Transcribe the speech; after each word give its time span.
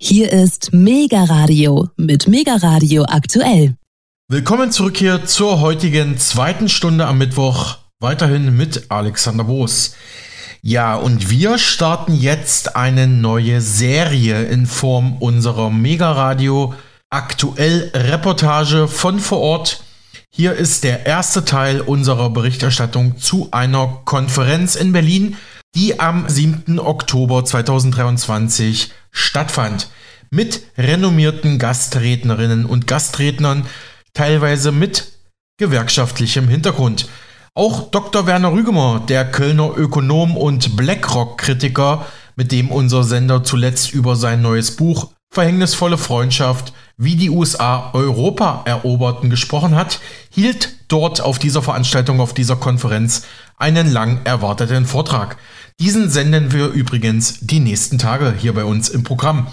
Hier 0.00 0.32
ist 0.32 0.72
Mega 0.72 1.24
Radio 1.24 1.88
mit 1.96 2.28
Mega 2.28 2.54
Radio 2.54 3.04
aktuell. 3.08 3.74
Willkommen 4.28 4.70
zurück 4.70 4.96
hier 4.96 5.24
zur 5.26 5.58
heutigen 5.58 6.16
zweiten 6.18 6.68
Stunde 6.68 7.04
am 7.04 7.18
Mittwoch. 7.18 7.78
Weiterhin 7.98 8.56
mit 8.56 8.92
Alexander 8.92 9.42
Boos. 9.42 9.96
Ja, 10.62 10.94
und 10.94 11.30
wir 11.30 11.58
starten 11.58 12.14
jetzt 12.14 12.76
eine 12.76 13.08
neue 13.08 13.60
Serie 13.60 14.44
in 14.44 14.66
Form 14.66 15.16
unserer 15.18 15.68
Mega 15.68 16.12
Radio 16.12 16.74
aktuell 17.10 17.90
Reportage 17.92 18.86
von 18.86 19.18
vor 19.18 19.40
Ort. 19.40 19.82
Hier 20.30 20.54
ist 20.54 20.84
der 20.84 21.06
erste 21.06 21.44
Teil 21.44 21.80
unserer 21.80 22.30
Berichterstattung 22.30 23.18
zu 23.18 23.48
einer 23.50 24.02
Konferenz 24.04 24.76
in 24.76 24.92
Berlin, 24.92 25.36
die 25.74 26.00
am 26.00 26.28
7. 26.28 26.78
Oktober 26.78 27.44
2023 27.44 28.92
stattfand. 29.10 29.90
Mit 30.30 30.62
renommierten 30.76 31.58
Gastrednerinnen 31.58 32.66
und 32.66 32.86
Gastrednern, 32.86 33.66
teilweise 34.12 34.72
mit 34.72 35.12
gewerkschaftlichem 35.58 36.48
Hintergrund. 36.48 37.08
Auch 37.54 37.90
Dr. 37.90 38.26
Werner 38.26 38.52
Rügemer, 38.52 39.02
der 39.08 39.30
Kölner 39.30 39.76
Ökonom 39.76 40.36
und 40.36 40.76
BlackRock-Kritiker, 40.76 42.06
mit 42.36 42.52
dem 42.52 42.70
unser 42.70 43.02
Sender 43.02 43.42
zuletzt 43.42 43.92
über 43.92 44.16
sein 44.16 44.42
neues 44.42 44.76
Buch 44.76 45.10
Verhängnisvolle 45.30 45.98
Freundschaft, 45.98 46.72
wie 46.96 47.14
die 47.14 47.30
USA 47.30 47.90
Europa 47.92 48.62
eroberten, 48.64 49.28
gesprochen 49.28 49.76
hat, 49.76 50.00
hielt 50.30 50.70
dort 50.88 51.20
auf 51.20 51.38
dieser 51.38 51.62
Veranstaltung, 51.62 52.20
auf 52.20 52.32
dieser 52.32 52.56
Konferenz 52.56 53.26
einen 53.56 53.92
lang 53.92 54.20
erwarteten 54.24 54.86
Vortrag. 54.86 55.36
Diesen 55.80 56.10
senden 56.10 56.50
wir 56.50 56.70
übrigens 56.70 57.38
die 57.40 57.60
nächsten 57.60 57.98
Tage 57.98 58.34
hier 58.36 58.52
bei 58.52 58.64
uns 58.64 58.88
im 58.88 59.04
Programm. 59.04 59.46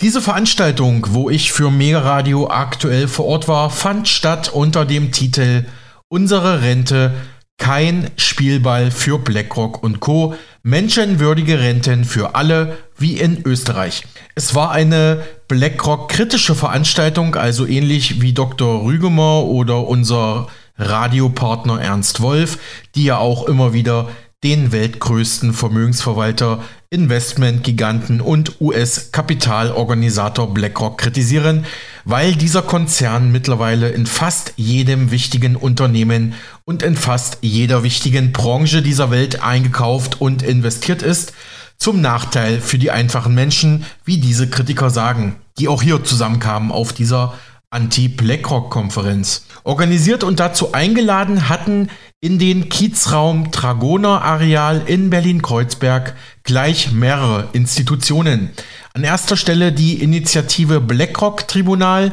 Diese 0.00 0.22
Veranstaltung, 0.22 1.08
wo 1.10 1.28
ich 1.28 1.52
für 1.52 1.70
Mega 1.70 1.98
Radio 1.98 2.48
aktuell 2.48 3.06
vor 3.06 3.26
Ort 3.26 3.48
war, 3.48 3.68
fand 3.68 4.08
statt 4.08 4.48
unter 4.48 4.86
dem 4.86 5.12
Titel 5.12 5.66
Unsere 6.08 6.62
Rente 6.62 7.12
kein 7.58 8.10
Spielball 8.16 8.90
für 8.90 9.18
BlackRock 9.18 9.82
und 9.82 10.00
Co. 10.00 10.34
Menschenwürdige 10.62 11.60
Renten 11.60 12.06
für 12.06 12.34
alle, 12.34 12.78
wie 12.96 13.18
in 13.18 13.42
Österreich. 13.44 14.04
Es 14.34 14.54
war 14.54 14.70
eine 14.70 15.22
BlackRock-kritische 15.48 16.54
Veranstaltung, 16.54 17.34
also 17.34 17.66
ähnlich 17.66 18.22
wie 18.22 18.32
Dr. 18.32 18.84
Rügemer 18.84 19.44
oder 19.44 19.86
unser 19.86 20.48
Radiopartner 20.78 21.78
Ernst 21.78 22.22
Wolf, 22.22 22.58
die 22.94 23.04
ja 23.04 23.18
auch 23.18 23.46
immer 23.46 23.74
wieder 23.74 24.08
den 24.44 24.72
weltgrößten 24.72 25.52
Vermögensverwalter, 25.52 26.64
Investmentgiganten 26.90 28.20
und 28.20 28.60
US-Kapitalorganisator 28.60 30.52
BlackRock 30.52 30.98
kritisieren, 30.98 31.64
weil 32.04 32.34
dieser 32.34 32.62
Konzern 32.62 33.30
mittlerweile 33.30 33.90
in 33.90 34.04
fast 34.06 34.54
jedem 34.56 35.10
wichtigen 35.12 35.54
Unternehmen 35.54 36.34
und 36.64 36.82
in 36.82 36.96
fast 36.96 37.38
jeder 37.40 37.84
wichtigen 37.84 38.32
Branche 38.32 38.82
dieser 38.82 39.10
Welt 39.10 39.42
eingekauft 39.42 40.20
und 40.20 40.42
investiert 40.42 41.02
ist, 41.02 41.32
zum 41.78 42.00
Nachteil 42.00 42.60
für 42.60 42.78
die 42.78 42.90
einfachen 42.90 43.34
Menschen, 43.34 43.84
wie 44.04 44.18
diese 44.18 44.48
Kritiker 44.50 44.90
sagen, 44.90 45.36
die 45.58 45.68
auch 45.68 45.82
hier 45.82 46.02
zusammenkamen 46.02 46.72
auf 46.72 46.92
dieser 46.92 47.34
Anti-BlackRock-Konferenz. 47.72 49.46
Organisiert 49.64 50.24
und 50.24 50.40
dazu 50.40 50.72
eingeladen 50.72 51.48
hatten 51.48 51.88
in 52.20 52.38
den 52.38 52.68
Kiezraum 52.68 53.50
Dragoner 53.50 54.22
Areal 54.22 54.82
in 54.86 55.10
Berlin-Kreuzberg 55.10 56.14
gleich 56.44 56.92
mehrere 56.92 57.48
Institutionen. 57.52 58.50
An 58.92 59.04
erster 59.04 59.36
Stelle 59.36 59.72
die 59.72 60.02
Initiative 60.02 60.80
BlackRock 60.80 61.48
Tribunal, 61.48 62.12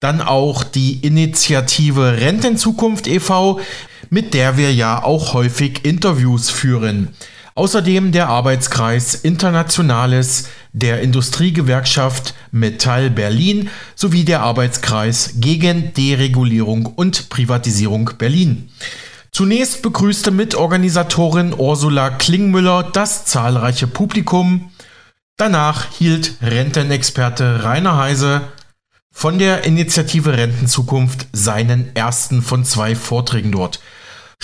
dann 0.00 0.20
auch 0.20 0.64
die 0.64 1.04
Initiative 1.04 2.18
Rentenzukunft 2.18 3.06
e.V., 3.06 3.60
mit 4.10 4.34
der 4.34 4.56
wir 4.56 4.72
ja 4.72 5.02
auch 5.02 5.32
häufig 5.32 5.84
Interviews 5.84 6.50
führen. 6.50 7.08
Außerdem 7.54 8.12
der 8.12 8.28
Arbeitskreis 8.28 9.14
Internationales 9.14 10.48
der 10.72 11.02
Industriegewerkschaft 11.02 12.34
Metall 12.50 13.10
Berlin 13.10 13.68
sowie 13.94 14.24
der 14.24 14.40
Arbeitskreis 14.40 15.34
gegen 15.36 15.92
Deregulierung 15.92 16.86
und 16.86 17.28
Privatisierung 17.28 18.10
Berlin. 18.16 18.70
Zunächst 19.32 19.82
begrüßte 19.82 20.30
Mitorganisatorin 20.30 21.54
Ursula 21.56 22.10
Klingmüller 22.10 22.84
das 22.92 23.26
zahlreiche 23.26 23.86
Publikum. 23.86 24.70
Danach 25.36 25.90
hielt 25.92 26.36
Rentenexperte 26.42 27.64
Rainer 27.64 27.96
Heise 27.96 28.42
von 29.10 29.38
der 29.38 29.64
Initiative 29.64 30.36
Rentenzukunft 30.36 31.26
seinen 31.32 31.94
ersten 31.94 32.42
von 32.42 32.64
zwei 32.64 32.94
Vorträgen 32.94 33.52
dort. 33.52 33.80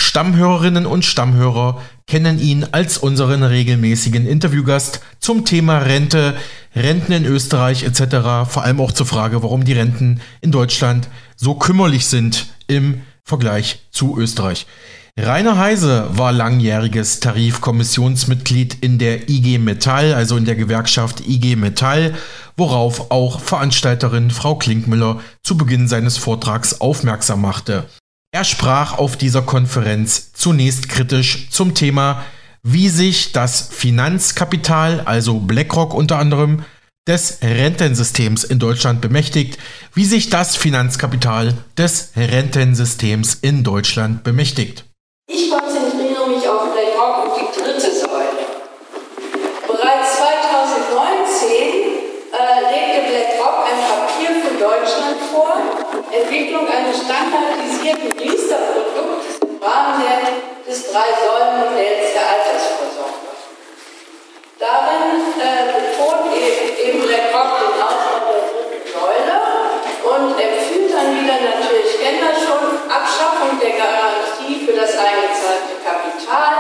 Stammhörerinnen 0.00 0.86
und 0.86 1.04
Stammhörer 1.04 1.82
kennen 2.06 2.38
ihn 2.38 2.64
als 2.70 2.98
unseren 2.98 3.42
regelmäßigen 3.42 4.28
Interviewgast 4.28 5.00
zum 5.18 5.44
Thema 5.44 5.78
Rente, 5.78 6.36
Renten 6.74 7.12
in 7.12 7.24
Österreich 7.24 7.82
etc. 7.82 8.48
Vor 8.48 8.62
allem 8.62 8.80
auch 8.80 8.92
zur 8.92 9.06
Frage, 9.06 9.42
warum 9.42 9.64
die 9.64 9.72
Renten 9.72 10.20
in 10.40 10.52
Deutschland 10.52 11.08
so 11.36 11.54
kümmerlich 11.54 12.06
sind 12.06 12.46
im 12.68 13.02
Vergleich 13.24 13.88
zu 13.90 14.16
Österreich. 14.16 14.66
Rainer 15.18 15.58
Heise 15.58 16.08
war 16.12 16.30
langjähriges 16.30 17.18
Tarifkommissionsmitglied 17.18 18.76
in 18.80 18.98
der 18.98 19.28
IG 19.28 19.58
Metall, 19.58 20.14
also 20.14 20.36
in 20.36 20.44
der 20.44 20.54
Gewerkschaft 20.54 21.26
IG 21.26 21.56
Metall, 21.56 22.14
worauf 22.56 23.10
auch 23.10 23.40
Veranstalterin 23.40 24.30
Frau 24.30 24.54
Klinkmüller 24.54 25.20
zu 25.42 25.58
Beginn 25.58 25.88
seines 25.88 26.18
Vortrags 26.18 26.80
aufmerksam 26.80 27.40
machte. 27.40 27.86
Er 28.30 28.44
sprach 28.44 28.98
auf 28.98 29.16
dieser 29.16 29.42
Konferenz 29.42 30.32
zunächst 30.34 30.88
kritisch 30.88 31.48
zum 31.50 31.74
Thema, 31.74 32.24
wie 32.62 32.90
sich 32.90 33.32
das 33.32 33.68
Finanzkapital, 33.72 35.00
also 35.00 35.40
BlackRock 35.40 35.94
unter 35.94 36.18
anderem, 36.18 36.64
des 37.06 37.38
Rentensystems 37.40 38.44
in 38.44 38.58
Deutschland 38.58 39.00
bemächtigt, 39.00 39.56
wie 39.94 40.04
sich 40.04 40.28
das 40.28 40.56
Finanzkapital 40.56 41.54
des 41.78 42.12
Rentensystems 42.16 43.34
in 43.34 43.64
Deutschland 43.64 44.24
bemächtigt. 44.24 44.84
Ich 45.26 45.50
konzentriere 45.50 45.67
Entwicklung 56.18 56.66
eines 56.66 56.98
standardisierten 56.98 58.10
Riester-Produktes 58.18 59.38
im 59.38 59.62
Rahmen 59.62 60.02
des 60.66 60.90
Drei-Säulen-Modells 60.90 62.10
der 62.12 62.24
Altersvorsorge. 62.34 63.38
Darin 64.58 65.22
äh, 65.38 65.70
betont 65.70 66.34
eben 66.34 67.06
BlackRock 67.06 67.62
den 67.62 67.74
Ausbau 67.78 68.18
der 68.26 68.42
dritten 68.50 68.82
Säule 68.90 69.38
und 70.10 70.34
empfiehlt 70.34 70.90
dann 70.90 71.14
wieder, 71.14 71.38
natürlich 71.38 71.94
das 72.02 72.42
schon, 72.42 72.66
Abschaffung 72.90 73.54
der 73.62 73.78
Garantie 73.78 74.66
für 74.66 74.74
das 74.74 74.98
eingezahlte 74.98 75.78
Kapital. 75.86 76.57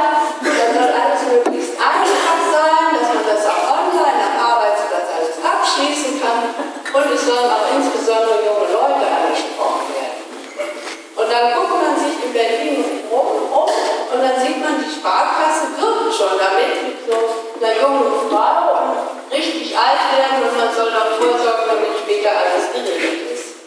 Schon 16.18 16.34
damit, 16.34 16.82
mit 16.82 16.98
so 17.06 17.14
einer 17.14 17.78
jungen 17.78 18.10
Frau 18.26 19.06
richtig 19.30 19.70
alt 19.78 20.02
werden 20.10 20.50
und 20.50 20.58
man 20.58 20.66
soll 20.74 20.90
dann 20.90 21.14
vorsorgen, 21.14 21.70
damit 21.70 21.94
später 21.94 22.34
alles 22.34 22.74
geregelt 22.74 23.30
ist. 23.30 23.62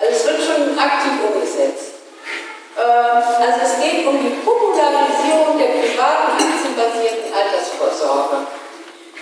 Also 0.00 0.16
es 0.16 0.24
wird 0.24 0.40
schon 0.40 0.72
aktiv 0.80 1.20
umgesetzt. 1.20 2.00
Ähm, 2.80 3.20
also 3.20 3.58
es 3.60 3.76
geht 3.84 4.08
um 4.08 4.16
die 4.16 4.40
Popularisierung 4.40 5.60
der 5.60 5.76
privaten 5.76 6.40
aktienbasierten 6.40 7.36
Altersvorsorge. 7.36 8.48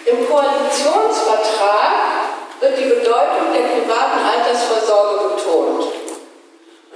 Im 0.07 0.23
Koalitionsvertrag 0.31 2.31
wird 2.63 2.79
die 2.79 2.95
Bedeutung 2.95 3.51
der 3.51 3.75
privaten 3.75 4.23
Altersvorsorge 4.23 5.35
betont. 5.35 6.08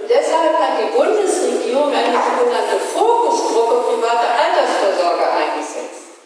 Und 0.03 0.11
deshalb 0.11 0.59
hat 0.59 0.83
die 0.83 0.91
Bundesregierung 0.91 1.95
eine 1.95 2.19
sogenannte 2.19 2.75
Fokusgruppe 2.75 3.87
private 3.87 4.35
Altersvorsorge 4.35 5.31
eingesetzt. 5.31 6.19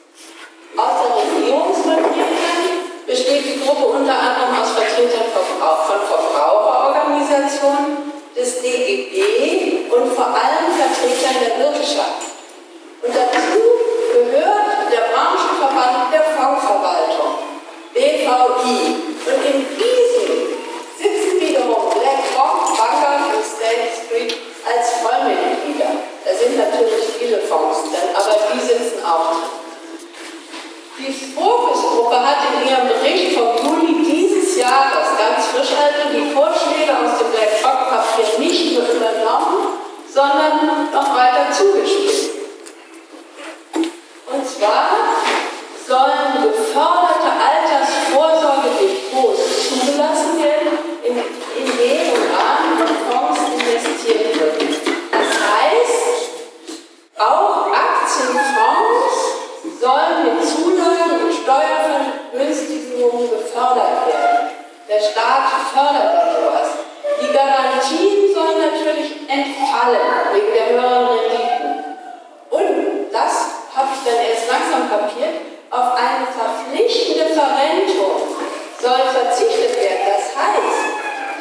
Außer 0.72 1.12
Regierungsvertretern 1.12 2.88
besteht 3.06 3.44
die 3.44 3.60
Gruppe 3.60 4.00
unter 4.00 4.16
anderem 4.16 4.64
aus 4.64 4.72
Vertretern 4.72 5.28
von 5.28 5.44
Verbraucherorganisationen, 6.08 8.16
des 8.34 8.62
DGB 8.62 9.92
und 9.92 10.08
vor 10.08 10.32
allem 10.32 10.72
Vertretern 10.72 11.36
der 11.44 11.60
Wirtschaft. 11.60 12.32
Und 13.04 13.12
dazu 13.12 13.60
gehört 14.08 14.88
der 14.88 15.12
Branchenverband 15.12 16.16
der 16.16 16.24
Fondsverwaltung, 16.32 17.44
BVI. 17.92 19.04
Und 19.26 19.42
gefordert 19.42 20.45
Main 23.66 23.90
Street 23.90 24.30
als 24.62 25.02
Vollmitglieder. 25.02 25.90
Da 26.24 26.30
sind 26.30 26.56
natürlich 26.56 27.18
viele 27.18 27.38
Fonds 27.38 27.90
drin, 27.90 28.14
aber 28.14 28.36
die 28.54 28.60
sitzen 28.60 29.04
auch 29.04 29.30
drin. 29.30 29.66
Die 30.98 31.12
Focus-Gruppe 31.34 32.16
hat 32.16 32.38
in 32.46 32.68
ihrem 32.70 32.88
Bericht 32.88 33.36
vom 33.36 33.58
Juni 33.58 34.04
dieses 34.04 34.56
Jahres 34.56 35.18
ganz 35.18 35.46
frisch 35.52 35.76
also 35.76 36.14
die 36.14 36.30
Vorschläge 36.32 36.92
aus 36.92 37.18
dem 37.18 37.30
Black 37.32 37.60
Rock 37.62 37.90
Papier 37.90 38.38
nicht 38.38 38.72
nur 38.72 38.88
übernommen, 38.88 39.78
sondern 40.08 40.90
noch 40.92 41.16
weiter 41.16 41.52
zugespitzt. 41.52 42.30
Und 43.74 44.48
zwar 44.48 44.95
Staat 65.26 65.74
fördert 65.74 66.38
sowas. 66.38 66.70
Die 67.18 67.32
Garantien 67.34 68.32
sollen 68.32 68.62
natürlich 68.62 69.26
entfallen 69.26 70.30
wegen 70.32 70.52
der 70.54 70.68
höheren 70.70 71.18
Renditen. 71.18 71.82
Und 72.50 73.10
das 73.10 73.66
habe 73.74 73.90
ich 73.90 74.06
dann 74.06 74.22
erst 74.22 74.46
langsam 74.46 74.86
kapiert, 74.86 75.42
auf 75.70 75.98
eine 75.98 76.30
verpflichtende 76.30 77.34
Verrentung 77.34 78.38
soll 78.78 79.02
verzichtet 79.10 79.74
werden. 79.74 80.14
Das 80.14 80.30
heißt, 80.30 80.78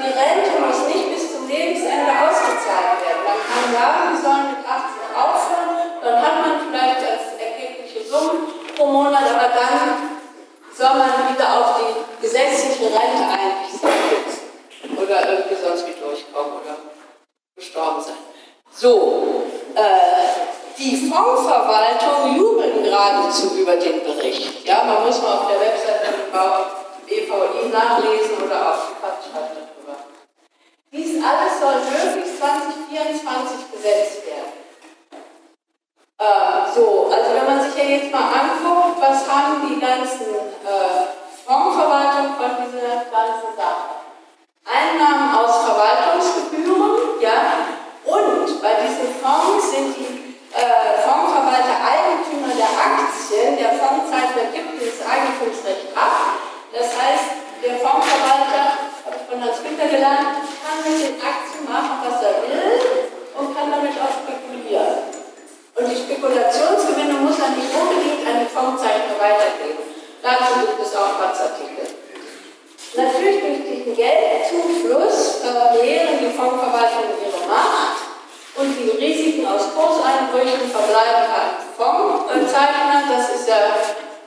die 0.02 0.12
Rente 0.18 0.50
muss 0.66 0.90
nicht 0.90 1.14
bis 1.14 1.38
zum 1.38 1.48
Lebensende 1.48 2.10
ausgezahlt 2.10 3.06
werden. 3.06 3.22
Man 3.22 3.38
kann 3.38 3.70
sagen, 3.70 4.02
die 4.10 4.22
sollen 4.26 4.48
mit 4.50 4.66
80 4.66 5.14
aufhören, 5.14 5.70
dann 6.02 6.18
hat 6.26 6.36
man 6.42 6.54
vielleicht 6.66 7.06
als 7.06 7.38
ergebliche 7.38 8.02
Summen 8.02 8.50
pro 8.74 8.88
Monat, 8.88 9.30
aber 9.30 9.54
dann 9.54 10.16
soll 10.76 10.98
man 10.98 11.34
wieder 11.34 11.60
auf 11.60 11.80
die 11.80 12.22
gesetzliche 12.22 12.86
Rente 12.86 13.24
eigentlich 13.24 13.72
setzen 13.72 14.98
oder 14.98 15.30
irgendwie 15.30 15.56
sonst 15.56 15.88
wie 15.88 16.00
durchkommen 16.00 16.54
oder 16.62 16.76
gestorben 17.56 18.02
sein. 18.02 18.18
So, 18.78 19.44
äh, 19.74 20.78
die 20.78 21.10
Fondsverwaltung 21.10 22.36
jubeln 22.36 22.84
geradezu 22.84 23.56
über 23.56 23.78
den 23.78 24.04
Bericht. 24.04 24.68
Ja, 24.68 24.84
man 24.84 25.06
muss 25.06 25.22
mal 25.22 25.40
auf 25.40 25.48
der 25.48 25.62
Webseite 25.62 26.12
BVI 27.06 27.70
nachlesen 27.72 28.44
oder 28.44 28.72
auf 28.72 28.92
die 28.92 29.00
Fachschrift 29.00 29.56
darüber. 29.56 29.96
Dies 30.92 31.24
alles 31.24 31.60
soll 31.62 31.76
möglichst 31.88 32.38
2024 32.38 33.72
gesetzt 33.72 34.26
werden. 34.28 34.60
Äh, 36.20 36.76
so, 36.76 37.10
also 37.10 37.32
wenn 37.34 37.46
man 37.46 37.64
sich 37.64 37.82
ja 37.82 37.90
jetzt 37.90 38.12
mal 38.12 38.28
anguckt, 38.28 39.00
was 39.00 39.24
haben 39.32 39.70
die 39.70 39.80
ganzen 39.80 40.36
äh, 40.36 41.16
Fondsverwaltungen 41.48 42.36
von 42.36 42.52
dieser 42.68 43.08
ganzen 43.08 43.56
Sache? 43.56 44.04
Einnahmen 44.68 45.34
aus 45.34 45.64
Verwaltungsgebühren, 45.64 47.22
ja, 47.22 47.75
und 48.06 48.62
bei 48.62 48.74
diesen 48.86 49.10
Fonds 49.20 49.72
sind 49.72 49.98
die 49.98 50.38
äh, 50.54 51.02
Fondsverwalter 51.02 51.78
Eigentümer 51.82 52.54
der 52.54 52.72
Aktien, 52.72 53.58
der 53.58 53.74
Fondszeichner 53.76 54.54
gibt 54.54 54.80
dieses 54.80 55.02
Eigentumsrecht 55.02 55.92
ab 55.98 56.36
das 56.76 56.92
heißt, 56.92 57.40
der 57.64 57.80
Fondsverwalter, 57.80 58.92
habe 59.08 59.16
ich 59.16 59.26
von 59.32 59.40
Hans 59.40 59.64
Günther 59.64 59.88
gelernt, 59.88 60.44
kann 60.60 60.84
mit 60.84 61.00
den 61.00 61.16
Aktien 61.24 61.64
machen, 61.64 62.04
was 62.04 62.20
er 62.20 62.44
will 62.44 63.08
und 63.32 63.56
kann 63.56 63.72
damit 63.72 63.96
auch 63.96 64.12
spekulieren. 64.12 65.08
Und 65.72 65.86
die 65.88 65.96
Spekulationsgewinne 65.96 67.16
muss 67.24 67.40
er 67.40 67.56
nicht 67.56 67.72
unbedingt 67.72 68.28
an 68.28 68.44
die 68.44 68.52
Fondszeichner 68.52 69.16
weitergeben. 69.16 69.88
Dazu 70.20 70.68
gibt 70.68 70.84
es 70.84 70.92
auch 71.00 71.16
Platzartikel. 71.16 71.88
Natürlich 72.96 73.42
durch 73.44 73.60
diesen 73.68 73.94
Geldzufluss 73.94 75.44
verlieren 75.44 76.16
die 76.16 76.32
Fondsverwaltungen 76.32 77.20
ihre 77.20 77.44
Macht 77.44 78.08
und 78.56 78.72
die 78.72 78.90
Risiken 78.96 79.46
aus 79.46 79.76
Kurseinbrüchen 79.76 80.72
verbleiben 80.72 81.28
an 81.28 81.60
Fondszeichner. 81.76 83.04
Das 83.12 83.36
ist 83.36 83.50
ja 83.50 83.76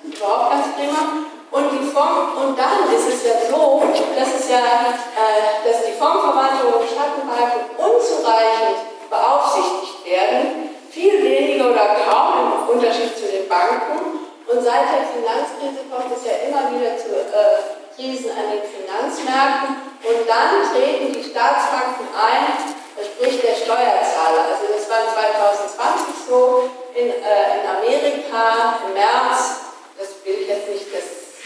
überhaupt 0.04 0.50
ganz 0.52 0.66
prima. 0.76 1.24
Und, 1.50 1.72
die 1.72 1.88
Form, 1.88 2.36
und 2.36 2.58
dann 2.58 2.92
ist 2.92 3.08
es 3.08 3.24
ja 3.24 3.40
so, 3.48 3.82
dass, 4.14 4.28
es 4.36 4.50
ja, 4.50 4.60
äh, 4.60 5.64
dass 5.64 5.86
die 5.86 5.96
Formverwaltung 5.96 6.76
und 6.76 6.84
Schattenbalken 6.84 7.72
unzureichend 7.72 8.84
beaufsichtigt 9.08 10.04
werden, 10.04 10.76
viel 10.90 11.24
weniger 11.24 11.70
oder 11.70 11.96
kaum 12.04 12.68
im 12.68 12.76
Unterschied 12.76 13.16
zu 13.16 13.32
den 13.32 13.48
Banken. 13.48 14.28
Und 14.44 14.60
seit 14.60 14.92
der 14.92 15.08
Finanzkrise 15.08 15.88
kommt 15.88 16.12
es 16.12 16.28
ja 16.28 16.36
immer 16.44 16.68
wieder 16.68 16.98
zu 17.00 17.16
äh, 17.16 17.77
Krisen 17.98 18.30
an 18.30 18.46
den 18.54 18.62
Finanzmärkten. 18.62 19.90
Und 20.06 20.22
dann 20.30 20.62
treten 20.70 21.10
die 21.10 21.26
Staatsbanken 21.26 22.06
ein, 22.14 22.54
sprich 22.94 23.42
der 23.42 23.58
Steuerzahler. 23.58 24.54
Also 24.54 24.70
das 24.70 24.86
war 24.86 25.02
2020 25.10 26.14
so 26.22 26.70
in, 26.94 27.10
äh, 27.10 27.58
in 27.58 27.64
Amerika 27.66 28.78
im 28.86 28.94
März. 28.94 29.66
Das 29.98 30.22
will 30.22 30.46
ich 30.46 30.48
jetzt 30.48 30.70
nicht, 30.70 30.86
das 30.94 31.42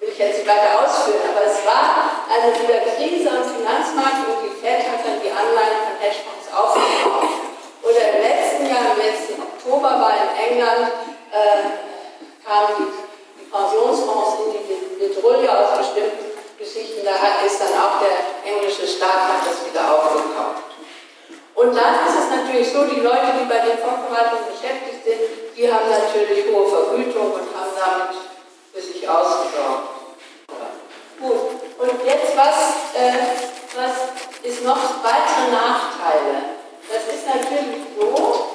will 0.00 0.08
ich 0.08 0.16
jetzt 0.16 0.40
nicht 0.40 0.48
weiter 0.48 0.80
ausführen, 0.80 1.28
aber 1.28 1.44
es 1.44 1.60
war 1.68 2.24
eine 2.32 2.48
wieder 2.56 2.80
Krise 2.96 3.28
am 3.28 3.44
Finanzmarkt 3.44 4.24
und 4.24 4.40
die 4.48 4.56
Fed 4.56 4.88
hat 4.88 5.04
dann 5.04 5.20
die 5.20 5.28
Anleihen 5.28 5.84
von 5.84 6.00
Hedgefonds 6.00 6.48
aufgekauft. 6.48 7.44
Oder 7.84 8.16
im 8.16 8.24
letzten 8.24 8.64
Jahr, 8.72 8.96
im 8.96 9.00
letzten 9.04 9.36
Oktober 9.36 10.00
war 10.00 10.16
in 10.16 10.32
England, 10.32 10.88
äh, 11.28 11.84
die, 12.44 12.84
die 12.84 13.03
Pensionsfonds 13.54 14.34
in 14.42 14.66
die 14.66 14.74
Petrouille 14.98 15.46
aus 15.46 15.78
bestimmten 15.78 16.34
Geschichten, 16.58 17.06
da 17.06 17.46
ist 17.46 17.60
dann 17.62 17.70
auch 17.78 18.02
der 18.02 18.42
englische 18.42 18.82
Staat 18.82 19.30
hat 19.30 19.46
das 19.46 19.62
wieder 19.62 19.94
aufgekauft. 19.94 20.74
Und 21.54 21.70
dann 21.70 22.02
ist 22.02 22.18
es 22.18 22.30
natürlich 22.34 22.72
so, 22.72 22.82
die 22.82 22.98
Leute, 22.98 23.30
die 23.38 23.46
bei 23.46 23.62
den 23.62 23.78
Fondsverwaltungen 23.78 24.50
beschäftigt 24.50 25.06
sind, 25.06 25.54
die 25.54 25.72
haben 25.72 25.86
natürlich 25.86 26.50
hohe 26.50 26.66
Vergütung 26.66 27.30
und 27.30 27.46
haben 27.54 27.70
damit 27.78 28.18
für 28.74 28.82
sich 28.82 29.08
ausgesorgt. 29.08 30.02
Gut, 31.22 31.38
und 31.78 32.06
jetzt 32.06 32.34
was, 32.34 32.58
äh, 32.98 33.38
was 33.78 33.94
ist 34.42 34.64
noch 34.64 34.98
weitere 34.98 35.54
Nachteile? 35.54 36.58
Das 36.90 37.06
ist 37.06 37.24
natürlich 37.24 37.86
so, 37.94 38.46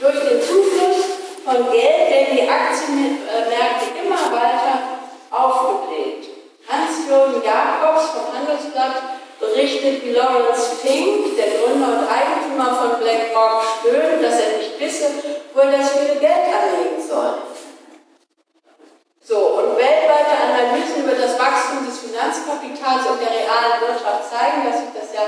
durch 0.00 0.18
den 0.26 0.42
Zufluss 0.42 1.17
von 1.44 1.70
Geld 1.70 2.10
werden 2.10 2.36
die 2.36 2.48
Aktienmärkte 2.48 3.98
immer 4.02 4.32
weiter 4.32 4.98
aufgebläht. 5.30 6.28
Hans-Jürgen 6.68 7.42
Jakobs 7.42 8.10
vom 8.10 8.32
Handelsblatt 8.34 9.02
berichtet, 9.40 10.04
wie 10.04 10.12
Lawrence 10.12 10.76
Fink, 10.82 11.36
der 11.36 11.58
Gründer 11.58 11.98
und 11.98 12.08
Eigentümer 12.08 12.74
von 12.74 13.00
BlackRock, 13.00 13.62
stöhnt, 13.80 14.22
dass 14.22 14.40
er 14.40 14.58
nicht 14.58 14.78
wisse, 14.78 15.06
wo 15.54 15.60
er 15.60 15.78
das 15.78 15.90
viele 15.92 16.16
Geld 16.16 16.46
anlegen 16.52 17.00
soll. 17.00 17.34
So, 19.22 19.60
und 19.60 19.76
weltweite 19.76 20.32
Analysen 20.40 21.04
über 21.04 21.12
das 21.12 21.38
Wachstum 21.38 21.84
des 21.84 22.00
Finanzkapitals 22.00 23.04
und 23.12 23.20
der 23.20 23.28
realen 23.28 23.80
Wirtschaft 23.84 24.24
zeigen, 24.24 24.64
dass 24.64 24.80
sich 24.80 24.92
das 24.96 25.12
ja 25.12 25.24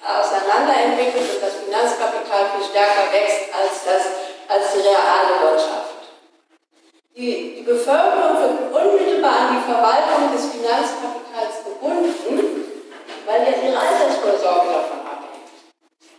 auseinanderentwickelt 0.00 1.34
und 1.34 1.42
das 1.42 1.58
Finanzkapital 1.58 2.54
viel 2.54 2.64
stärker 2.64 3.12
wächst 3.12 3.50
als, 3.52 3.84
das, 3.84 4.02
als 4.50 4.72
die 4.74 4.80
reale 4.80 5.38
Wirtschaft. 5.42 6.10
Die, 7.16 7.54
die 7.56 7.62
Bevölkerung 7.62 8.34
wird 8.42 8.74
unmittelbar 8.74 9.32
an 9.32 9.56
die 9.56 9.70
Verwaltung 9.70 10.32
des 10.34 10.46
Finanzkapitals 10.50 11.62
gebunden, 11.64 12.64
weil 13.26 13.42
ja 13.42 13.54
ihre 13.62 13.78
Altersvorsorge 13.78 14.72
davon 14.74 15.00
abhängt. 15.06 15.50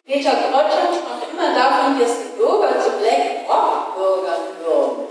Peter 0.05 0.31
Grotjan 0.31 0.95
sprach 0.95 1.27
immer 1.27 1.53
davon, 1.53 1.99
dass 1.99 2.17
die 2.19 2.37
Bürger 2.37 2.79
zu 2.79 2.91
Black 2.99 3.49
Rock-Bürgern 3.49 4.43
würden. 4.63 5.07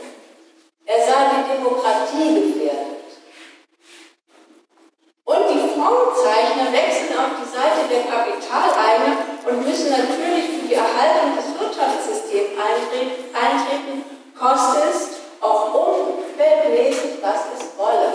Er 0.86 1.06
sah 1.06 1.30
die 1.30 1.56
Demokratie 1.56 2.52
gefährdet. 2.52 2.89
Und 5.30 5.46
die 5.46 5.62
Frontzeichner 5.78 6.74
wechseln 6.74 7.14
auf 7.14 7.38
die 7.38 7.46
Seite 7.46 7.86
der 7.86 8.02
Kapitaleigner 8.10 9.30
und 9.46 9.62
müssen 9.64 9.94
natürlich 9.94 10.58
für 10.58 10.66
die 10.66 10.74
Erhaltung 10.74 11.38
des 11.38 11.54
Wirtschaftssystems 11.54 12.58
eintreten, 13.30 14.02
koste 14.34 14.90
es 14.90 15.22
auch 15.40 15.70
umweltmäßig, 15.70 17.22
was 17.22 17.46
es 17.54 17.78
wolle. 17.78 18.10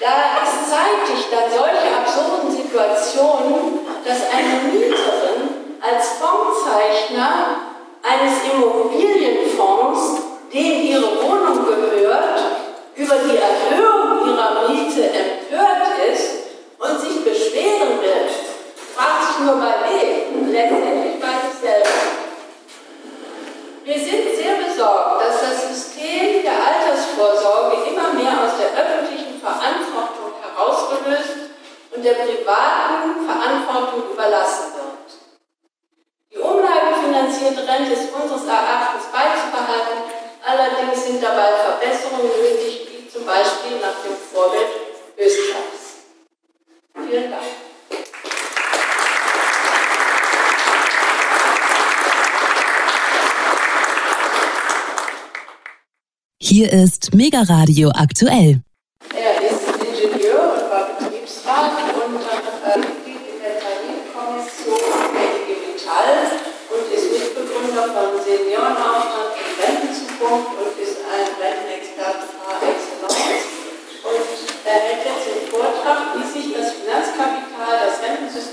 Da 0.00 0.40
es 0.40 0.70
zeitigt 0.72 1.28
dann 1.30 1.52
solche 1.52 2.00
absurden 2.00 2.48
Situationen, 2.50 3.84
dass 4.06 4.32
eine 4.32 4.72
Mieterin 4.72 5.76
als 5.82 6.16
Fondszeichner 6.16 7.60
eines 8.00 8.40
Immobilienfonds 8.50 10.22
dem 10.50 10.82
ihre 10.82 11.22
Wohnung 11.22 11.66
gehört, 11.66 12.40
über 12.96 13.14
die 13.16 13.38
Erhöhung 13.38 14.28
ihrer 14.28 14.68
Miete 14.68 15.04
empört 15.04 15.98
ist 16.12 16.30
und 16.78 17.00
sich 17.00 17.24
beschweren 17.24 18.00
will, 18.02 18.28
fragt 18.94 19.24
sich 19.28 19.46
nur 19.46 19.56
bei 19.56 19.74
wem, 19.88 20.52
letztendlich 20.52 21.20
bei 21.20 21.48
sich 21.48 21.60
selber. 21.60 21.88
Wir 23.84 23.98
sind 23.98 24.36
sehr 24.36 24.54
besorgt, 24.62 25.22
dass 25.22 25.40
das 25.40 25.68
System 25.68 26.42
der 26.42 26.52
Altersvorsorge 26.52 27.90
immer 27.90 28.12
mehr 28.12 28.44
aus 28.44 28.52
der 28.60 28.70
öffentlichen 28.78 29.40
Verantwortung 29.40 30.38
herausgelöst 30.40 31.50
und 31.94 32.04
der 32.04 32.14
privaten 32.14 33.26
Verantwortung 33.26 34.12
überlassen 34.12 34.74
wird. 34.74 34.92
Die 36.32 36.38
umlagefinanzierte 36.38 37.66
Rente 37.66 37.92
ist 37.92 38.14
unseres 38.14 38.46
Erachtens 38.46 38.71
Allerdings 40.62 41.04
sind 41.04 41.20
dabei 41.20 41.48
Verbesserungen 41.56 42.30
nötig, 42.40 42.86
wie 42.86 43.08
zum 43.08 43.26
Beispiel 43.26 43.80
nach 43.80 44.00
dem 44.04 44.14
Vorbild 44.32 44.68
Österreichs. 45.18 46.04
Vielen 46.94 47.30
Dank. 47.32 47.42
Hier 56.40 56.72
ist 56.72 57.12
Mega 57.12 57.42
Radio 57.42 57.90
aktuell. 57.90 58.62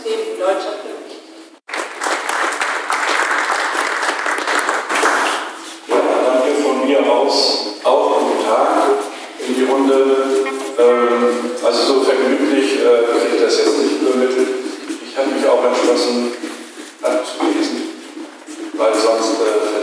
System 0.10 0.34
in 0.34 0.40
Deutschland. 0.40 0.80
Ja, 5.88 5.96
danke 6.26 6.64
von 6.64 6.88
mir 6.88 7.00
aus. 7.12 7.58
Auch 7.84 8.20
guten 8.20 8.46
Tag 8.46 8.68
in 9.48 9.56
die 9.56 9.64
Runde. 9.66 9.96
Ähm, 10.80 11.52
also 11.64 11.94
so 11.94 12.02
vergnüglich 12.02 12.80
äh, 12.80 13.20
kriege 13.20 13.36
ich 13.36 13.42
das 13.42 13.58
jetzt 13.58 13.78
nicht 13.78 14.02
übermittelt. 14.02 14.48
Ich 15.08 15.18
habe 15.18 15.30
mich 15.30 15.48
auch 15.48 15.64
entschlossen 15.64 16.34
abzulesen, 17.02 17.84
weil 18.74 18.94
sonst 18.94 19.42
äh, 19.42 19.79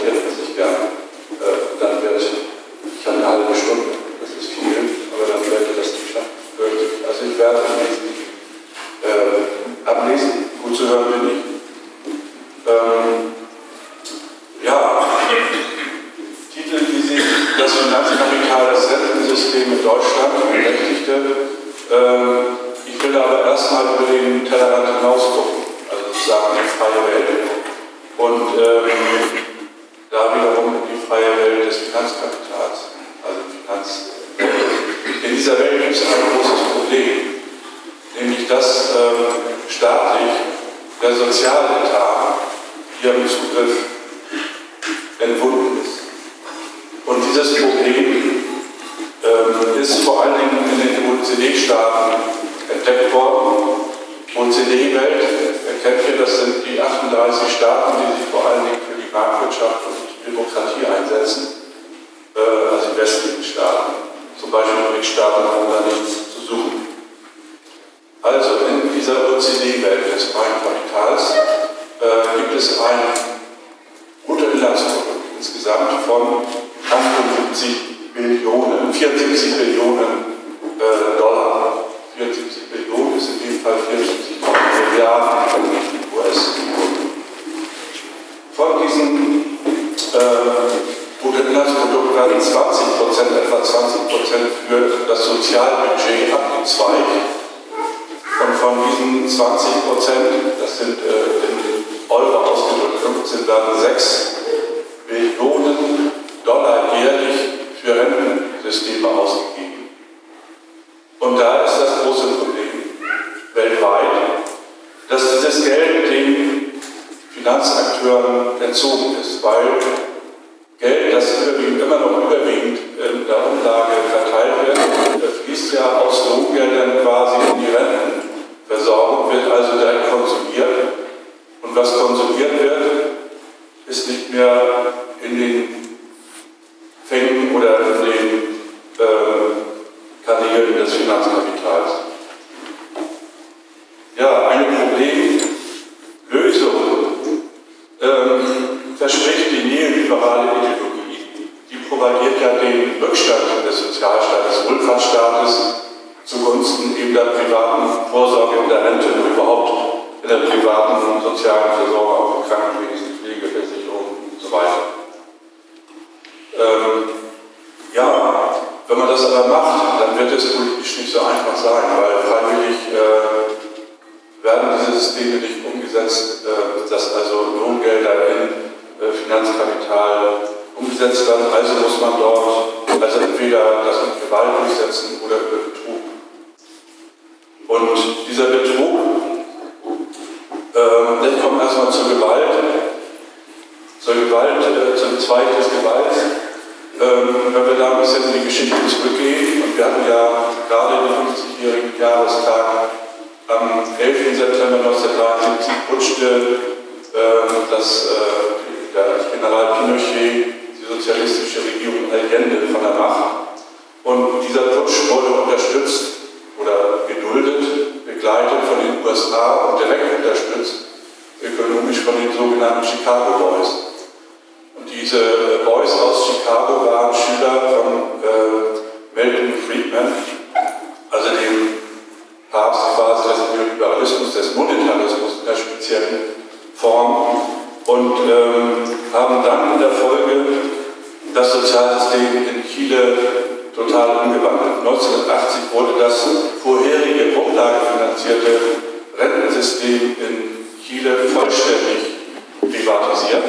Chile 250.86 251.16
vollständig 251.34 252.14
privatisiert. 252.60 253.42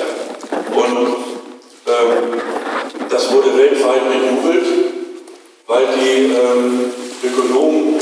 Und 0.73 1.07
ähm, 1.85 2.41
das 3.09 3.31
wurde 3.31 3.55
weltweit 3.55 4.09
bejubelt, 4.09 4.65
weil 5.67 5.85
die 5.95 6.33
ähm, 6.33 6.91
Ökonomen 7.23 7.99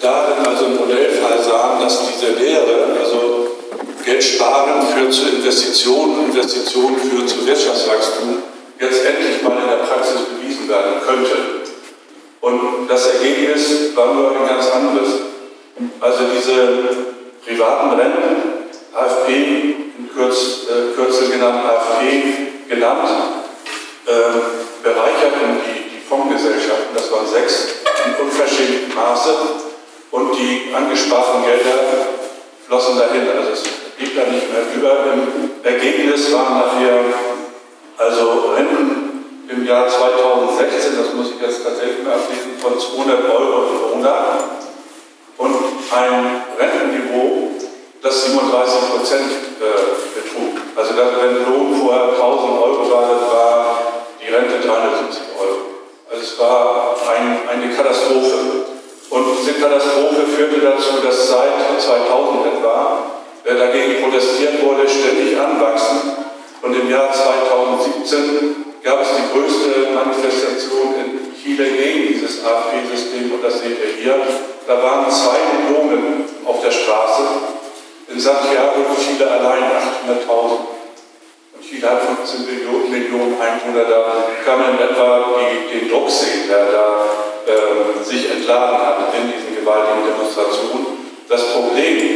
darin 0.00 0.46
also 0.46 0.64
im 0.64 0.76
Modellfall 0.76 1.42
sahen, 1.42 1.82
dass 1.82 2.08
diese 2.08 2.32
Lehre, 2.32 2.96
also 2.98 3.48
Geld 4.02 4.22
sparen 4.24 4.86
führt 4.86 5.12
zu 5.12 5.28
Investitionen, 5.28 6.30
Investitionen 6.30 6.96
führen 6.96 7.28
zu 7.28 7.46
Wirtschaftswachstum, 7.46 8.38
jetzt 8.80 9.04
endlich 9.04 9.42
mal 9.42 9.58
in 9.60 9.68
der 9.68 9.84
Praxis 9.84 10.20
bewiesen 10.22 10.66
werden 10.70 10.94
könnte. 11.06 11.36
Und 12.40 12.88
das 12.88 13.14
Ergebnis 13.14 13.94
war 13.94 14.14
nur 14.14 14.30
ein 14.30 14.48
ganz 14.48 14.70
anderes. 14.70 15.10
Also 16.00 16.24
diese 16.34 16.88
privaten 17.44 17.90
Renten 17.90 18.49
AFP, 18.94 19.28
in 19.98 20.10
Kürz, 20.14 20.66
äh, 20.68 20.94
Kürzel 20.94 21.30
genannt 21.30 21.64
AFP 21.64 22.68
genannt, 22.68 23.08
äh, 24.06 24.82
bereicherten 24.82 25.60
die, 25.64 25.96
die 25.96 26.08
Fondsgesellschaften, 26.08 26.94
das 26.94 27.10
waren 27.12 27.26
sechs, 27.26 27.80
in 28.06 28.26
unverschämtem 28.26 28.94
Maße 28.94 29.34
und 30.10 30.32
die 30.36 30.74
angesparten 30.74 31.44
Gelder 31.44 32.08
flossen 32.66 32.98
dahin. 32.98 33.28
Also 33.28 33.52
es 33.52 33.62
blieb 33.96 34.16
da 34.16 34.30
nicht 34.30 34.50
mehr 34.50 34.62
über. 34.74 35.12
Im 35.12 35.50
Ergebnis 35.62 36.32
waren 36.32 36.58
nachher 36.58 37.04
also 37.98 38.52
Renten 38.56 39.24
im 39.48 39.66
Jahr 39.66 39.88
2016, 39.88 40.96
das 40.96 41.12
muss 41.14 41.32
ich 41.34 41.46
jetzt 41.46 41.62
tatsächlich 41.62 42.04
mal 42.04 42.14
ablesen, 42.14 42.56
von 42.60 42.78
200 42.78 43.30
Euro 43.30 43.92
im 43.92 43.98
Monat 43.98 44.44
und 45.36 45.54
ein 45.92 46.42
Rentenniveau, 46.58 47.50
das 48.02 48.24
37 48.24 48.90
Prozent 48.90 49.30
äh, 49.60 50.20
betrug. 50.20 50.56
Also 50.76 50.94
wenn 50.96 51.44
Lohn 51.44 51.80
vorher 51.80 52.16
1000 52.16 52.62
Euro 52.62 52.90
war, 52.90 53.02
dann 53.02 53.22
war 53.28 53.78
die 54.20 54.32
Rente 54.32 54.66
370 54.66 55.22
Euro. 55.38 55.58
Also 56.10 56.22
es 56.22 56.38
war 56.38 56.96
ein, 57.12 57.38
eine 57.48 57.74
Katastrophe. 57.74 58.64
Und 59.10 59.24
diese 59.40 59.60
Katastrophe 59.60 60.26
führte 60.26 60.60
dazu, 60.60 61.04
dass 61.04 61.28
seit 61.28 61.80
2000 61.80 62.46
etwa 62.46 63.02
wer 63.44 63.54
dagegen 63.54 64.02
protestiert 64.02 64.62
wurde, 64.62 64.88
ständig 64.88 65.38
anwachsen. 65.38 66.16
Und 66.62 66.74
im 66.74 66.90
Jahr 66.90 67.12
2017 67.12 68.64
gab 68.82 69.02
es 69.02 69.08
die 69.16 69.32
größte 69.32 69.92
Manifestation 69.94 70.94
in 70.94 71.34
Chile 71.34 71.64
gegen 71.70 72.08
dieses 72.08 72.44
AfD-System 72.44 73.32
und 73.32 73.42
das 73.42 73.60
seht 73.60 73.78
ihr 73.82 74.02
hier. 74.02 74.16
Da 74.66 74.82
waren 74.82 75.10
zwei 75.10 75.38
Millionen 75.56 76.24
auf 76.44 76.62
der 76.62 76.70
Straße. 76.70 77.22
In 78.10 78.18
Santiago, 78.18 78.82
Chile 78.98 79.30
allein 79.30 79.62
800.000. 79.62 80.26
Und 81.54 81.62
Chile 81.62 81.88
hat 81.88 82.02
15 82.02 82.44
Millionen, 82.44 82.90
Millionen 82.90 83.40
Einwohner. 83.40 83.84
Da 83.84 84.26
kann 84.44 84.60
man 84.60 84.80
etwa 84.80 85.38
die, 85.38 85.78
den 85.78 85.88
Druck 85.88 86.10
sehen, 86.10 86.48
der 86.48 86.72
da 86.72 87.06
äh, 87.46 88.02
sich 88.02 88.28
entladen 88.32 88.78
hat 88.78 89.14
in 89.14 89.30
diesen 89.30 89.54
gewaltigen 89.54 90.06
Demonstrationen. 90.10 90.86
Das 91.28 91.52
Problem 91.52 92.14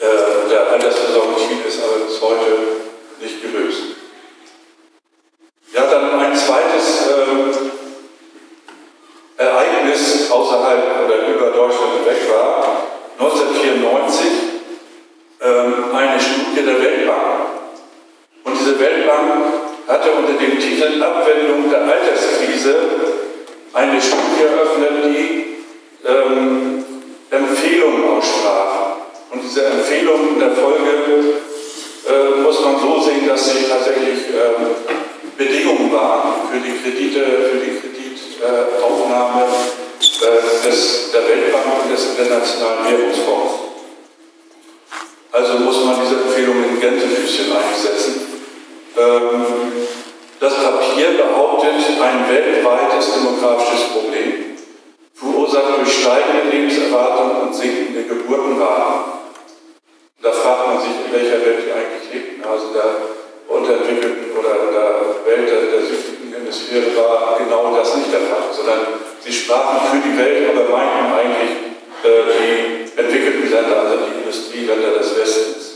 äh, 0.00 0.48
der 0.48 0.72
Altersversorgung 0.72 1.36
Chile 1.36 1.68
ist 1.68 1.82
aber 1.84 2.06
bis 2.06 2.20
heute 2.22 2.56
nicht 3.20 3.42
gelöst. 3.42 3.82
Ja, 5.74 5.82
dann 5.90 6.18
ein 6.18 6.34
zweites 6.34 7.08
äh, 9.36 9.42
Ereignis 9.42 10.30
außerhalb 10.30 11.04
oder 11.04 11.16
über 11.28 11.50
Deutschland 11.50 11.92
hinweg 11.98 12.30
war 12.30 12.86
1994 13.18 14.26
äh, 14.26 14.53
eine 15.44 16.18
Studie 16.18 16.64
der 16.64 16.80
Weltbank. 16.80 17.68
Und 18.44 18.58
diese 18.58 18.80
Weltbank 18.80 19.28
hatte 19.86 20.10
unter 20.12 20.32
dem 20.32 20.58
Titel 20.58 21.02
Abwendung 21.02 21.70
der 21.70 21.82
Alterskrise 21.82 22.74
eine 23.74 24.00
Studie 24.00 24.42
eröffnet, 24.42 25.04
die 25.04 25.56
ähm, 26.06 26.84
Empfehlungen 27.30 28.04
aussprach. 28.08 28.96
Und 29.32 29.42
diese 29.42 29.66
Empfehlungen 29.66 30.34
in 30.34 30.38
der 30.38 30.52
Folge 30.52 31.42
äh, 32.08 32.40
muss 32.40 32.60
man 32.64 32.80
so 32.80 33.00
sehen, 33.00 33.28
dass 33.28 33.44
sie 33.50 33.64
tatsächlich 33.68 34.28
ähm, 34.30 34.66
Bedingungen 35.36 35.92
waren 35.92 36.48
für 36.50 36.58
die 36.58 36.78
Kredite, 36.78 37.20
für 37.50 37.58
die 37.58 37.80
Kreditaufnahme 37.80 39.42
äh, 39.42 40.66
des, 40.66 41.10
der 41.12 41.28
Weltbank 41.28 41.64
und 41.82 41.92
des 41.92 42.16
Internationalen 42.16 42.84
Währungsfonds. 42.88 43.73
Also 45.34 45.54
muss 45.58 45.84
man 45.84 45.96
diese 45.98 46.22
Empfehlungen 46.22 46.62
in 46.62 46.80
Gänsefüßchen 46.80 47.50
einsetzen. 47.50 48.22
Ähm, 48.96 49.42
das 50.38 50.54
Papier 50.62 51.18
behauptet 51.18 51.74
ein 51.74 52.30
weltweites 52.30 53.14
demografisches 53.14 53.90
Problem, 53.90 54.54
verursacht 55.12 55.74
durch 55.76 55.92
steigende 55.92 56.54
Lebenserwartung 56.54 57.48
und 57.48 57.52
sinkende 57.52 58.04
Geburtenraten. 58.04 59.10
Da 60.22 60.30
fragt 60.30 60.66
man 60.68 60.78
sich, 60.78 61.02
in 61.04 61.12
welcher 61.12 61.44
Welt 61.44 61.66
wir 61.66 61.74
eigentlich 61.74 62.14
leben. 62.14 62.44
Also 62.46 62.70
der 62.72 62.94
unterentwickelten 63.48 64.38
oder 64.38 64.70
der 64.70 65.26
Welt 65.26 65.50
der, 65.50 65.62
der 65.66 65.80
südlichen 65.82 66.30
Hemisphäre 66.32 66.94
war 66.94 67.38
genau 67.42 67.74
das 67.74 67.96
nicht 67.96 68.12
der 68.12 68.20
Fall, 68.20 68.54
sondern 68.54 68.86
sie 69.18 69.32
sprachen 69.32 69.80
für 69.90 69.98
die 69.98 70.16
Welt, 70.16 70.50
aber 70.54 70.70
meinten 70.70 71.12
eigentlich 71.12 71.73
die 72.08 73.00
entwickelten 73.00 73.50
Länder, 73.50 73.80
also 73.80 73.98
die 74.04 74.22
Industrieländer 74.22 74.98
des 74.98 75.16
Westens. 75.16 75.74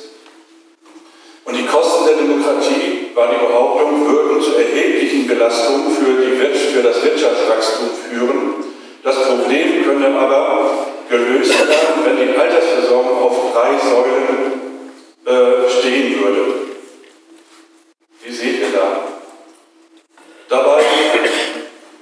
Und 1.45 1.57
die 1.57 1.65
Kosten 1.65 2.07
der 2.07 2.17
Demokratie, 2.17 3.09
war 3.15 3.29
die 3.29 3.47
Behauptung, 3.47 4.07
würden 4.07 4.43
zu 4.43 4.55
erheblichen 4.57 5.27
Belastungen 5.27 5.91
für, 5.97 6.23
die, 6.23 6.37
für 6.37 6.83
das 6.83 7.03
Wirtschaftswachstum 7.03 7.89
führen. 8.11 8.55
Das 9.03 9.23
Problem 9.27 9.85
könne 9.85 10.19
aber 10.19 10.87
gelöst 11.09 11.59
werden, 11.59 12.05
wenn 12.05 12.17
die 12.17 12.37
Altersversorgung 12.37 13.23
auf 13.23 13.53
drei 13.55 13.79
Säulen 13.79 14.61
äh, 15.25 15.71
stehen 15.71 16.23
würde. 16.23 16.55
Wie 18.23 18.33
seht 18.33 18.61
ihr 18.61 18.73
da? 18.75 19.05
Dabei 20.51 20.83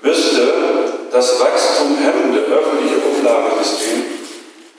müsste 0.03 0.53
das 1.13 1.41
Wachstum 1.41 1.97
hemmende 1.99 2.41
öffentliche 2.41 2.97
Umlagesystem 2.97 4.16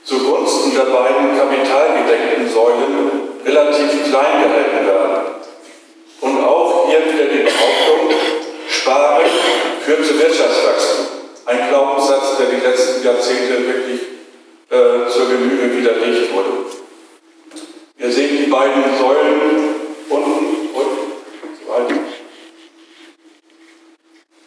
zugunsten 0.08 0.74
der 0.74 0.84
beiden 0.84 1.36
kapitalgedeckten 1.36 2.48
Säulen 2.48 3.28
relativ 3.44 4.04
klein 4.08 4.42
gehalten 4.42 4.86
werden. 4.86 5.26
Und 6.22 6.44
auch 6.44 6.88
hier 6.88 7.00
wieder 7.12 7.26
die 7.26 7.44
Behauptung, 7.44 8.16
Sparen 8.66 9.26
führt 9.84 10.06
zu 10.06 10.18
Wirtschaftswachstum. 10.18 11.06
Ein 11.44 11.68
Glaubenssatz, 11.68 12.38
der 12.38 12.46
die 12.46 12.66
letzten 12.66 13.04
Jahrzehnte 13.04 13.66
wirklich 13.66 14.00
äh, 14.70 15.10
zur 15.10 15.28
Genüge 15.28 15.76
widerlegt 15.76 16.32
wurde. 16.34 16.48
Wir 17.98 18.10
sehen 18.10 18.38
die 18.44 18.50
beiden 18.50 18.84
Säulen 18.98 19.74
unten, 20.08 20.68
unten, 20.72 21.12
so 21.60 21.72
weit, 21.72 21.94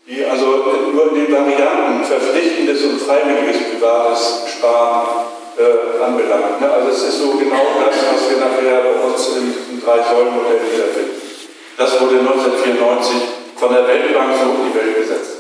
die 0.07 0.25
also 0.25 0.45
nur 0.91 1.09
in 1.09 1.25
den 1.25 1.33
Varianten 1.33 2.03
verpflichtendes 2.03 2.83
und 2.83 3.01
freiwilliges 3.01 3.69
privates 3.69 4.43
Sparen 4.47 5.40
äh, 5.57 6.03
anbelangt. 6.03 6.61
Ne? 6.61 6.71
Also 6.71 6.89
es 6.89 7.03
ist 7.03 7.19
so 7.19 7.31
genau 7.31 7.79
das, 7.83 7.95
was 7.95 8.29
wir 8.29 8.37
nachher 8.37 8.81
bei 8.83 8.95
uns 9.03 9.27
in 9.37 9.51
diesem 9.51 9.81
Drei-Säulen-Modell 9.83 10.61
wiederfinden. 10.63 11.21
Das 11.77 11.99
wurde 11.99 12.19
1994 12.19 13.15
von 13.55 13.73
der 13.73 13.87
Weltbank 13.87 14.31
so 14.37 14.49
in 14.51 14.71
die 14.71 14.75
Welt 14.77 14.95
gesetzt. 14.97 15.37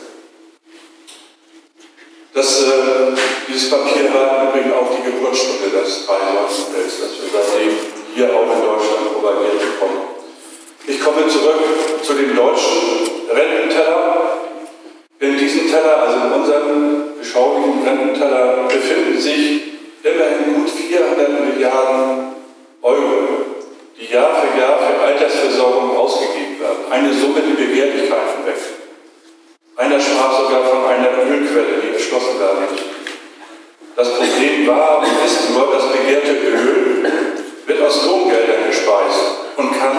Das, 2.33 2.63
äh, 2.63 3.15
dieses 3.47 3.69
Papier 3.69 4.13
war 4.13 4.49
übrigens 4.49 4.73
auch 4.73 4.89
die 4.95 5.03
Geburtsstunde 5.03 5.69
des 5.69 6.05
Drei-Säulen-Modells, 6.05 6.95
das 6.99 7.11
wir 7.19 7.29
seitdem 7.31 7.71
hier 8.15 8.27
auch 8.35 8.47
in 8.51 8.61
Deutschland 8.61 9.13
propagiert 9.13 9.59
bekommen. 9.59 10.11
Ich 10.87 10.99
komme 10.99 11.27
zurück 11.27 11.61
zu 12.03 12.13
dem 12.13 12.35
deutschen 12.35 13.07
Rententeller. 13.29 14.37
In 15.19 15.37
diesem 15.37 15.69
Teller, 15.69 16.01
also 16.01 16.17
in 16.25 16.41
unserem 16.41 17.03
beschaulichen 17.19 17.83
Rententeller, 17.85 18.67
befinden 18.67 19.21
sich 19.21 19.70
immerhin 20.03 20.55
gut 20.55 20.69
400 20.69 21.29
Milliarden 21.29 22.35
Euro, 22.81 23.45
die 23.99 24.11
Jahr 24.11 24.41
für 24.41 24.59
Jahr 24.59 24.77
für 24.77 25.01
Altersversorgung 25.01 25.97
ausgegeben 25.97 26.59
werden. 26.59 26.91
Eine 26.91 27.13
Summe, 27.13 27.41
die 27.41 27.53
Begehrlichkeiten 27.53 28.45
weckt. 28.45 28.81
Einer 29.77 29.99
sprach 29.99 30.41
sogar 30.41 30.63
von 30.63 30.85
einer 30.85 31.09
Ölquelle, 31.09 31.81
die 31.83 31.93
erschlossen 31.93 32.39
werden 32.39 32.61
muss. 32.71 32.81
Das 33.95 34.15
Problem 34.15 34.67
war 34.67 34.99
und 34.99 35.25
ist 35.25 35.51
nur, 35.51 35.71
das 35.71 35.91
begehrte 35.91 36.33
Öl 36.33 37.11
wird 37.65 37.81
aus 37.81 38.05
Lohngeldern 38.05 38.67
gespeist 38.67 39.55
und 39.57 39.77
kann 39.77 39.97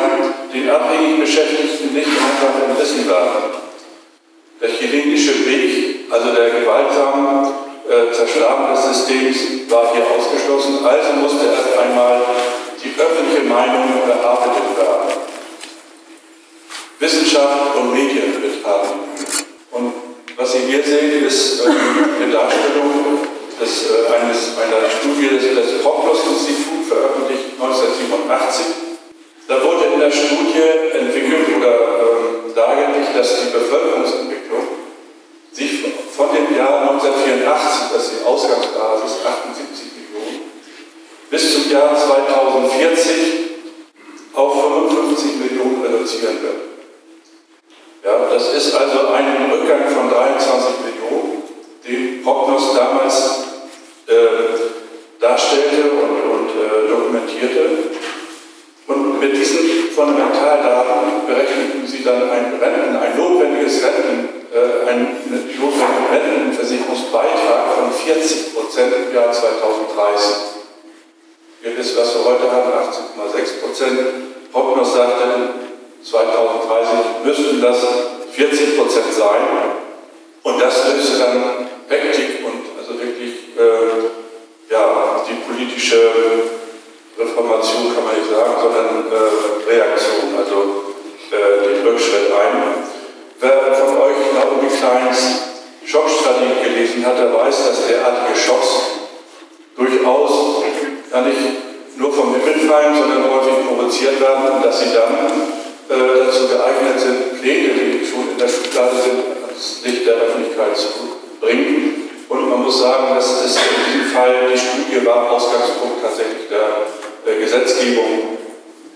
den 0.53 0.69
abhängig 0.69 1.21
Beschäftigten 1.21 1.95
nicht 1.95 2.09
einfach 2.09 2.69
entrissen 2.69 3.09
werden. 3.09 3.53
Der 4.61 4.69
chilenische 4.69 5.47
Weg, 5.47 6.07
also 6.11 6.35
der 6.35 6.51
gewaltsame 6.51 7.62
äh, 7.89 8.13
Zerschlagen 8.13 8.75
des 8.75 8.85
Systems 8.85 9.71
war 9.71 9.93
hier 9.93 10.05
ausgeschlossen, 10.07 10.85
also 10.85 11.13
musste 11.21 11.47
erst 11.47 11.79
einmal 11.79 12.21
die 12.83 12.95
öffentliche 13.01 13.49
Meinung 13.49 14.07
bearbeitet 14.07 14.77
werden. 14.77 15.13
Wissenschaft 16.99 17.77
und 17.77 17.93
Medien 17.93 18.43
wird 18.43 18.65
haben. 18.65 19.01
Und 19.73 19.93
was 20.37 20.53
Sie 20.53 20.61
hier 20.61 20.83
sehen, 20.83 21.27
ist 21.27 21.61
äh, 21.61 21.69
eine 21.69 22.33
Darstellung 22.33 23.19
des, 23.61 23.91
äh, 23.91 24.07
eines, 24.15 24.55
einer 24.59 24.89
Studie 24.89 25.29
des, 25.29 25.43
des 25.55 25.83
Prognos-Instituts 25.83 26.89
veröffentlicht 26.89 27.59
1987. 27.61 28.67
Da 29.49 29.63
wurde 29.63 29.95
in 29.95 30.01
der 30.01 30.11
Studie 30.11 30.63
entwickelt 30.99 31.57
oder 31.59 31.75
ähm, 31.75 32.55
dargelegt, 32.55 33.17
dass 33.17 33.41
die 33.43 33.51
Bevölkerungsentwicklung 33.51 34.63
sich 35.53 35.85
von 36.17 36.29
dem 36.35 36.57
Jahr 36.57 36.92
1984, 37.03 37.91
das 37.93 38.03
ist 38.05 38.13
die 38.21 38.25
Ausgangsbasis, 38.25 39.27
78 39.27 39.91
Millionen, 39.99 40.53
bis 41.31 41.55
zum 41.55 41.71
Jahr 41.73 41.97
2040 41.99 43.15
auf 44.35 44.53
55 44.53 45.37
Millionen 45.43 45.83
reduzieren 45.83 46.39
wird. 46.43 46.63
Ja, 48.05 48.29
das 48.33 48.55
ist 48.55 48.75
also 48.75 49.09
ein 49.15 49.51
Rückgang 49.51 49.89
von 49.91 50.11
23 50.11 50.75
Millionen, 50.87 51.43
den 51.85 52.23
Prognos 52.23 52.75
damals 52.77 53.45
äh, 54.07 55.21
darstellte 55.21 55.91
und, 55.91 56.23
und 56.31 56.51
äh, 56.51 56.89
dokumentierte. 56.89 57.91
Und 58.87 59.19
mit 59.19 59.37
diesen 59.37 59.91
Fundamentaldaten 59.95 61.27
berechneten 61.27 61.85
sie 61.85 62.05
dann 62.05 62.31
ein 62.31 62.59
Renten, 62.61 62.97
ein 62.97 63.17
notwendiges 63.17 63.83
Renten, 63.83 64.42
äh, 64.53 64.89
einen 64.89 65.17
notwendigen 65.59 66.07
Rentenversicherungsbeitrag 66.13 67.73
von 67.75 67.93
40 67.93 68.55
Prozent 68.55 68.93
im 68.93 69.15
Jahr 69.15 69.33
2030. 69.33 70.53
Wir 71.63 71.77
wissen, 71.77 71.97
was 71.97 72.15
wir 72.15 72.25
heute 72.25 72.53
haben, 72.53 72.71
18,6 72.71 73.63
Prozent. 73.63 73.99
Prognos 74.53 74.93
sagte, 74.93 75.25
2030 76.03 77.25
müssten 77.25 77.63
das 77.63 77.79
40 78.33 78.77
Prozent 78.77 79.13
sein. 79.17 79.43
Und 80.43 80.61
das 80.61 80.89
löste 80.89 81.19
dann 81.19 81.69
Hektik 81.89 82.45
und 82.45 82.79
also 82.79 83.01
wirklich 83.01 83.57
äh, 83.57 84.73
ja, 84.73 85.25
die 85.29 85.35
politische 85.51 86.11
Reformation 87.19 87.95
kann 87.95 88.05
man 88.05 88.17
nicht 88.17 88.29
sagen, 88.29 88.53
sondern 88.61 89.07
äh, 89.13 89.71
Reaktion, 89.71 90.37
also 90.37 90.95
äh, 91.31 91.75
den 91.75 91.87
Rückschritt 91.87 92.33
ein. 92.33 92.92
Wer 93.43 93.75
von 93.75 93.99
euch 93.99 94.33
Naomi 94.33 94.71
Kleins 94.71 95.51
Schockstrategie 95.85 96.63
gelesen 96.63 97.05
hat, 97.05 97.19
der 97.19 97.35
weiß, 97.35 97.57
dass 97.67 97.87
derartige 97.89 98.39
Schocks 98.39 99.03
durchaus 99.77 100.63
ja 101.13 101.21
nicht 101.23 101.99
nur 101.99 102.13
vom 102.13 102.35
Himmel 102.35 102.69
fallen, 102.69 102.95
sondern 102.95 103.25
häufig 103.31 103.67
provoziert 103.67 104.21
werden 104.21 104.49
und 104.55 104.65
dass 104.65 104.79
sie 104.79 104.95
dann 104.95 105.13
äh, 105.91 106.25
dazu 106.25 106.47
geeignet 106.47 106.99
sind, 106.99 107.43
Pläne, 107.43 107.75
die 107.75 108.07
schon 108.07 108.31
in 108.31 108.39
der 108.39 108.47
Schublade 108.49 108.95
sind, 109.03 109.21
ans 109.45 109.81
Licht 109.85 110.07
der 110.07 110.15
Öffentlichkeit 110.15 110.77
zu 110.77 110.89
bringen. 111.41 112.11
Und 112.29 112.49
man 112.49 112.63
muss 112.63 112.79
sagen, 112.79 113.15
dass 113.17 113.45
es 113.45 113.57
in 113.57 113.93
diesem 113.93 114.11
Fall 114.13 114.53
die 114.55 114.59
Studie 114.59 115.05
war 115.05 115.33
Ausgangspunkt 115.33 116.01
tatsächlich 116.01 116.49
der 116.49 116.87
der 117.27 117.37
Gesetzgebung 117.37 118.39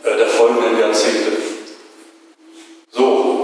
äh, 0.03 0.17
der 0.17 0.27
folgenden 0.27 0.79
Jahrzehnte. 0.79 1.33
So, 2.91 3.36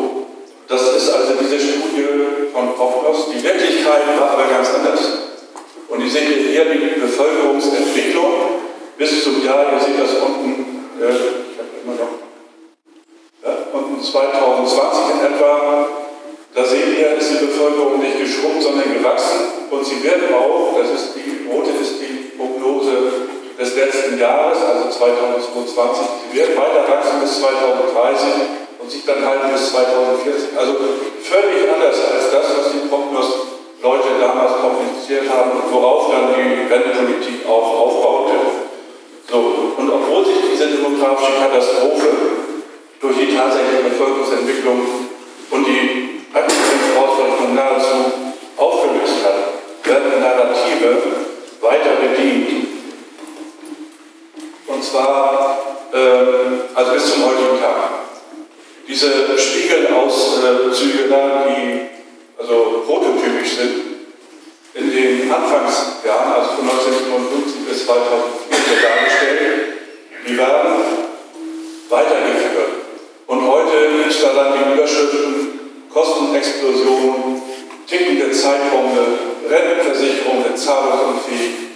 das 0.82 1.02
ist 1.02 1.14
also 1.14 1.34
diese 1.38 1.58
Studie 1.60 2.50
von 2.52 2.74
Poplos. 2.74 3.30
Die 3.30 3.42
Wirklichkeit 3.42 4.02
war 4.18 4.30
aber 4.32 4.50
ganz 4.50 4.68
anders. 4.74 5.00
Und 5.88 6.04
ich 6.04 6.12
sehe 6.12 6.22
hier 6.22 6.64
die 6.64 7.00
Bevölkerungsentwicklung 7.00 8.32
bis 8.98 9.22
zum 9.22 9.44
Jahr, 9.44 9.72
ihr 9.72 9.78
seht 9.78 9.98
das 10.00 10.14
unten, 10.18 10.88
äh, 10.98 11.06
ich 11.06 11.58
habe 11.58 11.70
immer 11.84 11.94
noch, 12.02 12.14
ja, 13.44 13.52
unten 13.72 14.02
2020 14.02 15.14
in 15.14 15.34
etwa, 15.34 15.86
da 16.54 16.64
sehen 16.64 16.96
wir, 16.96 17.16
ist 17.16 17.30
die 17.30 17.46
Bevölkerung 17.46 18.00
nicht 18.00 18.18
geschrumpft, 18.18 18.62
sondern 18.62 18.92
gewachsen. 18.92 19.70
Und 19.70 19.86
sie 19.86 20.02
wird 20.02 20.32
auch, 20.34 20.76
das 20.78 20.90
ist 20.90 21.14
die 21.14 21.46
rote 21.48 21.70
ist 21.80 22.00
die 22.00 22.36
Prognose 22.36 23.28
des 23.58 23.74
letzten 23.76 24.18
Jahres, 24.18 24.58
also 24.58 24.90
2022, 24.90 26.06
sie 26.32 26.38
wird 26.38 26.56
weiter 26.56 26.88
wachsen 26.88 27.20
bis 27.20 27.38
2030 27.38 28.24
und 28.34 28.71
sich 28.92 29.04
dann 29.06 29.24
halten 29.24 29.48
bis 29.52 29.72
2040. 29.72 30.52
Also 30.58 30.76
völlig 31.24 31.64
anders 31.64 31.96
als 31.96 32.30
das, 32.30 32.46
was 32.58 32.72
die 32.72 32.88
Prognos-Leute 32.88 34.20
damals 34.20 34.60
kommuniziert 34.60 35.32
haben 35.32 35.52
und 35.56 35.72
worauf 35.72 36.12
dann 36.12 36.34
die 36.36 36.68
Rentenpolitik 36.68 37.48
auch 37.48 37.88
aufbaute. 37.88 38.36
So, 39.30 39.72
und 39.78 39.88
obwohl 39.88 40.26
sich 40.26 40.44
diese 40.52 40.76
demografische 40.76 41.32
Katastrophe 41.40 42.08
durch 43.00 43.16
die 43.16 43.34
tatsächliche 43.34 43.88
Bevölkerungsentwicklung 43.88 45.08
und 45.50 45.64
die 45.64 46.20
Aktivitätsausrichtung 46.34 47.54
nahezu 47.54 47.96
aufgelöst 48.58 49.24
hat, 49.24 49.88
werden 49.88 50.20
Narrative 50.20 51.02
weiter 51.60 51.96
bedient 51.96 52.68
und 54.66 54.84
zwar 54.84 55.58
ähm, 55.94 56.60
also 56.74 56.92
bis 56.92 57.12
zum 57.12 57.24
heutigen 57.26 57.60
Tag. 57.60 58.01
Diese 58.88 59.38
Spiegelauszüge 59.38 61.08
da, 61.08 61.46
die 61.48 61.80
also 62.38 62.82
prototypisch 62.86 63.56
sind, 63.56 63.92
in 64.74 64.90
den 64.90 65.32
Anfangsjahren, 65.32 66.32
also 66.32 66.50
von 66.56 66.68
1955 66.68 67.68
bis 67.68 67.86
2004 67.86 68.82
dargestellt, 68.82 69.62
die 70.26 70.36
werden 70.36 70.72
weitergeführt. 71.88 72.72
Und 73.26 73.46
heute 73.46 73.72
es 74.08 74.20
da 74.20 74.32
dann 74.34 74.52
die 74.54 74.74
Überschriften 74.74 75.60
Kostenexplosion, 75.92 77.42
tickende 77.86 78.32
Zeitbombe, 78.32 79.18
Rentenversicherung, 79.48 80.44
zahlungsunfähig, 80.56 81.72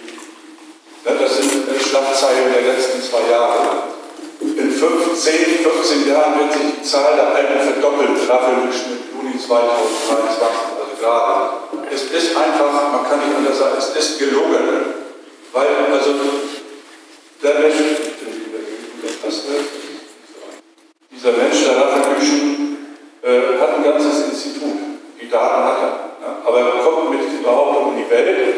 das 1.04 1.36
sind 1.36 1.66
Schlagzeilen 1.80 2.52
der 2.52 2.72
letzten 2.72 3.02
zwei 3.02 3.30
Jahre. 3.30 3.95
In 4.40 4.70
15, 4.70 5.64
15 5.64 6.08
Jahren 6.08 6.38
wird 6.38 6.52
sich 6.52 6.62
die 6.78 6.82
Zahl 6.82 7.16
der 7.16 7.34
Alten 7.34 7.72
verdoppelt, 7.72 8.28
Raffelwischen 8.28 9.00
im 9.00 9.28
Juni 9.28 9.38
2023, 9.38 10.42
also 10.42 10.94
gerade. 11.00 11.56
Es 11.90 12.02
ist 12.04 12.36
einfach, 12.36 12.92
man 12.92 13.08
kann 13.08 13.20
nicht 13.20 13.36
anders 13.36 13.58
sagen, 13.58 13.76
es 13.78 13.96
ist 13.96 14.18
gelogen. 14.18 14.94
Weil, 15.52 15.68
also, 15.92 16.10
der 17.42 17.54
Mensch, 17.60 17.76
dieser 21.12 21.32
Mensch, 21.32 21.64
der 21.64 21.76
Raffelwischen, 21.76 22.76
äh, 23.22 23.60
hat 23.60 23.76
ein 23.76 23.84
ganzes 23.84 24.28
Institut. 24.28 24.78
Die 25.20 25.28
Daten 25.28 25.64
hat 25.64 25.78
er. 25.80 25.88
Ja? 26.20 26.38
Aber 26.46 26.60
er 26.60 26.84
kommt 26.84 27.10
mit 27.10 27.26
diesen 27.26 27.42
Behauptungen 27.42 27.98
in 27.98 28.04
die 28.04 28.10
Welt 28.10 28.54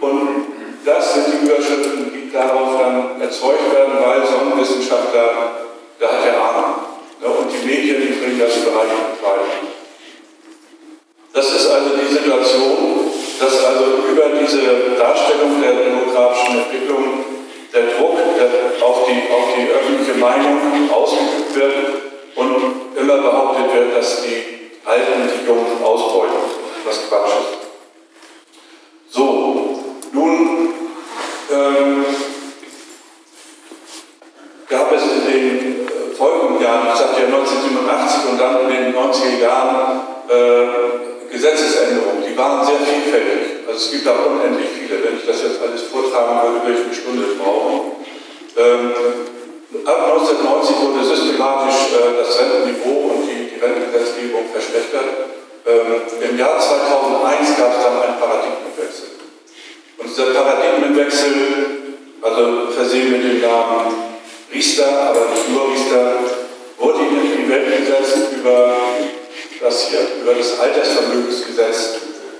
und 0.00 0.46
das 0.84 1.14
sind 1.14 1.26
die 1.26 1.46
Überschriften, 1.46 2.09
darauf 2.32 2.78
dann 2.78 3.20
erzeugt 3.20 3.72
werden, 3.74 3.94
weil 4.04 4.26
so 4.26 4.38
ein 4.38 4.60
Wissenschaftler, 4.60 5.66
da 5.98 6.06
hat 6.06 6.26
er 6.26 6.40
Ahnung. 6.40 6.74
Ne? 7.20 7.28
Und 7.28 7.48
die 7.52 7.66
Medien, 7.66 8.00
die 8.00 8.12
bringen 8.14 8.40
das 8.40 8.54
Bereich 8.60 8.90
weiter. 9.22 9.70
Das 11.32 11.52
ist 11.52 11.70
also 11.70 11.90
die 11.96 12.12
Situation, 12.12 13.10
dass 13.38 13.64
also 13.64 13.84
über 14.10 14.24
diese 14.40 14.96
Darstellung 14.98 15.62
der 15.62 15.72
demografischen 15.72 16.58
Entwicklung 16.58 17.24
der 17.72 17.82
Druck 17.96 18.18
der 18.36 18.84
auf, 18.84 19.06
die, 19.06 19.32
auf 19.32 19.54
die 19.56 19.70
öffentliche 19.70 20.18
Meinung 20.18 20.90
ausgeübt 20.92 21.54
wird 21.54 21.74
und 22.34 22.98
immer 22.98 23.18
behauptet 23.18 23.74
wird, 23.74 23.96
dass 23.96 24.22
die 24.22 24.70
Alten 24.84 25.30
die 25.30 25.46
Jungen 25.46 25.82
ausbeuten, 25.84 26.36
was 26.84 27.08
Quatsch 27.08 27.28
ist. 27.28 29.14
So, 29.14 29.78
nun 30.12 30.79
ähm, 31.52 32.04
gab 34.68 34.92
es 34.92 35.02
in 35.02 35.26
den 35.26 35.86
äh, 35.86 36.14
folgenden 36.16 36.62
Jahren, 36.62 36.88
ich 36.92 36.98
sagte 36.98 37.20
ja 37.22 37.26
1987 37.26 38.30
und 38.30 38.40
dann 38.40 38.60
in 38.62 38.68
den 38.68 38.94
90er 38.94 39.40
Jahren, 39.40 40.00
äh, 40.28 41.30
Gesetzesänderungen, 41.30 42.24
die 42.26 42.36
waren 42.36 42.66
sehr 42.66 42.78
vielfältig. 42.78 43.66
Also 43.66 43.78
es 43.78 43.90
gibt 43.90 44.06
da 44.06 44.12
unendlich 44.26 44.68
viele. 44.74 45.02
Wenn 45.02 45.16
ich 45.16 45.26
das 45.26 45.42
jetzt 45.42 45.62
alles 45.62 45.82
vortragen 45.86 46.42
würde, 46.42 46.66
würde 46.66 46.80
ich 46.80 46.86
eine 46.86 46.94
Stunde 46.94 47.24
brauchen. 47.38 48.02
Ähm, 48.58 48.92
ab 49.86 50.18
1990 50.18 50.76
wurde 50.82 51.04
systematisch 51.06 51.94
äh, 51.94 52.18
das 52.18 52.34
Rentenniveau 52.34 53.14
und 53.14 53.30
die, 53.30 53.54
die 53.54 53.60
Rentengesetzgebung 53.62 54.50
verschlechtert. 54.50 55.30
Ähm, 55.66 56.02
Im 56.18 56.38
Jahr 56.38 56.58
2001 56.58 57.56
gab 57.56 57.78
es 57.78 57.84
dann 57.84 58.02
einen 58.02 58.18
Paradigmenwechsel. 58.18 59.19
Und 60.00 60.08
dieser 60.08 60.32
Paradigmenwechsel, 60.32 61.96
also 62.22 62.72
versehen 62.74 63.12
mit 63.12 63.22
dem 63.22 63.40
Namen 63.42 63.94
Riester, 64.52 65.10
aber 65.10 65.28
nicht 65.28 65.48
nur 65.50 65.70
Riester, 65.72 66.14
wurde 66.78 67.00
in 67.00 67.44
die 67.44 67.50
Welt 67.50 67.86
gesetzt 67.86 68.32
über 68.32 68.76
das 69.60 69.88
hier, 69.88 70.00
über 70.22 70.32
das 70.32 70.58
Altersvermögensgesetz 70.58 71.96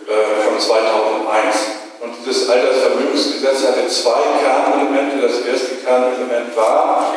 äh, 0.08 0.42
von 0.42 0.58
2001. 0.58 1.56
Und 2.00 2.14
dieses 2.26 2.48
Altersvermögensgesetz 2.48 3.66
hatte 3.68 3.88
zwei 3.88 4.20
Kernelemente. 4.42 5.20
Das 5.20 5.40
erste 5.42 5.76
Kernelement 5.84 6.56
war 6.56 7.14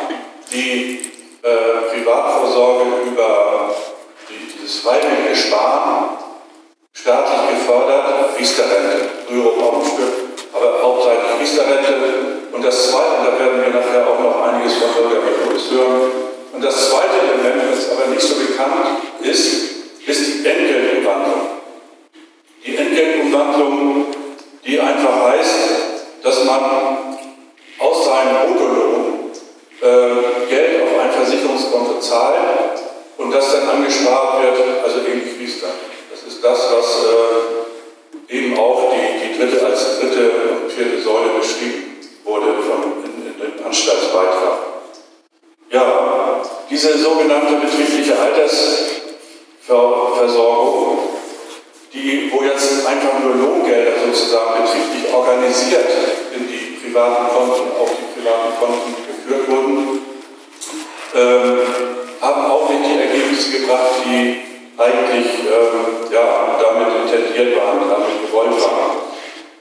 die 0.52 1.10
äh, 1.42 1.90
Privatvorsorge 1.90 2.84
über 3.06 3.74
die, 4.28 4.60
dieses 4.60 4.80
freiwillige 4.80 5.34
Sparen, 5.34 6.18
staatlich 6.92 7.58
gefördert, 7.58 8.38
Riester-Rente, 8.38 8.94
frühere 10.54 10.78
Baumstück, 10.80 11.40
Riester-Rente. 11.40 11.94
Und 12.52 12.64
das 12.64 12.90
zweite, 12.90 13.18
und 13.18 13.26
da 13.26 13.38
werden 13.38 13.62
wir 13.62 13.80
nachher 13.80 14.06
auch 14.06 14.20
noch 14.20 14.42
einiges 14.42 14.74
von 14.74 14.94
Bürger 14.94 15.22
Michaelis 15.22 15.70
hören. 15.70 16.10
Und 16.52 16.64
das 16.64 16.90
zweite 16.90 17.18
Element, 17.20 17.74
das 17.74 17.90
aber 17.90 18.06
nicht 18.06 18.22
so 18.22 18.36
bekannt 18.36 18.98
ist, 19.22 19.64
ist 20.06 20.26
die 20.26 20.46
Entgeltumwandlung. 20.46 21.48
Die 22.64 22.76
Entgeltumwandlung, 22.76 24.06
die 24.64 24.80
einfach 24.80 25.30
heißt, 25.30 25.54
dass 26.22 26.44
man 26.44 27.18
aus 27.78 28.04
seinem 28.04 28.54
Bruttolohn 28.54 29.30
äh, 29.82 30.48
Geld 30.48 30.82
auf 30.82 31.00
ein 31.00 31.10
Versicherungskonto 31.10 31.98
zahlt 31.98 32.80
und 33.18 33.34
das 33.34 33.52
dann 33.52 33.68
angespart 33.68 34.42
wird, 34.42 34.84
also 34.84 34.98
ähnlich 35.00 35.38
wie 35.38 35.44
es 35.44 35.60
dann. 35.60 35.70
Das 36.10 36.22
ist 36.22 36.42
das, 36.42 36.58
was 36.72 37.04
äh, 37.04 37.53
als 39.74 39.98
dritte 39.98 40.30
und 40.62 40.70
vierte 40.70 41.02
Säule 41.02 41.30
beschrieben 41.40 41.98
wurde 42.24 42.62
von, 42.62 43.02
in, 43.04 43.26
in 43.26 43.34
dem 43.40 43.54
Anstaltsbeitrag. 43.66 44.58
Ja, 45.70 46.40
diese 46.70 46.96
sogenannte 46.96 47.56
betriebliche 47.56 48.16
Altersversorgung, 48.16 50.98
die, 51.92 52.30
wo 52.32 52.44
jetzt 52.44 52.86
einfach 52.86 53.18
nur 53.18 53.34
Lohngelder 53.34 53.94
sozusagen 54.06 54.62
betrieblich 54.62 55.12
organisiert 55.12 55.90
in 56.36 56.46
die 56.46 56.78
privaten 56.80 57.26
Konten, 57.34 57.72
auf 57.80 57.90
die 57.90 58.20
privaten 58.20 58.52
Konten 58.60 58.94
geführt 59.08 59.48
wurden, 59.48 59.98
äh, 61.14 61.64
haben 62.20 62.44
auch 62.50 62.68
nicht 62.70 62.84
die 62.86 62.98
Ergebnisse 63.00 63.50
gebracht, 63.58 63.94
die 64.04 64.42
eigentlich 64.78 65.46
äh, 65.46 66.14
ja, 66.14 66.56
damit 66.60 66.88
intendiert 67.02 67.56
waren, 67.56 67.88
damit 67.88 68.22
gewollt 68.24 68.56
waren. 68.62 69.03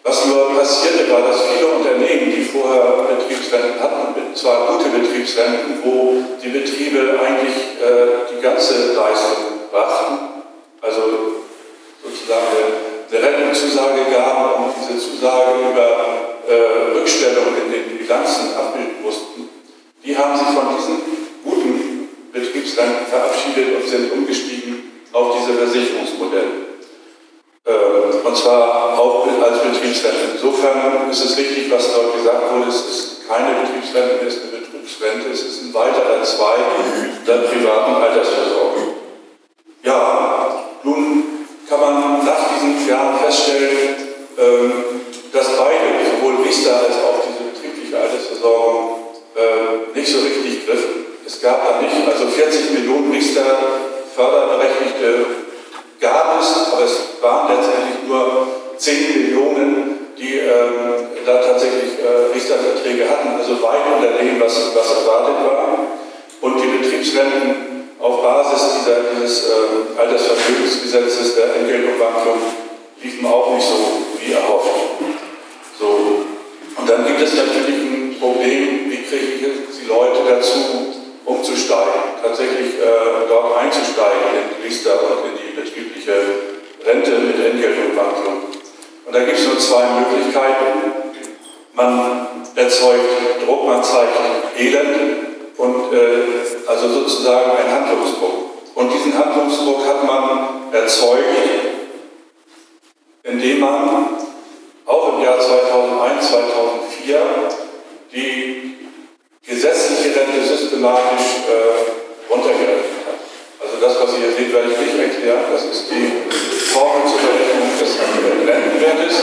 Was 0.03 0.25
nur 0.25 0.53
passierte, 0.53 1.09
war, 1.09 1.21
dass 1.21 1.43
viele 1.43 1.67
Unternehmen, 1.67 2.33
die 2.35 2.43
vorher 2.43 3.07
Betriebsrenten 3.07 3.79
hatten, 3.79 4.35
zwar 4.35 4.73
gute 4.73 4.89
Betriebsrenten, 4.89 5.79
wo 5.81 6.21
die 6.43 6.49
Betriebe 6.49 7.17
eigentlich 7.23 7.79
äh, 7.79 8.27
die 8.35 8.41
ganze 8.41 8.93
Leistung 8.93 9.69
brachten, 9.71 10.43
also 10.81 11.01
sozusagen 12.03 12.47
eine 13.09 13.23
Rentenzusage 13.23 14.11
gaben 14.11 14.65
und 14.65 14.73
diese 14.75 14.99
Zusage 14.99 15.71
über 15.71 15.87
äh, 16.49 16.97
Rückstellung 16.99 17.55
in 17.65 17.71
den 17.71 17.97
Bilanzen 17.97 18.53
abbilden 18.57 19.01
mussten, 19.01 19.47
die 20.03 20.17
haben 20.17 20.37
sich 20.37 20.47
von 20.47 20.75
diesen 20.75 20.99
guten 21.45 22.09
Betriebsrenten 22.33 23.05
verabschiedet 23.07 23.75
und 23.75 23.87
sind 23.87 24.11
umgestiegen 24.11 24.91
auf 25.13 25.37
diese 25.37 25.57
Versicherungsmodelle. 25.57 26.62
Äh, 27.65 28.27
und 28.27 28.37
zwar 28.37 28.99
auch 28.99 29.25
als 29.43 29.59
Betriebsrente. 29.61 30.35
Insofern 30.35 31.09
ist 31.09 31.23
es 31.23 31.37
richtig, 31.37 31.71
was 31.71 31.93
dort 31.93 32.13
gesagt 32.15 32.51
wurde, 32.51 32.69
es 32.69 32.75
ist 32.75 33.27
keine 33.27 33.61
Betriebsrente, 33.61 34.25
es 34.25 34.35
ist 34.35 34.43
eine 34.43 34.61
Betriebsrente, 34.61 35.29
es 35.31 35.41
ist 35.43 35.61
ein 35.63 35.73
weiterer 35.73 36.23
Zweig 36.23 36.59
der 37.25 37.47
privaten 37.47 37.95
Altersversorgung. 37.95 38.95
Ja, 39.83 40.63
nun 40.83 41.23
kann 41.69 41.79
man 41.79 42.25
nach 42.25 42.49
diesen 42.53 42.87
Jahren 42.87 43.19
feststellen, 43.19 43.95
ähm, 44.37 44.71
dass 45.31 45.47
beide, 45.57 46.03
sowohl 46.03 46.43
Riester 46.45 46.75
als 46.75 46.95
auch 46.95 47.23
diese 47.27 47.49
betriebliche 47.51 47.97
Altersversorgung, 47.97 48.99
äh, 49.35 49.97
nicht 49.97 50.11
so 50.11 50.19
richtig 50.19 50.65
griffen. 50.65 51.05
Es 51.25 51.41
gab 51.41 51.63
da 51.65 51.81
nicht, 51.81 51.95
also 52.07 52.27
40 52.27 52.71
Millionen 52.71 53.11
Riester 53.11 53.43
Förderberechtigte 54.15 55.42
gab 56.03 56.39
es, 56.39 56.73
aber 56.73 56.83
es 56.83 57.23
waren 57.23 57.47
letztendlich 57.55 58.03
nur 58.05 58.47
10 58.77 59.23
Millionen, 59.23 60.13
die 60.17 60.37
ähm, 60.39 61.07
da 61.25 61.37
tatsächlich 61.37 61.97
äh, 62.03 62.35
Richterverträge 62.35 63.09
hatten, 63.09 63.39
also 63.39 63.63
weit 63.63 63.87
unter 63.95 64.19
dem, 64.19 64.39
was, 64.39 64.75
was 64.75 64.91
erwartet 64.99 65.35
war. 65.47 65.79
Und 66.41 66.61
die 66.61 66.77
Betriebsrenten 66.77 67.95
auf 67.99 68.21
Basis 68.21 68.79
dieser, 68.79 68.97
dieses 69.15 69.47
äh, 69.47 69.99
Altersvermögensgesetzes 69.99 71.35
der 71.35 71.55
Entgeltumwandlung 71.55 72.39
liefen 73.01 73.25
auch 73.25 73.55
nicht 73.55 73.65
so 73.65 73.75
wie 74.19 74.33
erhofft. 74.33 74.69
So. 75.79 76.25
Und 76.75 76.89
dann 76.89 77.05
gibt 77.05 77.21
es 77.21 77.33
natürlich 77.33 77.79
ein 77.79 78.17
Problem, 78.19 78.91
wie 78.91 79.03
kriege 79.03 79.25
ich 79.35 79.79
die 79.81 79.87
Leute 79.87 80.19
dazu, 80.27 80.92
umzusteigen, 81.25 82.19
tatsächlich 82.21 82.79
äh, 82.79 83.27
dort 83.27 83.57
einzusteigen 83.57 84.21
in 84.33 84.55
die 84.55 84.67
Riester 84.67 84.99
und 85.01 85.31
in 85.31 85.37
die 85.37 85.55
betriebliche 85.55 86.13
Rente 86.85 87.11
mit 87.11 87.45
Entgeltumwandlung. 87.45 88.43
Und 89.05 89.15
da 89.15 89.19
gibt 89.19 89.37
es 89.37 89.47
nur 89.47 89.59
zwei 89.59 89.83
Möglichkeiten. 89.99 90.91
Man 91.73 92.27
erzeugt 92.55 93.45
Druck, 93.45 93.65
man 93.67 93.83
zeigt 93.83 94.11
Elend 94.57 95.27
und 95.57 95.93
äh, 95.93 96.67
also 96.67 96.87
sozusagen 96.89 97.51
ein 97.51 97.71
Handlungsdruck. 97.71 98.53
Und 98.75 98.91
diesen 98.91 99.17
Handlungsdruck 99.17 99.85
hat 99.85 100.03
man 100.03 100.73
erzeugt, 100.73 101.23
indem 103.23 103.59
man 103.59 104.17
auch 104.85 105.13
im 105.13 105.23
Jahr 105.23 105.39
2001, 105.39 106.29
2004 106.29 107.19
die 108.13 108.72
gesetzliche 109.45 110.15
Rente 110.15 110.39
systematisch 110.47 111.43
äh, 111.51 112.31
runtergerechnet 112.31 113.03
hat. 113.03 113.19
Also 113.59 113.75
das, 113.81 113.99
was 113.99 114.15
ihr 114.15 114.27
hier 114.27 114.35
seht, 114.37 114.53
werde 114.53 114.71
ich 114.71 114.79
nicht 114.79 114.99
erklären. 114.99 115.43
Das 115.51 115.63
ist 115.65 115.91
die 115.91 116.31
Formel 116.71 117.03
zur 117.03 117.19
Berechnung 117.19 117.67
des 117.75 117.91
Rentenwertes. 117.99 119.15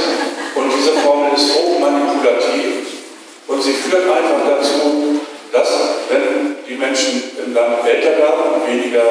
Und 0.54 0.72
diese 0.76 0.92
Formel 1.00 1.32
ist 1.34 1.54
hochmanipulativ 1.54 3.00
und 3.46 3.62
sie 3.62 3.72
führt 3.72 4.04
einfach 4.04 4.44
dazu, 4.46 5.20
dass, 5.52 5.68
wenn 6.10 6.56
die 6.68 6.74
Menschen 6.74 7.22
im 7.44 7.54
Land 7.54 7.86
älter 7.86 8.18
werden 8.18 8.54
und 8.54 8.68
weniger 8.68 9.02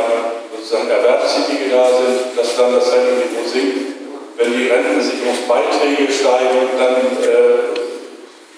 sozusagen 0.55 0.89
Erwerbstätige 0.89 1.69
da 1.71 1.89
sind, 1.89 2.37
dass 2.37 2.55
dann 2.55 2.73
das 2.73 2.91
Rentenniveau 2.91 3.47
sinkt. 3.47 3.99
Wenn 4.37 4.53
die 4.53 4.67
Rentensicherungsbeiträge 4.67 6.13
steigen, 6.13 6.69
dann 6.77 6.95
äh, 6.95 7.79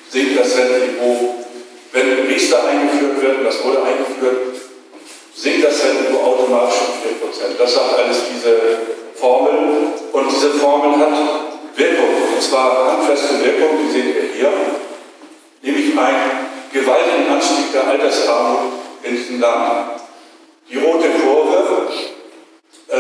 sinkt 0.10 0.40
das 0.40 0.58
Rentenniveau 0.58 1.41
wenn 1.92 2.28
Riester 2.28 2.66
eingeführt 2.68 3.22
wird, 3.22 3.38
und 3.40 3.46
das 3.46 3.64
wurde 3.64 3.84
eingeführt, 3.84 4.56
sinkt 5.36 5.66
das 5.66 5.84
Rentenniveau 5.84 6.24
automatisch 6.24 6.80
um 6.88 7.28
4%. 7.28 7.58
Das 7.58 7.74
sagt 7.74 7.98
alles 7.98 8.18
diese 8.34 8.60
Formel. 9.16 9.92
Und 10.12 10.32
diese 10.32 10.52
Formel 10.52 11.00
hat 11.00 11.14
Wirkung, 11.76 12.10
und 12.36 12.42
zwar 12.42 12.98
handfeste 12.98 13.44
Wirkung, 13.44 13.78
die 13.82 13.92
seht 13.92 14.16
ihr 14.16 14.30
hier, 14.36 14.52
nämlich 15.62 15.98
einen 15.98 16.32
gewaltigen 16.72 17.32
Anstieg 17.32 17.72
der 17.74 17.88
Altersarmut 17.88 18.74
in 19.04 19.16
diesem 19.16 19.40
Land. 19.40 20.02
Die 20.70 20.78
rote 20.78 21.08
Kurve 21.10 21.90
äh, 22.88 22.98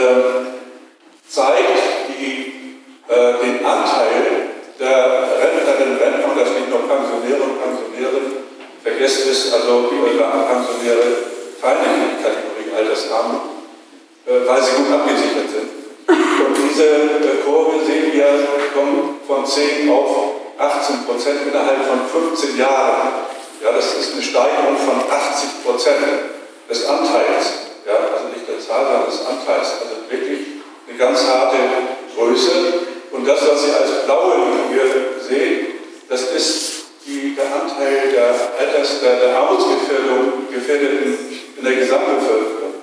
zeigt 1.27 2.09
die, 2.09 2.77
äh, 3.07 3.33
den 3.43 3.65
Anteil 3.65 4.49
der 4.79 5.23
Rentnerinnen 5.39 5.95
und 5.95 6.01
Rentner, 6.01 6.43
das 6.43 6.53
nicht 6.53 6.69
nur 6.69 6.87
Pensionäre 6.87 7.43
und 7.43 7.61
Pensionärinnen, 7.61 8.50
Vergesst 8.83 9.27
es, 9.27 9.53
also 9.53 9.89
eure 9.93 10.25
Pensionäre 10.49 11.05
fallen 11.61 11.85
in 11.85 12.17
die 12.17 12.23
Kategorie 12.23 12.73
Altersarmut, 12.75 13.41
äh, 14.25 14.47
weil 14.47 14.61
sie 14.63 14.71
gut 14.71 14.91
abgesichert 14.91 15.49
sind. 15.53 15.69
Und 16.09 16.57
diese 16.57 16.85
äh, 16.85 17.45
Kurve 17.45 17.85
sehen 17.85 18.11
wir 18.11 18.25
kommt 18.73 19.25
von 19.27 19.45
10 19.45 19.87
auf 19.89 20.31
18 20.57 21.05
Prozent 21.05 21.39
innerhalb 21.47 21.85
von 21.85 22.01
15 22.31 22.57
Jahren. 22.57 23.29
Ja, 23.63 23.71
das 23.71 23.93
ist 23.93 24.13
eine 24.13 24.21
Steigerung 24.23 24.77
von 24.77 24.97
80 24.97 25.63
Prozent 25.63 26.01
des 26.67 26.85
Anteils. 26.87 27.69
Ja, 27.85 27.93
also 28.17 28.33
nicht 28.33 28.47
der 28.47 28.59
Zahl, 28.59 28.85
sondern 28.85 29.05
des 29.05 29.25
Anteils. 29.25 29.67
Also 29.81 30.09
wirklich 30.09 30.65
eine 30.87 30.97
ganz 30.97 31.19
harte 31.27 31.57
Größe. 32.15 32.51
Und 33.11 33.27
das, 33.27 33.41
was 33.47 33.63
Sie 33.63 33.71
als 33.71 34.05
blaue 34.05 34.37
hier 34.71 35.21
sehen, 35.21 35.67
das 36.09 36.21
ist 36.31 36.80
die, 37.05 37.35
der 37.35 37.45
Anteil 37.45 38.11
der, 38.11 38.33
Alters-, 38.59 39.01
der, 39.01 39.15
der 39.15 39.37
Armutsgefährdung 39.37 40.47
Gefährdeten 40.51 41.17
in 41.57 41.63
der 41.63 41.73
Gesamtbevölkerung. 41.73 42.73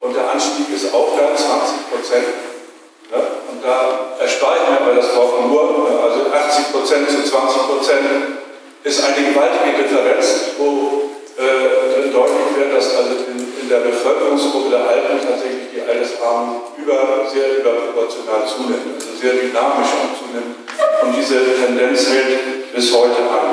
Und 0.00 0.16
der 0.16 0.30
Anstieg 0.30 0.68
ist 0.74 0.92
auch 0.92 1.16
da 1.16 1.34
20 1.36 1.90
Prozent. 1.90 2.26
Ja, 3.10 3.18
und 3.50 3.64
da 3.64 4.16
erspare 4.20 4.56
ich 4.64 4.86
mir 4.86 4.94
das 4.94 5.14
Wort 5.16 5.46
nur, 5.46 6.00
also 6.02 6.32
80 6.32 6.72
Prozent 6.72 7.10
zu 7.10 7.22
20 7.22 7.62
Prozent 7.68 8.06
ist 8.82 9.02
eine 9.02 9.28
gewaltige 9.28 9.82
Differenz, 9.82 10.56
wo 10.58 11.13
äh, 11.36 12.10
deutlich 12.12 12.56
wird, 12.56 12.74
dass 12.74 12.96
also 12.96 13.14
in, 13.26 13.38
in, 13.60 13.68
der 13.68 13.80
Bevölkerungsgruppe 13.80 14.70
der 14.70 14.86
Alten 14.88 15.18
tatsächlich 15.18 15.74
die 15.74 15.82
Altersarmut 15.82 16.78
über, 16.78 17.26
sehr 17.32 17.58
überproportional 17.58 18.46
zunimmt, 18.46 18.94
also 18.94 19.18
sehr 19.20 19.34
dynamisch 19.34 19.90
zunimmt. 20.14 20.62
Und 21.02 21.16
diese 21.16 21.42
Tendenz 21.58 22.08
hält 22.08 22.72
bis 22.72 22.94
heute 22.94 23.18
an. 23.18 23.50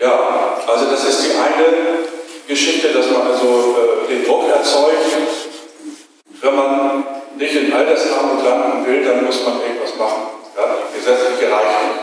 Ja, 0.00 0.58
also 0.66 0.86
das 0.90 1.08
ist 1.08 1.24
die 1.24 1.34
eine 1.34 2.06
Geschichte, 2.46 2.88
dass 2.88 3.10
man 3.10 3.26
also 3.26 3.76
äh, 4.06 4.14
den 4.14 4.24
Druck 4.24 4.48
erzeugt. 4.48 5.10
Wenn 6.40 6.54
man 6.54 7.04
nicht 7.36 7.54
in 7.56 7.72
Altersarmut 7.72 8.44
landen 8.44 8.86
will, 8.86 9.04
dann 9.04 9.24
muss 9.24 9.44
man 9.44 9.60
irgendwas 9.60 9.96
machen. 9.96 10.22
Ja, 10.56 10.76
die 10.88 10.98
gesetzliche 10.98 11.52
reicht 11.52 11.82
nicht. 11.82 11.98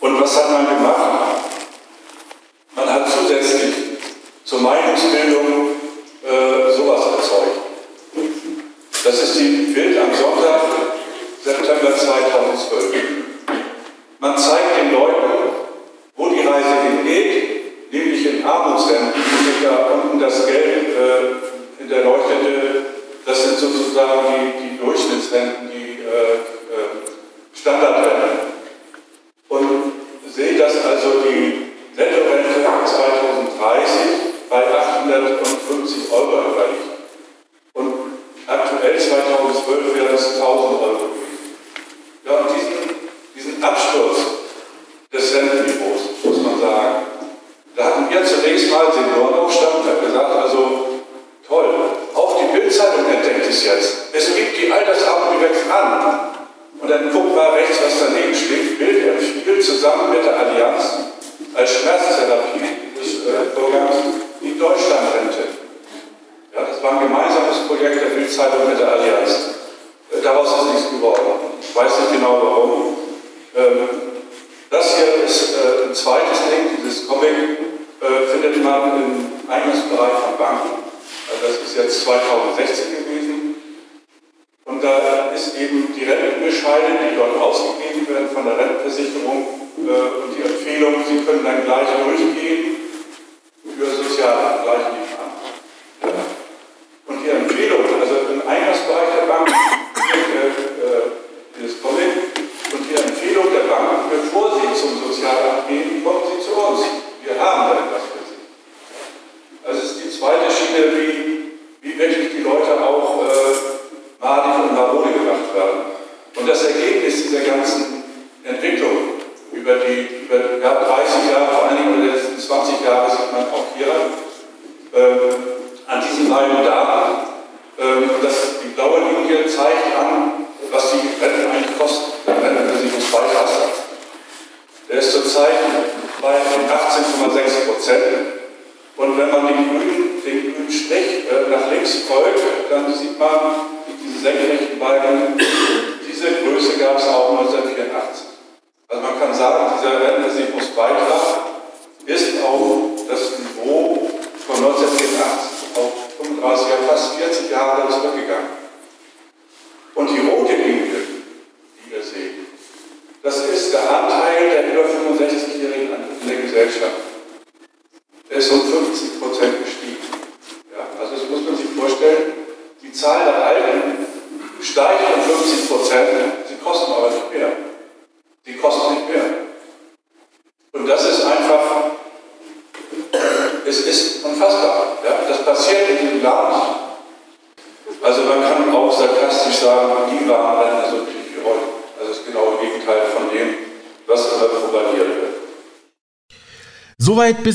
Und 0.00 0.20
was 0.20 0.36
hat 0.36 0.50
man 0.50 0.66
gemacht? 0.66 1.51
Man 2.74 2.88
hat 2.88 3.06
zusätzlich 3.06 3.74
zur 4.44 4.60
Meinungsbildung 4.60 5.70
äh, 6.24 6.72
sowas 6.74 7.04
erzeugt. 7.18 7.60
Das 9.04 9.22
ist 9.22 9.38
die 9.38 9.72
Bild 9.74 9.98
am 9.98 10.14
Sonntag, 10.14 10.62
September 11.44 11.94
2012. 11.94 12.94
Man 14.20 14.38
zeigt 14.38 14.78
den 14.80 14.92
Leuten, 14.92 15.22
wo 16.16 16.28
die 16.30 16.40
Reise 16.40 16.82
hingeht, 16.88 17.92
nämlich 17.92 18.26
in 18.26 18.44
Armutsländern, 18.44 19.12
wo 19.16 19.66
da 19.66 19.86
unten 19.94 20.20
das 20.20 20.46
Geld 20.46 20.96
äh, 20.96 21.82
in 21.82 21.88
der 21.90 22.04
Leuchtete, 22.04 22.86
das 23.26 23.44
sind 23.44 23.58
sozusagen 23.58 24.20
die, 24.28 24.68
die 24.68 24.78
Durchschnittsrenten, 24.78 25.71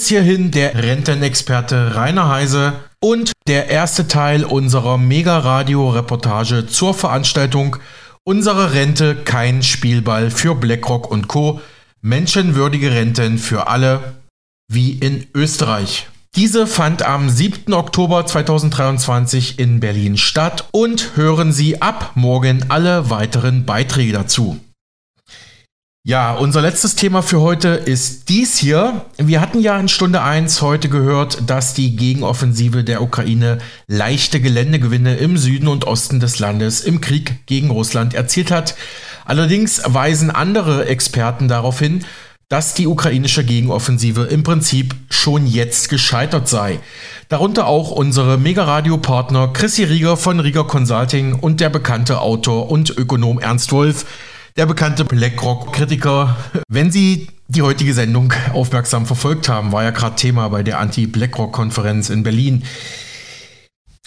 bis 0.07 0.13
hierhin 0.13 0.51
der 0.51 0.81
Rentenexperte 0.83 1.95
Rainer 1.95 2.29
Heise 2.29 2.71
und 3.01 3.33
der 3.45 3.67
erste 3.67 4.07
Teil 4.07 4.45
unserer 4.45 4.97
Mega-Radio-Reportage 4.97 6.65
zur 6.65 6.93
Veranstaltung 6.93 7.75
Unsere 8.23 8.71
Rente 8.71 9.15
kein 9.15 9.63
Spielball 9.63 10.31
für 10.31 10.55
BlackRock 10.55 11.11
und 11.11 11.27
Co. 11.27 11.59
Menschenwürdige 11.99 12.91
Renten 12.91 13.37
für 13.37 13.67
alle, 13.67 14.15
wie 14.71 14.91
in 14.91 15.27
Österreich. 15.35 16.07
Diese 16.37 16.67
fand 16.67 17.03
am 17.03 17.29
7. 17.29 17.73
Oktober 17.73 18.25
2023 18.25 19.59
in 19.59 19.81
Berlin 19.81 20.15
statt 20.15 20.69
und 20.71 21.17
hören 21.17 21.51
Sie 21.51 21.81
ab 21.81 22.13
morgen 22.15 22.69
alle 22.69 23.09
weiteren 23.09 23.65
Beiträge 23.65 24.13
dazu. 24.13 24.57
Ja, 26.07 26.35
unser 26.35 26.61
letztes 26.61 26.95
Thema 26.95 27.21
für 27.21 27.41
heute 27.41 27.67
ist 27.67 28.29
dies 28.29 28.57
hier. 28.57 29.05
Wir 29.17 29.41
hatten 29.41 29.59
ja 29.59 29.77
in 29.77 29.89
Stunde 29.89 30.21
1 30.21 30.61
heute 30.61 30.87
gehört, 30.87 31.49
dass 31.49 31.73
die 31.73 31.97
Gegenoffensive 31.97 32.85
der 32.85 33.01
Ukraine 33.01 33.57
leichte 33.87 34.39
Geländegewinne 34.39 35.17
im 35.17 35.35
Süden 35.35 35.67
und 35.67 35.83
Osten 35.83 36.21
des 36.21 36.39
Landes 36.39 36.79
im 36.79 37.01
Krieg 37.01 37.45
gegen 37.45 37.71
Russland 37.71 38.13
erzielt 38.13 38.51
hat. 38.51 38.75
Allerdings 39.25 39.81
weisen 39.83 40.31
andere 40.31 40.85
Experten 40.85 41.49
darauf 41.49 41.79
hin, 41.79 42.05
dass 42.47 42.73
die 42.73 42.87
ukrainische 42.87 43.43
Gegenoffensive 43.43 44.23
im 44.23 44.43
Prinzip 44.43 44.95
schon 45.09 45.45
jetzt 45.45 45.89
gescheitert 45.89 46.47
sei. 46.47 46.79
Darunter 47.27 47.67
auch 47.67 47.91
unsere 47.91 48.37
Mega-Radio-Partner 48.37 49.49
Chrissy 49.49 49.83
Rieger 49.83 50.15
von 50.15 50.39
Rieger 50.39 50.63
Consulting 50.63 51.33
und 51.33 51.59
der 51.59 51.69
bekannte 51.69 52.21
Autor 52.21 52.71
und 52.71 52.97
Ökonom 52.97 53.39
Ernst 53.39 53.73
Wolf, 53.73 54.05
der 54.57 54.65
bekannte 54.65 55.05
BlackRock-Kritiker. 55.05 56.35
Wenn 56.67 56.91
Sie 56.91 57.27
die 57.47 57.61
heutige 57.61 57.93
Sendung 57.93 58.33
aufmerksam 58.53 59.05
verfolgt 59.05 59.47
haben, 59.47 59.71
war 59.71 59.83
ja 59.83 59.91
gerade 59.91 60.15
Thema 60.15 60.49
bei 60.49 60.63
der 60.63 60.79
Anti-BlackRock-Konferenz 60.79 62.09
in 62.09 62.23
Berlin. 62.23 62.63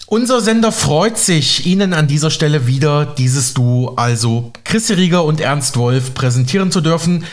Unser 0.07 0.41
Sender 0.41 0.73
freut 0.73 1.17
sich, 1.17 1.65
Ihnen 1.65 1.93
an 1.93 2.07
dieser 2.07 2.31
Stelle 2.31 2.67
wieder 2.67 3.05
dieses 3.05 3.53
Duo, 3.53 3.93
also 3.95 4.51
Chris 4.65 4.91
Rieger 4.91 5.23
und 5.23 5.39
Ernst 5.39 5.77
Wolf, 5.77 6.13
präsentieren 6.13 6.69
zu 6.69 6.81
dürfen. 6.81 7.23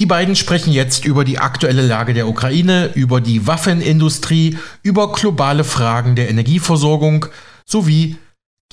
Die 0.00 0.06
beiden 0.06 0.34
sprechen 0.34 0.72
jetzt 0.72 1.04
über 1.04 1.24
die 1.24 1.38
aktuelle 1.38 1.82
Lage 1.82 2.12
der 2.12 2.26
Ukraine, 2.26 2.90
über 2.94 3.20
die 3.20 3.46
Waffenindustrie, 3.46 4.58
über 4.82 5.12
globale 5.12 5.62
Fragen 5.62 6.16
der 6.16 6.28
Energieversorgung 6.28 7.26
sowie 7.64 8.16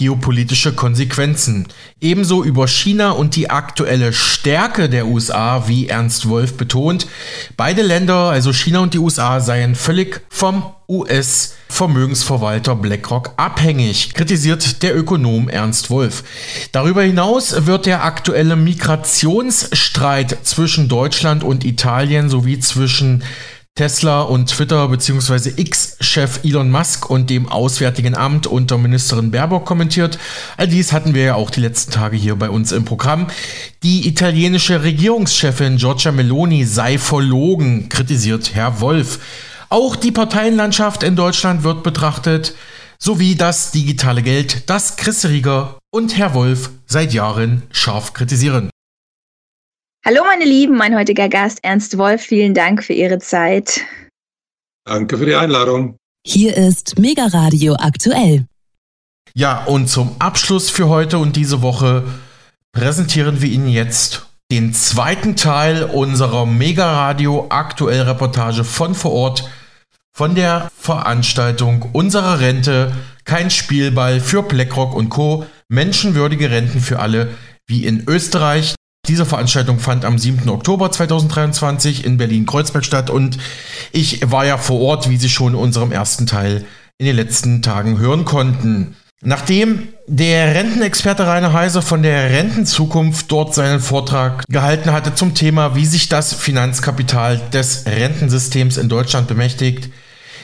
geopolitische 0.01 0.73
Konsequenzen. 0.73 1.67
Ebenso 1.99 2.43
über 2.43 2.67
China 2.67 3.11
und 3.11 3.35
die 3.35 3.51
aktuelle 3.51 4.13
Stärke 4.13 4.89
der 4.89 5.05
USA, 5.05 5.67
wie 5.67 5.89
Ernst 5.89 6.27
Wolf 6.27 6.57
betont. 6.57 7.05
Beide 7.55 7.83
Länder, 7.83 8.31
also 8.31 8.51
China 8.51 8.79
und 8.79 8.95
die 8.95 8.97
USA, 8.97 9.39
seien 9.39 9.75
völlig 9.75 10.21
vom 10.29 10.63
US-Vermögensverwalter 10.89 12.75
BlackRock 12.75 13.33
abhängig, 13.37 14.15
kritisiert 14.15 14.81
der 14.81 14.97
Ökonom 14.97 15.49
Ernst 15.49 15.91
Wolf. 15.91 16.23
Darüber 16.71 17.03
hinaus 17.03 17.67
wird 17.67 17.85
der 17.85 18.03
aktuelle 18.03 18.55
Migrationsstreit 18.55 20.39
zwischen 20.41 20.87
Deutschland 20.87 21.43
und 21.43 21.63
Italien 21.63 22.27
sowie 22.27 22.59
zwischen 22.59 23.23
Tesla 23.81 24.21
und 24.21 24.47
Twitter 24.47 24.87
bzw. 24.89 25.53
X-Chef 25.55 26.41
Elon 26.43 26.69
Musk 26.69 27.09
und 27.09 27.29
dem 27.29 27.47
Auswärtigen 27.47 28.15
Amt 28.15 28.45
unter 28.45 28.77
Ministerin 28.77 29.31
Baerbock 29.31 29.65
kommentiert. 29.65 30.19
All 30.57 30.67
dies 30.67 30.91
hatten 30.91 31.15
wir 31.15 31.23
ja 31.23 31.35
auch 31.35 31.49
die 31.49 31.61
letzten 31.61 31.91
Tage 31.91 32.17
hier 32.17 32.35
bei 32.35 32.49
uns 32.49 32.73
im 32.73 32.85
Programm. 32.85 33.27
Die 33.81 34.07
italienische 34.07 34.83
Regierungschefin 34.83 35.77
Giorgia 35.77 36.11
Meloni 36.11 36.65
sei 36.65 36.97
verlogen, 36.97 37.87
kritisiert 37.87 38.53
Herr 38.53 38.81
Wolf. 38.81 39.19
Auch 39.69 39.95
die 39.95 40.11
Parteienlandschaft 40.11 41.01
in 41.01 41.15
Deutschland 41.15 41.63
wird 41.63 41.81
betrachtet, 41.81 42.53
sowie 42.99 43.35
das 43.35 43.71
digitale 43.71 44.21
Geld, 44.21 44.69
das 44.69 44.97
Chris 44.97 45.25
Rieger 45.25 45.79
und 45.91 46.17
Herr 46.17 46.33
Wolf 46.33 46.71
seit 46.87 47.13
Jahren 47.13 47.63
scharf 47.71 48.13
kritisieren. 48.13 48.70
Hallo 50.03 50.23
meine 50.25 50.45
Lieben, 50.45 50.77
mein 50.77 50.95
heutiger 50.95 51.29
Gast 51.29 51.59
Ernst 51.61 51.95
Wolf, 51.95 52.23
vielen 52.23 52.55
Dank 52.55 52.83
für 52.83 52.93
Ihre 52.93 53.19
Zeit. 53.19 53.81
Danke 54.83 55.15
für 55.15 55.27
die 55.27 55.35
Einladung. 55.35 55.95
Hier 56.25 56.57
ist 56.57 56.97
Mega 56.97 57.27
Radio 57.27 57.75
aktuell. 57.75 58.47
Ja, 59.35 59.63
und 59.65 59.89
zum 59.89 60.15
Abschluss 60.17 60.71
für 60.71 60.89
heute 60.89 61.19
und 61.19 61.35
diese 61.35 61.61
Woche 61.61 62.03
präsentieren 62.71 63.43
wir 63.43 63.49
Ihnen 63.49 63.67
jetzt 63.67 64.25
den 64.51 64.73
zweiten 64.73 65.35
Teil 65.35 65.83
unserer 65.83 66.47
Mega 66.47 66.91
Radio 66.91 67.45
aktuell 67.49 68.01
Reportage 68.01 68.63
von 68.63 68.95
vor 68.95 69.11
Ort 69.11 69.51
von 70.17 70.33
der 70.33 70.71
Veranstaltung 70.75 71.89
unserer 71.93 72.39
Rente 72.39 72.91
kein 73.23 73.51
Spielball 73.51 74.19
für 74.19 74.41
BlackRock 74.41 74.95
und 74.95 75.09
Co. 75.09 75.45
Menschenwürdige 75.69 76.49
Renten 76.49 76.79
für 76.79 76.97
alle 76.97 77.29
wie 77.67 77.85
in 77.85 78.03
Österreich, 78.07 78.73
diese 79.07 79.25
Veranstaltung 79.25 79.79
fand 79.79 80.05
am 80.05 80.17
7. 80.17 80.47
Oktober 80.49 80.91
2023 80.91 82.05
in 82.05 82.17
Berlin-Kreuzberg 82.17 82.85
statt 82.85 83.09
und 83.09 83.37
ich 83.91 84.31
war 84.31 84.45
ja 84.45 84.57
vor 84.57 84.79
Ort, 84.79 85.09
wie 85.09 85.17
Sie 85.17 85.29
schon 85.29 85.53
in 85.53 85.59
unserem 85.59 85.91
ersten 85.91 86.27
Teil 86.27 86.65
in 86.97 87.07
den 87.07 87.15
letzten 87.15 87.61
Tagen 87.61 87.97
hören 87.97 88.25
konnten. 88.25 88.95
Nachdem 89.23 89.89
der 90.07 90.55
Rentenexperte 90.55 91.27
Rainer 91.27 91.53
Heiser 91.53 91.81
von 91.81 92.03
der 92.03 92.29
Rentenzukunft 92.29 93.31
dort 93.31 93.53
seinen 93.53 93.79
Vortrag 93.79 94.43
gehalten 94.47 94.91
hatte 94.91 95.13
zum 95.13 95.33
Thema, 95.35 95.75
wie 95.75 95.85
sich 95.85 96.09
das 96.09 96.33
Finanzkapital 96.33 97.39
des 97.51 97.85
Rentensystems 97.85 98.77
in 98.77 98.87
Deutschland 98.87 99.27
bemächtigt, 99.27 99.89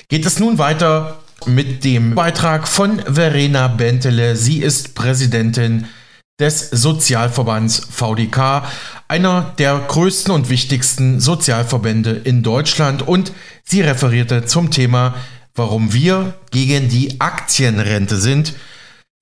geht 0.09 0.25
es 0.25 0.39
nun 0.39 0.57
weiter 0.57 1.19
mit 1.45 1.83
dem 1.83 2.15
Beitrag 2.15 2.67
von 2.67 2.99
Verena 2.99 3.67
Bentele. 3.67 4.35
Sie 4.35 4.59
ist 4.59 4.93
Präsidentin 4.93 5.85
des 6.39 6.69
Sozialverbands 6.69 7.87
VDK, 7.89 8.63
einer 9.07 9.53
der 9.57 9.79
größten 9.79 10.33
und 10.33 10.49
wichtigsten 10.49 11.19
Sozialverbände 11.19 12.11
in 12.11 12.43
Deutschland 12.43 13.07
und 13.07 13.31
sie 13.63 13.81
referierte 13.81 14.45
zum 14.45 14.69
Thema, 14.69 15.15
warum 15.55 15.93
wir 15.93 16.35
gegen 16.51 16.89
die 16.89 17.19
Aktienrente 17.19 18.17
sind. 18.17 18.53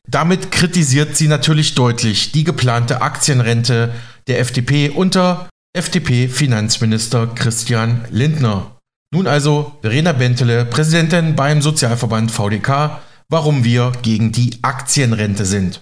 Damit 0.08 0.52
kritisiert 0.52 1.16
sie 1.16 1.28
natürlich 1.28 1.74
deutlich 1.74 2.32
die 2.32 2.44
geplante 2.44 3.02
Aktienrente 3.02 3.94
der 4.28 4.40
FDP 4.40 4.90
unter 4.90 5.50
FDP-Finanzminister 5.76 7.28
Christian 7.28 8.06
Lindner. 8.12 8.78
Nun 9.14 9.28
also 9.28 9.78
Verena 9.82 10.12
Bentele, 10.12 10.66
Präsidentin 10.66 11.36
beim 11.36 11.62
Sozialverband 11.62 12.32
VDK, 12.32 13.00
warum 13.30 13.64
wir 13.64 13.94
gegen 14.02 14.32
die 14.32 14.60
Aktienrente 14.62 15.46
sind. 15.46 15.82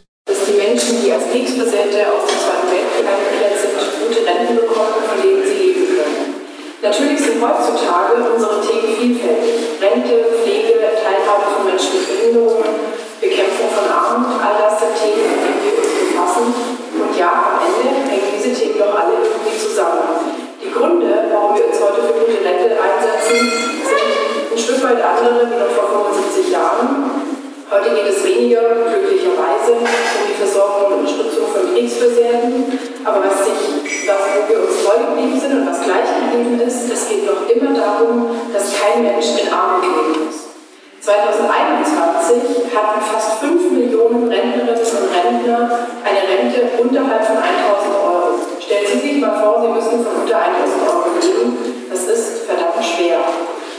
Heutzutage 7.43 8.23
unsere 8.23 8.61
Themen 8.63 8.95
vielfältig. 8.95 9.75
Rente, 9.83 10.15
Pflege, 10.39 10.79
Teilhabe 10.95 11.45
von 11.51 11.67
Menschen 11.67 11.99
mit 11.99 12.07
Behinderungen, 12.07 12.71
Bekämpfung 13.19 13.69
von 13.75 13.87
Armut, 13.91 14.39
all 14.39 14.55
das 14.55 14.79
sind 14.79 14.95
Themen, 14.95 15.27
mit 15.27 15.43
denen 15.43 15.59
wir 15.59 15.75
uns 15.83 15.95
befassen. 15.99 16.47
Und 16.95 17.11
ja, 17.19 17.59
am 17.59 17.67
Ende 17.67 18.07
hängen 18.07 18.31
diese 18.31 18.55
Themen 18.55 18.79
doch 18.79 18.95
alle 18.95 19.19
irgendwie 19.19 19.55
zusammen. 19.59 20.39
Die 20.63 20.71
Gründe, 20.71 21.27
warum 21.31 21.55
wir 21.59 21.67
uns 21.67 21.79
heute 21.83 22.07
für 22.07 22.15
gute 22.23 22.39
Rente 22.39 22.79
einsetzen, 22.79 23.39
sind 23.83 24.07
ein 24.55 24.59
Stück 24.59 24.79
weit 24.87 25.03
andere 25.03 25.43
wie 25.51 25.59
noch 25.59 25.71
vor 25.75 26.07
75 26.15 26.47
Jahren. 26.47 27.11
Heute 27.67 27.89
geht 27.91 28.07
es 28.07 28.23
weniger, 28.23 28.87
glücklicherweise, 28.87 29.83
um 29.83 29.83
die 29.83 30.37
Versorgung 30.39 30.85
und 30.87 30.99
Unterstützung 31.03 31.47
von 31.51 31.73
Kriegsversehrten. 31.73 32.92
Aber 33.03 33.19
was, 33.19 33.43
sich, 33.43 34.07
was 34.07 34.47
wir 34.47 34.63
uns 34.63 34.79
treu 34.79 34.95
geblieben 35.03 35.35
sind 35.35 35.51
und 35.59 35.67
was 35.67 35.83
gleich 35.83 36.07
geblieben 36.07 36.55
ist, 36.59 36.87
es 36.87 37.09
geht 37.09 37.27
noch 37.27 37.43
immer 37.51 37.75
darum, 37.75 38.31
dass 38.53 38.71
kein 38.79 39.03
Mensch 39.03 39.43
in 39.43 39.51
Armut 39.51 39.83
leben 39.83 40.23
muss. 40.23 40.47
2021 41.03 42.71
hatten 42.71 43.01
fast 43.03 43.43
5 43.43 43.71
Millionen 43.71 44.31
Rentnerinnen 44.31 44.79
und 44.79 45.07
Rentner 45.11 45.59
eine 45.99 46.23
Rente 46.23 46.79
unterhalb 46.79 47.27
von 47.27 47.43
1000 47.43 47.91
Euro. 47.91 48.39
Stellen 48.63 48.87
Sie 48.87 48.99
sich 48.99 49.19
mal 49.19 49.35
vor, 49.35 49.59
Sie 49.59 49.67
müssen 49.75 49.99
von 49.99 50.23
unter 50.23 50.39
1000 50.39 50.87
Euro 50.87 51.11
leben. 51.19 51.59
Das 51.91 52.07
ist 52.07 52.47
verdammt 52.47 52.79
schwer. 52.79 53.19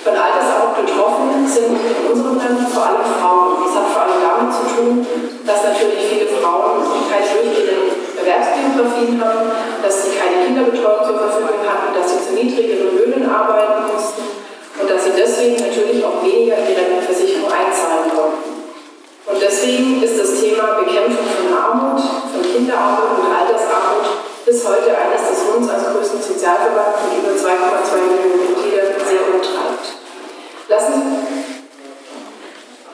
Von 0.05 0.13
Altersarmut 0.13 0.85
betroffen 0.85 1.49
sind 1.49 1.73
in 1.73 2.13
unserem 2.13 2.37
Land 2.37 2.69
vor 2.69 2.93
allem 2.93 3.09
Frauen. 3.17 3.57
Das 3.65 3.73
hat 3.73 3.89
vor 3.89 4.03
allem 4.05 4.21
damit 4.21 4.53
zu 4.53 4.65
tun, 4.69 5.07
dass 5.49 5.65
natürlich 5.65 6.05
viele 6.13 6.29
Frauen 6.29 6.85
keine 7.09 7.25
durchgehenden 7.25 8.04
Erwerbsbiografien 8.25 9.21
haben, 9.21 9.53
dass 9.85 10.05
sie 10.05 10.17
keine 10.17 10.49
Kinderbetreuung 10.49 11.05
zur 11.05 11.19
Verfügung 11.29 11.61
hatten, 11.69 11.93
dass 11.93 12.09
sie 12.09 12.25
zu 12.25 12.33
niedrigeren 12.33 12.97
Löhnen 12.97 13.29
arbeiten 13.29 13.93
mussten 13.93 14.25
und 14.81 14.89
dass 14.89 15.05
sie 15.05 15.13
deswegen 15.13 15.61
natürlich 15.61 16.01
auch 16.01 16.25
weniger 16.25 16.57
in 16.57 16.73
die 16.73 16.81
Rentenversicherung 16.81 17.53
einzahlen 17.53 18.09
konnten. 18.09 18.65
Und 19.29 19.39
deswegen 19.41 20.03
ist 20.03 20.17
das 20.17 20.41
Thema 20.41 20.81
Bekämpfung 20.81 21.29
von 21.29 21.53
Armut, 21.53 22.01
von 22.01 22.41
Kinderarmut 22.41 23.21
und 23.21 23.29
Altersarmut 23.29 24.09
bis 24.45 24.61
heute 24.65 24.93
eines 24.93 25.25
des 25.29 25.41
uns 25.57 25.69
als 25.69 25.89
größten 25.93 26.21
Sozialverbands 26.21 27.01
mit 27.09 27.25
über 27.25 27.33
2,2 27.33 28.09
Millionen 28.09 28.41
Mitgliedern 28.41 28.93
sehr 29.01 29.25
umtreibt. 29.33 29.85
Lassen 30.69 31.25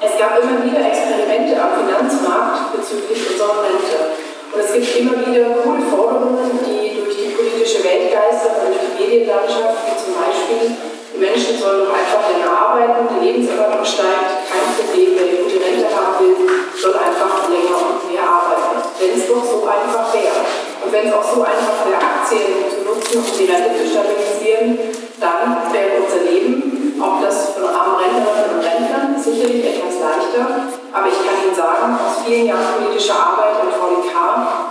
es 0.00 0.16
gab 0.16 0.40
immer 0.40 0.64
wieder 0.64 0.80
Experimente 0.80 1.60
am 1.60 1.76
Finanzmarkt 1.76 2.72
bezüglich 2.72 3.20
unserer 3.30 3.64
Rente. 3.64 4.29
Und 4.50 4.58
es 4.58 4.72
gibt 4.74 4.98
immer 4.98 5.14
wieder 5.22 5.62
coole 5.62 5.86
Forderungen, 5.86 6.58
die 6.66 6.98
durch 6.98 7.14
die 7.14 7.30
politische 7.30 7.86
Welt 7.86 8.10
geistern 8.10 8.66
und 8.66 8.74
durch 8.74 8.82
die 8.82 8.98
Medienlandschaft, 8.98 9.78
wie 9.86 9.94
zum 9.94 10.18
Beispiel, 10.18 10.74
die 11.14 11.20
Menschen 11.22 11.54
sollen 11.54 11.86
doch 11.86 11.94
einfach 11.94 12.26
länger 12.26 12.50
arbeiten, 12.50 13.06
die 13.14 13.30
Lebenserwartung 13.30 13.86
steigt, 13.86 14.50
kein 14.50 14.66
Problem, 14.74 15.14
wer 15.14 15.26
die 15.30 15.38
gute 15.46 15.62
Rente 15.62 15.86
haben 15.94 16.18
will, 16.18 16.34
soll 16.74 16.98
einfach 16.98 17.46
länger 17.46 17.78
und 17.78 18.10
mehr 18.10 18.26
arbeiten. 18.26 18.82
Wenn 18.98 19.14
es 19.14 19.30
doch 19.30 19.38
so 19.38 19.62
einfach 19.70 20.10
wäre. 20.18 20.42
Und 20.82 20.90
wenn 20.90 21.06
es 21.06 21.14
auch 21.14 21.28
so 21.30 21.46
einfach 21.46 21.86
wäre, 21.86 22.02
Aktien 22.02 22.66
zu 22.66 22.82
nutzen, 22.90 23.22
um 23.22 23.30
die 23.30 23.46
Rente 23.46 23.70
zu 23.78 23.86
stabilisieren, 23.86 24.98
dann 25.22 25.70
wäre 25.70 26.02
unser 26.02 26.26
Leben 26.26 26.98
auch 26.98 27.22
das 27.22 27.54
von 27.54 27.70
armen 27.70 28.02
Rentnern 28.02 28.49
sicherlich 29.30 29.62
etwas 29.62 30.02
leichter. 30.02 30.42
Aber 30.90 31.06
ich 31.06 31.20
kann 31.22 31.38
Ihnen 31.38 31.54
sagen, 31.54 31.94
aus 31.94 32.26
vielen 32.26 32.46
Jahren 32.46 32.82
politischer 32.82 33.14
Arbeit 33.14 33.62
im 33.62 33.70
VDK, 33.70 34.14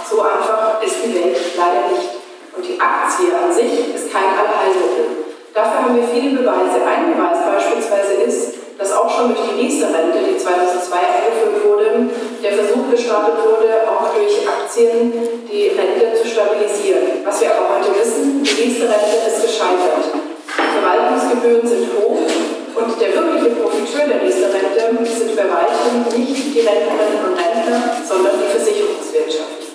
so 0.03 0.19
einfach 0.19 0.83
ist 0.83 0.99
die 1.05 1.15
Welt 1.15 1.39
leider 1.55 1.87
nicht. 1.87 2.19
Und 2.55 2.63
die 2.67 2.75
Aktie 2.75 3.31
an 3.31 3.47
sich 3.47 3.95
ist 3.95 4.11
kein 4.11 4.35
Allheilmittel. 4.35 5.31
Dafür 5.55 5.87
haben 5.87 5.95
wir 5.95 6.07
viele 6.11 6.43
Beweise. 6.43 6.83
Ein 6.83 7.15
Beweis 7.15 7.39
beispielsweise 7.39 8.27
ist, 8.27 8.59
dass 8.77 8.95
auch 8.95 9.09
schon 9.09 9.35
durch 9.35 9.47
die 9.47 9.59
Riester-Rente, 9.59 10.19
die 10.23 10.37
2002 10.37 10.95
eingeführt 10.95 11.59
wurde, 11.63 12.09
der 12.43 12.53
Versuch 12.53 12.89
gestartet 12.91 13.35
wurde, 13.43 13.87
auch 13.87 14.11
durch 14.15 14.47
Aktien 14.47 15.11
die 15.47 15.71
Rente 15.75 16.15
zu 16.15 16.27
stabilisieren. 16.27 17.23
Was 17.23 17.41
wir 17.41 17.51
aber 17.55 17.79
heute 17.79 17.95
wissen, 17.95 18.43
die 18.43 18.49
Riester-Rente 18.49 19.23
ist 19.27 19.41
gescheitert. 19.43 20.15
Verwaltungsgebühren 20.79 21.67
sind 21.67 21.87
hoch 21.99 22.19
und 22.75 23.01
der 23.01 23.13
wirkliche 23.13 23.55
Profiteur 23.55 24.07
der 24.07 24.21
Riester-Rente 24.21 25.05
sind 25.05 25.35
bei 25.35 25.45
weitem 25.49 26.05
nicht 26.13 26.53
die 26.53 26.61
Rentnerinnen 26.61 27.23
und 27.25 27.35
Rentner, 27.37 27.97
sondern 28.05 28.35
die 28.37 28.49
Versicherungswirtschaft. 28.51 29.73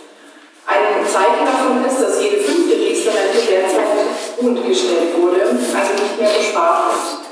Ein 0.66 1.04
Zeichen 1.06 1.44
davon 1.44 1.84
ist, 1.84 2.00
dass 2.00 2.22
jede 2.22 2.38
fünfte 2.38 2.76
Riester-Rente 2.76 3.40
derzeit 3.44 4.04
gut 4.38 4.66
gestellt 4.66 5.12
wurde, 5.18 5.42
also 5.42 5.92
nicht 5.94 6.16
mehr 6.20 6.32
gespart 6.38 6.94
wird. 6.94 7.24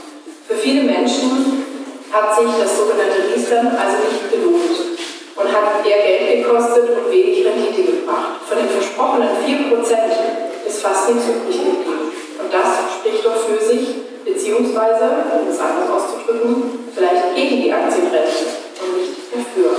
Für 0.49 0.57
viele 0.57 0.85
Menschen 0.85 1.65
hat 2.13 2.37
sich 2.37 2.51
das 2.61 2.77
sogenannte 2.77 3.25
Riestern 3.35 3.69
also 3.69 3.97
nicht 4.05 4.31
gelohnt. 4.31 4.93
und 5.35 5.49
hat 5.49 5.85
eher 5.85 6.03
Geld 6.05 6.45
gekostet 6.45 6.91
und 6.91 7.11
wenig 7.11 7.45
Rendite 7.45 7.83
gebracht. 7.83 8.45
Von 8.47 8.59
den 8.59 8.69
versprochenen 8.69 9.31
4% 9.41 10.69
ist 10.69 10.83
fast 10.83 11.09
nichts 11.09 11.25
übrig 11.25 11.57
geblieben. 11.57 12.13
Und 12.39 12.53
das 12.53 13.01
spricht 13.01 13.25
doch 13.25 13.37
für 13.37 13.65
sich, 13.65 14.12
beziehungsweise, 14.25 15.27
um 15.33 15.49
es 15.49 15.59
anders 15.59 15.91
auszudrücken, 15.91 16.89
vielleicht 16.95 17.35
gegen 17.35 17.63
die 17.63 17.73
Aktienrente 17.73 18.63
und 18.81 19.01
nicht 19.01 19.31
dafür. 19.33 19.71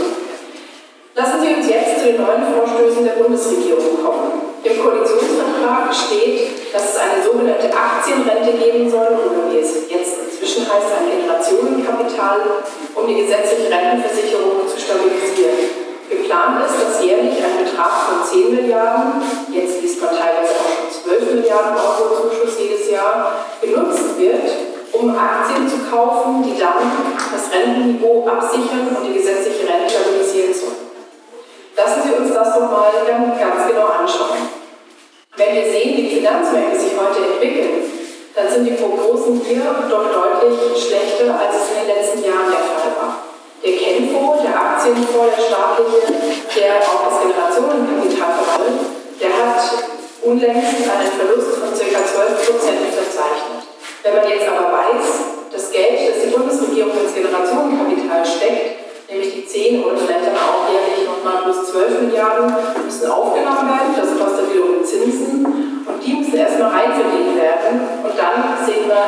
Lassen 1.16 1.42
Sie 1.42 1.54
uns 1.54 1.70
jetzt 1.70 2.00
zu 2.00 2.06
den 2.10 2.18
neuen 2.18 2.42
Vorstößen 2.42 3.06
der 3.06 3.22
Bundesregierung 3.22 4.02
kommen. 4.02 4.58
Im 4.64 4.82
Koalitionsvertrag 4.82 5.94
steht, 5.94 6.74
dass 6.74 6.96
es 6.96 6.98
eine 6.98 7.22
sogenannte 7.22 7.70
Aktienrente 7.70 8.58
geben 8.58 8.90
soll, 8.90 9.14
oder 9.14 9.52
wie 9.52 9.60
es 9.60 9.86
jetzt 9.92 10.18
inzwischen 10.26 10.66
heißt, 10.66 10.90
ein 10.90 11.12
Generationenkapital, 11.12 12.66
um 12.96 13.08
die 13.08 13.22
gesetzliche 13.22 13.70
Rentenversicherung 13.70 14.66
zu 14.66 14.80
stabilisieren. 14.80 15.83
Geplant 16.18 16.66
ist, 16.66 16.76
dass 16.82 17.04
jährlich 17.04 17.38
ein 17.44 17.64
Betrag 17.64 17.92
von 18.08 18.24
10 18.24 18.56
Milliarden, 18.56 19.22
jetzt 19.50 19.82
liest 19.82 20.02
man 20.02 20.12
teilweise 20.12 20.54
auch 20.54 20.70
schon 20.70 21.20
12 21.20 21.34
Milliarden 21.36 21.74
Euro 21.76 22.30
Zuschuss 22.30 22.60
jedes 22.60 22.90
Jahr, 22.92 23.46
genutzt 23.62 24.18
wird, 24.18 24.50
um 24.94 25.10
Aktien 25.18 25.68
zu 25.68 25.90
kaufen, 25.90 26.44
die 26.44 26.60
dann 26.60 26.86
das 27.32 27.52
Rentenniveau 27.52 28.26
absichern 28.28 28.96
und 28.96 29.08
die 29.08 29.14
gesetzliche 29.18 29.68
Rente 29.68 29.90
stabilisieren 29.90 30.54
sollen. 30.54 30.84
Lassen 31.76 32.02
Sie 32.06 32.14
uns 32.14 32.34
das 32.34 32.54
doch 32.54 32.70
mal 32.70 32.92
ganz 33.06 33.68
genau 33.68 33.88
anschauen. 33.88 34.38
Wenn 35.36 35.56
wir 35.56 35.64
sehen, 35.64 35.98
wie 35.98 36.04
die 36.04 36.16
Finanzmärkte 36.18 36.80
sich 36.80 36.94
heute 36.94 37.26
entwickeln, 37.34 37.90
dann 38.36 38.50
sind 38.50 38.66
die 38.66 38.78
Prognosen 38.78 39.42
hier 39.46 39.62
doch 39.90 40.06
deutlich 40.14 40.84
schlechter, 40.84 41.34
als 41.34 41.56
es 41.56 41.70
in 41.70 41.88
den 41.88 41.96
letzten 41.96 42.24
Jahren 42.24 42.50
der 42.50 42.62
Fall 42.62 42.92
war. 43.02 43.33
Der 43.64 43.80
Kenfonds, 43.80 44.44
der 44.44 44.52
Aktienfonds, 44.52 45.40
der 45.40 45.48
staatliche, 45.48 46.12
der 46.52 46.84
auch 46.84 47.08
das 47.08 47.24
Generationenkapital 47.24 48.32
verwaltet, 48.36 48.92
der 49.24 49.32
hat 49.32 49.64
unlängst 50.20 50.84
einen 50.84 51.12
Verlust 51.16 51.64
von 51.64 51.72
ca. 51.72 51.80
12% 51.80 52.44
verzeichnet. 52.92 53.64
Wenn 54.04 54.16
man 54.20 54.28
jetzt 54.28 54.52
aber 54.52 54.68
weiß, 54.68 55.08
das 55.48 55.72
Geld, 55.72 55.96
das 56.12 56.28
die 56.28 56.36
Bundesregierung 56.36 56.92
ins 56.92 57.16
Generationenkapital 57.16 58.20
steckt, 58.28 59.08
nämlich 59.08 59.32
die 59.32 59.48
10 59.48 59.80
oder 59.80 59.96
vielleicht 59.96 60.28
dann 60.28 60.36
auch 60.36 60.68
jährlich 60.68 61.08
nochmal 61.08 61.48
plus 61.48 61.72
12 61.72 62.02
Milliarden, 62.02 62.52
müssen 62.84 63.08
aufgenommen 63.08 63.64
werden. 63.64 63.96
Das 63.96 64.12
kostet 64.20 64.52
wiederum 64.52 64.84
Zinsen 64.84 65.88
und 65.88 65.98
die 66.04 66.20
müssen 66.20 66.36
erstmal 66.36 66.84
reinverdient 66.84 67.40
werden. 67.40 67.80
Und 68.04 68.12
dann 68.20 68.60
sehen 68.68 68.92
wir 68.92 69.08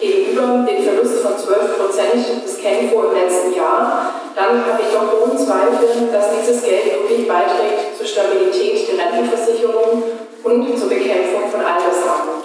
gegenüber 0.00 0.66
den 0.68 0.82
Verlust 0.82 1.20
von 1.20 1.36
12 1.36 1.78
Prozent 1.78 2.44
des 2.44 2.58
Kenko 2.58 3.04
im 3.10 3.14
letzten 3.14 3.54
Jahr. 3.54 4.14
Dann 4.34 4.64
habe 4.64 4.80
ich 4.80 4.92
doch 4.92 5.12
ohne 5.20 5.36
Zweifel, 5.36 6.08
dass 6.10 6.26
dieses 6.40 6.64
Geld 6.64 6.86
wirklich 6.86 7.28
beiträgt 7.28 7.96
zur 7.96 8.06
Stabilität 8.06 8.88
der 8.88 9.04
Rentenversicherung 9.04 10.02
und 10.42 10.78
zur 10.78 10.88
Bekämpfung 10.88 11.50
von 11.50 11.60
Altersarmut. 11.60 12.40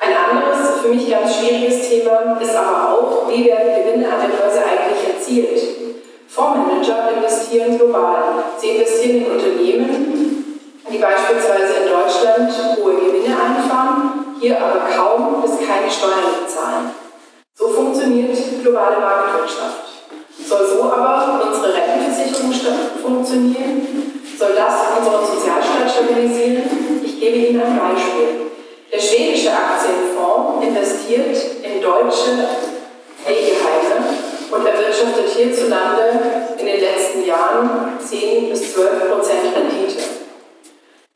Ein 0.00 0.12
anderes, 0.16 0.80
für 0.82 0.88
mich 0.88 1.10
ganz 1.10 1.36
schwieriges 1.36 1.88
Thema 1.88 2.38
ist 2.40 2.56
aber 2.56 2.92
auch, 2.92 3.28
wie 3.28 3.44
werden 3.46 3.84
Gewinne 3.84 4.06
an 4.06 4.20
der 4.20 4.36
Börse 4.36 4.60
eigentlich 4.60 5.14
erzielt? 5.14 5.60
Fondsmanager 6.28 7.10
investieren 7.16 7.78
global. 7.78 8.44
Sie 8.58 8.70
investieren 8.70 9.18
in 9.18 9.26
Unternehmen, 9.26 10.60
die 10.90 10.98
beispielsweise 10.98 11.84
in 11.84 11.88
Deutschland 11.88 12.52
hohe 12.76 12.94
Gewinne 12.94 13.34
einfahren, 13.34 14.23
hier 14.44 14.60
aber 14.60 14.80
kaum 14.94 15.40
bis 15.40 15.52
keine 15.66 15.90
Steuern 15.90 16.44
bezahlen. 16.44 16.90
So 17.54 17.68
funktioniert 17.68 18.36
globale 18.62 19.00
Marktwirtschaft. 19.00 19.88
Soll 20.46 20.66
so 20.68 20.82
aber 20.82 21.48
unsere 21.48 21.72
Rentenversicherung 21.72 22.52
funktionieren? 23.00 24.20
Soll 24.38 24.54
das 24.54 24.98
unseren 24.98 25.24
Sozialstaat 25.24 25.90
stabilisieren? 25.90 27.00
Ich 27.02 27.18
gebe 27.20 27.36
Ihnen 27.36 27.62
ein 27.62 27.78
Beispiel. 27.78 28.50
Der 28.92 29.00
schwedische 29.00 29.50
Aktienfonds 29.50 30.66
investiert 30.66 31.36
in 31.62 31.80
deutsche 31.80 32.44
Pflegeheime 33.24 34.04
und 34.50 34.66
erwirtschaftet 34.66 35.30
hierzulande 35.34 36.20
in 36.58 36.66
den 36.66 36.80
letzten 36.80 37.24
Jahren 37.24 37.98
10 37.98 38.50
bis 38.50 38.74
12 38.74 39.10
Prozent 39.10 39.56
Rendite. 39.56 40.23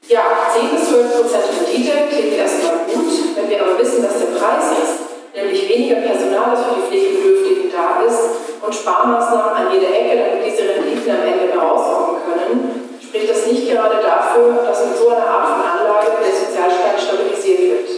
Ja, 0.09 0.49
10 0.57 0.73
bis 0.73 0.89
12 0.89 1.21
Prozent 1.21 1.45
Rendite 1.53 2.09
klingt 2.09 2.33
erstmal 2.33 2.89
gut, 2.89 3.13
wenn 3.37 3.51
wir 3.51 3.61
aber 3.61 3.79
wissen, 3.79 4.03
was 4.03 4.17
der 4.17 4.41
Preis 4.41 4.73
ist, 4.81 5.05
nämlich 5.37 5.69
weniger 5.69 6.01
Personal, 6.01 6.57
das 6.57 6.65
für 6.65 6.81
die 6.81 6.89
Pflegebedürftigen 6.89 7.69
da 7.69 8.01
ist 8.01 8.57
und 8.65 8.75
Sparmaßnahmen 8.75 9.53
an 9.53 9.69
jeder 9.69 9.93
Ecke, 9.93 10.17
damit 10.17 10.49
diese 10.49 10.65
Renditen 10.65 11.13
am 11.13 11.29
Ende 11.29 11.53
herauskommen 11.53 12.25
können, 12.25 12.89
spricht 13.05 13.29
das 13.29 13.53
nicht 13.53 13.69
gerade 13.69 14.01
dafür, 14.01 14.65
dass 14.65 14.89
mit 14.89 14.97
so 14.97 15.13
einer 15.13 15.29
Art 15.29 15.45
von 15.45 15.61
Anlage 15.61 16.25
der 16.25 16.33
Sozialstaat 16.33 16.97
stabilisiert 16.97 17.61
wird. 17.69 17.89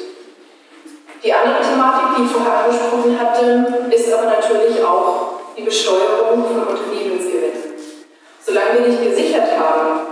Die 1.23 1.33
andere 1.33 1.63
Thematik, 1.63 2.19
die 2.19 2.25
ich 2.27 2.33
vorher 2.35 2.67
angesprochen 2.67 3.15
hatte, 3.15 3.95
ist 3.95 4.13
aber 4.13 4.35
natürlich 4.35 4.83
auch 4.83 5.39
die 5.57 5.63
Besteuerung 5.63 6.43
von 6.43 6.75
Unternehmensgewinnen. 6.75 7.71
Solange 8.43 8.83
wir 8.83 8.89
nicht 8.91 8.99
gesichert 8.99 9.55
haben, 9.55 10.10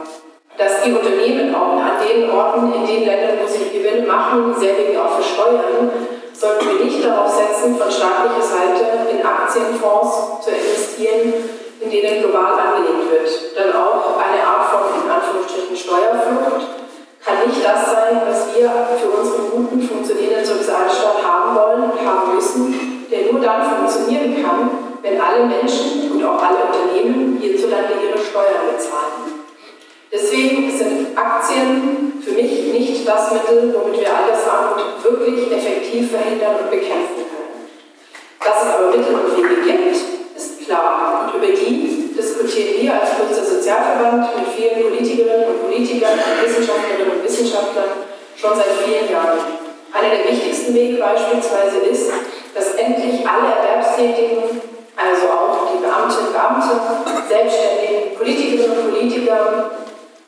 dass 0.59 0.83
die 0.83 0.93
Unternehmen 0.93 1.55
auch 1.55 1.79
an 1.79 2.03
den 2.03 2.29
Orten, 2.29 2.75
in 2.75 2.85
den 2.85 3.07
Ländern, 3.07 3.39
wo 3.41 3.47
sie 3.47 3.71
Gewinne 3.71 4.05
machen, 4.07 4.53
sehr 4.59 4.77
wenig 4.77 4.99
auch 4.99 5.15
versteuern, 5.15 5.89
sollten 6.35 6.67
wir 6.67 6.85
nicht 6.85 7.05
darauf 7.05 7.31
setzen, 7.31 7.79
von 7.79 7.91
staatlicher 7.91 8.43
Seite 8.43 8.83
in 9.11 9.25
Aktienfonds 9.25 10.43
zu 10.43 10.51
investieren, 10.51 11.33
in 11.81 11.91
denen 11.91 12.23
global 12.23 12.59
angelegt 12.59 13.07
wird. 13.07 13.31
Denn 13.55 13.71
auch 13.71 14.19
eine 14.19 14.43
Art 14.43 14.67
von, 14.67 14.99
in 14.99 15.11
Anführungsstrichen, 15.11 15.77
Steuerflucht 15.77 16.67
kann 17.25 17.47
nicht 17.47 17.63
das 17.63 17.87
sein, 17.87 18.23
was 18.27 18.51
wir 18.55 18.71
für 18.99 19.11
unseren 19.15 19.51
guten, 19.51 19.83
funktionierenden 19.83 20.45
Sozialstaat 20.45 21.23
haben 21.23 21.55
wollen 21.55 21.91
und 21.91 22.03
haben 22.03 22.35
müssen, 22.35 23.07
der 23.11 23.31
nur 23.31 23.41
dann 23.41 23.63
funktionieren 23.63 24.43
kann, 24.43 24.71
wenn 25.03 25.21
alle 25.21 25.47
Menschen 25.47 26.11
und 26.11 26.25
auch 26.25 26.43
alle 26.43 26.67
Unternehmen 26.67 27.39
hierzulande 27.41 27.95
ihre 28.03 28.19
Steuern 28.19 28.75
bezahlen. 28.75 29.28
Deswegen 30.11 30.71
sind 30.77 31.19
Aktien 31.19 32.23
für 32.25 32.33
mich 32.33 32.73
nicht 32.73 33.07
das 33.07 33.31
Mittel, 33.33 33.75
womit 33.75 34.01
wir 34.01 34.09
Altersarmut 34.09 35.05
wirklich 35.05 35.53
effektiv 35.53 36.11
verhindern 36.11 36.57
und 36.63 36.71
bekämpfen 36.71 37.29
können. 37.29 37.69
Dass 38.41 38.63
es 38.65 38.75
aber 38.75 38.89
Mittel 38.89 39.15
und 39.15 39.37
Wege 39.37 39.63
gibt, 39.63 39.97
ist 40.35 40.65
klar. 40.65 41.29
Und 41.29 41.37
über 41.37 41.53
die 41.53 42.09
diskutieren 42.17 42.81
wir 42.81 42.95
als 42.95 43.11
Kürzer 43.17 43.45
Sozialverband 43.45 44.35
mit 44.37 44.49
vielen 44.57 44.89
Politikerinnen 44.89 45.49
und 45.49 45.69
Politikern 45.69 46.17
und 46.17 46.47
Wissenschaftlerinnen 46.47 47.13
und 47.13 47.25
Wissenschaftlern 47.25 48.09
schon 48.35 48.57
seit 48.57 48.73
vielen 48.85 49.13
Jahren. 49.13 49.39
Einer 49.93 50.09
der 50.09 50.33
wichtigsten 50.33 50.75
Wege 50.75 50.97
beispielsweise 50.97 51.79
ist, 51.91 52.11
dass 52.55 52.75
endlich 52.75 53.29
alle 53.29 53.53
Erwerbstätigen 53.53 54.61
also 54.99 55.27
auch 55.31 55.71
die 55.71 55.79
Beamtinnen 55.79 56.27
und 56.27 56.33
Beamte, 56.33 56.75
Selbstständigen, 57.29 58.17
Politikerinnen 58.17 58.79
und 58.79 58.91
Politiker, 58.91 59.71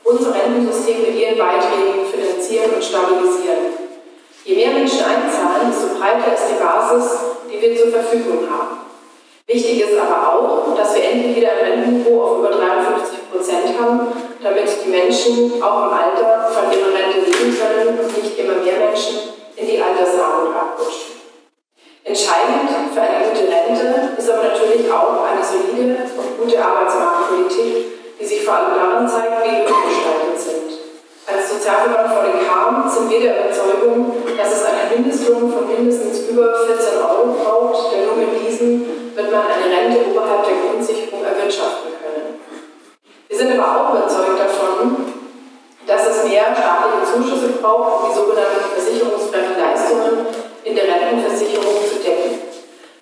unser 0.05 0.35
Rentensystem 0.35 1.03
mit 1.03 1.17
ihren 1.21 1.39
Beiträgen 1.39 2.07
finanzieren 2.11 2.75
und 2.75 2.85
stabilisieren. 2.85 3.81
Je 4.45 4.57
mehr 4.57 4.73
Menschen 4.73 5.05
einzahlen, 5.05 5.71
desto 5.71 5.99
breiter 5.99 6.33
ist 6.35 6.49
die 6.49 6.63
Basis, 6.63 7.19
die 7.51 7.61
wir 7.61 7.77
zur 7.77 7.93
Verfügung 7.93 8.49
haben. 8.51 8.81
Wichtig 9.47 9.83
ist 9.83 9.99
aber 9.99 10.33
auch, 10.33 10.77
dass 10.77 10.95
wir 10.95 11.05
endlich 11.05 11.37
wieder 11.37 11.51
ein 11.51 11.73
Rentenniveau 11.73 12.23
auf 12.23 12.39
über 12.39 12.51
53 12.51 13.31
Prozent 13.31 13.81
haben, 13.81 14.13
damit 14.43 14.69
die 14.85 14.91
Menschen 14.91 15.63
auch 15.63 15.87
im 15.87 15.93
Alter 15.93 16.49
von 16.51 16.71
ihrer 16.73 16.95
Rente 16.95 17.27
leben 17.27 17.57
können 17.59 17.99
und 17.99 18.23
nicht 18.23 18.39
immer 18.39 18.63
mehr 18.63 18.79
Menschen 18.79 19.35
in 19.57 19.67
die 19.67 19.83
Altersarmut 19.83 20.55
abrutschen. 20.55 21.21
Entscheidend 22.05 22.95
für 22.95 23.01
eine 23.01 23.29
gute 23.29 23.47
Rente 23.51 24.17
ist 24.17 24.31
aber 24.31 24.45
natürlich 24.45 24.91
auch 24.91 25.23
eine 25.23 25.45
solide 25.45 25.99
und 26.17 26.39
gute 26.41 26.65
Arbeitsmarktpolitik, 26.65 28.00
die 28.21 28.27
sich 28.27 28.45
vor 28.45 28.55
allem 28.55 28.77
daran 28.77 29.09
zeigt, 29.09 29.41
wie 29.41 29.65
wir 29.65 29.65
gestaltet 29.65 30.37
sind. 30.37 30.69
Als 31.25 31.49
Sozialverband 31.49 32.13
vor 32.13 32.23
den 32.29 32.45
KAM 32.45 32.85
sind 32.85 33.09
wir 33.09 33.21
der 33.21 33.49
Überzeugung, 33.49 34.13
dass 34.37 34.53
es 34.53 34.65
einen 34.65 34.93
Mindestlohn 34.93 35.49
von 35.49 35.65
mindestens 35.67 36.29
über 36.29 36.53
14 36.53 37.01
Euro 37.01 37.33
braucht, 37.33 37.93
denn 37.93 38.05
nur 38.05 38.17
mit 38.17 38.37
diesen 38.37 39.17
wird 39.17 39.33
man 39.33 39.49
eine 39.49 39.73
Rente 39.73 40.11
oberhalb 40.11 40.45
der 40.45 40.61
Grundsicherung 40.61 41.25
erwirtschaften 41.25 41.97
können. 41.97 42.41
Wir 43.29 43.39
sind 43.39 43.57
aber 43.57 43.69
auch 43.73 43.95
überzeugt 43.95 44.37
davon, 44.37 45.07
dass 45.87 46.07
es 46.07 46.29
mehr 46.29 46.53
staatliche 46.53 47.09
Zuschüsse 47.09 47.57
braucht, 47.63 48.05
um 48.05 48.11
die 48.11 48.17
sogenannten 48.17 48.69
versicherungsfremden 48.75 49.57
Leistungen 49.57 50.27
in 50.65 50.75
der 50.75 50.85
Rentenversicherung 50.85 51.79
zu 51.89 51.97
decken. 52.05 52.37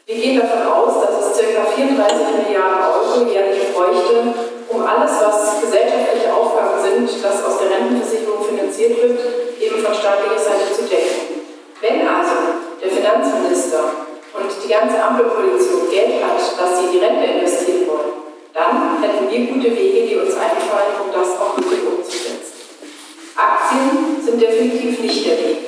Wir 0.07 0.17
gehen 0.17 0.41
davon 0.41 0.73
aus, 0.73 1.01
dass 1.03 1.33
es 1.33 1.37
ca. 1.37 1.65
34 1.75 2.45
Milliarden 2.45 2.81
Euro 2.87 3.29
jährlich 3.29 3.75
bräuchte, 3.75 4.48
um 4.69 4.85
alles, 4.85 5.13
was 5.21 5.61
gesellschaftliche 5.61 6.33
Aufgaben 6.33 6.77
sind, 6.83 7.09
das 7.25 7.45
aus 7.45 7.59
der 7.59 7.71
Rentenversicherung 7.73 8.45
finanziert 8.45 9.01
wird, 9.01 9.19
eben 9.61 9.81
von 9.81 9.95
staatlicher 9.95 10.39
Seite 10.39 10.69
zu 10.73 10.83
decken. 10.85 11.41
Wenn 11.81 12.07
also 12.07 12.61
der 12.83 12.91
Finanzminister 12.91 13.81
und 14.35 14.51
die 14.53 14.69
ganze 14.69 15.03
Ampelkoalition 15.03 15.89
Geld 15.91 16.23
hat, 16.23 16.37
dass 16.37 16.79
sie 16.79 16.87
in 16.87 16.93
die 16.93 16.99
Rente 16.99 17.25
investieren 17.25 17.87
wollen, 17.89 18.13
dann 18.53 19.01
hätten 19.01 19.31
wir 19.31 19.55
gute 19.55 19.71
Wege, 19.77 20.07
die 20.07 20.17
uns 20.17 20.35
einfallen, 20.35 21.01
um 21.01 21.13
das 21.13 21.39
auch 21.41 21.57
wirklich 21.57 21.81
umzusetzen. 21.87 22.59
Aktien 23.37 24.21
sind 24.21 24.43
definitiv 24.43 24.99
nicht 25.01 25.27
der 25.27 25.39
Weg. 25.39 25.59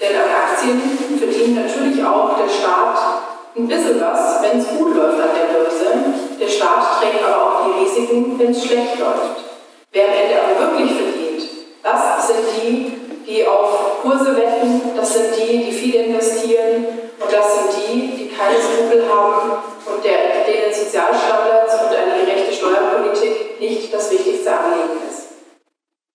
Denn 0.00 0.16
an 0.16 0.30
Aktien 0.30 0.80
verdient 1.18 1.56
natürlich 1.56 2.04
auch 2.04 2.36
der 2.38 2.48
Staat 2.48 3.31
ein 3.56 3.68
bisschen 3.68 4.00
was, 4.00 4.42
wenn 4.42 4.58
es 4.58 4.68
gut 4.78 4.96
läuft 4.96 5.20
an 5.20 5.30
der 5.36 5.52
Börse. 5.52 5.86
Der 6.40 6.48
Staat 6.48 7.00
trägt 7.00 7.22
aber 7.24 7.42
auch 7.42 7.64
die 7.66 7.84
Risiken, 7.84 8.38
wenn 8.38 8.50
es 8.50 8.64
schlecht 8.64 8.98
läuft. 8.98 9.44
Wer 9.92 10.04
am 10.04 10.14
Ende 10.14 10.36
aber 10.40 10.78
wirklich 10.78 10.96
verdient, 10.96 11.50
das 11.82 12.26
sind 12.26 12.44
die, 12.56 12.92
die 13.26 13.46
auf 13.46 14.00
Kurse 14.02 14.36
wetten, 14.36 14.80
das 14.96 15.12
sind 15.12 15.36
die, 15.36 15.64
die 15.64 15.72
viel 15.72 15.94
investieren 15.96 16.86
und 17.20 17.32
das 17.32 17.54
sind 17.54 17.86
die, 17.86 18.16
die 18.16 18.28
keine 18.28 18.56
Skrupel 18.56 19.04
haben 19.08 19.52
und 19.84 20.04
der, 20.04 20.44
denen 20.46 20.72
Sozialstandards 20.72 21.74
und 21.74 21.94
eine 21.94 22.24
gerechte 22.24 22.54
Steuerpolitik 22.54 23.60
nicht 23.60 23.92
das 23.92 24.10
wichtigste 24.10 24.50
Anliegen 24.50 24.98
ist. 25.08 25.28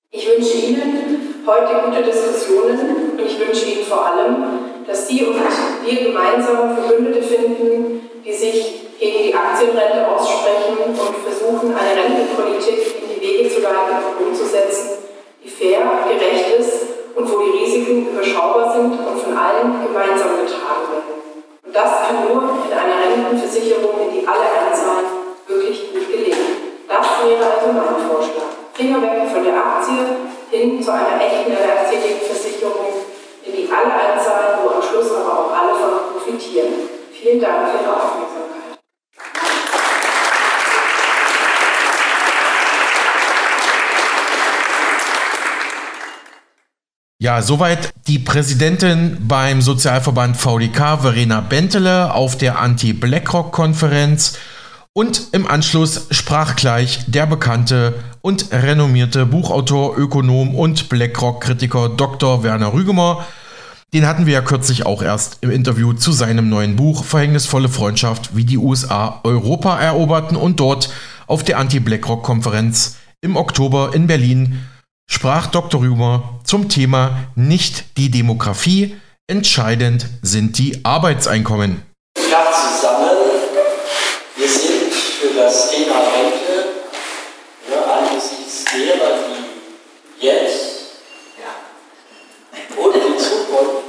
Ich 0.09 0.27
wünsche 0.27 0.57
Ihnen 0.57 1.43
heute 1.45 1.85
gute 1.85 2.01
Diskussionen 2.01 3.11
und 3.11 3.21
ich 3.21 3.39
wünsche 3.39 3.65
Ihnen 3.65 3.85
vor 3.85 4.05
allem, 4.07 4.76
dass 4.87 5.07
Sie 5.07 5.23
und 5.25 5.35
wir 5.83 6.01
gemeinsam 6.01 6.75
Verbündete 6.75 7.21
finden, 7.21 8.09
die 8.23 8.33
sich 8.33 8.97
gegen 8.97 9.23
die 9.23 9.35
Aktienrente 9.35 10.07
aussprechen 10.07 10.77
und 10.79 10.95
versuchen, 10.95 11.75
eine 11.75 12.01
Rentenpolitik 12.01 13.03
in 13.03 13.13
die 13.13 13.21
Wege 13.21 13.49
zu 13.49 13.61
leiten 13.61 13.99
und 13.99 14.27
umzusetzen, 14.27 15.03
die 15.43 15.49
fair, 15.49 15.83
gerecht 16.07 16.57
ist 16.57 16.87
und 17.15 17.29
wo 17.29 17.39
die 17.39 17.59
Risiken 17.59 18.07
überschaubar 18.07 18.73
sind 18.73 18.93
und 18.93 19.19
von 19.19 19.37
allen 19.37 19.83
gemeinsam 19.85 20.39
getragen 20.39 20.87
werden. 20.89 21.43
Und 21.65 21.75
das 21.75 22.07
kann 22.07 22.23
nur 22.23 22.63
in 22.65 22.71
einer 22.71 23.03
Rentenversicherung, 23.03 24.07
in 24.07 24.21
die 24.21 24.27
alle 24.27 24.47
einzahlen, 24.47 25.35
wirklich 25.47 25.91
gut 25.91 26.07
gelingen. 26.09 26.79
Das 26.87 27.05
wäre 27.27 27.43
also 27.43 27.67
mein 27.75 28.07
Vorschlag. 28.07 28.55
Finger 28.73 29.01
weg 29.01 29.27
von 29.33 29.43
der 29.43 29.57
Aktie 29.57 29.99
hin 30.49 30.81
zu 30.81 30.91
einer 30.93 31.19
echten 31.19 31.51
erwerbstätigen 31.51 32.21
Versicherung, 32.21 32.87
in 33.47 33.55
die 33.55 33.71
alle 33.71 33.93
einzahlen, 33.93 34.59
wo 34.61 34.69
am 34.75 34.81
Schluss 34.81 35.11
aber 35.11 35.39
auch 35.39 35.51
alle 35.53 35.73
von 35.73 36.13
profitieren. 36.13 36.73
Vielen 37.11 37.39
Dank 37.39 37.69
für 37.69 37.83
Ihre 37.83 37.93
Aufmerksamkeit. 37.93 38.79
Ja, 47.19 47.41
soweit 47.41 47.93
die 48.07 48.19
Präsidentin 48.19 49.17
beim 49.27 49.61
Sozialverband 49.61 50.37
VDK, 50.37 51.01
Verena 51.01 51.41
Bentele, 51.41 52.13
auf 52.13 52.37
der 52.37 52.59
Anti-BlackRock-Konferenz. 52.59 54.37
Und 54.93 55.27
im 55.31 55.47
Anschluss 55.47 56.07
sprach 56.11 56.55
gleich 56.55 57.05
der 57.07 57.25
bekannte 57.25 57.95
und 58.21 58.51
renommierte 58.51 59.25
Buchautor, 59.25 59.97
Ökonom 59.97 60.55
und 60.55 60.89
BlackRock-Kritiker 60.89 61.89
Dr. 61.89 62.43
Werner 62.43 62.73
Rügemer. 62.73 63.25
Den 63.93 64.05
hatten 64.05 64.25
wir 64.25 64.33
ja 64.33 64.41
kürzlich 64.41 64.85
auch 64.85 65.01
erst 65.01 65.37
im 65.41 65.51
Interview 65.51 65.93
zu 65.93 66.11
seinem 66.11 66.49
neuen 66.49 66.75
Buch 66.75 67.03
Verhängnisvolle 67.03 67.69
Freundschaft, 67.69 68.35
wie 68.35 68.43
die 68.43 68.57
USA 68.57 69.21
Europa 69.23 69.79
eroberten 69.79 70.35
und 70.35 70.59
dort 70.59 70.89
auf 71.27 71.43
der 71.43 71.57
Anti-BlackRock-Konferenz 71.59 72.97
im 73.21 73.35
Oktober 73.35 73.91
in 73.93 74.07
Berlin 74.07 74.67
sprach 75.09 75.47
Dr. 75.47 75.81
Rügemer 75.81 76.39
zum 76.43 76.69
Thema 76.69 77.29
Nicht 77.35 77.97
die 77.97 78.11
Demografie, 78.11 78.95
entscheidend 79.27 80.07
sind 80.21 80.57
die 80.57 80.85
Arbeitseinkommen. 80.85 81.81
Ja, 82.29 82.45
zusammen, 82.51 83.17
wir 84.35 84.47
sind 84.47 84.93
für 84.93 85.33
das 85.39 85.71
Thema 85.71 85.95
Rente 85.95 86.67
ja, 87.71 87.99
angesichts 87.99 88.65
derer, 88.65 89.19
die 89.27 90.25
jetzt 90.25 90.65
ja, 91.39 92.83
und 92.83 92.95
in 92.95 93.19
Zukunft 93.19 93.83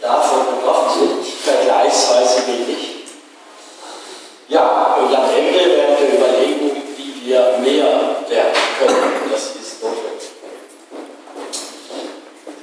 davon 0.00 0.56
betroffen 0.56 1.00
sind, 1.00 1.26
vergleichsweise 1.44 2.46
wenig. 2.46 2.90
Ja, 4.50 4.96
und 4.98 5.14
am 5.14 5.30
Ende 5.30 5.76
werden 5.76 5.96
wir 6.00 6.18
überlegen, 6.18 6.82
wie 6.96 7.24
wir 7.24 7.54
mehr 7.62 7.86
werden 8.28 8.52
können. 8.80 9.30
Das 9.30 9.54
ist 9.54 9.80
notwendig. 9.80 10.26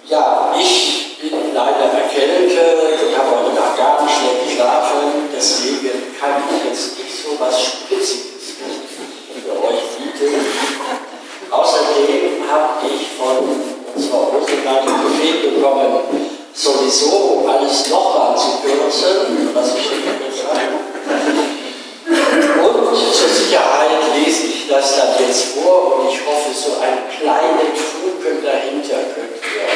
Ja, 0.09 0.53
ich 0.59 1.17
bin 1.21 1.53
leider 1.53 1.85
erkältet 1.85 2.59
und 3.07 3.17
habe 3.17 3.29
heute 3.39 3.55
Nacht 3.55 3.77
gar 3.77 4.03
nicht 4.03 4.13
schlecht 4.13 4.49
geschlafen, 4.49 5.29
deswegen 5.33 6.13
kann 6.19 6.43
ich 6.51 6.69
jetzt 6.69 6.99
nicht 6.99 7.23
so 7.23 7.39
was 7.39 7.63
Spitziges 7.63 8.59
für 9.41 9.51
euch 9.53 9.83
bieten. 9.95 10.45
Außerdem 11.49 12.51
habe 12.51 12.85
ich 12.85 13.07
von 13.15 13.47
unserer 13.95 14.27
Rosenland 14.35 15.03
Befehl 15.05 15.51
bekommen, 15.51 16.03
sowieso 16.53 17.47
alles 17.47 17.89
nochmal 17.89 18.35
zu 18.35 18.59
kürzen, 18.61 19.51
was 19.53 19.69
ich 19.69 19.89
nicht 19.89 20.43
habe. 20.43 20.86
Zur 23.28 23.36
Sicherheit 23.36 23.89
lese 24.15 24.47
ich 24.47 24.69
das 24.69 24.95
dann 24.95 25.09
jetzt 25.19 25.55
vor 25.55 25.95
und 25.95 26.09
ich 26.09 26.19
hoffe, 26.25 26.53
so 26.53 26.80
einen 26.80 27.09
kleinen 27.09 27.75
Funken 27.75 28.41
dahinter 28.41 29.03
könnt 29.13 29.36
ihr 29.36 29.67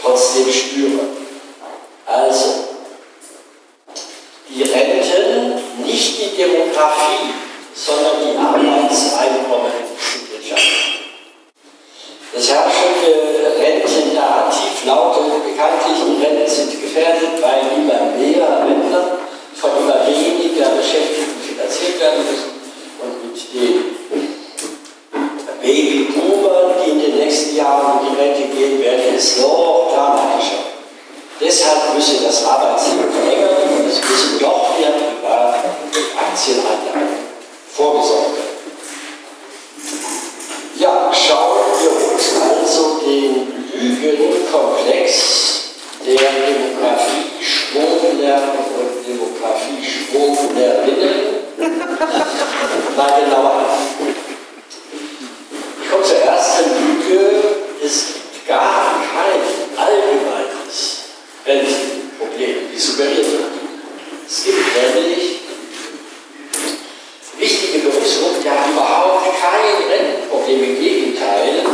trotzdem 0.00 0.50
spüren. 0.50 1.08
Also, 2.06 2.46
die 4.48 4.62
Renten, 4.62 5.84
nicht 5.84 6.18
die 6.18 6.36
Demografie, 6.36 7.34
sondern 7.74 8.14
die 8.22 8.38
Arbeitseinkommen 8.38 9.72
sind 9.98 10.36
entscheidend. 10.36 10.96
Das 12.34 12.48
herrschende 12.48 13.58
Rentennarrativ 13.58 14.86
lautet 14.86 15.44
bekanntlich, 15.44 15.98
die 16.06 16.24
Renten 16.24 16.50
sind 16.50 16.80
gefährdet, 16.80 17.42
weil 17.42 17.60
immer 17.76 18.16
mehr 18.16 18.66
Rentner 18.66 19.18
von 19.56 19.70
immer 19.78 20.06
weniger 20.06 20.68
Beschäftigten 20.70 21.15
finanziert 21.86 22.00
werden 22.00 22.24
müssen 22.26 22.50
und 23.00 23.32
mit 23.32 23.38
den 23.54 23.76
Babyboomern, 25.60 26.68
die 26.84 26.90
in 26.90 27.00
den 27.00 27.14
nächsten 27.16 27.56
Jahren 27.56 28.00
in 28.00 28.06
die 28.14 28.20
Rente 28.20 28.42
gehen 28.54 28.76
werden, 28.80 29.14
es 29.16 29.38
noch 29.38 29.92
dramatischer. 29.94 30.64
Deshalb 31.40 31.94
müsse 31.94 32.24
das 32.24 32.44
Arbeitsleben 32.44 33.12
verlängern 33.12 33.56
und 33.78 33.86
es 33.86 34.00
müssen 34.00 34.40
noch 34.40 34.76
mehr 34.78 34.90
Privat- 34.90 35.64
und 35.64 35.94
Aktienanlagen 36.18 37.08
vorgesorgt 37.74 38.36
werden. 38.36 38.56
Ja, 40.78 41.10
schauen 41.12 41.60
wir 41.80 41.90
uns 42.12 42.26
also 42.40 43.00
den 43.04 43.32
Lügenkomplex 43.74 45.10
der 46.06 46.16
Demografie-Schwurbler 46.16 48.40
und 48.78 48.92
Demografie-Schwurblerinnen 49.06 51.35
mal 52.96 53.20
genauer. 53.24 53.78
Ich 55.82 55.90
komme 55.90 56.04
zur 56.04 56.18
ersten 56.18 56.70
Lüge. 56.70 57.56
Es 57.84 58.06
gar 58.46 59.02
kein 59.12 59.40
allgemeines 59.76 61.02
Rentenproblem, 61.44 62.56
wie 62.72 62.78
suggeriert 62.78 63.26
wird. 63.32 63.44
Es 64.28 64.44
gibt 64.44 64.58
nämlich 64.94 65.40
wichtige 67.38 67.78
Berufsgruppen, 67.88 68.42
die 68.42 68.50
haben 68.50 68.72
überhaupt 68.72 69.26
kein 69.40 69.88
Rentenproblem. 69.90 70.64
Im 70.64 70.80
Gegenteil, 70.80 71.64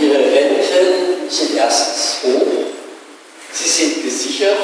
ihre 0.00 0.18
Renten 0.18 1.30
sind 1.30 1.56
erstens 1.56 2.18
hoch, 2.24 2.46
sie 3.52 3.68
sind 3.68 4.04
gesichert 4.04 4.58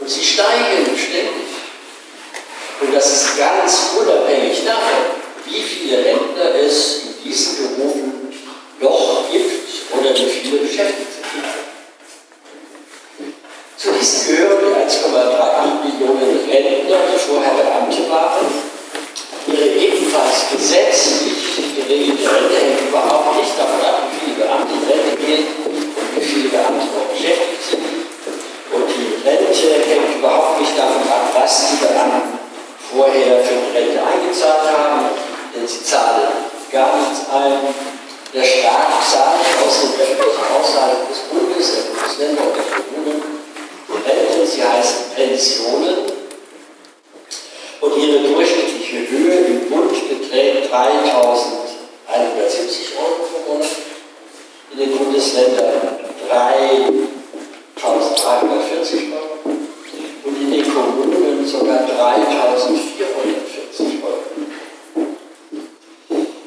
und 0.00 0.08
sie 0.08 0.24
steigen 0.24 0.96
ständig. 0.96 1.53
Und 2.80 2.94
das 2.94 3.06
ist 3.06 3.38
ganz 3.38 3.90
unabhängig 3.98 4.64
davon, 4.64 5.22
wie 5.46 5.62
viele 5.62 6.04
Rentner 6.04 6.54
es 6.54 7.02
in 7.04 7.24
diesen 7.24 7.76
Berufen 7.76 8.32
noch 8.80 9.30
gibt 9.30 9.92
oder 9.92 10.10
wie 10.14 10.30
viele 10.30 10.58
beschäftigt 10.58 11.12
sind. 11.12 11.44
Zu 13.76 13.92
diesen 13.92 14.36
gehören 14.36 14.58
die 14.60 14.90
1,38 14.90 15.84
Millionen 15.84 16.50
Rentner, 16.50 16.98
die 17.12 17.18
vorher 17.18 17.54
Beamte 17.54 18.10
waren. 18.10 18.46
Ihre 19.46 19.66
ebenfalls 19.66 20.50
gesetzlich 20.50 21.34
geregelte 21.76 22.24
Rente 22.24 22.56
hängt 22.56 22.88
überhaupt 22.88 23.36
nicht 23.36 23.58
davon 23.58 23.80
ab, 23.86 24.08
wie 24.10 24.24
viele 24.24 24.46
Beamte 24.46 24.72
in 24.74 24.84
Rente 24.88 25.16
gehen 25.20 25.46
und 25.66 26.16
wie 26.16 26.24
viele 26.24 26.48
Beamte 26.48 26.86
noch 26.86 27.12
beschäftigt 27.12 27.62
sind. 27.70 27.84
Und 28.72 28.84
die 28.88 29.28
Rente 29.28 29.84
hängt 29.84 30.18
überhaupt 30.18 30.60
nicht 30.60 30.76
davon 30.76 31.02
ab, 31.02 31.30
was 31.38 31.70
die 31.70 31.76
Beamten 31.84 32.43
vorher 32.94 33.42
für 33.42 33.54
die 33.54 33.72
Rente 33.76 33.98
eingezahlt 33.98 34.70
haben, 34.70 35.10
denn 35.54 35.66
sie 35.66 35.82
zahlen 35.82 36.28
gar 36.70 36.96
nichts 36.96 37.22
ein. 37.32 37.58
Der 38.32 38.42
Staat 38.42 39.02
zahlt 39.10 39.40
aus 39.66 39.80
den 39.80 39.90
öffentlichen 40.00 40.44
Haushalten 40.54 41.08
des 41.08 41.18
Bundes, 41.30 41.66
der 41.74 41.82
Bundesländer 41.90 42.42
und 42.42 42.54
der 42.56 42.66
Kommunen 42.70 43.20
Renten, 44.06 44.46
sie 44.46 44.62
heißen 44.62 45.10
Pensionen. 45.14 45.96
Und 47.80 47.96
ihre 47.96 48.18
durchschnittliche 48.28 49.10
Höhe 49.10 49.36
im 49.46 49.68
Bund 49.68 49.92
beträgt 50.08 50.72
3.170 50.72 52.96
Euro 52.98 53.14
pro 53.28 53.38
Monat, 53.52 53.74
in 54.72 54.78
den 54.78 54.90
Bundesländern 54.96 55.74
3.340 56.30 59.12
Euro 59.12 59.63
und 60.24 60.40
in 60.40 60.50
den 60.50 60.64
Kommunen 60.64 61.46
sogar 61.46 61.86
3440 61.86 64.02
Euro. 64.02 65.06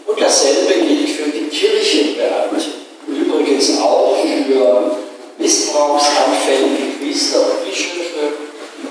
Und 0.08 0.22
dasselbe 0.22 0.74
gilt 0.74 1.10
für 1.10 1.30
die 1.30 1.48
Kirchenbeamten. 1.48 2.88
Übrigens 3.08 3.80
auch 3.80 4.18
für 4.22 4.98
missbrauchsanfällige 5.38 6.98
Priester 7.00 7.40
und 7.40 7.66
Bischöfe 7.66 8.34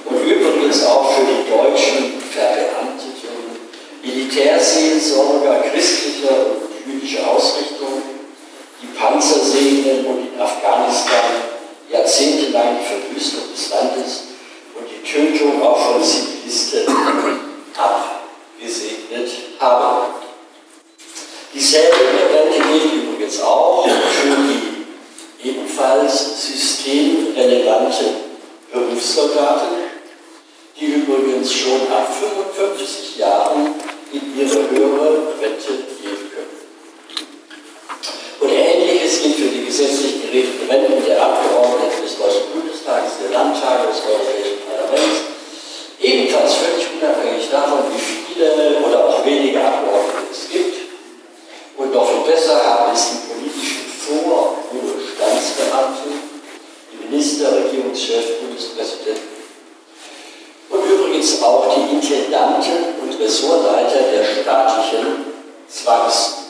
und 0.04 0.24
übrigens 0.24 0.86
auch 0.86 1.12
für 1.12 1.22
die 1.22 1.50
deutschen 1.50 2.20
Verbeamteten, 2.30 3.36
Militärseelsorger 4.02 5.64
christlicher 5.70 6.46
und 6.46 6.92
jüdischer 6.92 7.30
Ausrichtung, 7.30 8.02
die 8.80 8.98
Panzersehenden 8.98 10.06
und 10.06 10.32
in 10.32 10.40
Afghanistan 10.40 11.42
jahrzehntelang 11.90 12.78
die 12.78 12.86
Verwüstung 12.86 13.42
des 13.52 13.70
Landes 13.70 14.25
Tötung 15.06 15.62
auch 15.62 15.92
von 15.92 16.02
Zivilisten 16.02 16.84
abgesegnet 17.76 19.30
haben. 19.60 20.14
Dieselbe 21.54 21.96
Wende 22.32 22.58
gilt 22.68 22.92
übrigens 22.92 23.40
auch 23.40 23.86
für 23.86 24.36
die 24.36 25.48
ebenfalls 25.48 26.44
systemrelevanten 26.44 28.08
Berufssoldaten, 28.72 29.68
die 30.78 30.86
übrigens 30.86 31.52
schon 31.52 31.82
ab 31.92 32.08
55 32.12 33.18
Jahren 33.18 33.74
in 34.12 34.38
ihre 34.38 34.70
höhere 34.70 35.34
Rente 35.40 35.72
gehen 36.02 36.30
können. 36.34 36.56
Und 38.40 38.50
Ähnliches 38.50 39.22
gilt 39.22 39.36
für 39.36 39.48
die 39.48 39.64
gesetzlich 39.66 40.22
geregelten 40.22 40.68
Renten 40.68 41.04
der 41.06 41.22
Abgeordneten 41.22 42.05
Deutschen 42.26 42.58
Bundestags, 42.58 43.22
der 43.22 43.30
Landtag 43.30 43.86
des 43.86 44.02
Europäischen 44.02 44.58
Parlaments, 44.66 45.30
ebenfalls 46.00 46.54
völlig 46.54 46.86
unabhängig 46.98 47.48
davon, 47.50 47.86
wie 47.94 48.02
viele 48.02 48.82
oder 48.82 49.06
auch 49.06 49.24
wenige 49.24 49.62
Abgeordnete 49.62 50.26
es 50.32 50.50
gibt. 50.50 50.90
Und 51.76 51.94
noch 51.94 52.10
viel 52.10 52.32
besser 52.32 52.58
haben 52.64 52.92
es 52.92 53.10
die 53.10 53.30
politischen 53.30 53.86
Vor- 53.94 54.58
und 54.72 54.98
Bestandsbeamten, 54.98 56.18
die 56.90 57.06
Minister, 57.06 57.62
Regierungschefs, 57.62 58.42
Bundespräsidenten 58.42 59.36
und 60.70 60.82
übrigens 60.82 61.42
auch 61.44 61.72
die 61.76 61.94
Intendanten 61.94 62.98
und 63.02 63.20
Ressortleiter 63.20 64.02
der 64.10 64.24
staatlichen 64.24 65.30
Zwangs- 65.70 66.45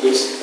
Good. 0.00 0.39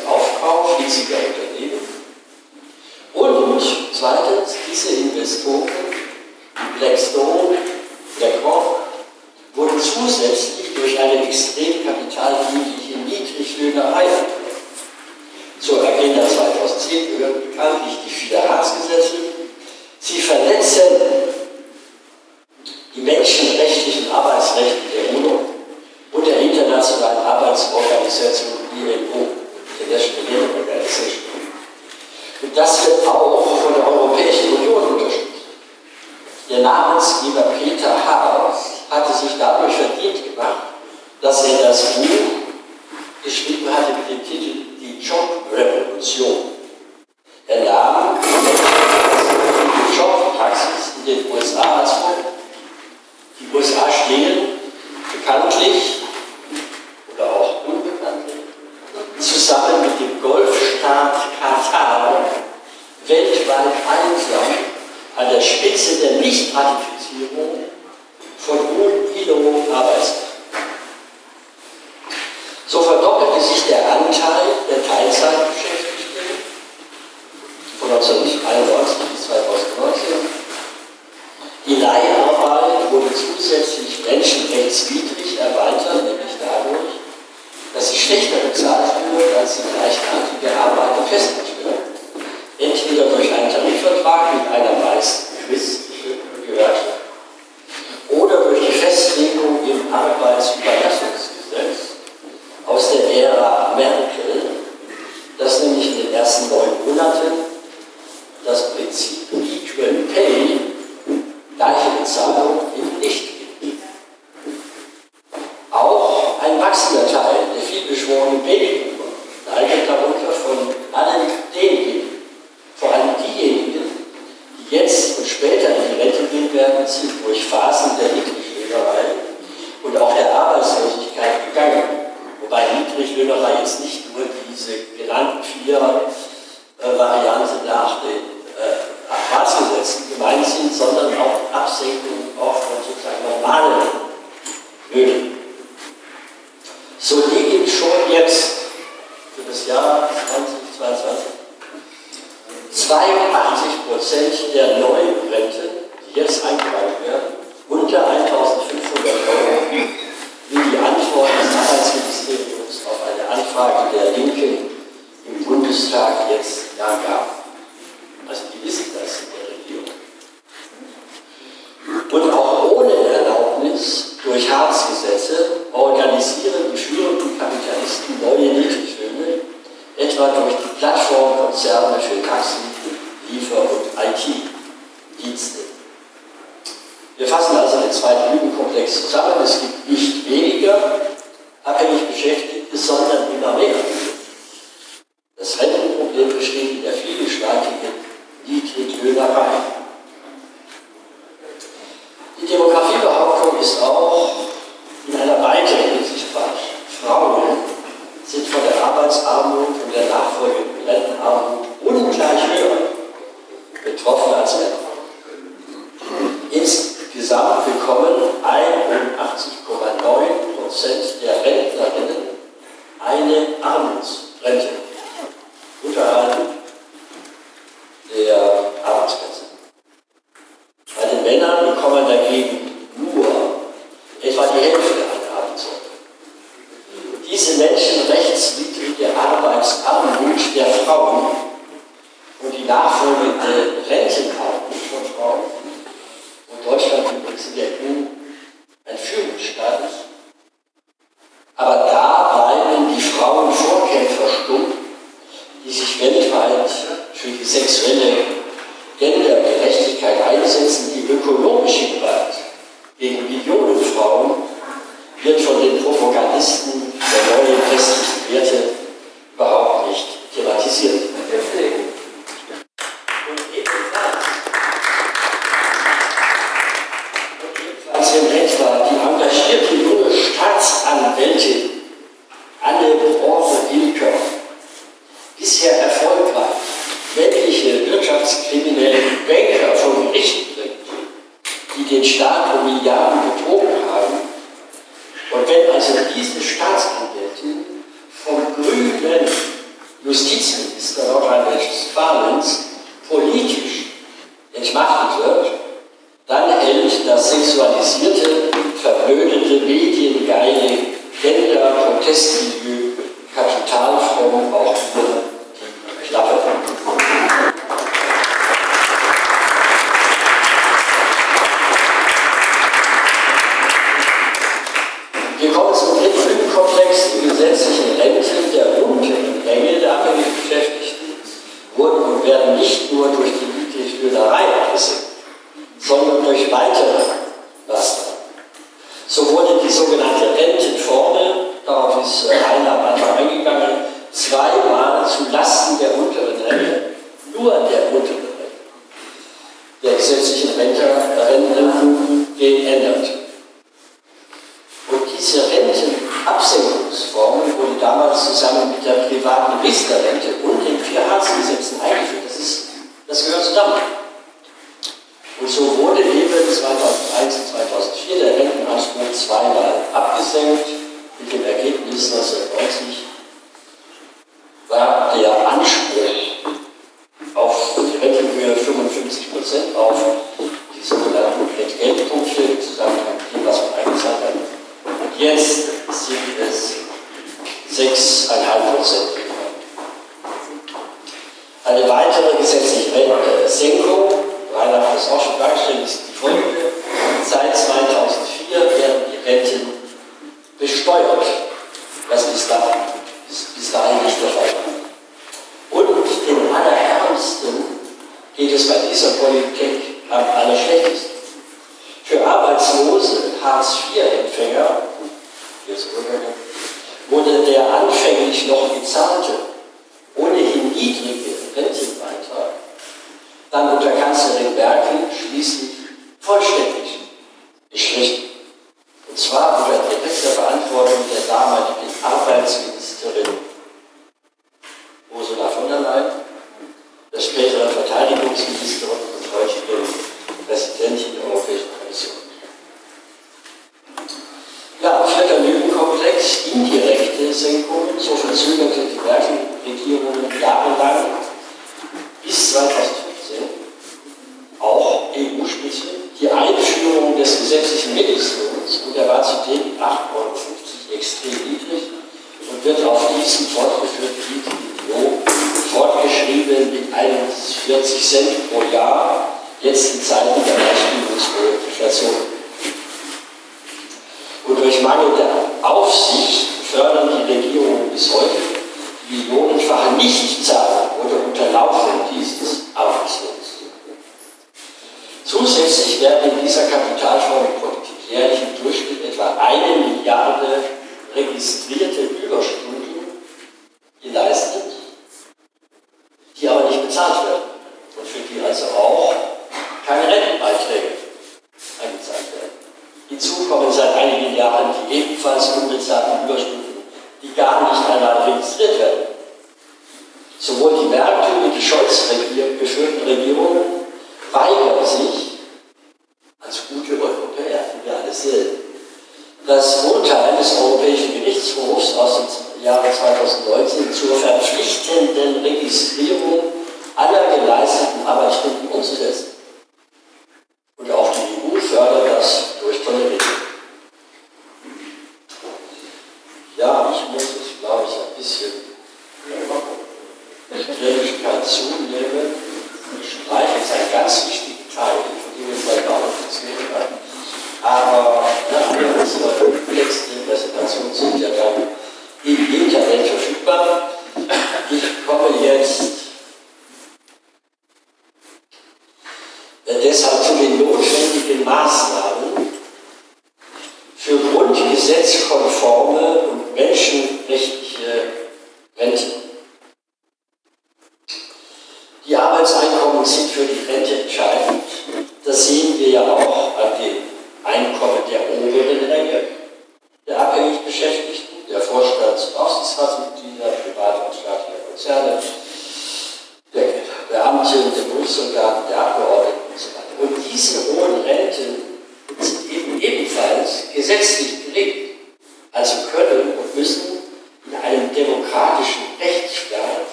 test 312.07 312.86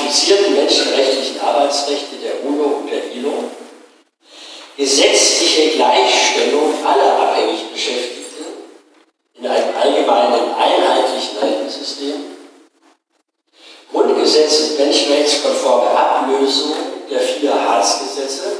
ratifizierten 0.00 0.54
menschenrechtlichen 0.54 1.40
Arbeitsrechte 1.40 2.16
der 2.16 2.44
UNO 2.44 2.78
und 2.80 2.90
der 2.90 3.12
ILO, 3.12 3.44
gesetzliche 4.76 5.76
Gleichstellung 5.76 6.74
aller 6.84 7.18
abhängig 7.20 7.70
Beschäftigten 7.72 8.44
in 9.34 9.46
einem 9.46 9.76
allgemeinen 9.76 10.54
einheitlichen 10.54 11.38
Rentensystem, 11.38 12.14
Grundgesetze 13.92 14.64
und 14.64 14.78
menschenrechtskonforme 14.78 15.90
Ablösung 15.90 16.74
der 17.10 17.20
vier 17.20 17.52
Hartz-Gesetze, 17.52 18.52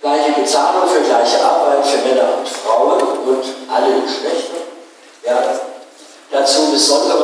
gleiche 0.00 0.32
Bezahlung 0.32 0.88
für 0.88 1.00
gleiche 1.00 1.42
Arbeit 1.42 1.86
für 1.86 2.08
Männer 2.08 2.38
und 2.38 2.48
Frauen 2.48 3.00
und 3.00 3.44
alle 3.72 4.00
Geschlechter, 4.02 4.56
ja, 5.24 5.60
dazu 6.30 6.70
besondere 6.70 7.15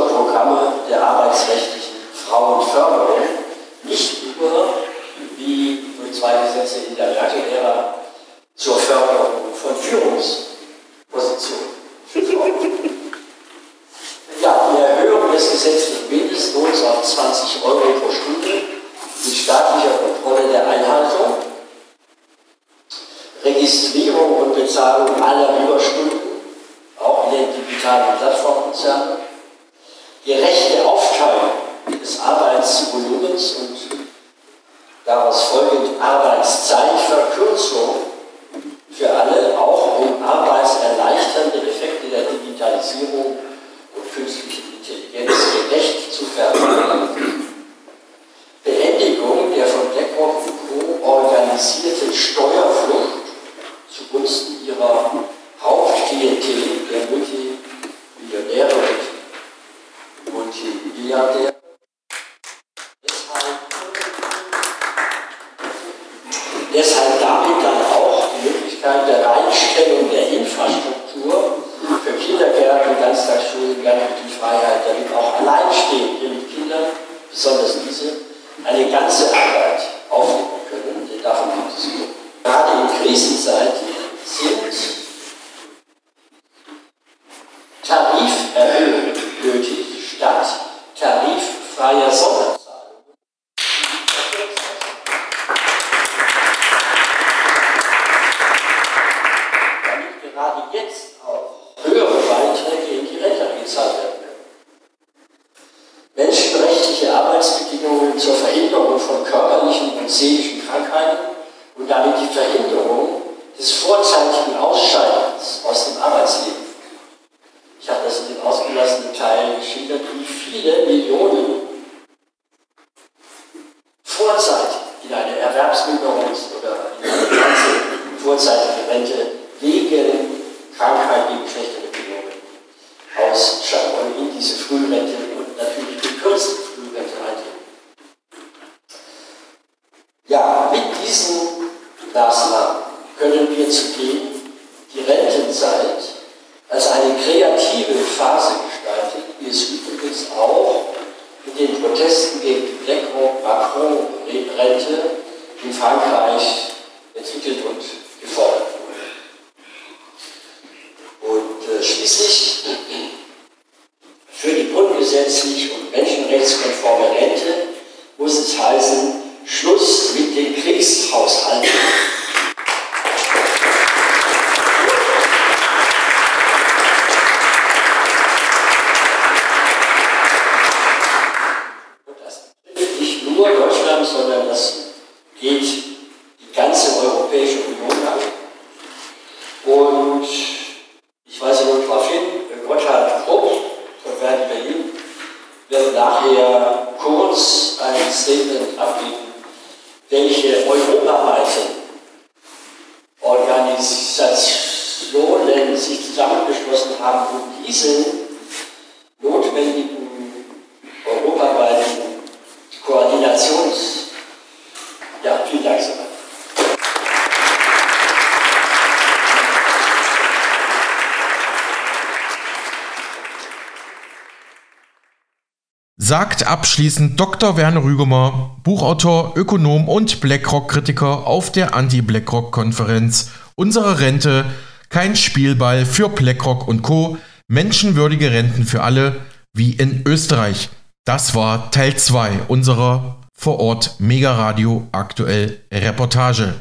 sagt 226.13 226.47
abschließend 226.47 227.19
Dr. 227.19 227.57
Werner 227.57 227.85
Rügemer, 227.85 228.59
Buchautor, 228.65 229.33
Ökonom 229.35 229.89
und 229.89 230.21
BlackRock-Kritiker 230.21 231.27
auf 231.27 231.51
der 231.51 231.75
Anti-BlackRock-Konferenz 231.75 233.31
Unsere 233.55 233.99
Rente, 233.99 234.45
kein 234.91 235.17
Spielball 235.17 235.87
für 235.87 236.11
BlackRock 236.11 236.69
und 236.69 236.83
Co., 236.83 237.17
menschenwürdige 237.49 238.31
Renten 238.31 238.67
für 238.67 238.83
alle, 238.83 239.21
wie 239.55 239.73
in 239.73 240.03
Österreich. 240.05 240.69
Das 241.07 241.35
war 241.35 241.71
Teil 241.71 241.97
2 241.97 242.41
unserer 242.47 243.17
vor 243.33 243.59
Ort 243.59 243.97
Mega 243.99 244.35
Radio 244.35 244.87
aktuell 244.93 245.61
Reportage. 245.73 246.53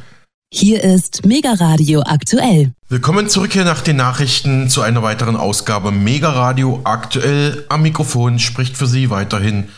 Hier 0.54 0.84
ist 0.84 1.26
Mega 1.26 1.54
Radio 1.54 2.04
aktuell. 2.06 2.74
Willkommen 2.90 3.30
zurück 3.30 3.54
hier 3.54 3.64
nach 3.64 3.80
den 3.80 3.96
Nachrichten 3.96 4.68
zu 4.68 4.82
einer 4.82 5.02
weiteren 5.02 5.38
Ausgabe 5.38 5.94
Mega 5.94 6.30
Radio 6.30 6.82
aktuell. 6.84 7.64
Am 7.70 7.84
Mikrofon 7.84 8.38
spricht 8.38 8.76
für 8.76 8.86
Sie 8.86 9.10
weiterhin 9.10 9.70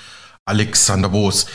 Alexander 0.45 1.09
Boos. 1.09 1.45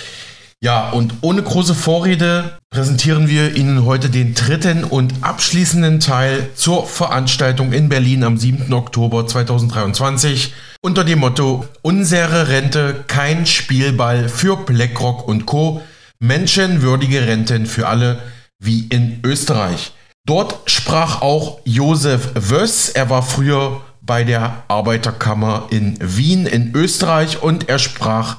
Ja, 0.60 0.90
und 0.90 1.14
ohne 1.22 1.42
große 1.42 1.74
Vorrede 1.74 2.58
präsentieren 2.70 3.28
wir 3.28 3.56
Ihnen 3.56 3.84
heute 3.84 4.08
den 4.08 4.34
dritten 4.34 4.84
und 4.84 5.12
abschließenden 5.22 5.98
Teil 5.98 6.50
zur 6.54 6.86
Veranstaltung 6.86 7.72
in 7.72 7.88
Berlin 7.88 8.22
am 8.22 8.38
7. 8.38 8.72
Oktober 8.72 9.26
2023 9.26 10.54
unter 10.80 11.02
dem 11.02 11.18
Motto 11.18 11.64
Unsere 11.82 12.46
Rente 12.46 13.02
kein 13.08 13.46
Spielball 13.46 14.28
für 14.28 14.58
BlackRock 14.58 15.26
und 15.26 15.44
Co. 15.44 15.82
Menschenwürdige 16.20 17.26
Renten 17.26 17.66
für 17.66 17.88
alle 17.88 18.20
wie 18.59 18.86
in 18.89 19.20
Österreich. 19.24 19.93
Dort 20.26 20.70
sprach 20.70 21.22
auch 21.22 21.60
Josef 21.64 22.30
Wöss. 22.35 22.90
Er 22.90 23.09
war 23.09 23.22
früher 23.22 23.80
bei 24.02 24.24
der 24.24 24.64
Arbeiterkammer 24.68 25.66
in 25.70 25.97
Wien 26.01 26.47
in 26.47 26.74
Österreich 26.74 27.43
und 27.43 27.68
er 27.68 27.78
sprach 27.78 28.36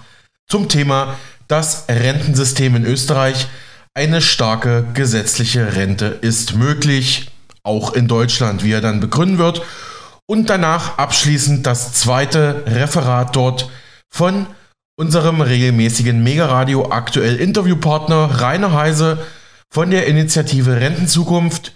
zum 0.48 0.68
Thema 0.68 1.16
das 1.48 1.86
Rentensystem 1.90 2.76
in 2.76 2.86
Österreich. 2.86 3.48
Eine 3.94 4.22
starke 4.22 4.86
gesetzliche 4.94 5.76
Rente 5.76 6.06
ist 6.06 6.56
möglich, 6.56 7.32
auch 7.64 7.94
in 7.94 8.08
Deutschland, 8.08 8.64
wie 8.64 8.72
er 8.72 8.82
dann 8.82 9.00
begründen 9.00 9.38
wird. 9.38 9.62
Und 10.28 10.50
danach 10.50 10.98
abschließend 10.98 11.66
das 11.66 11.94
zweite 11.94 12.64
Referat 12.68 13.36
dort 13.36 13.70
von 14.10 14.46
unserem 14.96 15.42
regelmäßigen 15.42 16.22
Mega 16.22 16.46
Radio 16.46 16.92
aktuell 16.92 17.38
Interviewpartner 17.38 18.42
Rainer 18.42 18.74
Heise 18.74 19.26
von 19.72 19.92
der 19.92 20.08
Initiative 20.08 20.80
Rentenzukunft, 20.82 21.74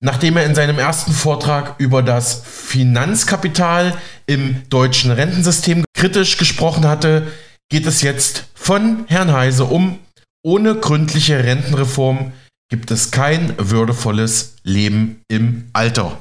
nachdem 0.00 0.36
er 0.36 0.46
in 0.46 0.54
seinem 0.54 0.78
ersten 0.78 1.12
Vortrag 1.12 1.74
über 1.78 2.02
das 2.02 2.42
Finanzkapital 2.44 3.96
im 4.26 4.62
deutschen 4.70 5.10
Rentensystem 5.10 5.84
kritisch 5.94 6.38
gesprochen 6.38 6.86
hatte, 6.86 7.26
geht 7.70 7.86
es 7.86 8.00
jetzt 8.02 8.44
von 8.54 9.04
Herrn 9.08 9.32
Heise 9.32 9.64
um, 9.64 9.98
ohne 10.42 10.76
gründliche 10.76 11.44
Rentenreform 11.44 12.32
gibt 12.70 12.90
es 12.90 13.10
kein 13.10 13.54
würdevolles 13.58 14.56
Leben 14.62 15.22
im 15.28 15.68
Alter. 15.72 16.18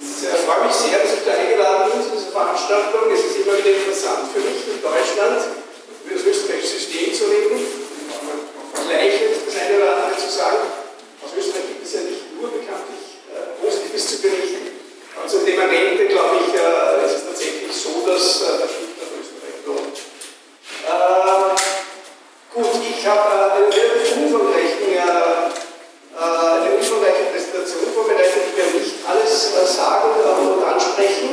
Ich 0.00 0.06
freue 0.06 0.66
mich 0.66 0.76
sehr, 0.76 0.98
dass 0.98 1.12
ich 1.12 1.24
da 1.24 1.32
eingeladen 1.36 1.92
bin 1.92 2.02
zu 2.02 2.16
dieser 2.16 2.32
Veranstaltung. 2.32 3.00
Es 3.12 3.20
ist 3.20 3.36
immer 3.44 3.56
wieder 3.56 3.76
interessant 3.80 4.32
für 4.32 4.40
mich 4.40 4.64
in 4.64 4.80
Deutschland 4.80 5.40
über 6.04 6.16
das 6.16 6.24
österreichische 6.24 6.80
System 6.80 7.12
zu 7.12 7.24
reden. 7.28 7.60
Vergleichen 8.72 9.40
eine 9.70 9.78
oder 9.78 9.96
andere 9.96 10.16
zu 10.18 10.30
sagen. 10.30 10.66
Aus 11.22 11.30
Österreich 11.36 11.68
gibt 11.68 11.84
es 11.86 11.92
ja 11.94 12.00
nicht 12.00 12.26
nur 12.34 12.50
bekanntlich 12.50 13.22
äh, 13.30 13.54
Positives 13.62 14.06
zu 14.08 14.16
berichten. 14.22 14.66
Und 15.14 15.30
zum 15.30 15.44
Thema 15.44 15.64
Rente, 15.70 16.06
glaube 16.06 16.42
ich, 16.42 16.50
äh, 16.54 17.06
ist 17.06 17.16
es 17.16 17.24
tatsächlich 17.30 17.72
so, 17.72 18.02
dass 18.06 18.42
äh, 18.42 18.66
das 18.66 18.70
Schritt 18.74 18.94
nach 18.98 19.12
Österreich 19.14 19.58
lohnt. 19.66 19.96
Äh, 20.90 21.54
gut, 22.54 22.82
ich 22.82 23.06
habe 23.06 23.30
äh, 23.30 23.62
einen 23.62 23.70
relativ 23.70 24.10
umfangreichen, 24.16 24.86
äh, 24.90 24.98
äh, 24.98 26.18
eine 26.18 26.70
umfangreiche 26.74 27.30
Präsentation 27.30 27.86
vorbereitet. 27.94 28.42
Ich 28.50 28.56
werde 28.58 28.80
äh, 29.54 29.66
sagen 29.66 30.10
und 30.18 30.64
ansprechen. 30.64 31.30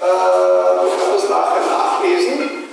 man 0.00 0.90
kann 0.90 1.10
das 1.14 1.28
nachher 1.28 1.64
nachlesen. 1.64 2.68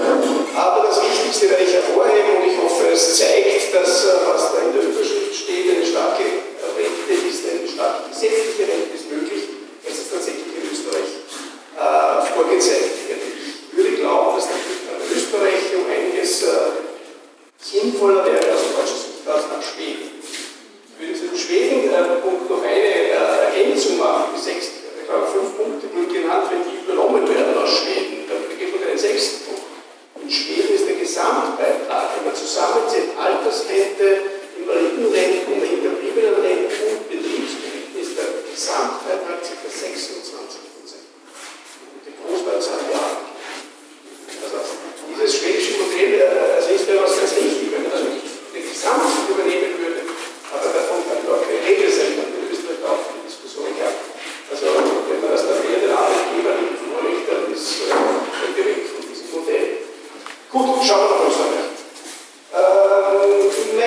Aber 0.56 0.88
das 0.88 1.02
Wichtigste 1.02 1.50
werde 1.50 1.64
ich 1.64 1.74
hervorheben 1.74 2.42
und 2.42 2.52
ich 2.52 2.58
hoffe, 2.60 2.92
es 2.92 3.18
zeigt, 3.18 3.74
dass 3.74 4.08
was 4.28 4.52
da 4.52 4.58
in 4.68 4.74
der 4.74 4.84
Überschrift 4.84 5.34
steht, 5.34 5.72
eine 5.72 5.86
starke 5.86 6.24
Rente 6.24 7.14
ist, 7.28 7.46
eine 7.48 7.68
starke 7.68 8.10
gesetzliche 8.10 8.68
Rente 8.68 8.94
ist 8.94 9.10
möglich, 9.12 9.44
es 9.88 10.12
tatsächlich 10.12 10.52
in 10.60 10.70
Österreich 10.70 11.24
äh, 11.80 12.34
vorgezeigt 12.36 13.08
wird. 13.08 13.22
Ich 13.24 13.78
würde 13.78 13.92
glauben, 13.98 14.36
dass 14.36 14.46
in 14.46 15.18
Österreich 15.18 15.72
um 15.76 15.86
einiges 15.90 16.44
äh, 16.44 16.92
sinnvoller 17.62 18.26
wäre 18.26 18.52
als 18.52 18.62
deutsche 18.76 18.94
Sicht 18.94 19.26
als 19.26 19.46
nach 19.48 19.64
Schweden. 19.64 20.11
Würde 21.02 21.18
zu 21.18 21.34
dem 21.34 21.38
Schweden-Punkt 21.38 22.46
noch 22.46 22.62
eine 22.62 22.78
äh, 22.78 23.50
Ergänzung 23.50 23.98
machen. 23.98 24.38
Die 24.38 24.42
sechs, 24.42 24.86
ich 25.02 25.10
glaube, 25.10 25.26
fünf 25.34 25.58
Punkte 25.58 25.90
wurden 25.90 26.14
genannt, 26.14 26.46
wenn 26.54 26.62
die 26.62 26.78
übernommen 26.78 27.26
werden 27.26 27.58
aus 27.58 27.82
Schweden. 27.82 28.30
Dann 28.30 28.46
gibt 28.46 28.70
es 28.70 28.86
einen 28.86 29.02
sechsten 29.02 29.50
Punkt. 29.50 29.66
In 30.22 30.30
Schweden 30.30 30.78
ist 30.78 30.86
der 30.86 31.02
Gesamtbeitrag, 31.02 32.06
wenn 32.14 32.30
man 32.30 32.38
zusammenzählt, 32.38 33.18
Altersrente, 33.18 34.38
Invalidenrenten, 34.62 35.58
Hinterbliebenenrenten 35.58 36.70
und 36.70 37.02
Betriebsrenten, 37.10 37.98
ist 37.98 38.14
der 38.14 38.30
Gesamtbeitrag 38.46 39.42
ca. 39.42 39.58
26 39.58 40.70
Prozent. 40.70 41.10
Die 42.06 42.14
Großteilzahl 42.14 42.86
ja. 42.94 43.26
Also 44.38 44.58
dieses 45.10 45.34
schwedische 45.34 45.82
Modell 45.82 46.30
also 46.30 46.70
ist 46.70 46.86
ja 46.86 47.02
was 47.02 47.18
ganz 47.18 47.34
wichtig, 47.42 47.74
wenn 47.74 47.90
man 47.90 47.94
also 47.98 48.06
den 48.06 48.66
Gesamt 48.70 49.10
übernehmen 49.26 49.81
aber 50.52 50.68
davon 50.68 51.00
kann 51.08 51.24
doch 51.24 51.40
keine 51.42 51.64
Regel 51.64 51.90
sein, 51.92 52.20
dann 52.20 52.30
in 52.36 52.52
Österreich 52.52 52.84
auch 52.84 53.02
die 53.16 53.24
Diskussion 53.24 53.72
gehabt. 53.72 54.04
Also 54.52 54.68
wenn 54.68 55.20
man 55.24 55.32
das 55.32 55.48
dann 55.48 55.64
eher 55.64 55.80
den 55.80 55.96
Arbeitgeber 55.96 56.54
nicht 56.60 56.80
vorlegt, 56.84 57.26
dann 57.32 57.48
ist 57.48 57.88
äh, 57.88 58.52
direkt 58.52 58.86
von 58.92 59.04
diesem 59.08 59.28
Modell. 59.32 59.68
Gut, 60.52 60.84
schauen 60.84 61.08
wir 61.08 61.20
uns 61.24 61.40
an. 61.40 61.52
Ähm, 62.52 63.48
in 63.48 63.80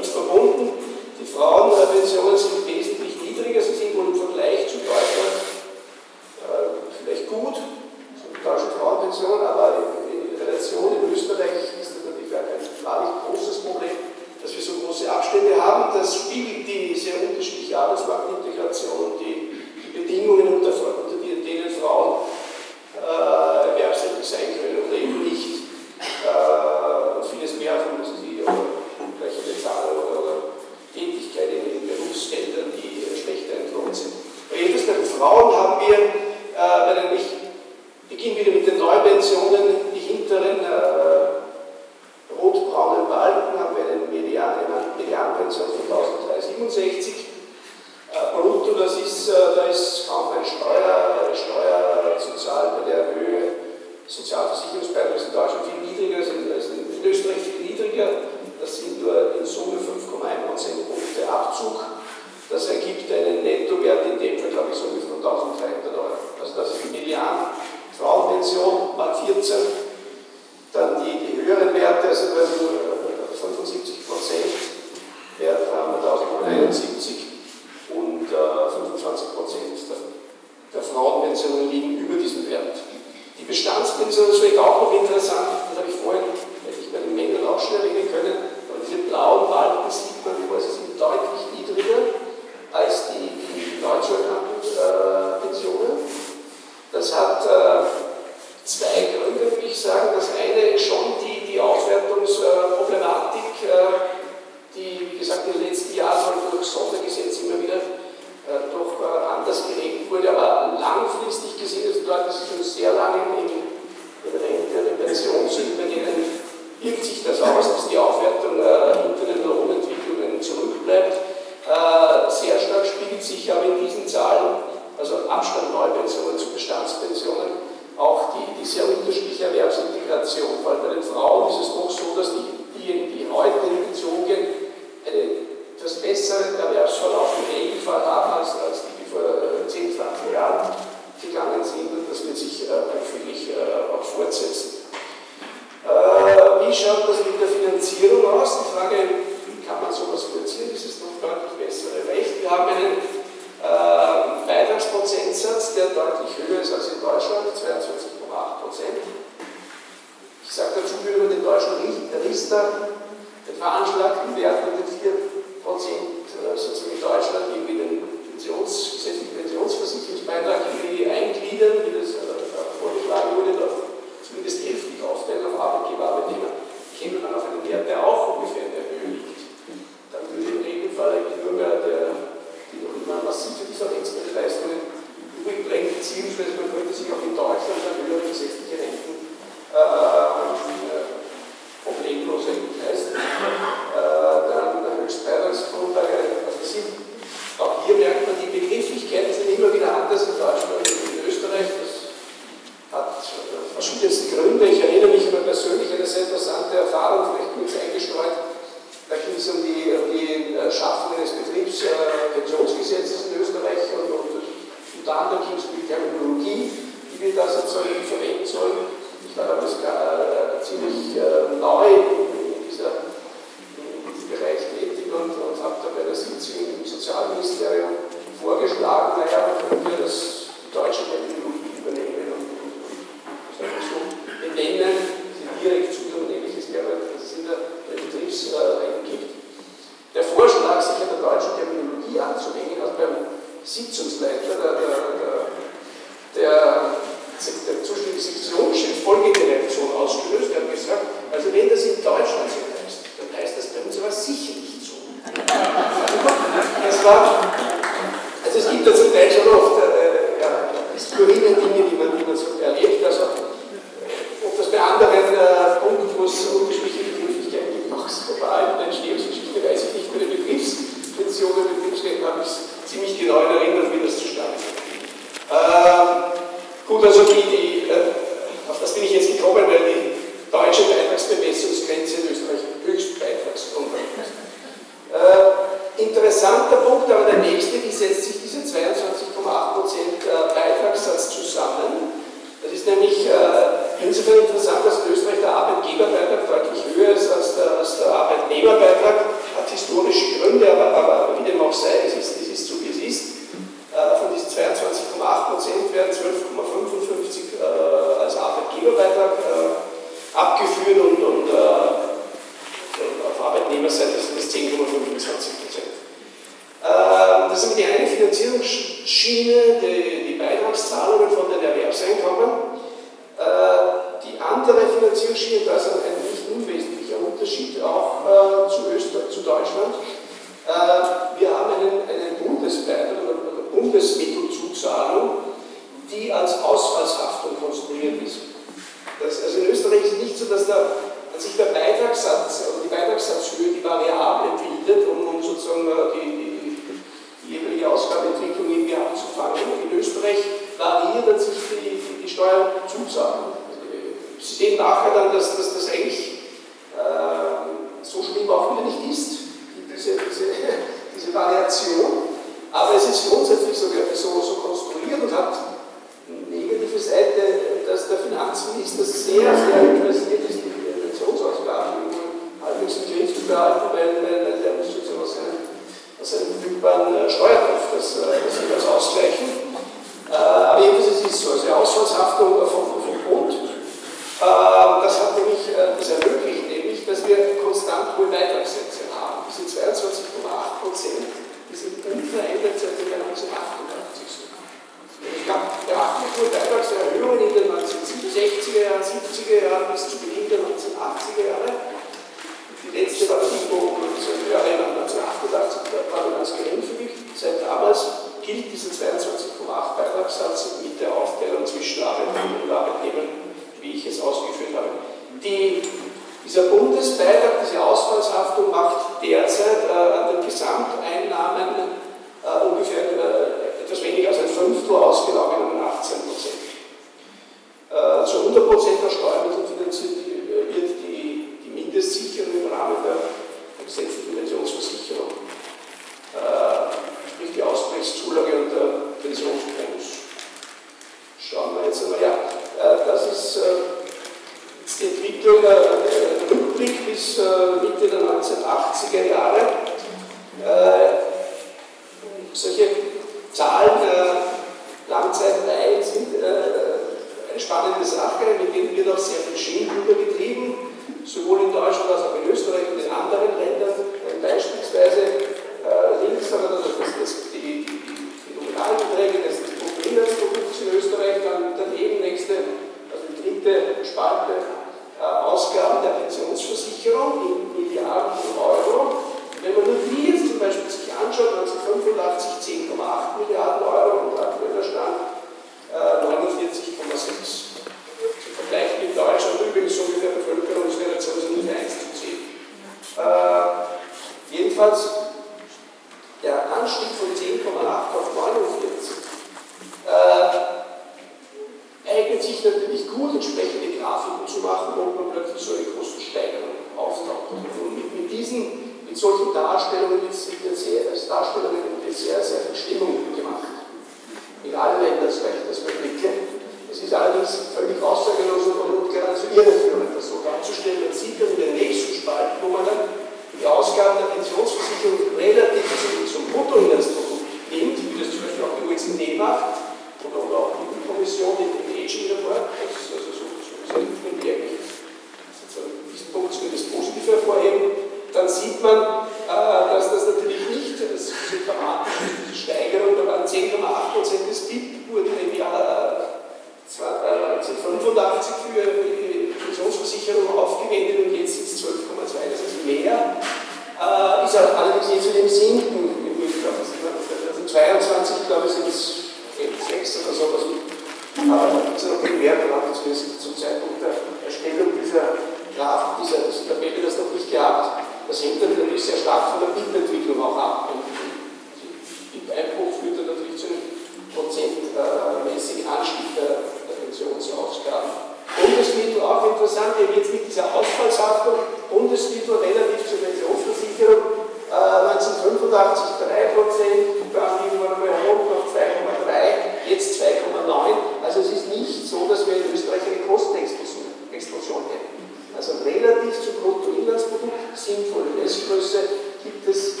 nicht 591.97 592.07
so, 592.07 592.27
dass 592.27 592.47
wir 592.47 592.55
in 592.57 592.73
Österreich 592.73 593.01
eine 593.05 593.27
Kostenexplosion 593.27 594.83
hätten. 594.87 595.11
Also 595.55 595.83
relativ 595.83 596.33
zum 596.39 596.55
Bruttoinlandsprodukt, 596.63 597.75
sinnvolle 597.75 598.31
Messgröße, 598.41 598.99
gibt 599.43 599.67
es 599.67 600.00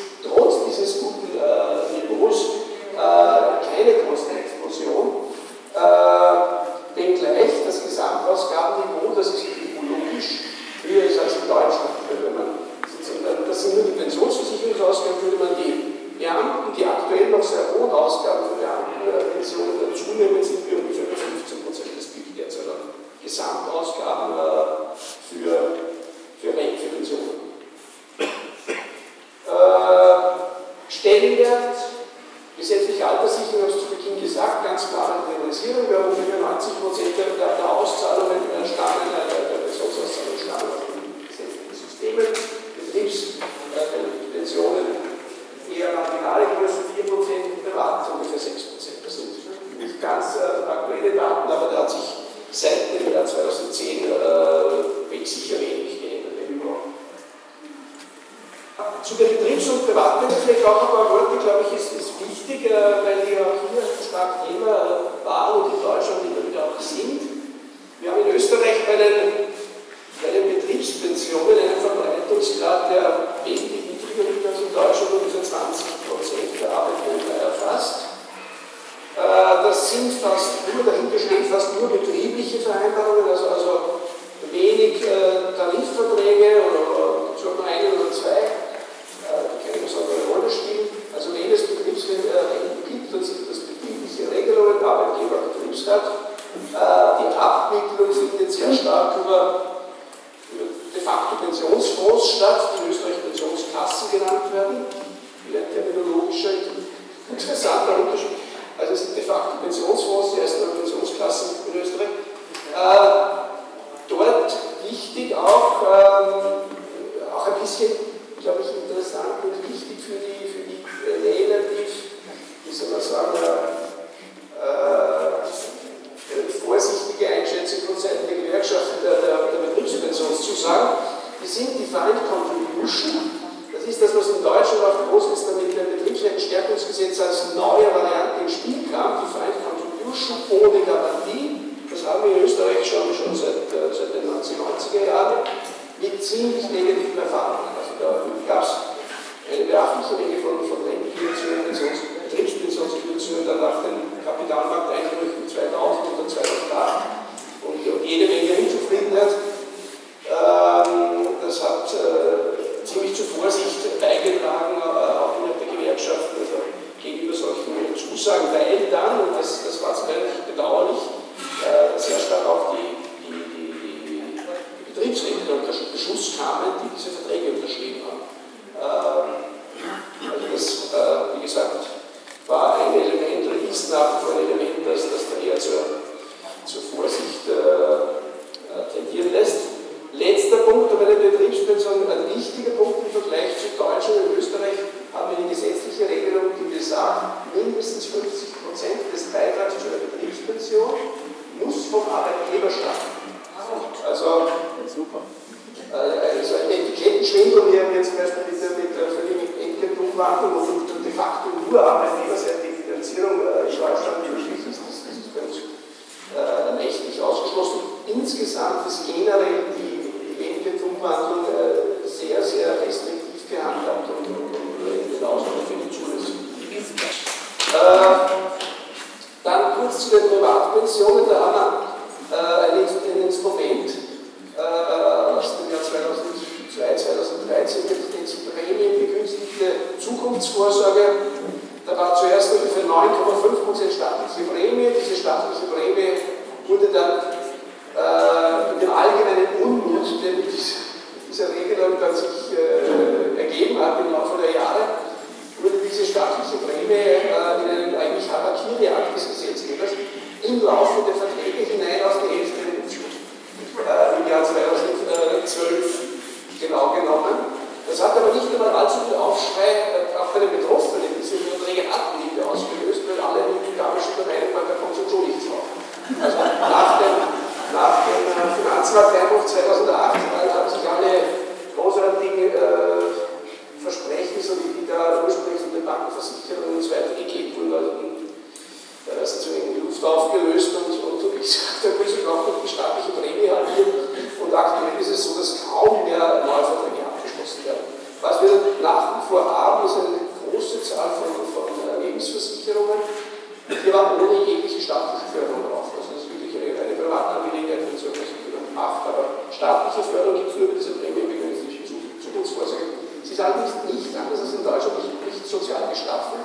Hier 303.71 303.93
war 303.93 304.19
ohne 304.19 304.43
jegliche 304.43 304.81
staatliche 304.83 305.31
Förderung 305.31 305.63
drauf. 305.71 305.95
Also 305.95 306.11
das 306.11 306.27
ist 306.27 306.29
wirklich 306.35 306.51
eine, 306.51 306.75
eine 306.75 306.95
Privatangelegenheit, 306.99 307.87
eine 307.87 307.95
Versicherung 307.95 308.67
macht. 308.75 309.07
Aber 309.07 309.47
staatliche 309.47 310.03
Förderung 310.03 310.35
gibt 310.43 310.51
es 310.51 310.55
nur 310.59 310.67
über 310.67 310.77
diese 310.79 310.99
prämienbegünstigten 310.99 312.19
Zukunftsvorsorge. 312.19 312.99
Sie 313.23 313.33
ist 313.33 313.39
allerdings 313.39 313.71
nicht 313.87 314.11
anders 314.11 314.43
als 314.43 314.59
in 314.59 314.63
Deutschland 314.67 314.99
nicht, 314.99 315.15
nicht 315.23 315.47
sozial 315.47 315.87
gestaffelt. 315.87 316.43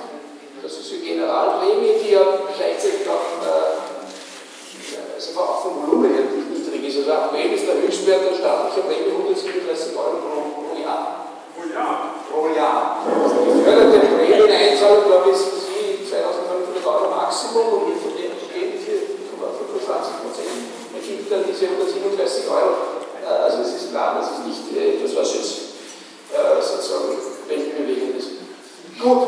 Das 0.63 0.71
ist 0.71 0.89
die 0.89 1.03
Generalprämie, 1.03 1.99
die 2.01 2.15
ja 2.15 2.23
gleichzeitig 2.55 3.05
auch, 3.05 3.43
äh, 3.43 3.75
also 5.15 5.39
auch 5.39 5.61
vom 5.61 5.83
Volumen 5.83 6.15
her 6.15 6.25
nicht 6.31 6.49
niedrig 6.49 6.87
ist. 6.87 7.03
Also 7.03 7.13
aktuell 7.13 7.53
ist 7.53 7.67
der 7.67 7.77
Höchstwert 7.77 8.23
der 8.25 8.35
staatlichen 8.39 8.83
Prämie 8.87 9.11
137 9.11 9.95
Euro 9.95 10.17
pro, 10.17 10.63
pro 10.63 10.73
Jahr. 10.79 11.27
Pro 11.53 11.63
Jahr? 11.67 12.23
Pro 12.25 12.47
Jahr. 12.55 13.03
Also 13.03 13.37
die 13.45 13.63
förderte 13.63 13.99
Prämieneinzahlung, 13.99 15.05
glaube 15.05 15.29
ich, 15.29 15.37
ist 15.37 15.67
wie 15.75 16.07
2500 16.07 16.85
Euro 16.87 17.11
Maximum 17.37 17.83
und 17.83 18.01
von 18.01 18.17
dem 18.17 18.33
gehen 18.49 18.73
4,25 18.81 19.37
Prozent. 20.25 20.57
ergibt 20.95 21.31
dann 21.31 21.45
diese 21.45 21.65
137 21.69 22.49
Euro. 22.49 22.97
Äh, 23.21 23.29
also 23.29 23.61
es 23.61 23.73
ist 23.75 23.91
klar, 23.91 24.17
das 24.17 24.31
ist 24.31 24.47
nicht 24.47 24.75
etwas, 24.75 25.15
was 25.15 25.35
jetzt 25.35 25.53
äh, 26.33 26.59
sozusagen 26.59 27.15
weltbewegend 27.47 28.17
ist. 28.17 28.29
Gut. 28.99 29.27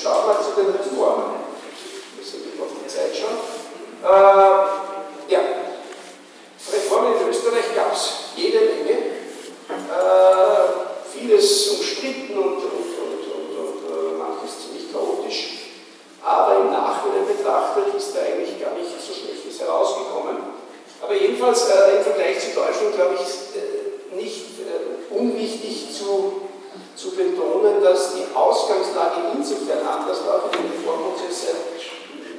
Schauen 0.00 0.26
wir 0.28 0.38
zu 0.38 0.62
den 0.62 0.70
Reformen. 0.70 1.42
Wir 2.14 2.24
sind 2.24 2.62
auf 2.62 2.70
die 2.70 2.86
Zeit 2.86 3.16
schon. 3.16 3.34
Äh, 4.08 4.62
ja, 5.26 5.40
Reformen 6.72 7.20
in 7.20 7.28
Österreich 7.30 7.74
gab 7.74 7.92
es 7.92 8.30
jede 8.36 8.60
Menge. 8.60 8.94
Äh, 9.90 11.18
vieles 11.18 11.68
umstritten 11.70 12.38
und 12.38 12.62
Aber 16.32 16.64
im 16.64 16.72
Nachhinein 16.72 17.28
betrachtet 17.28 17.92
ist 17.94 18.16
da 18.16 18.24
eigentlich 18.24 18.56
gar 18.56 18.72
nicht 18.72 18.88
so 18.88 19.12
Schlechtes 19.12 19.60
herausgekommen. 19.60 20.40
Aber 21.02 21.12
jedenfalls 21.12 21.68
äh, 21.68 21.98
im 21.98 22.02
Vergleich 22.02 22.40
zu 22.40 22.56
Deutschland, 22.56 22.94
glaube 22.96 23.20
ich, 23.20 23.28
äh, 23.52 24.16
nicht 24.16 24.56
äh, 24.64 25.12
unwichtig 25.12 25.92
zu 25.92 26.48
zu 26.96 27.10
betonen, 27.16 27.82
dass 27.82 28.14
die 28.14 28.24
Ausgangslage 28.34 29.34
insofern 29.34 29.84
anders 29.84 30.24
war 30.24 30.40
für 30.40 30.56
den 30.56 30.70
Reformprozess 30.72 31.50
seit 31.50 31.60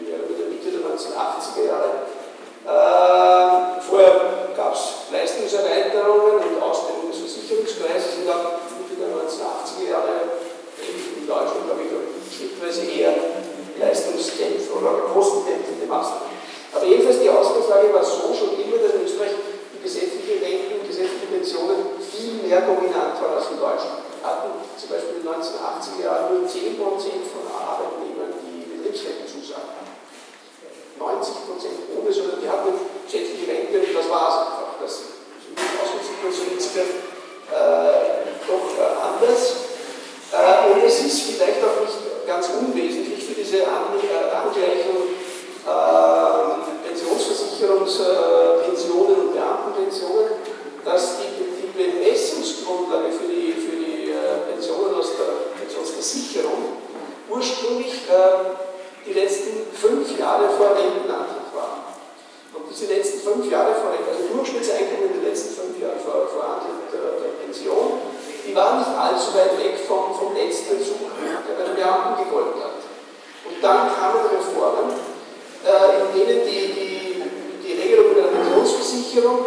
der 0.08 0.48
Mitte 0.50 0.72
der 0.72 0.90
1980er 0.90 1.68
Jahre. 1.68 1.90
Äh, 2.64 3.82
vorher 3.82 4.56
gab 4.56 4.74
es 4.74 5.12
Leistungserweiterungen 5.12 6.48
und 6.48 6.64
Ausdehnung 6.64 7.12
des 7.12 7.20
Versicherungskreises 7.20 8.24
und 8.24 8.30
ab 8.32 8.62
Mitte 8.80 8.98
der 8.98 9.10
1980er 9.14 9.90
Jahre 9.90 10.40
in 10.80 11.28
Deutschland, 11.28 11.66
glaube 11.66 11.82
ich, 11.84 12.38
schrittweise 12.38 12.86
eher 12.86 13.14
Leistungsdämpfer 13.80 14.78
oder 14.78 15.10
kostendämpfende 15.14 15.86
Maßnahmen. 15.86 16.34
Aber 16.74 16.86
jedenfalls 16.86 17.22
die 17.22 17.30
Ausgangslage 17.30 17.94
war 17.94 18.04
so 18.04 18.34
schon 18.34 18.58
immer, 18.58 18.82
dass 18.82 18.98
in 18.98 19.06
Österreich 19.06 19.38
die 19.74 19.82
gesetzlichen 19.82 20.42
Renten, 20.42 20.88
gesetzliche 20.88 21.28
Pensionen 21.30 22.02
viel 22.02 22.42
mehr 22.46 22.62
dominant 22.62 23.18
waren 23.22 23.38
als 23.38 23.52
in 23.52 23.60
Deutschland 23.60 24.04
hatten 24.24 24.56
zum 24.80 24.90
Beispiel 24.90 25.20
in 25.20 25.28
den 25.28 25.36
1980er 25.36 26.00
Jahren 26.00 26.26
nur 26.32 26.48
10% 26.48 26.80
von 27.28 27.44
Arbeitnehmern, 27.52 28.32
die 28.40 28.64
Betriebsrentenzusagen 28.72 29.68
hatten. 29.76 29.92
90% 30.96 32.00
ohne, 32.00 32.12
sondern 32.12 32.40
die 32.40 32.48
hatten 32.48 32.72
schätzliche 33.04 33.52
Rente 33.52 33.84
und 33.84 33.92
das 33.92 34.08
war 34.10 34.28
es 34.32 34.36
einfach. 34.48 34.74
Das 34.80 34.92
ist 34.92 35.52
in 35.52 35.56
der 35.60 35.76
Ausgangssituation 35.84 36.48
insofern 36.56 36.92
äh, 37.52 38.32
doch 38.48 38.68
äh, 38.80 38.96
anders. 39.04 39.44
Äh, 40.32 40.72
und 40.72 40.80
es 40.88 41.04
ist 41.04 41.36
vielleicht 41.36 41.60
auch 41.60 41.84
nicht 41.84 42.00
ganz 42.26 42.48
unwesentlich 42.56 43.28
diese 43.54 43.68
An 43.68 43.94
äh, 44.02 44.34
Angleichung 44.34 45.14
äh, 45.62 46.90
Pensionsversicherungspensionen 46.90 49.16
und 49.16 49.30
Beamtenpensionen, 49.34 50.42
dass 50.84 51.18
die, 51.22 51.30
die 51.62 51.68
Bemessungsgrundlage 51.70 53.12
für 53.12 53.28
die, 53.30 53.54
für 53.54 53.78
die 53.78 54.10
Pensionen 54.50 54.96
aus 54.96 55.12
der 55.18 55.54
Pensionsversicherung 55.62 56.82
ursprünglich 57.30 58.10
äh, 58.10 58.58
die 59.06 59.14
letzten 59.14 59.68
fünf 59.72 60.18
Jahre 60.18 60.50
vor 60.50 60.76
Rentenantritt 60.76 61.54
waren. 61.54 61.94
Und 62.54 62.64
diese 62.70 62.86
letzten 62.92 63.20
fünf 63.22 63.52
Jahre 63.52 63.76
vor 63.76 63.92
Rentenantritt, 63.94 64.18
also 64.18 64.34
Durchschnittseinkommen 64.34 65.14
in 65.14 65.22
den 65.22 65.30
letzten 65.30 65.54
fünf 65.54 65.78
Jahren 65.80 66.00
vor, 66.02 66.26
vor 66.28 66.44
Antritt 66.58 66.90
der, 66.90 67.22
der, 67.22 67.38
Pension, 67.46 68.02
die 68.48 68.56
waren 68.56 68.80
nicht 68.80 68.98
allzu 68.98 69.36
weit 69.38 69.60
weg 69.62 69.78
vom, 69.88 70.16
vom 70.16 70.34
letzten 70.34 70.82
Zug, 70.82 71.12
der 71.22 71.54
bei 71.54 71.66
den 71.70 71.78
Beamten 71.78 72.18
gegolten 72.26 72.58
hat. 72.64 72.73
Und 73.46 73.62
dann 73.62 73.92
kamen 73.92 74.24
Reformen, 74.32 74.96
äh, 75.64 76.00
in 76.00 76.08
denen 76.16 76.48
die, 76.48 76.74
die, 76.74 77.24
die 77.64 77.74
Regelung 77.82 78.16
der 78.16 78.32
Pensionsversicherung 78.32 79.46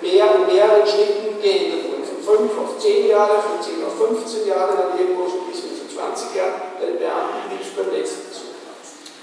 mehr 0.00 0.34
und 0.34 0.52
mehreren 0.52 0.86
Schritten 0.86 1.40
geändert 1.40 1.84
wurde. 1.88 2.02
5 2.22 2.58
auf 2.58 2.78
10 2.78 3.08
Jahre, 3.08 3.42
von 3.42 3.58
10 3.60 3.84
auf 3.84 3.98
15 3.98 4.46
Jahre, 4.46 4.76
dann 4.78 4.98
irgendwo 4.98 5.26
so 5.26 5.42
bis 5.50 5.60
zu 5.60 5.84
20 5.90 6.36
Jahren, 6.36 6.78
bei 6.78 6.86
den 6.86 6.98
Beamten 6.98 7.50
liegt 7.50 7.74
beim 7.76 7.90
letzten 7.90 8.30
Zug. 8.30 8.54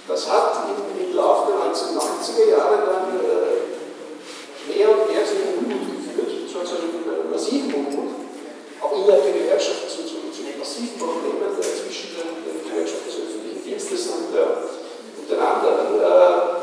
Das 0.07 0.29
hat 0.29 0.67
im, 0.67 1.15
Laufe 1.15 1.51
der 1.51 1.71
1990er 1.71 2.49
Jahre 2.49 2.77
dann 2.85 3.19
äh, 3.19 3.65
mehr 4.69 4.87
und 4.89 5.09
mehr 5.09 5.25
zu 5.25 5.35
Unmut 5.41 5.83
geführt, 5.89 6.47
zu 6.47 6.59
einem 6.59 7.31
massiven 7.31 7.73
Unmut, 7.73 8.13
auch 8.81 8.93
innerhalb 8.93 9.23
der 9.23 9.33
Gewerkschaft 9.33 9.89
zu, 9.89 10.03
zu, 10.03 10.29
zu 10.31 10.41
massiven 10.57 10.99
Problemen 10.99 11.49
zwischen 11.59 12.15
den, 12.15 12.29
den 12.45 12.69
Gewerkschaften 12.69 13.18
Dienstes 13.69 14.07
und, 14.07 14.33
äh, 14.33 15.21
und 15.21 15.29
den 15.29 15.39
anderen 15.39 16.01
äh, 16.01 16.57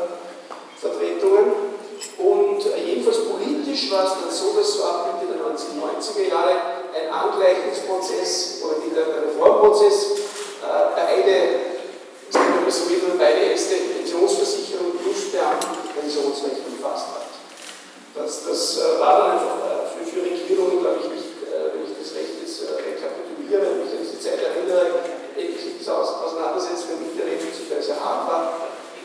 Vertretungen. 0.75 1.71
Und 2.17 2.59
äh, 2.65 2.83
jedenfalls 2.83 3.23
politisch 3.23 3.91
war 3.91 4.03
es 4.03 4.11
dann 4.19 4.31
so, 4.31 4.57
dass 4.57 4.73
so 4.73 4.83
ab 4.83 5.15
Mitte 5.15 5.31
der 5.31 5.41
1990er 5.41 6.29
Jahre 6.29 6.51
ein 6.91 7.07
Angleichungsprozess 7.09 8.61
oder 8.63 8.83
wieder 8.83 9.07
ein 9.07 9.23
Reformprozess 9.29 10.11
äh, 10.61 10.91
beide, 10.95 11.33
so 12.69 12.89
will, 12.89 12.99
beide 13.17 13.55
erste 13.55 13.75
Pensionsversicherung 13.75 14.99
plus 15.01 15.31
Beamtenpensionsrecht 15.31 16.67
umfasst 16.67 17.07
hat. 17.15 17.31
Das, 18.15 18.43
das 18.43 18.81
war 18.99 19.29
dann 19.29 19.39
für, 20.03 20.21
Regierungen, 20.21 20.81
glaube 20.81 20.97
ich, 21.05 21.09
nicht, 21.13 21.29
wenn 21.45 21.85
ich 21.85 21.93
das 22.01 22.17
recht 22.17 22.33
rekapituliere, 22.81 23.61
wenn 23.61 23.85
ich 23.85 23.97
Geschichtsauseinandersetzung 25.45 27.05
mit 27.05 27.19
der 27.19 27.27
Rechnungsweise 27.27 27.93
hart 28.01 28.27
war. 28.27 28.53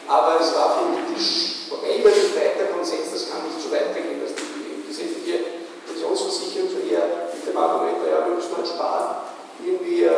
Aber 0.08 0.40
es 0.40 0.54
war 0.56 0.80
politisch 0.80 1.68
relativ 1.80 2.34
weiter 2.36 2.72
Konsens, 2.72 3.12
das 3.12 3.30
kann 3.30 3.44
nicht 3.46 3.60
so 3.60 3.70
weitergehen, 3.72 4.20
dass 4.20 4.34
die 4.34 4.82
gesetzliche 4.88 5.38
Pensionsversicherung 5.86 6.68
für 6.68 6.82
eher 6.88 7.28
mit 7.32 7.46
dem 7.46 7.56
Argument, 7.56 7.98
ja, 8.04 8.26
wir 8.26 8.34
müssen 8.34 8.56
halt 8.56 8.66
sparen, 8.66 9.14
irgendwie 9.62 10.02
äh, 10.04 10.10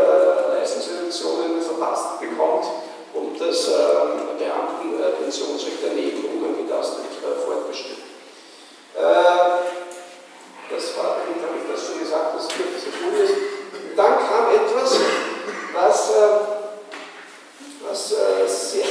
Leistungsreduktionen 0.58 1.60
verpasst 1.60 2.18
bekommt 2.20 2.64
und 3.12 3.38
das 3.38 3.68
ähm, 3.68 4.32
äh, 4.32 4.36
Beamtenpensionsrecht 4.40 5.84
äh, 5.84 5.88
daneben 5.88 6.24
unangetastet 6.24 7.04
äh, 7.20 7.36
fortbesteht. 7.44 7.98
das 8.94 10.96
war, 10.96 11.20
damit 11.22 11.42
habe 11.44 11.60
ich 11.60 11.66
das 11.70 11.84
schon 11.86 11.98
gesagt, 12.00 12.34
dass 12.34 12.48
das 12.48 12.56
so 12.56 12.60
gut 13.04 13.12
ist. 13.20 13.36
Dann 13.96 14.18
kam 14.18 14.48
etwas, 14.54 14.98
was, 15.74 16.10
ähm, 16.10 16.38
was 17.88 18.12
äh, 18.12 18.46
sehr, 18.46 18.86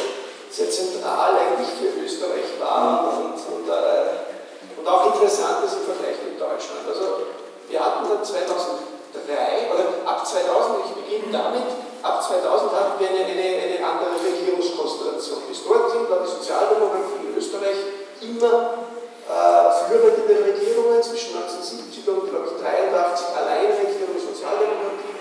sehr 0.51 0.69
zentral 0.69 1.31
eigentlich 1.39 1.71
für 1.79 1.95
Österreich 2.03 2.59
war 2.59 3.03
mhm. 3.03 3.25
und, 3.25 3.39
und, 3.39 3.67
äh, 3.69 4.77
und 4.77 4.87
auch 4.87 5.15
interessant 5.15 5.63
ist 5.63 5.79
im 5.79 5.87
Vergleich 5.87 6.19
mit 6.27 6.39
Deutschland. 6.39 6.83
Also 6.87 7.31
wir 7.69 7.79
hatten 7.79 8.05
dann 8.09 8.23
2003 8.23 9.71
oder 9.71 9.85
ab 10.05 10.27
2000, 10.27 10.85
ich 10.85 10.93
beginne 10.99 11.31
damit, 11.31 11.67
ab 12.03 12.19
2000 12.21 12.71
hatten 12.75 12.99
wir 12.99 13.09
eine, 13.09 13.23
eine, 13.31 13.47
eine 13.63 13.79
andere 13.79 14.19
Regierungskonstellation. 14.19 15.47
Bis 15.47 15.63
dorthin 15.63 16.09
war 16.11 16.19
die 16.19 16.29
Sozialdemokratie 16.29 17.31
in 17.31 17.37
Österreich 17.39 17.79
immer 18.19 18.91
äh, 19.23 19.87
führend 19.87 20.19
in 20.19 20.27
den 20.27 20.43
Regierungen 20.43 20.99
zwischen 21.01 21.39
1970 21.39 22.03
und, 22.11 22.27
1983 22.27 23.39
allein 23.39 23.71
1983 23.71 24.35
Sozialdemokratie 24.35 25.12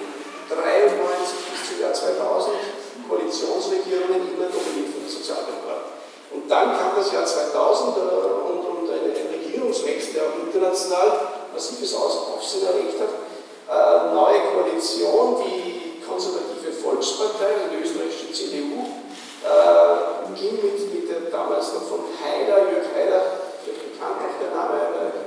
1993 0.58 1.48
bis 1.48 1.60
zum 1.68 1.76
Jahr 1.80 1.94
2000 1.94 2.56
Koalitionsregierungen 3.08 4.32
immer 4.32 4.48
dominiert 4.48 4.92
von 4.92 5.00
den 5.04 5.12
Sozialdemokraten. 5.12 5.92
Und 6.32 6.48
dann 6.48 6.76
kam 6.76 6.96
das 6.96 7.12
Jahr 7.12 7.24
2000 7.24 7.96
äh, 7.96 8.00
und, 8.00 8.60
und 8.64 8.84
ein, 8.88 9.12
ein 9.12 9.28
Regierungswechsel, 9.32 10.14
der 10.14 10.22
auch 10.28 10.36
international 10.40 11.42
massives 11.52 11.94
Aufsehen 11.94 12.66
erregt 12.66 12.96
hat. 13.00 13.12
Äh, 13.68 14.14
neue 14.14 14.40
Koalition, 14.52 15.44
die 15.44 16.00
konservative 16.00 16.72
Volkspartei, 16.72 17.68
die 17.72 17.84
österreichische 17.84 18.32
CDU, 18.32 18.84
äh, 19.44 20.34
ging 20.34 20.56
mit, 20.56 20.76
mit 20.92 21.08
dem 21.08 21.30
damals 21.30 21.72
noch 21.74 21.88
von 21.88 22.00
Haider, 22.16 22.70
Jörg 22.70 22.88
Haider, 22.96 23.22
vielleicht 23.62 23.92
bekannt 23.92 24.24
auch 24.24 24.36
der 24.40 24.50
Name, 24.56 24.76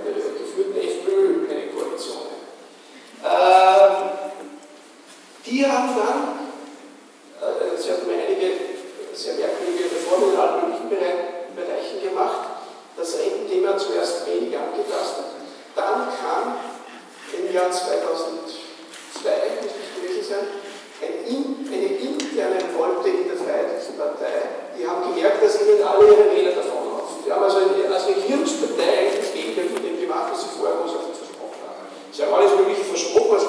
äh, 0.06 0.40
geführten 0.40 0.78
FPÖ 0.78 1.50
eine 1.50 1.68
Koalition. 1.70 2.34
Äh, 3.24 4.25
die 5.46 5.62
haben 5.64 5.94
dann, 5.94 6.50
äh, 7.38 7.78
sie 7.78 7.92
haben 7.94 8.10
einige 8.10 8.50
sehr 9.14 9.36
merkwürdige 9.36 9.94
Reformen 9.94 10.34
in 10.34 10.40
allen 10.40 10.62
möglichen 10.66 10.90
Bereichen 10.90 12.02
gemacht, 12.02 12.66
das 12.98 13.20
Rententhema 13.20 13.78
zuerst 13.78 14.26
wenig 14.26 14.58
angetastet. 14.58 15.38
Dann 15.76 16.10
kam 16.18 16.58
im 17.38 17.54
Jahr 17.54 17.70
2002, 17.70 18.10
müsste 19.62 19.80
ich 19.86 20.02
gewesen 20.02 20.26
sein, 20.26 20.46
ein 21.06 21.14
in, 21.30 21.70
eine 21.70 21.94
interne 21.94 22.58
Revolte 22.66 23.10
in 23.10 23.30
der 23.30 23.38
Freiheitlichen 23.38 24.02
Partei. 24.02 24.74
Die 24.74 24.88
haben 24.88 25.14
gemerkt, 25.14 25.46
dass 25.46 25.62
ihnen 25.62 25.84
alle 25.86 26.10
ihre 26.10 26.26
Wähler 26.34 26.58
davonlaufen. 26.58 27.22
Die 27.22 27.30
haben 27.32 27.44
also 27.44 27.62
eine, 27.62 27.94
als 27.94 28.08
Regierungspartei 28.08 28.82
eigentlich 28.82 29.30
das 29.30 29.34
Gegenteil 29.38 29.70
von 29.70 29.84
dem 29.84 30.02
gemacht, 30.02 30.34
was 30.34 30.42
sie 30.42 30.58
vorher 30.58 30.82
großartig 30.82 31.14
versprochen 31.14 31.62
haben. 31.70 31.86
Sie 32.10 32.24
haben 32.26 32.34
alles 32.34 32.52
Mögliche 32.58 32.86
versprochen, 32.90 33.38
was 33.38 33.46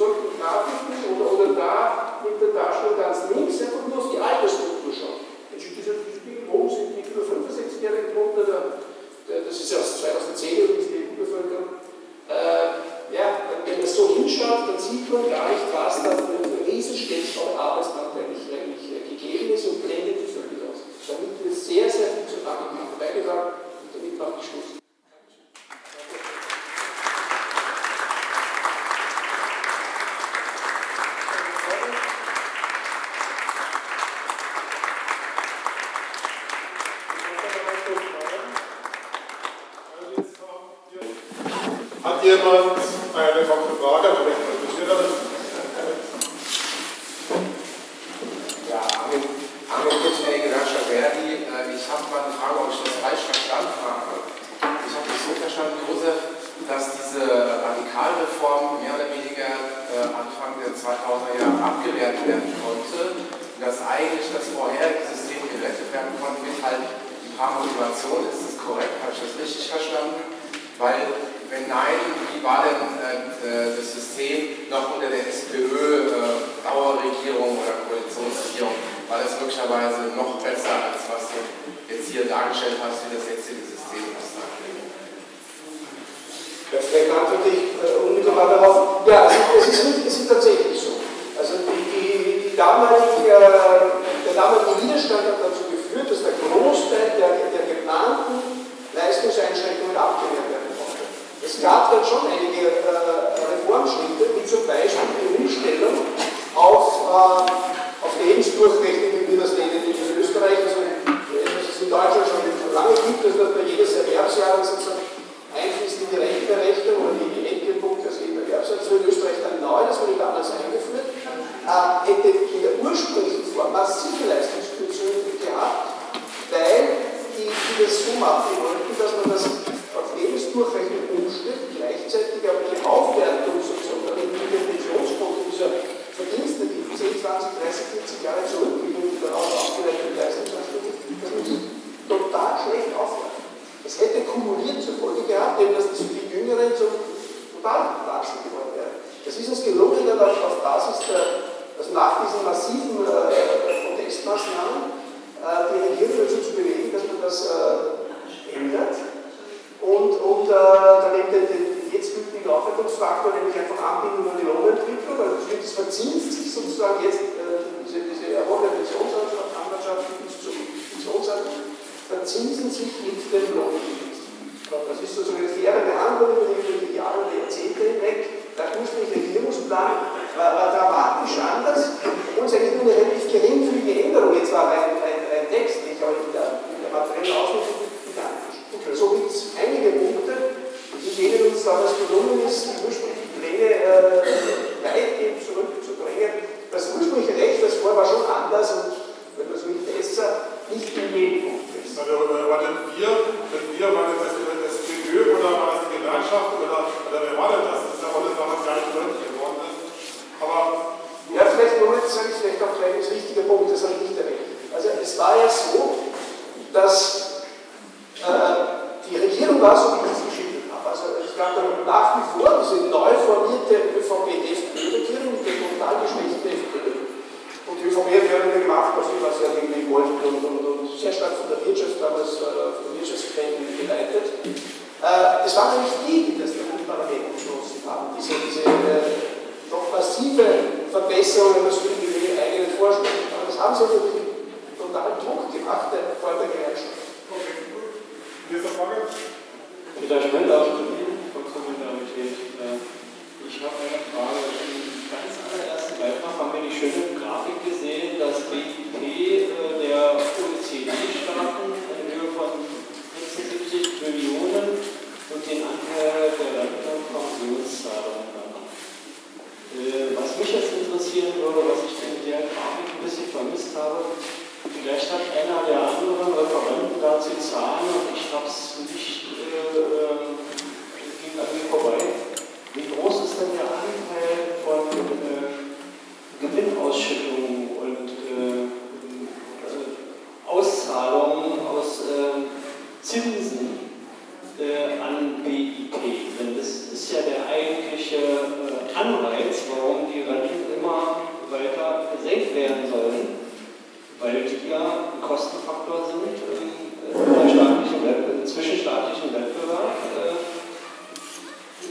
solchen 0.00 0.32
Grafiken 0.40 1.12
oder, 1.12 1.28
oder 1.28 1.48
da 1.52 1.76
mit 2.24 2.40
der 2.40 2.56
Darstellung 2.56 2.96
ganz 2.96 3.28
links 3.28 3.60
einfach 3.60 3.84
nur 3.84 4.00
auf 4.00 4.08
die 4.08 4.16
Altersstruktur 4.16 4.88
schauen. 4.96 5.20
Jetzt 5.52 5.68
gibt 5.68 5.76
es 5.76 5.92
Mensch, 5.92 6.08
diese 6.08 6.24
Spiegel 6.24 6.48
sind 6.48 6.88
die 6.96 7.04
über 7.04 7.24
65-Jährigen 7.28 8.16
drunter, 8.16 8.48
da, 8.48 8.58
das 9.28 9.56
ist 9.60 9.68
ja 9.68 9.76
aus 9.76 10.00
2010 10.00 10.64
übrigens 10.64 10.88
die 10.88 11.04
EU-Bevölkerung. 11.04 11.84
Äh, 12.32 13.12
ja, 13.12 13.44
wenn 13.68 13.76
man 13.76 13.86
so 13.86 14.16
hinschaut, 14.16 14.72
dann 14.72 14.80
sieht 14.80 15.04
man 15.12 15.28
gar 15.28 15.52
nicht, 15.52 15.68
was 15.68 16.00
da 16.00 16.16
für 16.16 16.48
ein 16.48 16.64
Riesenstück 16.64 17.26
von 17.36 17.60
Arbeitsmarkt 17.60 18.16
eigentlich, 18.16 18.48
eigentlich 18.48 18.86
äh, 18.88 19.04
gegeben 19.04 19.52
ist 19.52 19.68
und 19.68 19.84
blendet 19.84 20.16
die 20.16 20.32
völlig 20.32 20.64
aus. 20.64 20.80
Damit 21.12 21.36
wird 21.44 21.52
sehr, 21.52 21.90
sehr 21.90 22.08
viel 22.16 22.24
zu 22.24 22.40
machen. 22.40 22.72
Wobei 22.72 23.12
gesagt, 23.12 23.68
damit 23.92 24.16
macht 24.16 24.40
die 24.40 24.46
Schluss. 24.48 24.79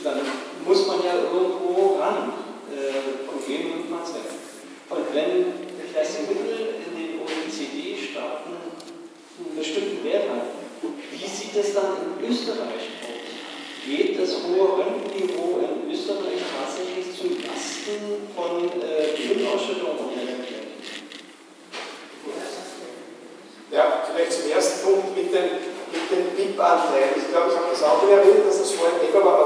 dann 0.04 0.22
muss 0.66 0.88
man 0.88 1.04
ja 1.04 1.16
irgendwo 1.16 1.98
ran. 2.00 2.34
Äh, 2.70 3.32
und 3.32 3.48
wem 3.48 3.70
nimmt 3.70 3.92
man 3.92 4.04
es 4.04 4.14
weg? 4.14 4.30
Und 4.90 5.14
wenn 5.14 5.70
das 5.94 6.10
Mittel 6.22 6.82
in 6.86 6.96
den 6.96 7.20
OECD-Staaten 7.22 8.52
einen 8.52 9.58
bestimmten 9.58 10.04
Wert 10.04 10.30
haben, 10.30 10.60
wie 11.12 11.28
sieht 11.28 11.56
es 11.56 11.74
dann 11.74 11.98
in 11.98 12.30
Österreich 12.30 12.88
aus? 13.02 13.20
Geht 13.86 14.20
das 14.20 14.36
hohe 14.44 14.78
Röntgenniveau 14.78 15.60
in 15.66 15.92
Österreich 15.92 16.42
tatsächlich 16.54 17.16
zu 17.18 17.28
Lasten 17.42 18.30
von 18.36 18.70
äh, 18.82 19.18
Gewinnausschüttungen? 19.18 20.10
Ja, 23.72 24.04
vielleicht 24.12 24.34
zum 24.34 24.52
ersten 24.52 24.84
Punkt 24.84 25.16
mit 25.16 25.32
den, 25.32 25.62
mit 25.94 26.06
den 26.10 26.36
BIP-Anteilen. 26.36 27.14
Ich 27.16 27.30
glaube, 27.30 27.52
ich 27.52 27.58
habe 27.58 27.70
das 27.72 27.84
auch 27.84 28.02
wieder 28.04 28.18
erwähnt, 28.18 28.48
dass 28.48 28.60
das 28.60 28.72
vorhin 28.72 28.98
nicht, 29.00 29.14
war. 29.14 29.39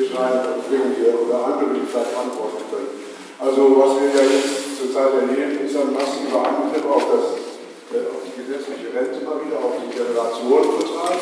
Mit 0.00 0.16
reinbringen 0.16 0.96
hier 0.96 1.12
oder 1.12 1.44
andere, 1.44 1.76
vielleicht 1.84 2.16
antworten 2.16 2.64
können. 2.72 2.90
Also 3.36 3.60
was 3.76 4.00
wir 4.00 4.08
ja 4.16 4.24
jetzt 4.24 4.80
zurzeit 4.80 5.12
erleben, 5.12 5.60
ist 5.60 5.76
ein 5.76 5.92
massiver 5.92 6.40
Angriff 6.40 6.84
auf, 6.88 7.04
das, 7.12 7.24
äh, 7.92 8.08
auf 8.08 8.24
die 8.24 8.36
gesetzliche 8.40 8.88
Rente 8.96 9.20
mal 9.24 9.40
wieder, 9.44 9.60
auf 9.60 9.76
den 9.76 9.92
Generationenvertrag. 9.92 11.16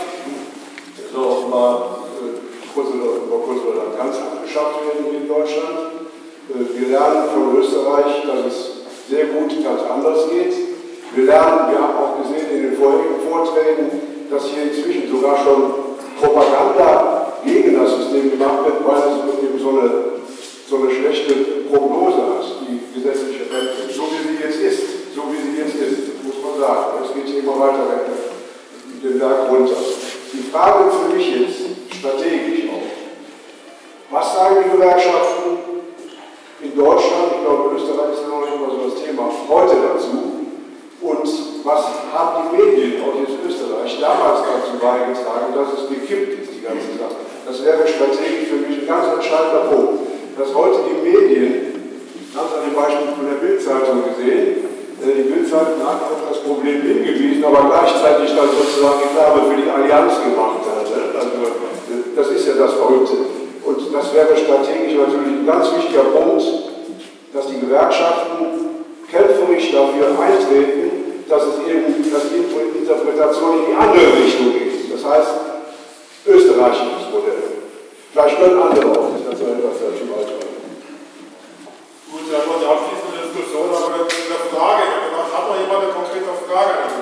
Der 0.94 1.06
soll 1.10 1.26
auch 1.26 1.46
mal 1.50 1.74
äh, 2.22 2.38
kurz 2.74 2.88
oder, 2.94 3.18
oder 3.26 3.98
ganz 3.98 4.14
abgeschafft 4.18 4.78
werden 4.86 5.10
in 5.10 5.26
Deutschland. 5.26 6.06
Äh, 6.50 6.62
wir 6.78 6.86
lernen 6.94 7.34
von 7.34 7.58
Österreich, 7.58 8.22
dass 8.26 8.46
es 8.46 8.56
sehr 9.10 9.26
gut 9.34 9.50
ganz 9.62 9.82
anders 9.82 10.30
geht. 10.30 10.54
Wir 11.14 11.24
lernen, 11.24 11.70
wir 11.70 11.78
haben 11.82 11.96
auch 11.98 12.22
gesehen 12.22 12.46
in 12.50 12.62
den 12.62 12.76
vorigen 12.76 13.18
Vorträgen, 13.26 13.90
dass 14.30 14.46
hier 14.46 14.70
inzwischen 14.70 15.10
sogar 15.10 15.38
schon 15.38 15.98
Propaganda 16.20 17.17
gegen 17.44 17.78
das 17.78 17.96
System 17.96 18.30
gemacht 18.30 18.64
wird, 18.64 18.86
weil 18.86 19.02
es 19.08 19.44
eben 19.44 19.58
so 19.58 19.70
eine, 19.70 19.90
so 20.68 20.76
eine 20.76 20.90
schlechte 20.90 21.34
Prognose 21.70 22.16
hat, 22.16 22.44
die 22.66 22.80
gesetzliche 22.94 23.46
Rente. 23.50 23.92
So 23.92 24.08
wie 24.12 24.22
sie 24.28 24.42
jetzt 24.42 24.60
ist, 24.60 25.14
so 25.14 25.22
wie 25.30 25.40
sie 25.40 25.58
jetzt 25.58 25.74
ist, 25.76 26.24
muss 26.24 26.36
man 26.42 26.60
sagen. 26.60 27.04
Es 27.04 27.14
geht 27.14 27.42
immer 27.42 27.58
weiter 27.58 27.88
den 29.02 29.18
Berg 29.18 29.50
runter. 29.50 29.76
Die 30.32 30.50
Frage 30.50 30.90
für 30.90 31.14
mich 31.14 31.28
ist, 31.34 31.96
strategisch 31.98 32.68
auch, 32.70 32.88
was 34.10 34.34
sagen 34.34 34.56
die 34.64 34.70
Gewerkschaften 34.70 35.58
in 36.60 36.76
Deutschland, 36.76 37.38
ich 37.38 37.44
glaube 37.44 37.76
Österreich 37.76 38.12
ist 38.14 38.22
ja 38.22 38.28
noch 38.28 38.42
nicht 38.42 38.54
immer 38.54 38.70
so 38.70 38.90
das 38.90 39.04
Thema, 39.04 39.30
heute 39.48 39.76
dazu? 39.78 40.38
Und 41.00 41.28
was 41.64 41.84
haben 42.12 42.50
die 42.50 42.56
Medien, 42.56 43.02
auch 43.02 43.14
jetzt 43.14 43.38
Österreich, 43.46 43.98
damals 44.00 44.42
dazu 44.42 44.78
beigetragen, 44.80 45.54
dass 45.54 45.78
es 45.78 45.88
gekippt 45.88 46.42
ist, 46.42 46.57
die 46.68 46.76
ganze 46.76 46.92
Sache? 47.00 47.20
Das 47.48 47.56
wäre 47.64 47.82
strategisch 47.88 48.52
für 48.52 48.60
mich 48.60 48.84
ein 48.84 48.88
ganz 48.88 49.08
entscheidender 49.08 49.72
Punkt, 49.72 50.04
dass 50.36 50.52
heute 50.52 50.84
die 50.84 51.00
Medien, 51.00 51.52
haben 52.36 52.48
Sie 52.52 52.56
an 52.60 52.64
dem 52.68 52.76
Beispiel 52.76 53.10
von 53.16 53.24
der 53.24 53.40
Bildzeitung 53.40 54.04
gesehen, 54.04 54.68
äh, 55.00 55.14
die 55.16 55.26
Bildzeitung 55.32 55.80
hat 55.80 56.04
auf 56.04 56.28
das 56.28 56.44
Problem 56.44 56.84
hingewiesen, 56.84 57.40
aber 57.40 57.72
gleichzeitig 57.72 58.36
dann 58.36 58.52
sozusagen 58.52 59.00
Reklame 59.00 59.48
für 59.48 59.58
die 59.58 59.70
Allianz 59.70 60.20
gemacht 60.20 60.62
hat. 60.68 60.84
Also, 60.84 61.40
das 62.14 62.28
ist 62.34 62.46
ja 62.46 62.54
das 62.60 62.74
Verrückte. 62.76 63.16
Und 63.64 63.78
das 63.94 64.12
wäre 64.12 64.36
strategisch 64.36 64.94
natürlich 64.98 65.40
ein 65.40 65.46
ganz 65.46 65.72
wichtiger 65.72 66.12
Punkt, 66.12 66.44
dass 67.32 67.46
die 67.48 67.60
Gewerkschaften 67.60 68.84
kämpferisch 69.08 69.72
dafür 69.72 70.12
eintreten, 70.20 71.24
dass 71.28 71.42
es 71.42 71.56
eben, 71.64 72.12
dass 72.12 72.28
die 72.28 72.44
Interpretation 72.44 73.60
in 73.60 73.64
die 73.72 73.76
andere 73.76 74.08
Richtung 74.20 74.52
geht. 74.52 74.92
Das 74.92 75.04
heißt, 75.04 75.47
österreichisches 76.28 77.08
Modell. 77.08 77.42
Vielleicht 78.12 78.36
können 78.36 78.60
andere 78.60 78.88
auch 78.92 79.10
nicht 79.16 79.24
dazu 79.24 79.44
etwas 79.48 79.80
dazu 79.80 80.04
beitragen. 80.04 80.52
Gut, 82.12 82.24
dann 82.28 82.40
haben 82.44 82.50
wir 82.52 82.60
die 82.60 82.68
abschließende 82.68 83.18
Diskussion, 83.24 83.68
aber 83.72 84.04
eine 84.04 84.40
Frage. 84.52 84.84
Hat 85.28 85.44
noch 85.44 85.60
jemand 85.60 85.84
eine 85.84 85.92
konkrete 85.92 86.32
Frage 86.48 86.72
an 86.84 86.98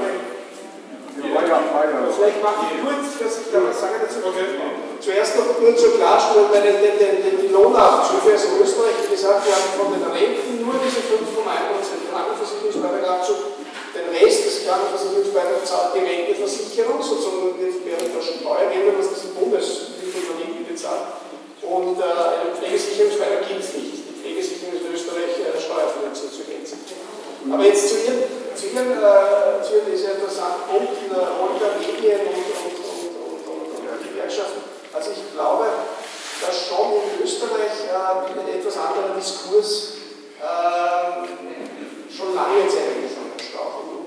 Vielleicht 2.16 2.42
mache 2.42 2.64
ich 2.64 2.80
kurz, 2.80 3.06
dass 3.20 3.38
ich 3.44 3.48
da 3.52 3.60
was 3.60 3.76
sage 3.76 4.00
dazu. 4.00 4.24
Okay. 4.24 4.56
Zuerst 5.00 5.36
noch 5.36 5.52
nur 5.60 5.76
zur 5.76 6.00
Klarstellung, 6.00 6.48
weil 6.48 6.64
die, 6.64 6.96
die, 6.96 7.44
die 7.44 7.52
Lohnabzüge, 7.52 8.32
also 8.32 8.56
Österreich, 8.56 9.04
wie 9.04 9.12
gesagt, 9.12 9.44
wir 9.44 9.52
haben 9.52 9.70
von 9.76 9.92
den 9.92 10.04
Renten 10.08 10.64
nur 10.64 10.80
diese 10.80 11.04
5,1% 11.04 12.08
Krankenversicherungsbeitragabzug 12.08 13.55
den 13.96 14.12
Rest 14.12 14.44
des 14.44 14.66
Krankenversicherungsbeitrags 14.68 15.64
zahlt 15.64 15.96
die 15.96 16.04
Rentenversicherung, 16.04 17.00
sozusagen 17.00 17.56
wird 17.56 17.80
während 17.84 18.12
der 18.12 18.20
Steuergelder, 18.20 18.92
was 18.98 19.10
das 19.16 19.24
im 19.24 19.34
Bundesüberlegen 19.40 20.68
bezahlt. 20.68 21.24
Und 21.64 21.96
äh, 21.98 22.04
einen 22.04 22.52
Pflegesicherungsbeitrag 22.52 23.48
gibt 23.48 23.64
es 23.64 23.72
nicht. 23.74 24.04
Die 24.04 24.16
Pflegesicherung 24.20 24.76
ist 24.76 24.84
in 24.84 24.92
Österreich 24.92 25.32
äh, 25.40 25.56
steuerfinanziert 25.56 26.32
zu 26.36 26.44
Gänze. 26.44 26.76
Aber 27.48 27.64
jetzt 27.64 27.88
zu 27.88 27.96
Ihren, 28.04 28.22
zu 28.52 28.64
Ihren, 28.70 28.92
äh, 28.92 29.62
zu 29.64 29.80
Ihren 29.80 29.96
sehr 29.96 30.20
interessanten 30.20 30.68
Punkten, 30.68 31.08
äh, 31.10 31.16
Rolle 31.16 31.56
der 31.56 31.80
Medien 31.80 32.20
und, 32.28 32.36
und, 32.36 32.76
und, 32.76 33.12
und, 33.16 33.48
und, 33.48 33.82
und 33.82 34.02
Gewerkschaften. 34.04 34.60
Also 34.92 35.10
ich 35.10 35.24
glaube, 35.32 35.66
dass 36.44 36.56
schon 36.68 37.00
in 37.00 37.24
Österreich 37.24 37.88
äh, 37.88 37.96
ein 37.96 38.48
etwas 38.48 38.76
anderer 38.76 39.16
Diskurs 39.16 39.96
äh, 40.38 41.26
schon 42.12 42.34
lange 42.34 42.60
jetzt 42.62 42.76
eigentlich 42.76 43.25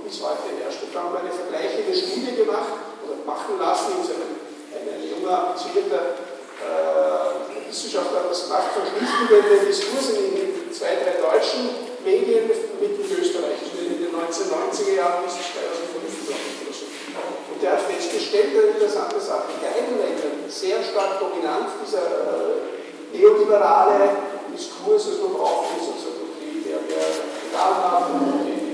bis 0.03 0.22
heute 0.26 0.57
herrscht. 0.57 0.81
Wir 0.89 0.99
haben 0.99 1.14
eine 1.14 1.30
vergleichende 1.30 1.93
Studie 1.93 2.34
gemacht 2.34 2.81
oder 3.06 3.22
machen 3.26 3.61
lassen, 3.61 4.01
ein, 4.01 4.89
ein 4.89 5.06
junger, 5.06 5.53
ambitionierter 5.53 6.18
äh, 6.60 7.69
Wissenschaftler 7.69 8.26
hat 8.26 8.31
das 8.34 8.49
gemacht, 8.49 8.73
verglichen 8.73 9.30
wir 9.30 9.41
den 9.45 9.65
Diskurs 9.69 10.10
in 10.18 10.34
den 10.34 10.73
zwei, 10.73 10.97
drei 10.97 11.22
deutschen 11.22 11.69
Medien 12.03 12.49
mit 12.49 12.91
den 12.97 13.06
österreichischen 13.06 13.85
in 13.85 14.01
den 14.01 14.11
1990er 14.11 14.97
Jahren 14.97 15.23
bis 15.23 15.38
2005, 15.38 16.26
oder. 16.26 17.30
Und 17.53 17.61
der 17.61 17.72
hat 17.77 17.81
festgestellt, 17.85 18.57
eine 18.57 18.73
interessante 18.73 19.19
Sache, 19.22 19.53
in 19.53 19.61
beiden 19.61 20.01
Ländern 20.01 20.49
sehr 20.49 20.81
stark 20.81 21.19
dominant 21.22 21.69
dieser 21.85 22.01
äh, 22.01 23.14
neoliberale 23.14 24.10
Diskurs, 24.49 25.07
also 25.07 25.30
man 25.30 25.34
braucht 25.38 25.69
sozusagen 25.77 26.34
die, 26.41 26.65
der 26.65 26.81
wir 26.81 26.97
getan 26.97 27.76
haben, 27.77 28.43
die 28.45 28.69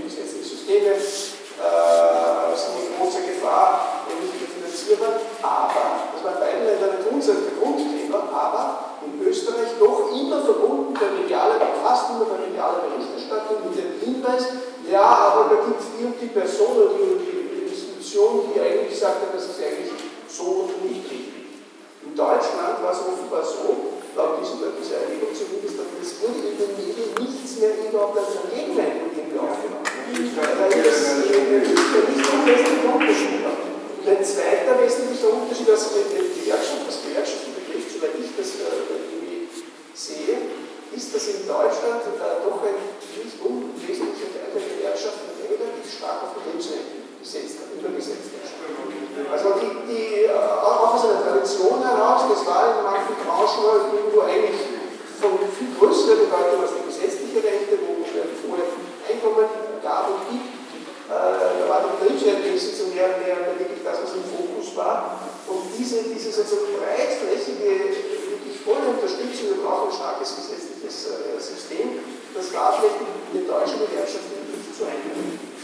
Systeme 0.65 0.97
äh, 0.97 2.57
sind 2.57 2.73
eine 2.73 2.97
große 2.97 3.21
Gefahr, 3.21 4.01
nämlich 4.09 4.33
die 4.33 4.49
Finanzierer. 4.49 5.21
Aber, 5.45 6.09
das 6.13 6.23
war 6.25 6.33
in 6.33 6.39
beiden 6.41 6.65
Ländern 6.65 6.97
ein 6.97 7.05
Grundthema, 7.05 8.17
aber 8.33 8.97
in 9.05 9.21
Österreich 9.21 9.77
doch 9.79 10.09
immer 10.09 10.41
verbunden 10.41 10.97
der 10.97 11.21
mediale, 11.21 11.61
immer 11.61 12.25
der 12.25 12.49
mediale 12.49 12.77
Berichterstattung 12.89 13.69
mit 13.69 13.77
dem 13.77 13.93
Hinweis, 14.01 14.45
ja, 14.89 15.05
aber 15.05 15.53
da 15.53 15.61
gibt 15.69 15.79
es 15.79 15.87
die 15.93 16.05
und 16.05 16.17
die 16.19 16.33
Person 16.33 16.77
oder 16.77 16.89
die, 16.97 17.21
die 17.21 17.69
Institution, 17.69 18.49
die 18.49 18.59
eigentlich 18.59 18.97
sagt, 18.97 19.21
das 19.33 19.45
ist 19.45 19.61
eigentlich 19.61 19.93
so 20.27 20.69
nicht 20.81 21.05
richtig. 21.05 21.53
In 22.03 22.15
Deutschland 22.15 22.81
war 22.81 22.91
es 22.91 22.99
offenbar 23.05 23.45
so, 23.45 23.94
laut 24.15 24.39
wissenschaftlicher 24.39 25.03
Erhebung 25.03 25.35
so 25.35 25.45
gut 25.51 25.63
es 25.67 25.75
dann 25.75 25.91
ist, 25.99 26.23
wurde 26.23 26.47
in 26.47 26.55
den 26.55 26.71
Medien 26.79 27.11
nichts 27.19 27.59
mehr 27.59 27.75
überhaupt 27.75 28.15
als 28.17 28.39
ein 28.39 28.47
Gegenlein 28.47 29.11
irgendwie 29.11 29.39
aufgenommen. 29.39 29.83
Weil 29.83 30.71
das 30.71 31.19
nicht 31.19 31.35
wesentliche 31.35 32.87
Unterschied 32.87 33.43
war. 33.43 33.59
Zweiter 34.05 34.75
wesentlicher 34.79 35.29
Unterschied, 35.33 35.69
also 35.69 35.91
die 35.91 36.39
Gewerkschaft, 36.39 36.87
was 36.87 37.03
Gewerkschaften 37.03 37.51
betrifft, 37.57 37.89
soweit 37.91 38.15
ich 38.15 38.31
das 38.37 38.49
äh, 38.63 38.85
irgendwie 38.87 39.49
sehe, 39.93 40.37
ist, 40.93 41.09
dass 41.11 41.25
in 41.27 41.43
Deutschland 41.43 42.05
äh, 42.05 42.37
doch 42.45 42.61
ein 42.63 42.79
nicht 43.19 43.37
unwesentlicher 43.41 44.29
Teil 44.31 44.53
der 44.55 44.63
Gewerkschaften 44.63 45.25
relativ 45.41 45.85
stark 45.89 46.21
auf 46.23 46.31
den 46.37 46.53
Lebensmittel 46.53 47.04
gesetzt 47.25 47.57
hat, 47.65 47.73
übergesetzt 47.73 48.37
hat. 48.37 48.53
Also 49.33 49.57
die, 49.57 49.73
die, 49.89 50.29
äh, 50.29 50.37
auch 50.37 50.93
aus 50.93 51.09
einer 51.09 51.25
Tradition 51.25 51.81
heraus, 51.81 52.29
das 52.29 52.45
war 52.45 52.77
in 52.77 52.85
manchen 52.85 53.17
Branchen 53.25 53.89
irgendwo 53.89 54.21
eigentlich 54.21 54.61
von 55.17 55.41
viel 55.49 55.73
größerer 55.73 56.29
Bedeutung 56.29 56.61
als 56.61 56.77
die 56.77 56.85
gesetzliche 56.85 57.41
Rechte, 57.41 57.81
wo 57.81 58.05
es 58.05 58.13
vorher 58.45 58.69
Einkommen 59.09 59.49
gab 59.81 60.13
und 60.13 60.21
gibt. 60.29 60.53
Äh, 61.09 61.09
da 61.09 61.65
war 61.65 61.81
die 61.81 61.93
Betriebswertwesen 61.97 62.73
zum 62.77 62.93
mehr 62.93 63.09
und 63.09 63.19
mehr 63.25 63.37
wirklich 63.57 63.81
das, 63.81 64.05
was 64.05 64.13
im 64.13 64.25
Fokus 64.25 64.75
war. 64.77 65.17
Und 65.49 65.69
diese, 65.77 66.05
diese 66.05 66.29
sozusagen 66.29 66.77
breitflächige, 66.77 67.97
wirklich 68.37 68.57
volle 68.61 68.93
Unterstützung, 68.93 69.57
wir 69.57 69.61
brauchen 69.65 69.89
ein 69.89 69.97
starkes 69.97 70.29
gesetzliches 70.37 70.97
äh, 71.09 71.37
System, 71.41 72.01
das 72.33 72.53
war 72.53 72.77
vielleicht 72.77 73.01
in 73.01 73.33
der 73.39 73.45
deutschen 73.45 73.79
Gewerkschaft 73.81 74.25
nicht 74.29 74.73
zu 74.73 74.83
einhalten. 74.83 75.54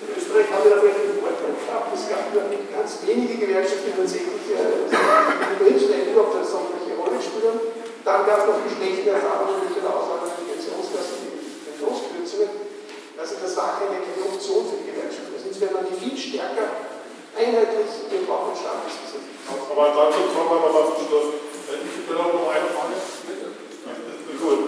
In 0.00 0.08
Österreich 0.16 0.48
haben 0.48 0.64
wir 0.64 0.72
da 0.72 0.78
vielleicht 0.80 1.00
einen 1.04 1.20
Vorteil 1.20 1.52
gehabt. 1.52 1.92
Es 1.92 2.08
gab 2.08 2.32
nur 2.32 2.48
ganz 2.48 2.90
wenige 3.04 3.36
Gewerkschaften, 3.36 3.92
die 3.92 3.96
tatsächlich 4.00 4.44
äh, 4.56 4.88
die 4.88 5.56
drinstehen, 5.60 6.16
ob 6.16 6.32
eine 6.32 6.44
solche 6.44 6.92
Rolle 6.96 7.20
spielen. 7.20 7.56
Dann 8.00 8.24
gab 8.24 8.38
es 8.40 8.46
noch 8.48 8.64
Geschlechtererfahrungen 8.64 9.60
mit 9.60 9.76
der 9.76 9.92
Auslandsintegrationsklasse, 9.92 11.14
die 11.20 11.76
Loskürzungen. 11.84 12.72
Also 13.20 13.32
das 13.36 13.52
war 13.60 13.76
keine, 13.76 14.00
keine 14.00 14.24
Option 14.24 14.64
für 14.64 14.80
die 14.80 14.88
Gewerkschaften. 14.88 15.36
Also 15.36 15.52
insofern 15.52 15.76
waren 15.76 15.88
die 15.92 16.00
viel 16.00 16.16
stärker 16.16 16.88
einheitlich, 17.36 18.08
wir 18.08 18.24
brauchen 18.24 18.56
ein 18.56 18.56
starkes 18.56 18.96
Gesetz. 19.04 19.28
Aber 19.52 19.92
dazu 19.92 20.32
kommen 20.32 20.48
wir 20.48 20.64
aber 20.64 20.96
zum 20.96 21.04
Schluss. 21.04 21.28
Äh, 21.68 21.84
ich 21.84 22.08
will 22.08 22.16
noch 22.16 22.48
eine 22.48 22.72
Frage. 22.72 22.96
Bitte. 23.28 23.52
Gut. 24.40 24.60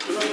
Bitte. 0.00 0.24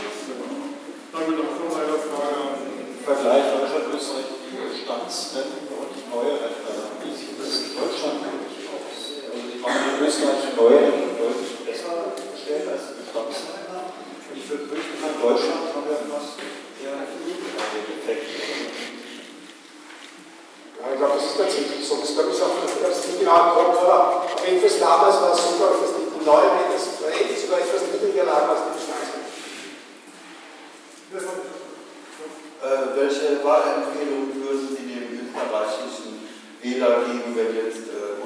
Noch 1.12 1.76
eine 1.76 2.00
Frage. 2.00 2.77
Vergleich 3.08 3.56
Deutschland, 3.56 3.88
Österreich, 3.96 4.36
die 4.36 4.60
Bestandsrenten 4.60 5.72
und 5.80 5.96
die 5.96 6.12
neue 6.12 6.44
Referenten. 6.44 7.00
Wie 7.08 7.16
sieht 7.16 7.40
das 7.40 7.72
in 7.72 7.80
Deutschland 7.80 8.20
eigentlich 8.20 8.68
aus? 8.68 9.24
Also 9.32 9.48
ich 9.48 9.64
meine, 9.64 9.96
die 9.96 10.04
Österreich 10.04 10.44
die 10.44 10.52
neue 10.60 10.92
Referenten 10.92 11.16
deutlich 11.16 11.56
besser 11.64 12.12
gestellt 12.20 12.68
als 12.68 12.84
die 12.92 13.00
Bestandsrenten. 13.00 13.80
Und 13.80 14.36
Ich 14.36 14.44
würde 14.52 14.68
fürchten, 14.68 15.00
in 15.00 15.24
Deutschland 15.24 15.72
haben 15.72 15.88
wir 15.88 16.04
fast 16.04 16.36
eher 16.84 17.00
den 17.00 17.88
Effekt. 17.96 18.28
Ja, 20.76 20.92
ich 20.92 21.00
glaube, 21.00 21.16
das 21.16 21.32
ist 21.32 21.40
tatsächlich 21.40 21.80
so. 21.88 22.04
Das 22.04 22.12
glaube 22.12 22.36
ich 22.36 22.44
auch, 22.44 22.60
dass 22.60 23.08
die 23.08 23.24
genauen 23.24 23.56
Grund 23.56 23.88
war. 23.88 24.28
Auf 24.36 24.44
jeden 24.44 24.60
Fall 24.60 24.84
damals 24.84 25.16
war 25.24 25.32
es 25.32 25.48
super, 25.48 25.80
dass 25.80 25.96
die 25.96 26.12
neuen 26.28 26.60
Regeln 26.60 26.76
sogar 26.76 27.64
etwas 27.64 27.88
niedriger 27.88 28.28
lagen 28.28 28.52
als 28.52 28.68
die 28.68 28.76
Bestandsländer. 28.76 29.32
Äh, 32.58 32.98
welche 32.98 33.38
Wahlempfehlungen 33.46 34.34
würden 34.34 34.68
Sie 34.74 34.90
dem 34.90 35.14
österreichischen 35.14 36.26
Wähler 36.62 37.06
geben, 37.06 37.38
wenn 37.38 37.54
jetzt 37.54 37.86
äh, 37.94 38.16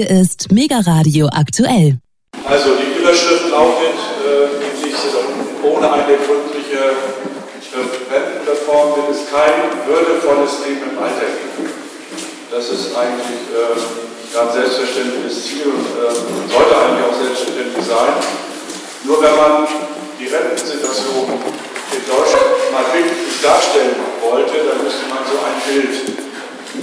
Hier 0.00 0.08
ist 0.08 0.50
Mega 0.50 0.80
Radio 0.80 1.28
aktuell. 1.28 2.00
Also 2.48 2.72
die 2.72 3.04
Überschrift 3.04 3.50
lautet, 3.52 4.00
äh, 4.24 4.48
ohne 5.60 5.92
eine 5.92 6.16
gründliche 6.16 6.96
Rentenreform 8.08 8.96
wird 8.96 9.10
es 9.12 9.28
kein 9.28 9.68
würdevolles 9.84 10.64
Leben 10.64 10.96
im 10.96 10.96
Alter 10.96 11.28
geben. 11.36 11.68
Das 12.48 12.72
ist 12.72 12.96
eigentlich 12.96 13.44
äh, 13.52 14.40
ein 14.40 14.48
selbstverständliches 14.48 15.36
Ziel 15.44 15.68
und 15.68 15.84
äh, 15.84 16.16
sollte 16.48 16.72
eigentlich 16.80 17.04
auch 17.04 17.20
selbstverständlich 17.20 17.84
sein. 17.84 18.16
Nur 19.04 19.20
wenn 19.20 19.36
man 19.36 19.68
die 20.16 20.32
Rentensituation 20.32 21.28
in 21.28 22.02
Deutschland 22.08 22.72
mal 22.72 22.88
wirklich 22.88 23.36
darstellen 23.44 24.00
wollte, 24.24 24.64
dann 24.64 24.80
müsste 24.80 25.04
man 25.12 25.20
so 25.28 25.36
ein 25.44 25.60
Bild 25.60 25.92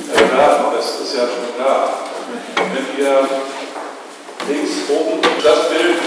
erwerben. 0.05 0.65
Das 0.77 1.01
ist 1.01 1.17
ja 1.17 1.25
schon 1.25 1.57
klar. 1.57 2.06
Wenn 2.55 3.03
ihr 3.03 3.29
links 4.47 4.89
oben 4.89 5.19
das 5.43 5.69
Bild, 5.69 5.99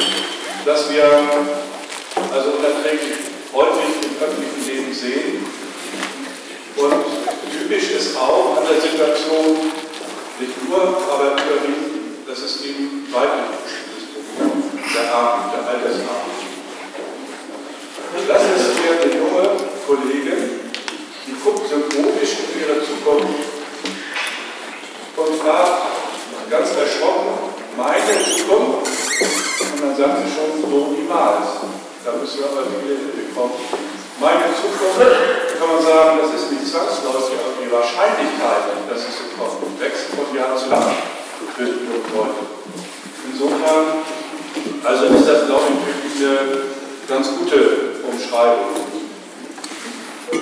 das 0.64 0.90
wir 0.90 1.04
also 2.32 2.50
unerträglich 2.50 3.18
häufig 3.52 3.90
im 4.02 4.22
öffentlichen 4.22 4.66
Leben 4.66 4.94
sehen. 4.94 5.46
Und 6.76 7.04
typisch 7.50 7.90
ist 7.90 8.16
auch 8.16 8.58
an 8.58 8.64
der 8.70 8.80
Situation, 8.80 9.72
nicht 10.38 10.68
nur, 10.68 10.80
aber 10.80 11.32
überwiegend, 11.32 12.26
dass 12.26 12.38
es 12.38 12.62
eben 12.64 13.06
weibliche 13.12 13.58
Problem 14.34 14.62
der 14.94 15.14
Armut, 15.14 15.52
der 15.52 15.68
Altersarmut. 15.68 16.40
Das 18.26 18.42
ist 18.42 18.78
hier 18.78 19.02
eine 19.02 19.12
junge 19.14 19.44
Kollegin, 19.86 20.60
die 21.26 21.34
guckt 21.44 21.68
symbolisch 21.68 22.32
in 22.38 22.60
ihre 22.60 22.80
Zukunft 22.84 23.48
und 25.16 25.42
fragt 25.42 25.99
ganz 26.50 26.74
erschrocken, 26.74 27.54
meine 27.78 28.18
Zukunft? 28.26 28.90
Und 28.90 29.78
dann 29.78 29.94
sagt 29.94 30.26
sie 30.26 30.30
schon, 30.34 30.50
so 30.58 30.90
niemals. 30.98 31.62
Da 32.02 32.18
müssen 32.18 32.42
wir 32.42 32.50
aber 32.50 32.66
viele 32.66 32.98
Hilfe 32.98 33.22
bekommen. 33.22 33.54
Meine 34.18 34.50
Zukunft, 34.52 34.98
kann 34.98 35.68
man 35.68 35.80
sagen, 35.80 36.18
das 36.20 36.34
ist 36.34 36.50
nicht 36.50 36.66
zwangsläufig, 36.66 37.38
aber 37.38 37.54
die 37.62 37.70
Wahrscheinlichkeit, 37.70 38.66
dass 38.90 39.00
es 39.06 39.14
so 39.16 39.26
kommt, 39.38 39.78
wächst 39.78 40.10
von 40.12 40.26
Jahr 40.34 40.56
zu 40.58 40.68
Jahr 40.68 40.92
für 41.54 41.64
die 41.64 41.86
jungen 41.86 42.10
Leute. 42.12 42.42
Insofern, 43.30 44.04
also 44.84 45.00
ist 45.14 45.28
das, 45.28 45.46
glaube 45.46 45.70
ich, 45.70 46.20
eine 46.20 46.66
ganz 47.08 47.28
gute 47.38 48.02
Umschreibung. 48.04 48.90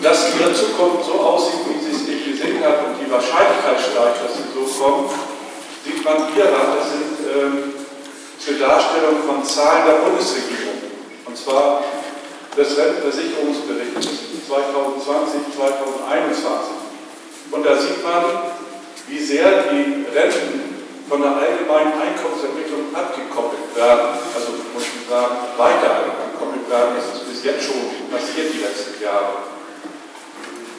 Dass 0.02 0.30
ihre 0.38 0.54
Zukunft 0.54 1.04
so 1.06 1.18
aussieht, 1.20 1.66
wie 1.66 1.82
sie 1.82 1.90
es 1.90 2.06
nicht 2.06 2.24
gesehen 2.24 2.62
hat 2.64 2.86
und 2.86 3.02
die 3.02 3.10
Wahrscheinlichkeit 3.10 3.78
steigt, 3.82 4.22
dass 4.22 4.36
sie 4.38 4.46
so 4.54 4.62
kommt, 4.62 5.10
sieht 5.89 6.05
man 6.05 6.28
hier. 6.34 6.44
Das 6.44 6.92
sind 6.92 7.17
ähm, 7.25 7.73
zur 8.39 8.58
Darstellung 8.58 9.25
von 9.26 9.44
Zahlen 9.44 9.86
der 9.86 10.05
Bundesregierung. 10.05 10.84
Und 11.25 11.36
zwar 11.36 11.83
des 12.57 12.76
Rentenversicherungsberichts 12.76 14.08
2020, 14.49 15.57
2021. 15.57 16.76
Und 17.50 17.65
da 17.65 17.76
sieht 17.76 18.05
man, 18.05 18.25
wie 19.08 19.18
sehr 19.18 19.65
die 19.73 20.05
Renten 20.12 20.84
von 21.08 21.23
der 21.23 21.33
allgemeinen 21.33 21.92
Einkommensentwicklung 21.97 22.92
abgekoppelt 22.92 23.75
werden. 23.75 24.20
Also 24.34 24.52
muss 24.75 24.84
ich 24.84 25.08
sagen, 25.08 25.36
weiter 25.57 26.05
abgekoppelt 26.05 26.68
werden. 26.68 26.97
Das 26.97 27.17
ist 27.17 27.28
bis 27.28 27.44
jetzt 27.44 27.65
schon 27.65 27.89
passiert 28.12 28.52
die 28.52 28.60
letzten 28.60 29.02
Jahre. 29.02 29.49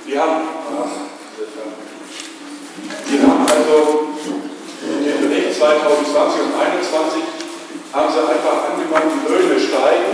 Wir 0.05 0.21
haben, 0.21 0.41
ach, 0.69 1.09
wir 3.09 3.21
haben 3.21 3.47
also 3.47 4.09
in 4.89 5.05
dem 5.05 5.29
Bericht 5.29 5.53
2020 5.57 6.01
und 6.01 6.53
2021 6.53 7.23
haben 7.93 8.09
sie 8.09 8.19
einfach 8.19 8.57
angenommen, 8.73 9.09
die 9.13 9.25
Löhne 9.29 9.57
steigen 9.59 10.13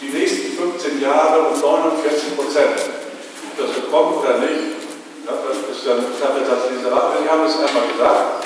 die 0.00 0.12
nächsten 0.12 0.56
15 0.56 1.00
Jahre 1.00 1.48
um 1.48 1.60
49 1.60 2.36
Prozent. 2.36 2.76
Ob 2.76 3.52
das 3.56 3.76
so 3.76 3.82
kommt 3.88 4.20
oder 4.20 4.38
nicht, 4.38 4.76
das 5.24 5.56
ist 5.72 5.86
dann 5.86 6.04
Kapitalsleserei. 6.20 7.24
Sie 7.24 7.28
haben 7.28 7.44
es 7.48 7.56
einmal 7.56 7.88
gesagt. 7.88 8.44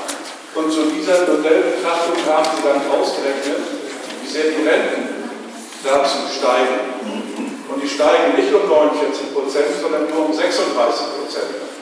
Und 0.55 0.73
zu 0.73 0.91
dieser 0.91 1.27
Modellbetrachtung 1.27 2.19
haben 2.27 2.47
sie 2.55 2.63
dann 2.63 2.81
ausgerechnet, 2.91 3.63
wie 4.23 4.29
sehr 4.29 4.51
die 4.55 4.67
Renten 4.67 5.31
dazu 5.85 6.27
steigen. 6.31 6.99
Und 7.69 7.83
die 7.83 7.89
steigen 7.89 8.35
nicht 8.35 8.53
um 8.55 8.69
49 8.69 9.35
Prozent, 9.35 9.67
sondern 9.81 10.09
nur 10.11 10.27
um 10.27 10.33
36 10.33 10.75
Prozent. 10.75 11.78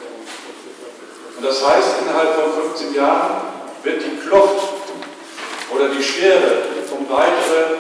Und 1.37 1.45
das 1.45 1.67
heißt, 1.67 1.89
innerhalb 2.03 2.35
von 2.35 2.63
15 2.71 2.95
Jahren 2.95 3.43
wird 3.83 4.03
die 4.03 4.17
Kluft 4.27 4.73
oder 5.75 5.89
die 5.89 6.03
Schere 6.03 6.63
um 6.91 7.07
weitere 7.11 7.77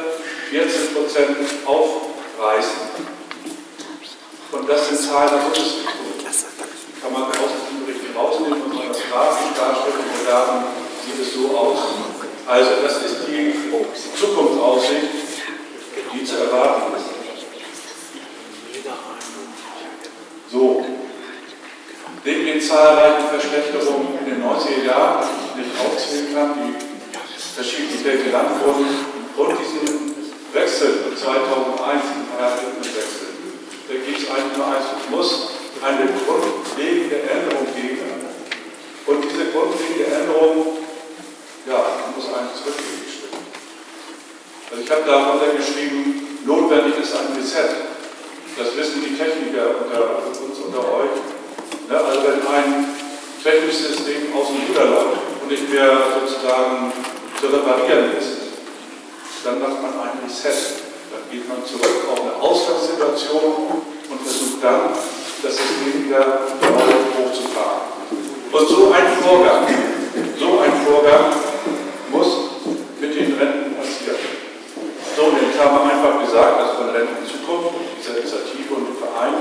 14 0.50 0.94
Prozent 0.94 1.36
aufreißen. 1.64 2.80
Und 4.52 4.68
das 4.68 4.88
sind 4.88 5.00
Zahlen 5.00 5.30
der 5.30 5.38
Bundesregierung. 5.38 5.86
Kann 7.02 7.12
man 7.12 7.22
aus 7.22 7.52
dem 7.70 7.86
Bericht 7.86 8.16
rausnehmen 8.16 8.62
und 8.62 8.74
mal 8.74 8.88
das 8.88 8.98
grafisch 9.10 9.56
darstellen 9.56 10.04
und 10.12 10.26
sagen, 10.26 10.64
sieht 11.04 11.26
es 11.26 11.34
so 11.34 11.56
aus. 11.56 11.78
Also, 12.46 12.70
das 12.82 12.96
ist 13.02 13.16
die 13.26 13.54
Zukunftsaussicht, 14.18 15.06
die 16.12 16.24
zu 16.24 16.36
erwarten 16.36 16.94
ist. 16.96 17.06
So, 20.52 20.84
neben 22.26 22.44
den 22.44 22.60
zahlreichen 22.60 23.30
Verschlechterungen 23.30 24.18
in 24.18 24.26
den 24.26 24.42
90er 24.42 24.82
Jahren, 24.82 25.22
die 25.54 25.62
ich 25.62 25.66
nicht 25.70 25.78
aufzählen 25.78 26.34
kann, 26.34 26.58
die 26.58 26.74
verschiedentlich 27.54 28.02
genannt 28.02 28.58
wurden, 28.66 29.14
und 29.36 29.52
diesen 29.60 30.10
Wechsel 30.52 31.06
von 31.06 31.16
2001 31.16 32.02
in 32.02 32.26
Paradigmenwechsel, 32.34 33.30
da 33.86 33.94
gibt 33.94 34.18
es 34.18 34.26
eigentlich 34.26 34.56
nur 34.58 34.66
eins, 34.66 34.90
es 34.90 35.10
muss 35.10 35.30
eine 35.78 36.08
grundlegende 36.26 37.20
Änderung 37.30 37.68
geben. 37.76 38.10
Und 39.06 39.22
diese 39.22 39.52
grundlegende 39.52 40.08
Änderung, 40.10 40.82
ja, 41.68 41.78
muss 42.10 42.26
eigentlich 42.26 42.58
zurückgehen. 42.58 43.06
Also 44.66 44.82
ich 44.82 44.90
habe 44.90 45.02
darunter 45.06 45.54
geschrieben, 45.54 46.42
notwendig 46.44 46.98
ist 46.98 47.14
ein 47.14 47.38
Reset. 47.38 47.70
Das 48.58 48.74
wissen 48.74 49.04
die 49.04 49.14
Techniker 49.14 49.84
unter 49.84 50.26
uns, 50.26 50.58
unter 50.58 50.80
euch. 50.80 51.35
Ne? 51.88 51.96
Also 51.96 52.20
wenn 52.26 52.40
ein 52.46 52.86
technisches 53.42 53.88
System 53.88 54.34
aus 54.34 54.48
dem 54.48 54.66
Ruder 54.66 54.84
läuft 54.90 55.22
und 55.42 55.50
nicht 55.50 55.70
mehr 55.70 55.90
sozusagen 56.18 56.92
zu 57.40 57.46
reparieren 57.46 58.16
ist, 58.18 58.46
dann 59.44 59.60
macht 59.60 59.82
man 59.82 59.92
ein 60.02 60.18
Reset. 60.26 60.82
Dann 61.12 61.22
geht 61.30 61.48
man 61.48 61.64
zurück 61.64 62.02
auf 62.10 62.20
eine 62.20 62.34
Ausgangssituation 62.42 63.82
und 64.10 64.20
versucht 64.22 64.62
dann 64.62 64.90
das 65.42 65.56
System 65.56 66.06
wieder 66.06 66.50
hochzufahren. 66.58 67.86
Und 68.50 68.68
so 68.68 68.90
ein 68.90 69.06
Vorgang, 69.22 69.66
so 70.38 70.58
ein 70.58 70.72
Vorgang 70.84 71.30
muss 72.10 72.26
mit 73.00 73.14
den 73.14 73.38
Renten 73.38 73.76
passieren. 73.76 74.18
So, 75.14 75.22
und 75.24 75.38
jetzt 75.42 75.58
haben 75.60 75.76
wir 75.76 75.94
einfach 75.94 76.24
gesagt, 76.24 76.60
also 76.60 76.74
von 76.82 76.90
Rentenzukunft, 76.90 77.70
dieser 78.00 78.18
Initiative 78.18 78.74
und 78.74 78.86
dem 78.88 78.96
Verein, 78.96 79.34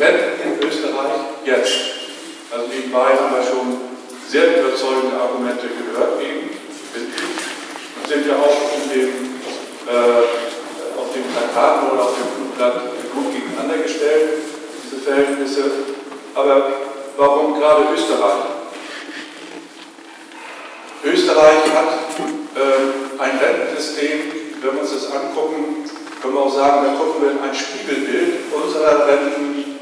Renten 0.00 0.42
in 0.44 0.68
Österreich 0.68 1.42
jetzt. 1.44 1.78
Also 2.50 2.66
nebenbei 2.68 3.12
haben 3.18 3.34
wir 3.34 3.42
schon 3.42 3.88
sehr 4.28 4.60
überzeugende 4.60 5.16
Argumente 5.16 5.66
gehört 5.68 6.20
eben, 6.22 6.50
finde 6.92 7.12
ich. 7.16 7.96
Und 7.96 8.08
sind 8.08 8.26
ja 8.26 8.36
auch 8.36 8.56
in 8.76 8.90
dem, 8.90 9.08
äh, 9.88 10.98
auf 10.98 11.12
den 11.14 11.24
Plakaten 11.32 11.90
oder 11.90 12.02
auf 12.04 12.14
dem 12.14 12.28
Flugblatt 12.36 12.80
gut 13.12 13.34
gegeneinander 13.34 13.82
gestellt, 13.82 14.44
diese 14.84 15.02
Verhältnisse. 15.02 15.64
Aber 16.34 16.72
warum 17.16 17.58
gerade 17.58 17.84
Österreich? 17.94 18.58
Österreich 21.04 21.62
hat 21.74 21.88
äh, 22.54 23.22
ein 23.22 23.38
Rentensystem, 23.38 24.20
wenn 24.60 24.74
wir 24.74 24.80
uns 24.80 24.92
das 24.92 25.10
angucken, 25.12 25.84
können 26.20 26.34
wir 26.34 26.40
auch 26.40 26.54
sagen, 26.54 26.86
da 26.86 27.02
gucken 27.02 27.22
wir 27.22 27.30
in 27.30 27.38
ein 27.38 27.54
Spiegelbild 27.54 28.52
unserer 28.52 29.06
Renten 29.06 29.77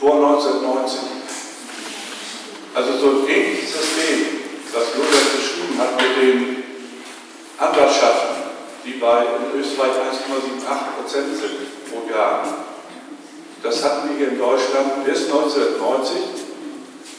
vor 0.00 0.16
1990. 0.16 1.00
Also 2.74 2.96
so 2.96 3.06
ein 3.06 3.28
ähnliches 3.28 3.70
System, 3.70 4.40
das 4.72 4.96
Josef 4.96 5.36
beschrieben 5.36 5.76
hat 5.78 6.00
mit 6.00 6.16
den 6.16 6.64
Anwaltschaften, 7.58 8.48
die 8.84 8.92
bei 8.92 9.20
in 9.20 9.60
Österreich 9.60 9.92
1,78 9.92 10.96
Prozent 10.96 11.36
sind 11.36 11.92
pro 11.92 12.08
Jahr. 12.10 12.64
Das 13.62 13.84
hatten 13.84 14.08
wir 14.08 14.16
hier 14.16 14.28
in 14.28 14.38
Deutschland 14.38 15.04
bis 15.04 15.26
1990. 15.26 16.16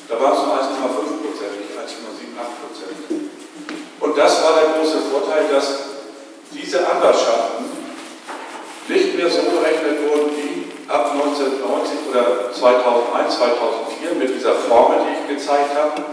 Da 0.09 0.19
war 0.19 0.33
es 0.33 0.39
nur 0.41 0.55
1,5 0.57 1.21
Prozent, 1.21 1.53
nicht 1.61 1.77
1,78 1.77 2.41
Prozent. 2.65 2.97
Und 3.99 4.17
das 4.17 4.43
war 4.43 4.53
der 4.59 4.73
große 4.73 5.01
Vorteil, 5.11 5.45
dass 5.51 5.67
diese 6.51 6.79
Anwaltschaften 6.89 7.65
nicht 8.87 9.15
mehr 9.15 9.29
so 9.29 9.41
berechnet 9.43 10.09
wurden 10.09 10.31
wie 10.35 10.60
ab 10.91 11.11
1990 11.13 12.09
oder 12.09 12.51
2001, 12.51 13.37
2004 13.37 14.13
mit 14.19 14.35
dieser 14.35 14.55
Formel, 14.55 14.99
die 15.07 15.33
ich 15.33 15.39
gezeigt 15.39 15.71
habe, 15.75 16.03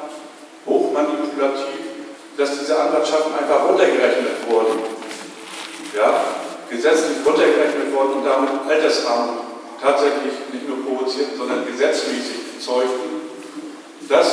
hochmanipulativ, 0.67 2.07
dass 2.37 2.59
diese 2.59 2.79
Anwaltschaften 2.79 3.33
einfach 3.35 3.69
runtergerechnet 3.69 4.47
wurden. 4.49 4.79
Ja, 5.97 6.15
gesetzlich 6.71 7.19
runtergerechnet 7.27 7.93
wurden 7.93 8.23
und 8.23 8.25
damit 8.25 8.51
Altersarmut 8.69 9.49
tatsächlich 9.83 10.35
nicht 10.53 10.69
nur 10.69 10.85
provoziert, 10.85 11.37
sondern 11.37 11.67
gesetzmäßig 11.67 12.59
erzeugten. 12.59 13.19
Das 14.09 14.27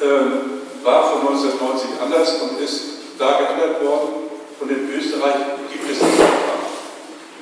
ähm, 0.00 0.62
war 0.82 1.10
von 1.10 1.20
1990 1.28 1.90
anders 2.02 2.42
und 2.42 2.60
ist 2.60 2.82
da 3.18 3.38
geändert 3.38 3.84
worden. 3.84 4.30
Und 4.60 4.70
in 4.70 4.90
Österreich 4.96 5.34
gibt 5.72 5.90
es 5.90 5.98
das. 5.98 6.08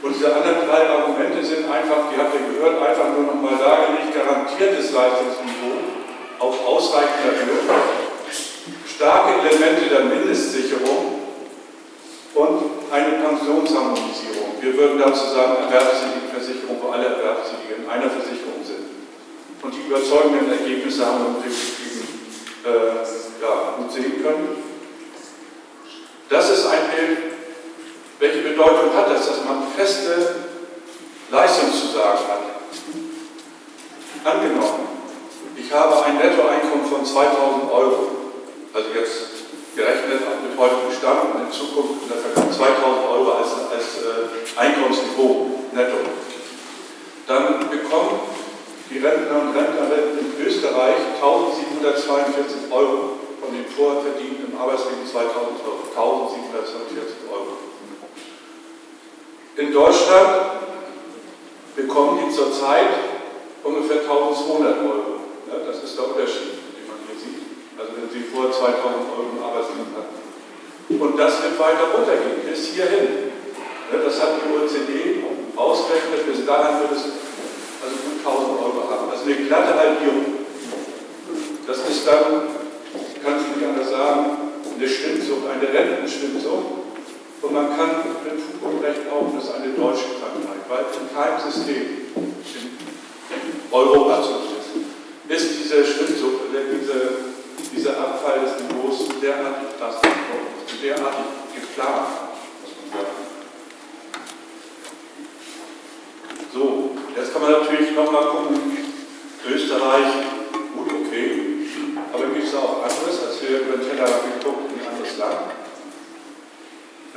Und 0.02 0.15
diese 0.15 0.35
anderen 0.35 0.68
drei 0.68 0.89
Argumente 0.89 1.44
sind 1.44 1.67
einfach, 1.67 2.07
die 2.12 2.18
habt 2.20 2.35
ihr 2.35 2.55
gehört, 2.55 2.78
einfach 2.78 3.10
nur 3.12 3.35
nochmal 3.35 3.59
dargelegt, 3.59 4.15
garantiertes 4.15 4.93
Leistungsniveau 4.93 5.75
auf 6.39 6.55
ausreichender 6.67 7.35
Höhe, 7.35 7.67
starke 8.86 9.43
Elemente 9.43 9.91
der 9.91 10.05
Mindestsicherung 10.05 11.18
und 12.35 12.59
eine 12.93 13.10
Pensionsharmonisierung. 13.18 14.55
Wir 14.60 14.77
würden 14.77 14.99
dazu 14.99 15.35
sagen, 15.35 15.67
erwerbstätige 15.67 16.31
Versicherung, 16.31 16.78
wo 16.81 16.91
alle 16.91 17.07
Erwerbstätigen 17.07 17.83
in 17.83 17.91
einer 17.91 18.10
Versicherung 18.10 18.62
sind. 18.62 18.86
Und 19.62 19.75
die 19.75 19.83
überzeugenden 19.91 20.51
Ergebnisse 20.51 21.05
haben 21.07 21.43
wir 21.43 21.51
eben 21.51 21.59
äh, 22.65 23.43
ja, 23.43 23.75
gut 23.77 23.91
sehen 23.91 24.23
können. 24.23 24.62
Das 26.28 26.51
ist 26.51 26.67
ein 26.67 26.91
Bild, 26.94 27.27
welche 28.18 28.42
Bedeutung 28.42 28.94
hat 28.94 29.10
das, 29.10 29.26
dass 29.26 29.44
man 29.44 29.62
feste 29.76 30.34
Leistungszusagen 31.30 32.26
hat? 32.26 32.42
Angenommen, 34.24 34.88
ich 35.56 35.72
habe 35.72 36.02
ein 36.05 36.16
Nettoeinkommen 36.16 36.86
von 36.86 37.05
2000 37.05 37.70
Euro, 37.70 38.08
also 38.74 38.88
jetzt 38.94 39.38
gerechnet 39.76 40.20
mit 40.42 40.58
heutigem 40.58 40.90
Stand 40.90 41.34
und 41.34 41.47
in 41.47 41.52
Zukunft 41.52 42.02
in 42.02 42.08
der 42.10 42.18
Vergangenheit 42.18 42.56
2000 42.58 43.08
Euro 43.08 43.30
als, 43.38 43.55
als 43.70 44.02
äh, 44.02 44.58
Einkommensniveau 44.58 45.70
netto. 45.72 46.02
Dann 47.28 47.70
bekommen 47.70 48.18
die 48.90 48.98
Rentner 48.98 49.38
und 49.42 49.55
Rentnerinnen 49.55 50.18
in 50.18 50.47
Österreich 50.47 51.14
1742 51.22 52.72
Euro 52.72 53.20
von 53.38 53.55
den 53.55 53.66
vorher 53.70 54.02
verdienten 54.02 54.50
im 54.50 54.58
Arbeitsleben 54.58 55.06
2000 55.06 55.62
Euro. 55.62 55.86
1742 55.94 56.98
Euro. 56.98 57.17
In 59.58 59.72
Deutschland 59.72 60.62
bekommen 61.74 62.22
die 62.22 62.30
zurzeit 62.30 62.94
ungefähr 63.64 64.06
1200 64.06 64.78
Euro. 64.86 65.18
Das 65.66 65.82
ist 65.82 65.98
der 65.98 66.06
Unterschied, 66.14 66.62
den 66.78 66.86
man 66.86 67.02
hier 67.02 67.18
sieht. 67.18 67.42
Also 67.74 67.90
wenn 67.98 68.06
Sie 68.06 68.22
vor 68.30 68.54
2000 68.54 68.78
Euro 69.10 69.34
im 69.34 69.42
Arbeitsleben 69.42 69.90
hatten. 69.98 70.14
Und 71.02 71.18
das 71.18 71.42
wird 71.42 71.58
weiter 71.58 71.90
runtergehen, 71.90 72.46
bis 72.46 72.70
hierhin. 72.70 73.34
Das 73.90 74.22
hat 74.22 74.38
die 74.38 74.46
OECD 74.46 75.26
ausgerechnet, 75.56 76.22
bis 76.30 76.46
dahin 76.46 76.78
wird 76.78 76.94
es 76.94 77.18
also 77.82 77.98
gut 77.98 78.22
1000 78.22 78.62
Euro 78.62 78.78
haben. 78.86 79.10
Also 79.10 79.26
eine 79.26 79.42
glatte 79.42 79.74
Halbierung. 79.74 80.46
Das 81.66 81.78
ist 81.82 82.06
dann, 82.06 82.46
kann 83.26 83.42
ich 83.42 83.58
nicht 83.58 83.66
anders 83.66 83.90
sagen, 83.90 84.54
eine 84.78 84.88
Schwindsucht, 84.88 85.50
eine 85.50 85.66
Rentenschwindsucht. 85.66 86.88
Und 87.41 87.52
man 87.52 87.76
kann 87.76 88.02
mit 88.25 88.41
Fug 88.42 88.75
und 88.75 88.84
Recht 88.84 89.05
behaupten, 89.05 89.36
das 89.36 89.44
ist 89.44 89.55
eine 89.55 89.73
deutsche 89.73 90.18
Krankheit, 90.18 90.67
weil 90.68 90.84
in 90.99 91.15
keinem 91.15 91.39
System 91.39 91.83
in 93.31 93.73
Europa 93.73 94.23
zumindest 94.23 94.58
ist 95.28 95.58
diese 95.60 95.76
oder 95.78 96.60
diese, 96.73 96.97
dieser 97.76 97.99
Abfall 97.99 98.41
des 98.41 98.52
Niveaus 98.65 99.07
derartig 99.23 99.68
drastisch 99.78 100.10
und 100.10 100.83
derartig 100.83 101.26
geplant. 101.55 102.08
So, 106.52 106.91
jetzt 107.17 107.33
kann 107.33 107.42
man 107.42 107.52
natürlich 107.52 107.94
nochmal 107.94 108.25
gucken, 108.25 108.58
Österreich, 109.47 110.12
gut, 110.75 110.89
okay, 111.07 111.41
aber 112.12 112.25
gibt 112.34 112.49
es 112.49 112.55
auch 112.55 112.83
anderes, 112.83 113.23
als 113.28 113.42
wir 113.42 113.60
über 113.60 113.76
den 113.76 113.91
Teller 113.91 114.07
geguckt, 114.07 114.70
ein 114.73 114.92
anderes 114.92 115.18
Land? 115.18 115.67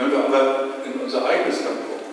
Wenn 0.02 0.10
wir 0.10 0.26
aber 0.26 0.66
in 0.84 1.00
unser 1.00 1.24
eigenes 1.26 1.62
Land 1.62 1.78
gucken, 1.86 2.10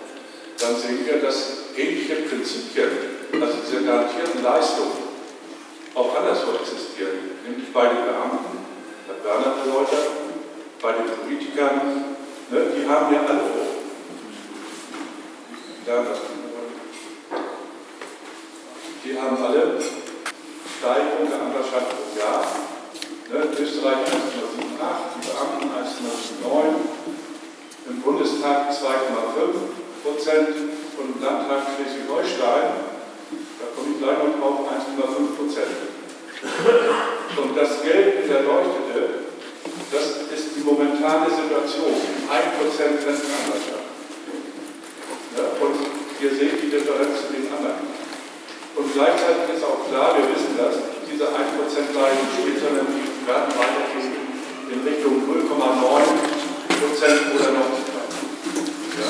dann 0.59 0.75
sehen 0.75 1.03
wir, 1.07 1.17
dass 1.25 1.73
ähnliche 1.75 2.17
Prinzipien, 2.21 2.85
also 3.33 3.53
diese 3.65 3.83
garantierten 3.83 4.43
Leistungen, 4.43 5.09
auch 5.95 6.15
anderswo 6.15 6.51
existieren. 6.61 7.33
Nämlich 7.43 7.73
bei 7.73 7.87
den 7.87 8.05
Beamten, 8.05 8.61
hat 9.09 9.25
Werner 9.25 9.57
erläutert, 9.65 10.05
bei 10.79 10.91
den 10.91 11.09
Politikern, 11.17 12.13
ne, 12.51 12.61
die 12.77 12.87
haben 12.87 13.11
ja 13.11 13.21
alle 13.25 13.39
die 19.03 19.17
haben 19.19 19.43
alle 19.43 19.79
Steigerung 20.77 21.27
der 21.27 21.41
Anwaltschaft 21.41 21.89
pro 21.89 22.19
Jahr. 22.19 22.45
Ne, 23.31 23.47
Österreich 23.59 24.05
1,78, 24.05 24.13
die 25.15 25.25
Beamten 25.25 25.69
1,09, 25.73 26.98
im 27.89 28.01
Bundestag 28.01 28.69
2,5 28.69 30.05
Prozent 30.05 30.53
und 31.01 31.07
im 31.09 31.21
Landtag 31.21 31.73
Schleswig-Holstein, 31.73 32.85
da 33.57 33.65
komme 33.73 33.89
ich 33.91 33.97
gleich 33.97 34.17
noch 34.21 34.37
drauf, 34.37 34.69
1,5 34.69 35.33
Prozent. 35.33 35.73
Und 37.35 37.57
das 37.57 37.81
Geld 37.81 38.23
in 38.23 38.27
der 38.29 38.45
Leuchtete, 38.45 39.25
das 39.89 40.05
ist 40.29 40.55
die 40.55 40.61
momentane 40.61 41.33
Situation, 41.33 41.97
1 42.29 42.61
Prozent 42.61 43.01
Rentenanwaltschaft. 43.01 43.89
Ja, 45.33 45.43
und 45.65 45.77
ihr 46.21 46.31
seht 46.37 46.61
die 46.61 46.69
Differenz 46.69 47.25
zu 47.25 47.33
den 47.33 47.49
anderen. 47.49 47.89
Und 48.77 48.87
gleichzeitig 48.93 49.57
ist 49.57 49.65
auch 49.65 49.81
klar, 49.89 50.13
wir 50.13 50.29
wissen 50.29 50.53
das, 50.55 50.77
diese 51.09 51.25
1% 51.25 51.33
bleiben 51.33 52.23
steht, 52.37 52.61
sondern 52.61 52.85
die 52.85 53.25
werden 53.25 53.49
weitergehen 53.57 54.13
in 54.69 54.79
Richtung 54.85 55.25
0,9 55.25 56.48
Prozent 56.79 57.35
oder 57.35 57.51
noch 57.51 57.75
ja. 58.95 59.09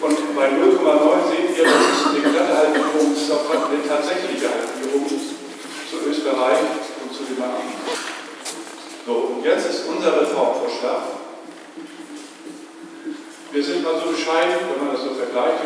Und 0.00 0.36
bei 0.36 0.48
0,9 0.48 1.28
seht 1.28 1.58
ihr, 1.58 1.64
das 1.64 1.84
ist 1.92 2.06
eine 2.08 2.20
glatte 2.24 2.56
Halbierung, 2.56 3.12
ist 3.12 3.28
eine 3.28 3.88
tatsächliche 3.88 4.48
Halbierung 4.48 5.04
zu 5.08 5.96
Österreich 6.08 6.60
und 7.04 7.10
zu 7.12 7.24
den 7.24 7.36
Beamten. 7.36 7.76
So, 9.04 9.12
und 9.36 9.44
jetzt 9.44 9.68
ist 9.68 9.88
unser 9.88 10.20
Reformvorschlag. 10.20 11.20
Wir 13.50 13.64
sind 13.64 13.82
mal 13.82 13.96
so 13.96 14.12
bescheiden, 14.12 14.68
wenn 14.68 14.84
man 14.84 14.94
das 14.94 15.04
so 15.04 15.14
vergleicht 15.16 15.64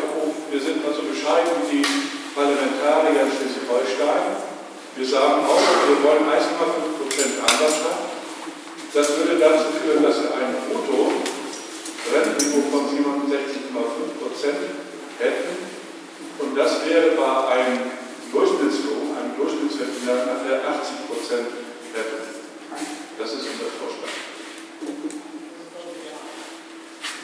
wir 0.53 0.61
sind 0.61 0.85
mal 0.85 0.93
so 0.93 1.01
bescheiden 1.01 1.65
wie 1.69 1.81
die 1.81 1.87
Parlamentarier 2.35 3.25
in 3.25 3.33
Wir 4.95 5.07
sagen 5.07 5.41
auch, 5.49 5.65
wir 5.89 5.97
wollen 6.05 6.29
1,5% 6.29 7.41
Anwaltschaft. 7.41 8.12
Das 8.93 9.09
würde 9.17 9.39
dazu 9.39 9.73
führen, 9.81 10.03
dass 10.03 10.21
wir 10.21 10.29
ein 10.37 10.53
Brutto-Rentenniveau 10.69 12.61
von 12.69 12.85
67,5% 12.93 13.01
hätten. 15.17 15.57
Und 16.37 16.55
das 16.55 16.85
wäre 16.85 17.17
bei 17.17 17.47
einem 17.47 17.89
Durchschnittslohn, 18.31 19.17
einem 19.17 19.35
Durchschnittsverdiener 19.35 20.29
nachher 20.29 20.61
80% 20.61 20.77
hätte. 21.97 22.17
Das 23.17 23.33
ist 23.33 23.41
unser 23.49 23.73
Vorschlag. 23.81 24.13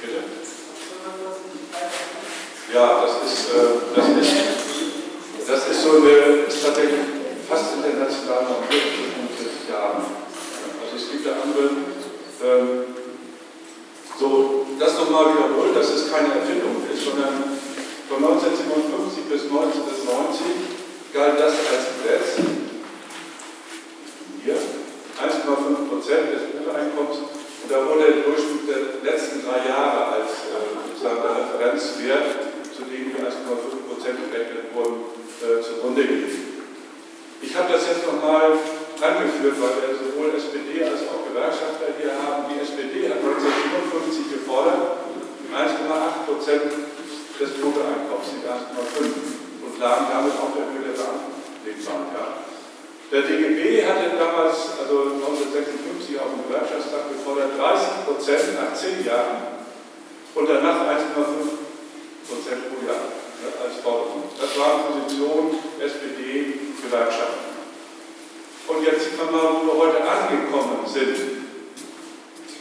Bitte? 0.02 0.24
Ja, 2.74 3.06
das 3.06 3.14
ist, 3.32 3.50
äh, 3.50 3.78
das 3.96 4.08
ist, 4.10 4.34
das 5.48 5.62
ist 5.70 5.84
so 5.84 5.90
eine, 5.98 6.10
ist 6.48 6.64
tatsächlich 6.64 7.02
fast 7.48 7.76
international 7.76 8.58
für 8.68 8.74
45 8.74 9.70
Jahre. 9.70 10.29
Es 11.00 11.08
gibt 11.12 11.26
ja 11.26 11.32
andere, 11.40 11.80
ähm, 12.44 12.92
so, 14.20 14.68
das 14.78 15.00
nochmal 15.00 15.32
wiederholt, 15.32 15.72
dass 15.72 15.96
es 15.96 16.12
keine 16.12 16.44
Erfindung 16.44 16.84
ist, 16.92 17.08
sondern 17.08 17.56
von 18.12 18.20
1957 18.20 19.32
bis 19.32 19.48
1990 19.48 21.16
galt 21.16 21.40
das 21.40 21.56
als 21.56 21.96
Gesetz. 21.96 22.44
Hier, 24.44 24.60
1,5 24.60 25.88
Prozent 25.88 26.36
des 26.36 26.52
Bruttoeinkommens. 26.52 27.32
Und 27.64 27.70
da 27.72 27.80
wurde 27.88 28.04
der 28.04 28.28
Durchschnitt 28.28 28.68
der 28.68 29.00
letzten 29.00 29.40
drei 29.48 29.72
Jahre 29.72 30.20
als 30.20 30.52
äh, 30.52 31.00
der 31.00 31.32
Referenzwert, 31.32 32.28
zu 32.76 32.84
dem 32.84 33.08
die 33.08 33.16
1,5 33.16 33.88
Prozent 33.88 34.20
gerechnet 34.28 34.76
wurden, 34.76 35.16
äh, 35.48 35.64
zugrunde 35.64 36.04
gelegt. 36.04 36.60
Ich 37.40 37.56
habe 37.56 37.72
das 37.72 37.88
jetzt 37.88 38.04
nochmal 38.04 38.52
angeführt, 39.00 39.56
weil 39.60 39.76
wir 39.80 39.92
sowohl 39.96 40.36
SPD 40.36 40.84
als 40.84 41.08
auch 41.08 41.24
Gewerkschafter 41.24 41.96
hier 41.96 42.12
haben. 42.12 42.52
Die 42.52 42.60
SPD 42.60 43.08
hat 43.08 43.24
1957 43.24 44.36
gefordert, 44.36 45.08
1,8 45.52 46.28
Prozent 46.28 46.68
des 47.40 47.50
Bruttoeinkommens, 47.56 48.36
die 48.36 48.44
1,5 48.44 49.64
und 49.64 49.74
lagen 49.80 50.06
damit 50.12 50.36
auf 50.36 50.52
der 50.52 50.68
Höhe 50.68 50.84
der 50.84 50.96
Beamtenlegbahn. 51.00 52.12
Ja. 52.12 52.26
Der 53.10 53.24
DGB 53.26 53.88
hatte 53.88 54.20
damals, 54.20 54.78
also 54.78 55.18
1956 55.18 56.20
auf 56.20 56.36
dem 56.36 56.46
Gewerkschaftstag 56.46 57.10
gefordert, 57.10 57.58
30 57.58 58.06
Prozent 58.06 58.46
nach 58.60 58.76
10 58.76 59.02
Jahren 59.08 59.64
und 60.36 60.46
danach 60.46 60.86
1,5 60.92 62.28
Prozent 62.28 62.62
pro 62.70 62.78
Jahr 62.86 63.02
ne, 63.42 63.50
als 63.64 63.82
Forderung. 63.82 64.30
Das 64.36 64.52
waren 64.60 64.92
Positionen 64.92 65.58
SPD, 65.80 66.76
Gewerkschaften. 66.84 67.59
Und 68.70 68.86
jetzt 68.86 69.18
man 69.18 69.32
mal, 69.34 69.50
wo 69.58 69.66
wir 69.66 69.80
heute 69.82 69.98
angekommen 70.06 70.86
sind. 70.86 71.18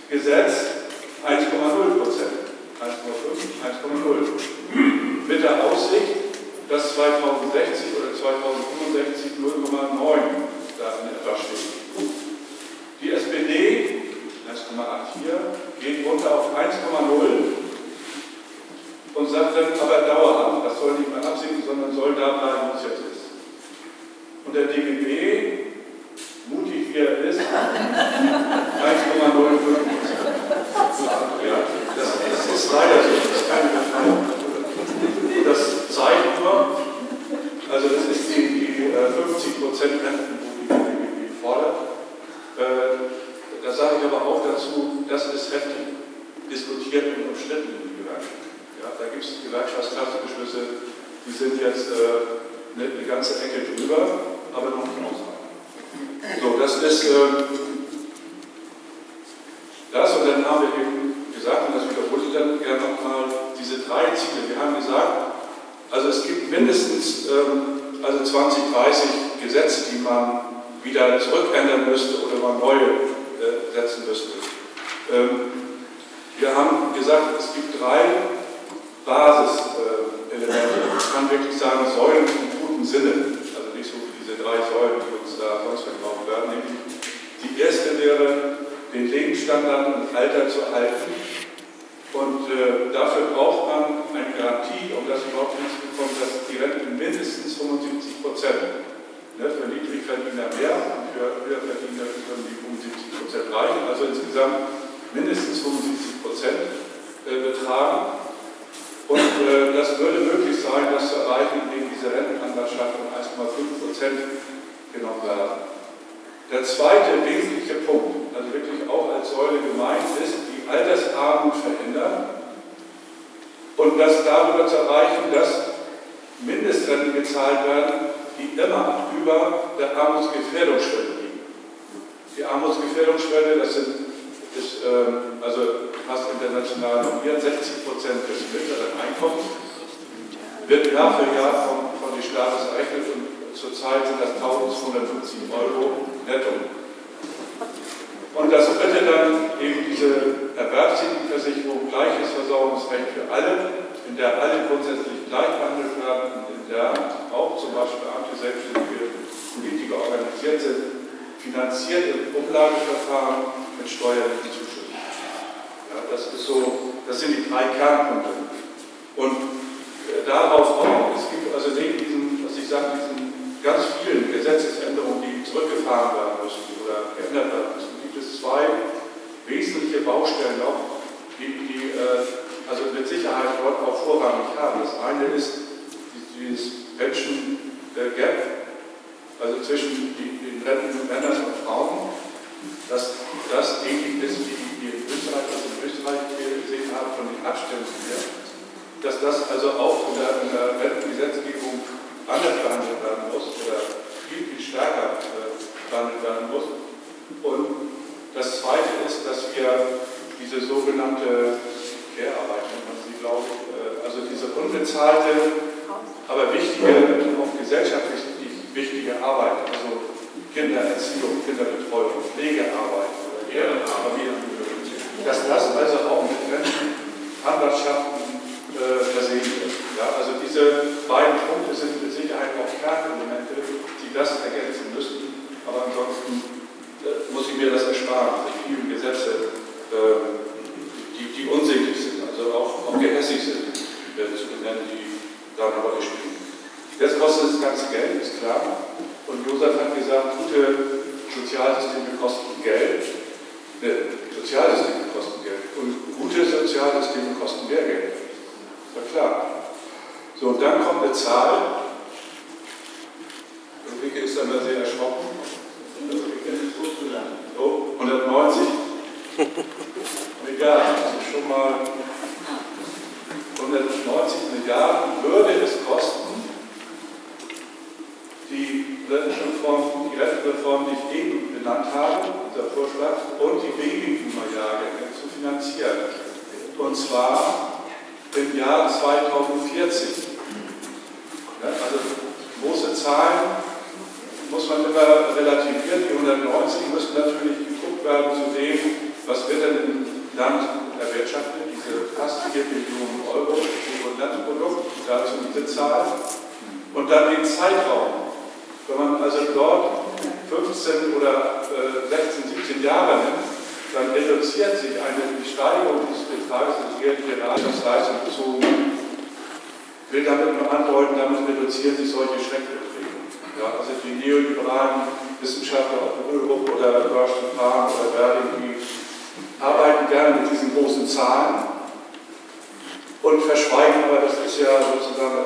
Gesetz 0.09 0.89
1,0 1.21 2.01
Prozent. 2.01 2.49
1,5, 2.81 3.61
1,0. 3.61 5.29
Mit 5.29 5.43
der 5.43 5.65
Aussicht, 5.65 6.17
dass 6.71 6.95
2060 6.95 7.97
oder 7.99 8.17
2065 8.17 9.33
0,9 9.37 10.49
da 10.79 10.87
in 11.03 11.13
etwa 11.13 11.37
steht. 11.37 11.77
Die 13.03 13.13
SPD 13.13 14.01
1,84 14.49 15.81
geht 15.81 16.07
runter 16.07 16.35
auf 16.35 16.57
1,0 16.57 17.59
und 19.15 19.31
sagt 19.31 19.57
dann 19.57 19.73
aber 19.81 20.07
dauerhaft, 20.07 20.67
das 20.67 20.79
soll 20.81 20.93
nicht 20.93 21.11
mehr 21.11 21.25
absinken, 21.29 21.63
sondern 21.67 21.95
soll 21.95 22.15
da 22.15 22.39
bleiben, 22.39 22.71
wo 22.71 22.79
es 22.79 22.85
jetzt 22.85 23.01
ist. 23.13 23.25
Und 24.47 24.55
der 24.55 24.67
DGB, 24.67 25.67
mutig 26.49 26.95
wie 26.95 26.99
er 26.99 27.19
ist, 27.25 27.41
1,05 27.41 27.43
ja, 27.43 27.48
das, 31.97 32.47
ist 32.55 32.73
leider 32.73 33.03
so, 33.03 33.09
das 33.09 33.41
ist 33.41 33.49
keine 33.49 33.71
Befreiung. 33.79 34.21
Das 35.45 35.61
zeigt 35.95 36.41
nur, 36.41 36.57
also 37.73 37.87
das 37.89 38.05
ist 38.17 38.37
die, 38.37 38.49
die 38.49 38.93
äh, 38.93 39.11
50 39.11 39.61
Prozent 39.61 39.93
Renten, 40.05 40.39
die 40.39 40.69
die 40.69 41.31
fordert. 41.43 41.77
Äh, 42.59 43.63
da 43.65 43.73
sage 43.73 43.97
ich 44.01 44.05
aber 44.05 44.25
auch 44.27 44.43
dazu, 44.47 45.05
das 45.09 45.27
ist 45.35 45.53
heftig 45.53 45.99
diskutiert 46.51 47.17
und 47.17 47.29
umstritten 47.31 47.69
in 47.69 47.83
den 47.85 47.97
Gewerkschaften. 48.01 48.49
Ja, 48.81 48.89
da 48.99 49.05
gibt 49.13 49.25
es 49.25 49.45
Gewerkschaftsklassenbeschlüsse, 49.45 50.89
die 51.27 51.33
sind 51.33 51.61
jetzt 51.61 51.91
äh, 51.93 52.79
eine, 52.79 53.05
ganze 53.07 53.35
Ecke 53.45 53.77
drüber, 53.77 53.99
aber 54.55 54.71
noch 54.71 54.87
nicht 54.87 55.05
ausreichend. 55.05 55.39
So, 56.41 56.59
das 56.59 56.83
ist 56.83 57.05
äh, 57.05 57.45
das 59.93 60.17
und 60.17 60.29
dann 60.29 60.45
haben 60.45 60.63
wir 60.63 60.81
eben 60.81 61.33
gesagt, 61.35 61.69
und 61.69 61.77
das 61.77 61.85
wiederhole 61.89 62.23
ich 62.29 62.35
dann 62.35 62.59
gerne 62.59 62.81
nochmal, 62.81 63.25
diese 63.59 63.81
drei 63.81 64.15
Ziele. 64.15 64.49
Wir 64.49 64.61
haben 64.61 64.77
gesagt, 64.77 65.33
also 65.91 66.09
es 66.09 66.23
gibt 66.25 66.51
mindestens 66.51 67.29
ähm, 67.29 68.03
also 68.03 68.25
20, 68.25 68.73
30 68.73 69.43
Gesetze, 69.43 69.85
die 69.93 69.99
wieder 71.09 71.21
zurückändern 71.21 71.91
müsste 71.91 72.23
oder 72.27 72.37
man 72.43 72.59
neue 72.59 73.08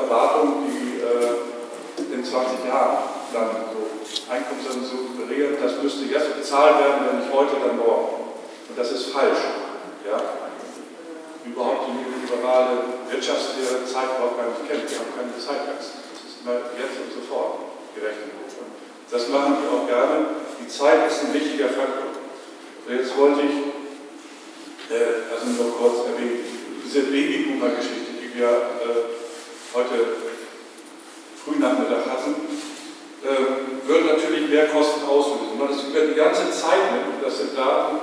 Erwartung, 0.02 0.66
die 0.66 1.00
äh, 1.00 2.14
in 2.14 2.24
20 2.24 2.66
Jahren 2.66 2.98
dann 3.32 3.72
so 3.72 3.82
Einkommenssätze 4.30 4.92
suggerieren, 4.92 5.56
das 5.62 5.82
müsste 5.82 6.04
jetzt 6.04 6.36
bezahlt 6.36 6.78
werden, 6.78 7.06
wenn 7.08 7.18
nicht 7.20 7.32
heute, 7.32 7.56
dann 7.62 7.76
morgen. 7.76 8.36
Und 8.68 8.76
das 8.76 8.92
ist 8.92 9.12
falsch. 9.12 9.40
Ja? 10.04 10.18
Überhaupt 11.44 11.88
die 11.88 12.02
liberale 12.22 13.02
Wirtschaftslehre 13.10 13.84
Zeit 13.84 14.16
überhaupt 14.16 14.38
gar 14.38 14.48
nicht 14.48 14.64
kennt. 14.68 14.88
Wir 14.88 14.98
haben 14.98 15.14
keine 15.16 15.34
Zeitachsen. 15.36 16.04
Das 16.12 16.22
ist 16.22 16.40
immer 16.42 16.58
jetzt 16.78 16.96
und 17.02 17.10
sofort 17.12 17.82
gerechnet. 17.94 18.32
Das 19.10 19.28
machen 19.28 19.60
wir 19.60 19.68
auch 19.68 19.86
gerne. 19.86 20.40
Die 20.56 20.68
Zeit 20.68 21.04
ist 21.06 21.24
ein 21.24 21.34
wichtiger 21.34 21.68
Faktor. 21.68 22.16
Jetzt 22.88 23.16
wollte 23.16 23.42
ich, 23.42 23.56
äh, 24.88 25.28
also 25.28 25.52
nur 25.52 25.76
kurz 25.76 26.08
erwähnen, 26.08 26.40
diese 26.84 27.12
Babyboomer-Geschichte, 27.12 28.16
die 28.20 28.38
wir 28.38 28.48
äh, 28.48 29.21
heute 29.74 30.16
Frühnachmittag 31.44 32.04
hatten, 32.04 32.34
äh, 33.24 33.88
würde 33.88 34.14
natürlich 34.14 34.50
mehr 34.50 34.68
Kosten 34.68 35.08
auslösen. 35.08 35.58
Man 35.58 35.68
das 35.68 35.84
über 35.84 36.00
die 36.06 36.14
ganze 36.14 36.50
Zeit 36.52 36.92
nimmt, 36.92 37.24
das 37.24 37.38
sind 37.38 37.56
Daten, 37.56 37.96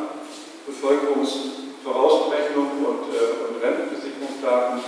Bevölkerungsvorausberechnung 0.65 2.83
und, 2.83 3.13
äh, 3.13 3.45
und 3.45 3.61
Rentenversicherungsdaten, 3.61 4.81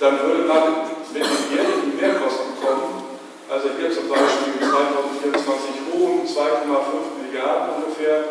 dann 0.00 0.18
würde 0.24 0.48
man 0.48 0.88
mit 1.12 1.22
den 1.22 1.52
jährlichen 1.52 2.00
Mehrkosten 2.00 2.56
kommen. 2.56 3.04
Also 3.48 3.68
hier 3.78 3.92
zum 3.92 4.08
Beispiel 4.08 4.54
2024 4.58 5.70
hohen 5.92 6.26
2,5 6.26 7.20
Milliarden 7.20 7.84
ungefähr, 7.84 8.24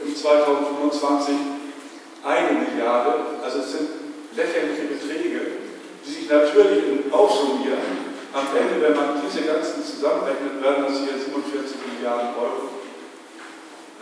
im 0.00 0.14
2025 0.14 1.34
eine 2.22 2.52
Milliarde. 2.58 3.14
Also 3.42 3.58
es 3.58 3.72
sind 3.72 3.88
lächerliche 4.36 4.84
Beträge, 4.84 5.63
sich 6.04 6.28
natürlich 6.28 7.12
aufsummieren 7.12 8.12
am 8.32 8.48
Ende, 8.56 8.80
wenn 8.82 8.96
man 8.96 9.22
diese 9.24 9.42
ganzen 9.46 9.84
zusammenrechnet, 9.84 10.60
werden 10.62 10.84
das 10.88 10.98
hier 10.98 11.16
47 11.16 11.76
Milliarden 11.86 12.30
Euro. 12.36 12.68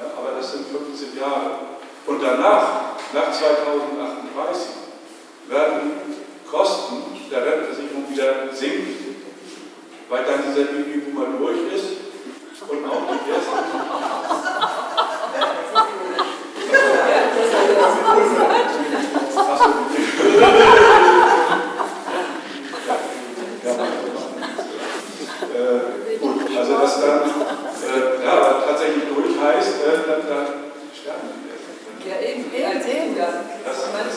Ja, 0.00 0.06
aber 0.16 0.36
das 0.38 0.52
sind 0.52 0.66
15 0.66 1.20
Jahre. 1.20 1.58
Und 2.06 2.22
danach, 2.22 2.96
nach 3.12 3.30
2038, 3.30 4.68
werden 5.48 5.92
Kosten 6.50 7.02
der 7.30 7.44
Rentenversicherung 7.44 8.08
wieder 8.10 8.50
sinken, 8.52 9.16
weil 10.08 10.24
dann 10.24 10.42
dieser 10.48 10.64
Babyboomer 10.72 11.26
durch 11.38 11.70
ist 11.72 11.88
und 12.68 12.84
auch 12.84 13.02
die 13.08 13.30
ersten. 13.30 13.52
Achso, 19.52 19.68
äh, 25.52 26.16
gut, 26.18 26.40
also 26.56 26.72
das 26.78 27.00
dann 27.00 27.20
äh, 27.22 28.24
ja, 28.24 28.36
tatsächlich 28.66 29.04
durch 29.14 29.34
heißt, 29.40 29.74
äh, 29.82 29.84
dann, 30.06 30.22
dann 30.28 30.46
sterben 30.92 31.28
die 31.34 31.42
ja, 32.08 32.16
eben, 32.20 32.44
eben, 32.52 32.82
eben. 32.82 33.16
Das, 33.16 33.34
man 33.92 34.10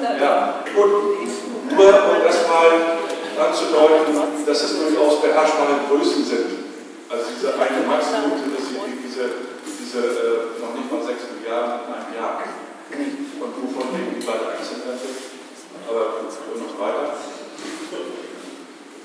setzt 0.00 0.16
100 0.16 0.20
Ja, 0.20 0.64
gut. 0.74 0.90
Nur 1.70 1.86
um 1.86 2.24
das 2.24 2.48
mal 2.48 2.98
anzudeuten, 3.38 4.44
dass 4.44 4.62
es 4.62 4.78
durchaus 4.80 5.22
beherrschbare 5.22 5.86
Größen 5.88 6.24
sind. 6.24 6.46
Also 7.08 7.24
diese 7.34 7.54
eine 7.54 7.86
Maximum 7.86 8.38
sind 8.38 8.56
diese, 9.04 9.24
diese 9.64 9.98
äh, 9.98 10.60
noch 10.60 10.74
nicht 10.74 10.90
mal 10.90 11.02
6 11.02 11.38
Milliarden 11.38 11.86
in 11.86 11.94
einem 11.94 12.12
Jahr. 12.14 12.42
Und 12.90 13.52
wovon 13.62 13.94
leben 13.94 14.18
die 14.18 14.26
bei 14.26 14.32
der 14.32 14.48
Aktienrente? 14.58 15.08
Aber 15.88 16.26
noch 16.26 16.76
weiter. 16.78 17.14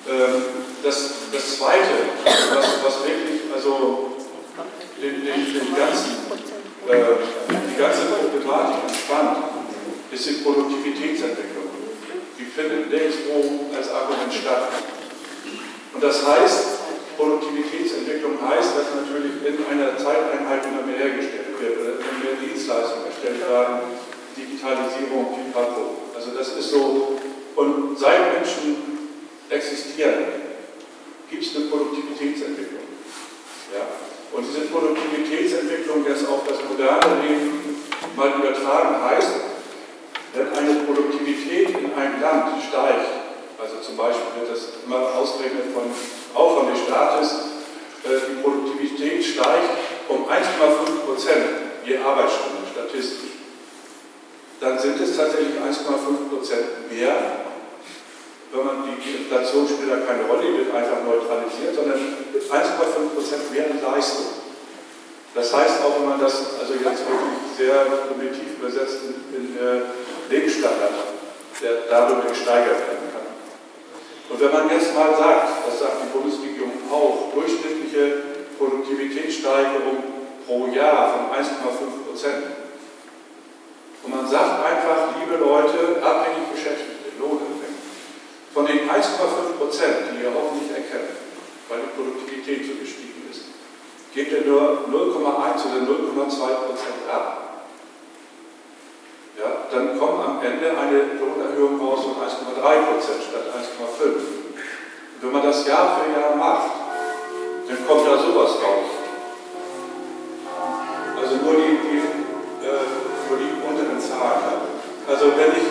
Ähm, 0.07 0.41
das, 0.83 1.11
das 1.31 1.57
Zweite, 1.57 2.13
was, 2.25 2.65
was 2.83 3.07
wirklich 3.07 3.41
also 3.53 4.17
den, 5.01 5.25
den, 5.25 5.53
den 5.53 5.75
ganzen, 5.75 6.29
äh, 6.87 6.93
die 7.49 7.81
ganze 7.81 8.01
Problematik 8.05 8.85
entspannt, 8.87 9.64
ist 10.15 10.29
die 10.29 10.43
Produktivitätsentwicklung. 10.47 11.67
Die 12.39 12.45
findet 12.47 12.89
nirgendwo 12.89 13.67
als 13.75 13.91
Argument 13.91 14.31
statt. 14.31 14.71
Und 15.93 16.01
das 16.01 16.25
heißt, 16.25 16.63
Produktivitätsentwicklung 17.17 18.39
heißt, 18.39 18.79
dass 18.79 18.95
natürlich 18.95 19.43
in 19.43 19.59
einer 19.67 19.97
Zeiteinheit 19.97 20.63
immer 20.63 20.87
mehr 20.87 21.11
hergestellt 21.11 21.59
wird, 21.59 21.79
oder 21.79 21.99
immer 21.99 22.15
mehr 22.23 22.35
Dienstleistungen 22.39 23.11
erstellt 23.11 23.43
werden, 23.43 23.99
Digitalisierung, 24.35 25.35
Pipapo. 25.35 26.15
Also 26.15 26.31
das 26.31 26.55
ist 26.55 26.71
so, 26.71 27.19
und 27.55 27.99
seit 27.99 28.39
Menschen 28.39 29.11
existieren, 29.49 30.47
gibt 31.29 31.43
es 31.43 31.55
eine 31.55 31.65
Produktivitätsentwicklung. 31.65 32.87
Ja? 33.71 33.83
Und 34.31 34.45
diese 34.47 34.67
Produktivitätsentwicklung 34.67 36.05
jetzt 36.07 36.27
auf 36.27 36.47
das 36.47 36.59
moderne 36.67 37.21
Leben 37.23 37.83
mal 38.15 38.31
übertragen 38.39 39.03
heißt, 39.03 39.54
wenn 40.35 40.51
eine 40.53 40.83
Produktivität 40.83 41.69
in 41.69 41.93
einem 41.95 42.21
Land 42.21 42.61
steigt, 42.61 43.07
also 43.57 43.75
zum 43.81 43.95
Beispiel 43.95 44.39
wird 44.39 44.51
das 44.51 44.83
immer 44.85 45.15
ausgerechnet 45.15 45.71
von, 45.73 45.83
auch 46.35 46.59
von 46.59 46.73
des 46.73 46.83
Staates, 46.83 47.31
äh, 48.03 48.19
die 48.29 48.41
Produktivität 48.43 49.23
steigt 49.23 49.79
um 50.09 50.27
1,5 50.27 51.07
Prozent 51.07 51.45
je 51.85 51.97
Arbeitsstunde 51.97 52.67
statistisch. 52.71 53.31
dann 54.59 54.79
sind 54.79 54.99
es 54.99 55.15
tatsächlich 55.15 55.55
1,5 55.55 56.29
Prozent 56.29 56.91
mehr, 56.91 57.13
wenn 58.51 58.65
man 58.65 58.83
die 58.87 59.23
Inflation 59.23 59.67
spielt 59.67 59.91
da 59.91 59.97
keine 59.97 60.25
Rolle, 60.25 60.47
die 60.47 60.57
wird 60.65 60.75
einfach 60.75 61.03
neutralisiert, 61.03 61.75
sondern 61.75 61.99
1,5 61.99 63.13
Prozent 63.13 63.51
mehr 63.51 63.69
in 63.69 63.81
Leistung. 63.81 64.25
Das 65.35 65.53
heißt 65.53 65.83
auch, 65.83 65.99
wenn 65.99 66.09
man 66.09 66.19
das 66.19 66.59
also 66.59 66.73
jetzt 66.73 67.03
wirklich 67.03 67.35
sehr 67.57 67.85
primitiv 68.07 68.55
übersetzt 68.57 68.99
in, 69.03 69.35
in 69.35 69.57
äh, 69.57 69.81
Lebensstandard, 70.29 70.93
der 71.61 71.71
darüber 71.89 72.29
gesteigert 72.29 72.79
werden 72.87 73.07
kann. 73.13 73.27
Und 74.29 74.41
wenn 74.41 74.51
man 74.51 74.69
jetzt 74.69 74.95
mal 74.95 75.15
sagt, 75.15 75.67
das 75.67 75.79
sagt 75.79 76.01
die 76.03 76.17
Bundesregierung 76.17 76.73
auch, 76.91 77.31
durchschnittliche 77.33 78.35
Produktivitätssteigerung 78.57 80.15
pro 80.45 80.67
Jahr 80.67 81.13
von 81.13 81.37
1,5 81.37 82.09
Prozent. 82.09 82.43
Und 84.03 84.15
man 84.15 84.27
sagt 84.27 84.65
einfach, 84.65 85.13
liebe 85.19 85.37
Leute, 85.43 86.01
abhängig 86.01 86.49
Beschäftigte, 86.53 87.17
Lohnentwicklung, 87.19 87.77
von 88.53 88.65
den 88.65 88.89
1,5 88.89 89.57
Prozent, 89.57 89.95
die 90.13 90.23
ihr 90.23 90.31
hoffentlich 90.33 90.69
erkennt, 90.71 91.17
weil 91.69 91.79
die 91.81 91.93
Produktivität 91.97 92.65
so 92.65 92.79
gestiegen 92.79 93.29
ist, 93.29 93.51
gebt 94.13 94.31
ihr 94.31 94.45
nur 94.45 94.85
0,1 94.89 95.65
oder 95.65 95.81
0,2 95.85 96.37
Prozent 96.65 97.01
ab. 97.11 97.44
Ja, 99.35 99.67
dann 99.67 99.99
kommt 99.99 100.23
am 100.23 100.39
Ende 100.39 100.71
eine 100.71 101.19
Lohnerhöhung 101.19 101.75
raus 101.83 102.07
von 102.07 102.15
1,3 102.23 102.55
Prozent 102.87 103.19
statt 103.19 103.51
1,5. 103.51 104.07
Und 104.07 105.19
wenn 105.19 105.31
man 105.31 105.43
das 105.43 105.67
Jahr 105.67 105.99
für 105.99 106.07
Jahr 106.07 106.35
macht, 106.39 106.71
dann 107.67 107.79
kommt 107.83 108.07
da 108.07 108.15
sowas 108.15 108.55
raus. 108.63 108.89
Also 111.19 111.35
nur 111.43 111.55
die, 111.59 111.75
die, 111.83 111.99
äh, 112.63 112.87
nur 113.27 113.37
die 113.43 113.51
unteren 113.59 113.99
Zahlen. 113.99 114.71
Also 115.03 115.25
wenn 115.35 115.51
ich 115.51 115.67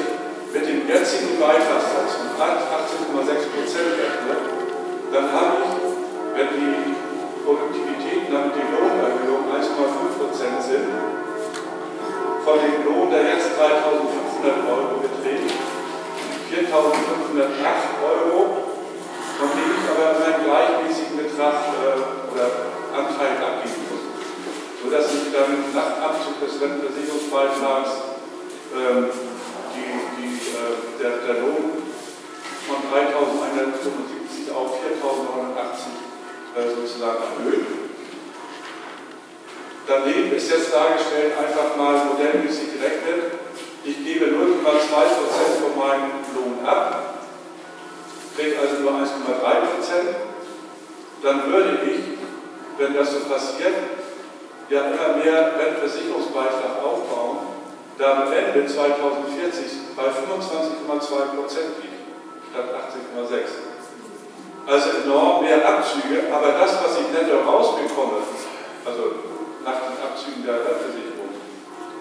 mit 0.53 0.69
dem 0.69 0.85
jetzigen 0.87 1.41
Beitragssatz 1.41 2.21
von 2.21 2.37
18,6 2.37 3.49
Prozent 3.49 3.91
rechne, 3.97 4.37
dann 5.09 5.33
habe 5.33 5.57
ich, 5.65 5.73
wenn 6.37 6.49
die 6.53 6.95
Produktivitäten 7.41 8.29
dann 8.29 8.53
die 8.53 8.61
Lohnerhöhung 8.61 9.49
1,5 9.49 10.21
Prozent 10.21 10.61
sind, 10.61 11.24
von 12.45 12.61
dem 12.61 12.85
Lohn, 12.85 13.09
der 13.11 13.25
jetzt 13.25 13.57
3.500 13.57 14.69
Euro 14.69 15.01
beträgt, 15.01 15.49
4.508 16.53 16.69
Euro, 18.05 18.69
von 19.41 19.49
dem 19.49 19.71
ich 19.73 19.85
aber 19.89 20.21
einen 20.21 20.45
gleichmäßigen 20.45 21.17
Betrag 21.17 21.73
äh, 21.73 22.05
oder 22.31 22.47
Anteil 22.93 23.41
abgeben 23.41 23.89
muss. 23.89 24.05
Sodass 24.85 25.09
ich 25.17 25.33
dann 25.33 25.73
nach 25.73 25.97
Abzug 26.05 26.37
des 26.45 26.61
Rentenversicherungsbeitrags 26.61 28.13
ähm, 28.77 29.09
die, 29.73 29.89
die, 30.21 30.37
äh, 30.53 31.01
der, 31.01 31.25
der 31.25 31.41
Lohn 31.41 31.81
von 32.69 32.77
3.175 32.93 34.53
auf 34.53 34.85
4.980 34.85 36.61
äh, 36.61 36.69
sozusagen 36.77 37.25
erhöht. 37.41 37.84
Daneben 39.87 40.33
ist 40.33 40.51
jetzt 40.51 40.73
dargestellt, 40.73 41.35
einfach 41.37 41.77
mal 41.77 42.07
modellmäßig 42.07 42.73
gerechnet, 42.73 43.37
ich 43.85 44.03
gebe 44.03 44.27
0,2% 44.27 44.33
von 45.61 45.79
meinem 45.79 46.25
Lohn 46.35 46.67
ab, 46.67 47.21
kriege 48.35 48.59
also 48.59 48.81
nur 48.81 48.93
1,3%, 48.93 49.05
dann 51.23 51.53
würde 51.53 51.81
ich, 51.85 52.01
wenn 52.79 52.95
das 52.95 53.13
so 53.13 53.21
passiert, 53.29 53.75
ja 54.71 54.87
immer 54.87 55.23
mehr 55.23 55.53
Rentenversicherungsbeitrag 55.59 56.83
aufbauen, 56.83 57.39
da 57.99 58.25
am 58.25 58.33
Ende 58.33 58.67
2040 58.67 59.95
bei 59.95 60.05
25,2% 60.05 60.09
liegt, 61.85 62.01
statt 62.51 62.69
18,6%. 62.73 63.75
Also 64.67 64.91
enorm 65.05 65.45
mehr 65.45 65.61
Abzüge, 65.69 66.33
aber 66.33 66.53
das, 66.59 66.73
was 66.83 66.99
ich 67.01 67.13
netto 67.13 67.37
rausbekomme, 67.45 68.25
also 68.87 69.34
nach 69.65 69.81
den 69.89 69.97
Abzügen 69.97 70.45
der 70.45 70.61
Versicherung, 70.61 71.33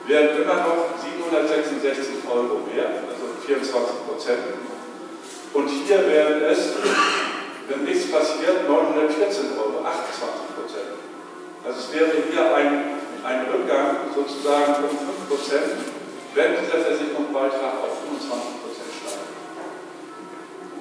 wären 0.05 0.35
immer 0.35 0.59
noch 0.67 0.99
766 0.99 2.27
Euro 2.27 2.59
mehr, 2.67 3.07
also 3.07 3.39
24 3.39 4.07
Prozent. 4.07 4.43
Und 5.53 5.67
hier 5.69 5.99
wären 6.07 6.43
es, 6.43 6.75
wenn 7.69 7.83
nichts 7.85 8.11
passiert, 8.11 8.67
914 8.67 9.55
Euro, 9.55 9.79
28 9.79 10.59
Prozent. 10.59 10.91
Also 11.63 11.79
es 11.79 11.87
wäre 11.95 12.11
hier 12.27 12.55
ein, 12.55 12.99
ein 13.23 13.47
Rückgang 13.47 14.11
sozusagen 14.11 14.83
um 14.83 14.91
5 14.91 15.29
Prozent, 15.29 15.71
wenn 16.35 16.59
dieser 16.59 16.83
Versicherungsbeitrag 16.83 17.79
auf 17.79 18.03
25% 18.03 18.63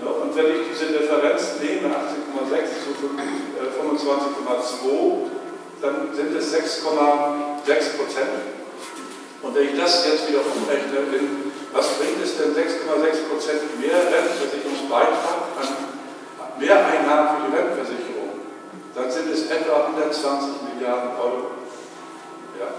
und 0.02 0.34
wenn 0.36 0.46
ich 0.46 0.66
diese 0.72 0.86
Differenz 0.86 1.60
nehme, 1.60 1.94
18,6 1.94 2.82
zu 2.82 2.90
25,2, 3.06 3.22
äh, 4.98 5.41
dann 5.82 6.14
sind 6.14 6.34
es 6.36 6.54
6,6 6.54 6.86
Prozent. 7.98 8.30
Und 9.42 9.54
wenn 9.54 9.68
ich 9.68 9.76
das 9.76 10.06
jetzt 10.06 10.28
wieder 10.28 10.38
umrechne, 10.46 11.18
in, 11.18 11.52
was 11.74 11.98
bringt 11.98 12.22
es 12.22 12.38
denn 12.38 12.54
6,6 12.54 13.28
Prozent 13.28 13.80
mehr 13.80 13.98
Rentenversicherungsbeitrag 13.98 15.58
an 15.58 15.68
Mehreinnahmen 16.58 17.28
für 17.34 17.50
die 17.50 17.56
Rentenversicherung? 17.56 18.30
Dann 18.94 19.10
sind 19.10 19.32
es 19.32 19.50
etwa 19.50 19.86
120 19.86 20.50
Milliarden 20.72 21.18
Euro. 21.18 21.50
Ja. 22.60 22.70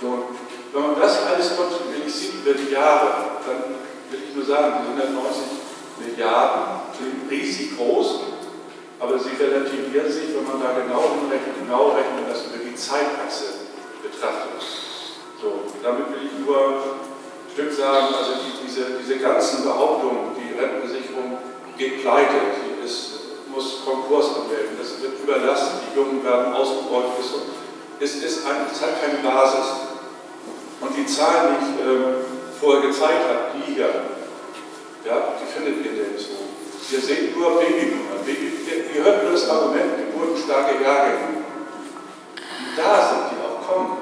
So, 0.00 0.30
wenn 0.72 0.82
man 0.82 1.00
das 1.00 1.26
alles 1.26 1.56
kontinuierlich 1.56 2.14
sieht 2.14 2.34
über 2.46 2.54
die 2.54 2.72
Jahre, 2.72 3.42
dann 3.44 3.74
will 4.10 4.20
ich 4.28 4.36
nur 4.36 4.44
sagen, 4.44 4.86
die 4.86 5.02
190 5.02 5.42
Milliarden 5.98 6.62
klingt 6.96 7.30
riesig 7.30 7.76
groß, 7.76 8.20
aber 9.00 9.18
sie 9.18 9.32
relativieren 9.40 10.12
sich, 10.12 10.36
wenn 10.36 10.44
man 10.44 10.60
da 10.60 10.76
genau 10.76 11.16
hinrechnet, 11.16 11.56
genau 11.58 11.96
rechnet, 11.96 12.28
das 12.28 12.46
über 12.46 12.60
die 12.62 12.76
Zeitachse 12.76 13.66
betrachtet. 14.04 14.60
So, 15.40 15.64
damit 15.82 16.12
will 16.12 16.28
ich 16.28 16.44
nur 16.44 16.56
ein 16.60 17.52
Stück 17.52 17.72
sagen, 17.72 18.12
also 18.12 18.44
die, 18.44 18.60
diese, 18.60 19.00
diese 19.00 19.16
ganzen 19.18 19.64
Behauptungen, 19.64 20.36
die 20.36 20.52
Rentenversicherung 20.52 21.38
geht 21.78 22.02
pleite, 22.02 22.60
sie 22.60 22.84
ist, 22.84 23.48
muss 23.48 23.80
Konkurs 23.84 24.36
anmelden, 24.36 24.76
das 24.76 25.00
wird 25.00 25.18
überlastet, 25.24 25.80
die 25.88 25.96
Jungen 25.96 26.22
werden 26.22 26.52
ausgebeutet, 26.52 27.24
es 28.00 28.16
ist, 28.16 28.46
ein, 28.46 28.64
es 28.70 28.80
hat 28.80 29.00
keine 29.00 29.18
Basis. 29.18 29.92
Und 30.80 30.96
die 30.96 31.04
Zahlen, 31.04 31.56
die 31.60 31.64
ich 31.66 31.86
ähm, 31.86 32.04
vorher 32.58 32.88
gezeigt 32.88 33.28
habe, 33.28 33.52
die 33.54 33.74
hier, 33.74 33.90
ja, 35.04 35.34
die 35.36 35.46
findet 35.52 35.84
ihr 35.84 35.92
nirgendwo. 35.92 36.59
Ihr 36.92 37.00
seht 37.00 37.36
nur 37.36 37.60
Babyboomer. 37.60 38.18
Baby, 38.24 38.52
ihr 38.94 39.04
hört 39.04 39.22
nur 39.22 39.32
das 39.32 39.48
Argument, 39.48 39.96
geburtenstarke 39.96 40.82
Jahrgänge. 40.82 41.44
Da 42.76 43.08
sind 43.08 43.30
die 43.30 43.38
auch 43.46 43.66
kommen. 43.66 43.98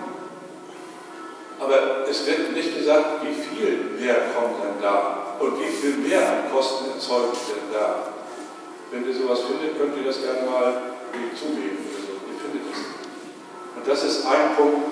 Aber 1.61 2.09
es 2.09 2.27
wird 2.27 2.53
nicht 2.53 2.79
gesagt, 2.79 3.21
wie 3.23 3.35
viel 3.35 3.91
mehr 4.01 4.33
kommen 4.35 4.55
denn 4.63 4.81
da 4.81 5.37
und 5.39 5.61
wie 5.61 5.69
viel 5.69 5.97
mehr 5.99 6.21
an 6.21 6.51
Kosten 6.51 6.91
erzeugt 6.95 7.37
denn 7.49 7.73
da. 7.73 8.09
Wenn 8.91 9.07
ihr 9.07 9.15
sowas 9.15 9.41
findet, 9.41 9.79
könnt 9.79 9.95
ihr 9.99 10.05
das 10.05 10.23
gerne 10.23 10.49
mal 10.49 10.73
zugeben. 11.39 11.85
Also, 11.93 12.13
ihr 12.25 12.41
findet 12.41 12.73
es. 12.73 12.79
Und 13.77 13.87
das 13.87 14.05
ist 14.05 14.25
ein 14.25 14.57
Punkt, 14.57 14.89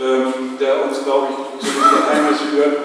ähm, 0.00 0.56
der 0.58 0.84
uns, 0.84 1.04
glaube 1.04 1.28
ich, 1.30 1.60
zu 1.60 1.74
dem 1.74 1.82
Geheimnis 1.82 2.40
führt, 2.40 2.78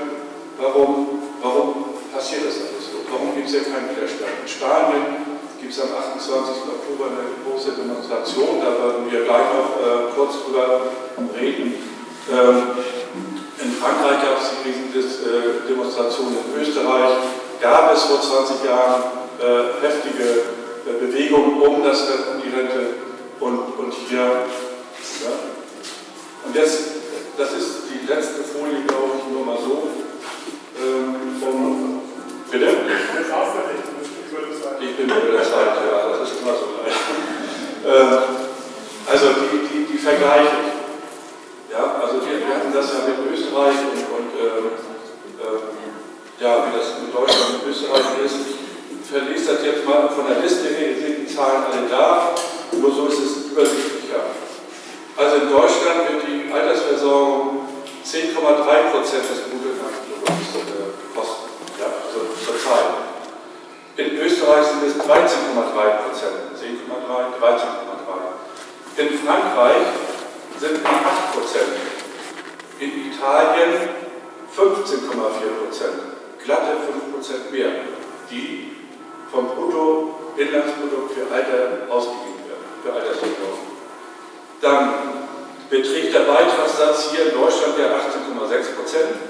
warum, 0.59 1.07
warum 1.41 1.85
passiert 2.13 2.45
das 2.45 2.55
alles? 2.57 2.78
Warum 3.11 3.35
gibt 3.35 3.47
es 3.49 3.53
ja 3.55 3.61
keinen 3.65 3.89
Widerstand? 3.89 4.45
In 4.45 4.47
Spanien 4.47 5.05
gibt 5.59 5.73
es 5.73 5.81
am 5.81 5.89
28. 5.89 6.69
Oktober 6.69 7.09
eine 7.09 7.33
große 7.41 7.73
Demonstration, 7.73 8.61
da 8.61 8.69
werden 8.77 9.09
wir 9.09 9.25
gleich 9.25 9.49
noch 9.49 9.81
äh, 9.81 10.13
kurz 10.15 10.45
drüber 10.45 10.93
reden. 11.33 11.73
Ähm, 12.29 12.77
in 13.61 13.71
Frankreich 13.73 14.21
gab 14.21 14.37
es 14.37 14.53
die 14.61 14.69
Riesendemonstration, 14.69 16.37
in 16.37 16.61
Österreich 16.61 17.17
gab 17.59 17.93
es 17.93 18.03
vor 18.03 18.21
20 18.21 18.63
Jahren 18.63 19.03
äh, 19.41 19.85
heftige 19.85 20.45
äh, 20.85 20.99
Bewegungen 21.01 21.61
um, 21.61 21.83
das, 21.83 22.01
um 22.01 22.41
die 22.41 22.55
Rente 22.55 22.93
und, 23.39 23.59
und 23.77 23.93
hier. 24.07 24.19
Ja. 24.19 25.33
Und 26.45 26.55
jetzt, 26.55 26.79
das 27.37 27.51
ist 27.53 27.89
die 27.91 28.07
letzte 28.07 28.43
Folie, 28.43 28.81
glaube 28.87 29.17
ich, 29.17 29.33
nur 29.33 29.45
mal 29.45 29.57
so, 29.57 29.89
ähm, 30.79 31.43
um 31.43 31.98
Bitte? 32.51 32.65
Ich 34.81 34.97
bin 34.97 35.05
über 35.05 35.37
der 35.37 35.43
Zeit, 35.43 35.85
ja, 35.85 36.09
das 36.09 36.29
ist 36.29 36.41
immer 36.41 36.53
so 36.57 36.81
leicht. 36.81 36.97
Ähm, 37.85 38.49
also 39.05 39.25
die, 39.37 39.67
die, 39.69 39.85
die 39.93 39.97
Vergleiche. 39.97 40.81
Ja, 41.71 42.01
also 42.01 42.25
wir, 42.25 42.39
wir 42.41 42.55
hatten 42.55 42.73
das 42.73 42.89
ja 42.89 43.05
mit 43.05 43.21
Österreich 43.29 43.77
und, 43.85 44.01
und 44.01 44.31
ähm, 44.33 44.65
ähm, 45.37 45.61
ja, 46.39 46.65
wie 46.65 46.77
das 46.77 46.97
mit 47.05 47.13
Deutschland 47.13 47.61
und 47.61 47.69
Österreich 47.69 48.17
ist. 48.25 48.37
Ich 48.89 49.05
verlese 49.05 49.53
das 49.53 49.65
jetzt 49.65 49.85
mal 49.85 50.09
von 50.09 50.25
der 50.25 50.41
Liste 50.41 50.69
her, 50.69 50.89
ihr 50.89 50.97
seht 50.97 51.29
die 51.29 51.35
Zahlen 51.35 51.63
alle 51.69 51.85
da, 51.89 52.33
nur 52.71 52.91
so 52.91 53.07
ist 53.07 53.19
es 53.19 53.51
übersichtlicher. 53.51 54.25
Also 55.17 55.35
in 55.35 55.51
Deutschland 55.51 56.09
wird 56.09 56.23
die 56.25 56.51
Altersversorgung 56.51 57.69
10,3 58.05 58.33
Prozent 58.89 59.25
des 59.29 59.45
Bruttoinlandsprodukts 59.45 60.55
äh, 60.55 61.15
kosten. 61.15 61.48
Zurzeit. 62.49 62.97
In 63.97 64.17
Österreich 64.17 64.65
sind 64.65 64.83
es 64.87 64.95
13,3 64.95 65.05
Prozent. 66.01 66.49
10,3, 66.57 67.37
13,3. 67.37 68.97
In 68.97 69.19
Frankreich 69.19 69.85
sind 70.59 70.77
es 70.77 70.85
8 70.85 71.33
Prozent. 71.33 71.73
In 72.79 73.11
Italien 73.11 73.89
15,4 74.55 75.05
Prozent. 75.61 75.99
Glatte 76.43 76.77
5 76.89 77.13
Prozent 77.13 77.51
mehr, 77.51 77.69
die 78.31 78.77
vom 79.31 79.45
Bruttoinlandsprodukt 79.49 81.13
für 81.13 81.31
Alter 81.31 81.85
ausgegeben 81.93 82.49
werden, 82.49 82.65
für 82.81 82.93
Altersvorsorge. 82.93 83.69
Dann 84.61 84.93
beträgt 85.69 86.15
der 86.15 86.21
Beitragssatz 86.21 87.11
hier 87.11 87.31
in 87.31 87.39
Deutschland 87.39 87.77
ja 87.77 87.87
18,6 87.93 88.75
Prozent. 88.75 89.28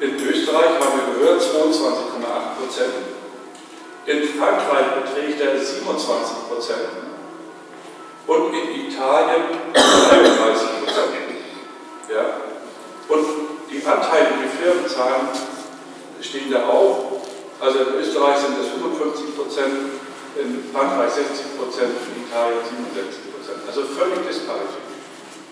In 0.00 0.16
Österreich 0.16 0.80
haben 0.80 0.96
wir 0.96 1.12
gehört 1.12 1.42
22,8 1.42 2.56
Prozent. 2.56 2.94
In 4.06 4.22
Frankreich 4.32 4.86
beträgt 4.96 5.40
er 5.42 5.60
27 5.60 6.48
Prozent. 6.48 6.88
Und 8.26 8.54
in 8.54 8.88
Italien 8.88 9.60
33 9.74 10.68
Prozent. 10.80 11.12
Ja. 12.08 12.40
Und 13.08 13.26
die 13.70 13.84
Anteile, 13.84 14.40
die 14.40 14.48
Firmen 14.48 14.88
zahlen, 14.88 15.28
stehen 16.22 16.50
da 16.50 16.66
auch. 16.66 17.20
Also 17.60 17.80
in 17.80 18.00
Österreich 18.00 18.38
sind 18.38 18.56
es 18.56 18.72
55 18.80 19.36
Prozent, 19.36 20.00
in 20.40 20.64
Frankreich 20.72 21.12
60 21.12 21.60
Prozent, 21.60 21.92
in 22.08 22.24
Italien 22.24 22.64
67 22.64 23.36
Prozent. 23.36 23.68
Also 23.68 23.84
völlig 23.84 24.24
disparitiv. 24.24 24.80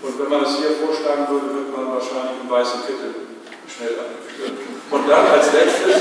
Und 0.01 0.19
wenn 0.19 0.31
man 0.31 0.45
es 0.45 0.57
hier 0.57 0.73
vorschlagen 0.81 1.29
würde, 1.29 1.53
würde 1.53 1.71
man 1.77 1.93
wahrscheinlich 1.93 2.41
einen 2.41 2.49
weißen 2.49 2.81
Kittel 2.87 3.28
schnell 3.69 3.95
einführen. 4.01 4.59
Und 4.91 5.09
dann 5.09 5.27
als 5.27 5.53
letztes, 5.53 5.97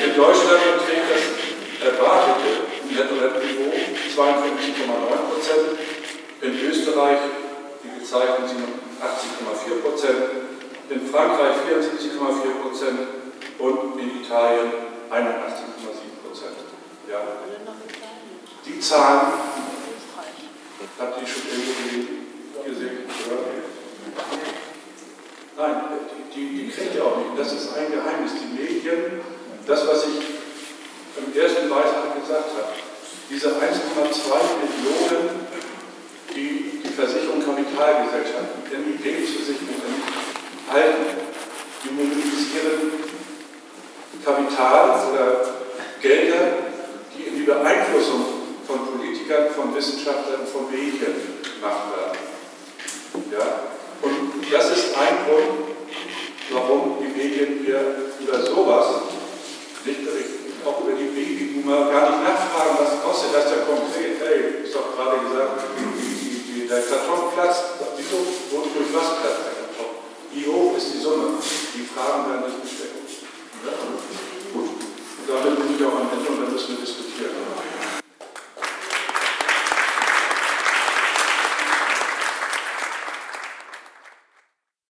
in 0.00 0.16
Deutschland 0.16 0.60
beträgt 0.80 1.08
das 1.12 1.24
erwartete 1.92 2.64
Netto-Rentniveau 2.88 3.72
52,9 4.16 4.88
Prozent, 5.28 5.78
in 6.40 6.70
Österreich 6.70 7.18
die 7.82 8.00
gezeigten 8.00 8.44
87,4 8.44 9.82
Prozent, 9.82 10.22
in 10.90 11.06
Frankreich 11.08 11.56
74,4 11.68 12.62
Prozent 12.62 13.00
und 13.58 14.00
in 14.00 14.22
Italien 14.22 14.72
81,7 15.10 16.24
Prozent. 16.24 16.56
Ja. 17.10 17.20
Die 18.66 18.80
Zahlen, 18.80 19.32
habt 20.98 21.20
ihr 21.20 21.26
schon 21.26 21.42
irgendwo 21.50 22.62
gesehen? 22.62 23.04
Nein, 25.56 25.74
die, 26.34 26.34
die, 26.34 26.64
die 26.64 26.70
kriegt 26.70 26.94
ihr 26.96 27.04
auch 27.04 27.16
nicht. 27.16 27.38
Das 27.38 27.52
ist 27.52 27.76
ein 27.76 27.92
Geheimnis. 27.92 28.32
Die 28.42 28.60
Medien, 28.60 29.20
das, 29.66 29.86
was 29.86 30.06
ich 30.06 30.18
im 31.16 31.30
ersten 31.30 31.70
Beitrag 31.70 32.14
gesagt 32.20 32.50
habe, 32.58 32.74
diese 33.30 33.48
1,2 33.48 33.54
Millionen, 33.54 35.46
die 36.34 36.82
die 36.82 36.92
Versicherung 36.92 37.38
Kapitalgesellschaften, 37.44 38.66
NIP 38.66 39.26
zu 39.26 39.44
sich 39.44 39.56
halten, 40.70 41.06
die 41.84 41.90
mobilisieren 41.90 42.90
Kapital 44.24 45.12
oder 45.12 45.54
Gelder, 46.00 46.74
die 47.16 47.22
in 47.28 47.36
die 47.36 47.42
Beeinflussung 47.42 48.24
von 48.66 48.86
Politikern, 48.86 49.50
von 49.54 49.74
Wissenschaftlern, 49.74 50.46
von 50.46 50.70
Medien 50.70 51.14
gemacht 51.60 51.86
werden. 51.94 52.18
Ja? 53.30 53.83
Und 54.04 54.52
das 54.52 54.70
ist 54.70 54.96
ein 54.96 55.24
Grund, 55.24 55.72
warum 56.52 56.98
die 57.00 57.08
Medien 57.16 57.64
hier 57.64 58.12
über 58.20 58.38
sowas 58.44 58.86
nicht 59.84 60.04
berichten. 60.04 60.52
Auch 60.64 60.80
über 60.80 60.92
die 60.92 61.08
Babyboomer 61.08 61.90
gar 61.90 62.10
nicht 62.10 62.24
nachfragen, 62.24 62.76
was 62.80 63.00
kostet 63.02 63.34
das 63.34 63.44
da 63.48 63.56
konkret. 63.64 64.20
Hey, 64.20 64.64
ist 64.64 64.74
doch 64.74 64.96
gerade 64.96 65.20
gesagt, 65.24 65.60
die, 65.76 66.68
der 66.68 66.82
Karton 66.82 67.32
platzt. 67.34 67.64
Wieso? 67.96 68.20
Durch 68.52 68.92
was 68.92 69.20
platzt 69.20 69.44
der 69.44 69.56
Karton? 69.60 70.04
Wie 70.32 70.46
hoch 70.46 70.76
ist 70.76 70.94
die 70.94 71.00
Summe? 71.00 71.40
Die 71.74 71.86
Fragen 71.88 72.28
werden 72.28 72.52
nicht 72.52 72.62
gestellt. 72.62 72.92
Ja? 73.64 73.72
Gut. 74.52 74.68
Und 74.68 75.26
damit 75.28 75.56
bin 75.56 75.76
ich 75.76 75.84
auch 75.84 75.96
am 76.00 76.08
Ende 76.12 76.28
und 76.28 76.40
dann 76.44 76.52
müssen 76.52 76.76
wir 76.76 76.84
diskutieren. 76.84 78.03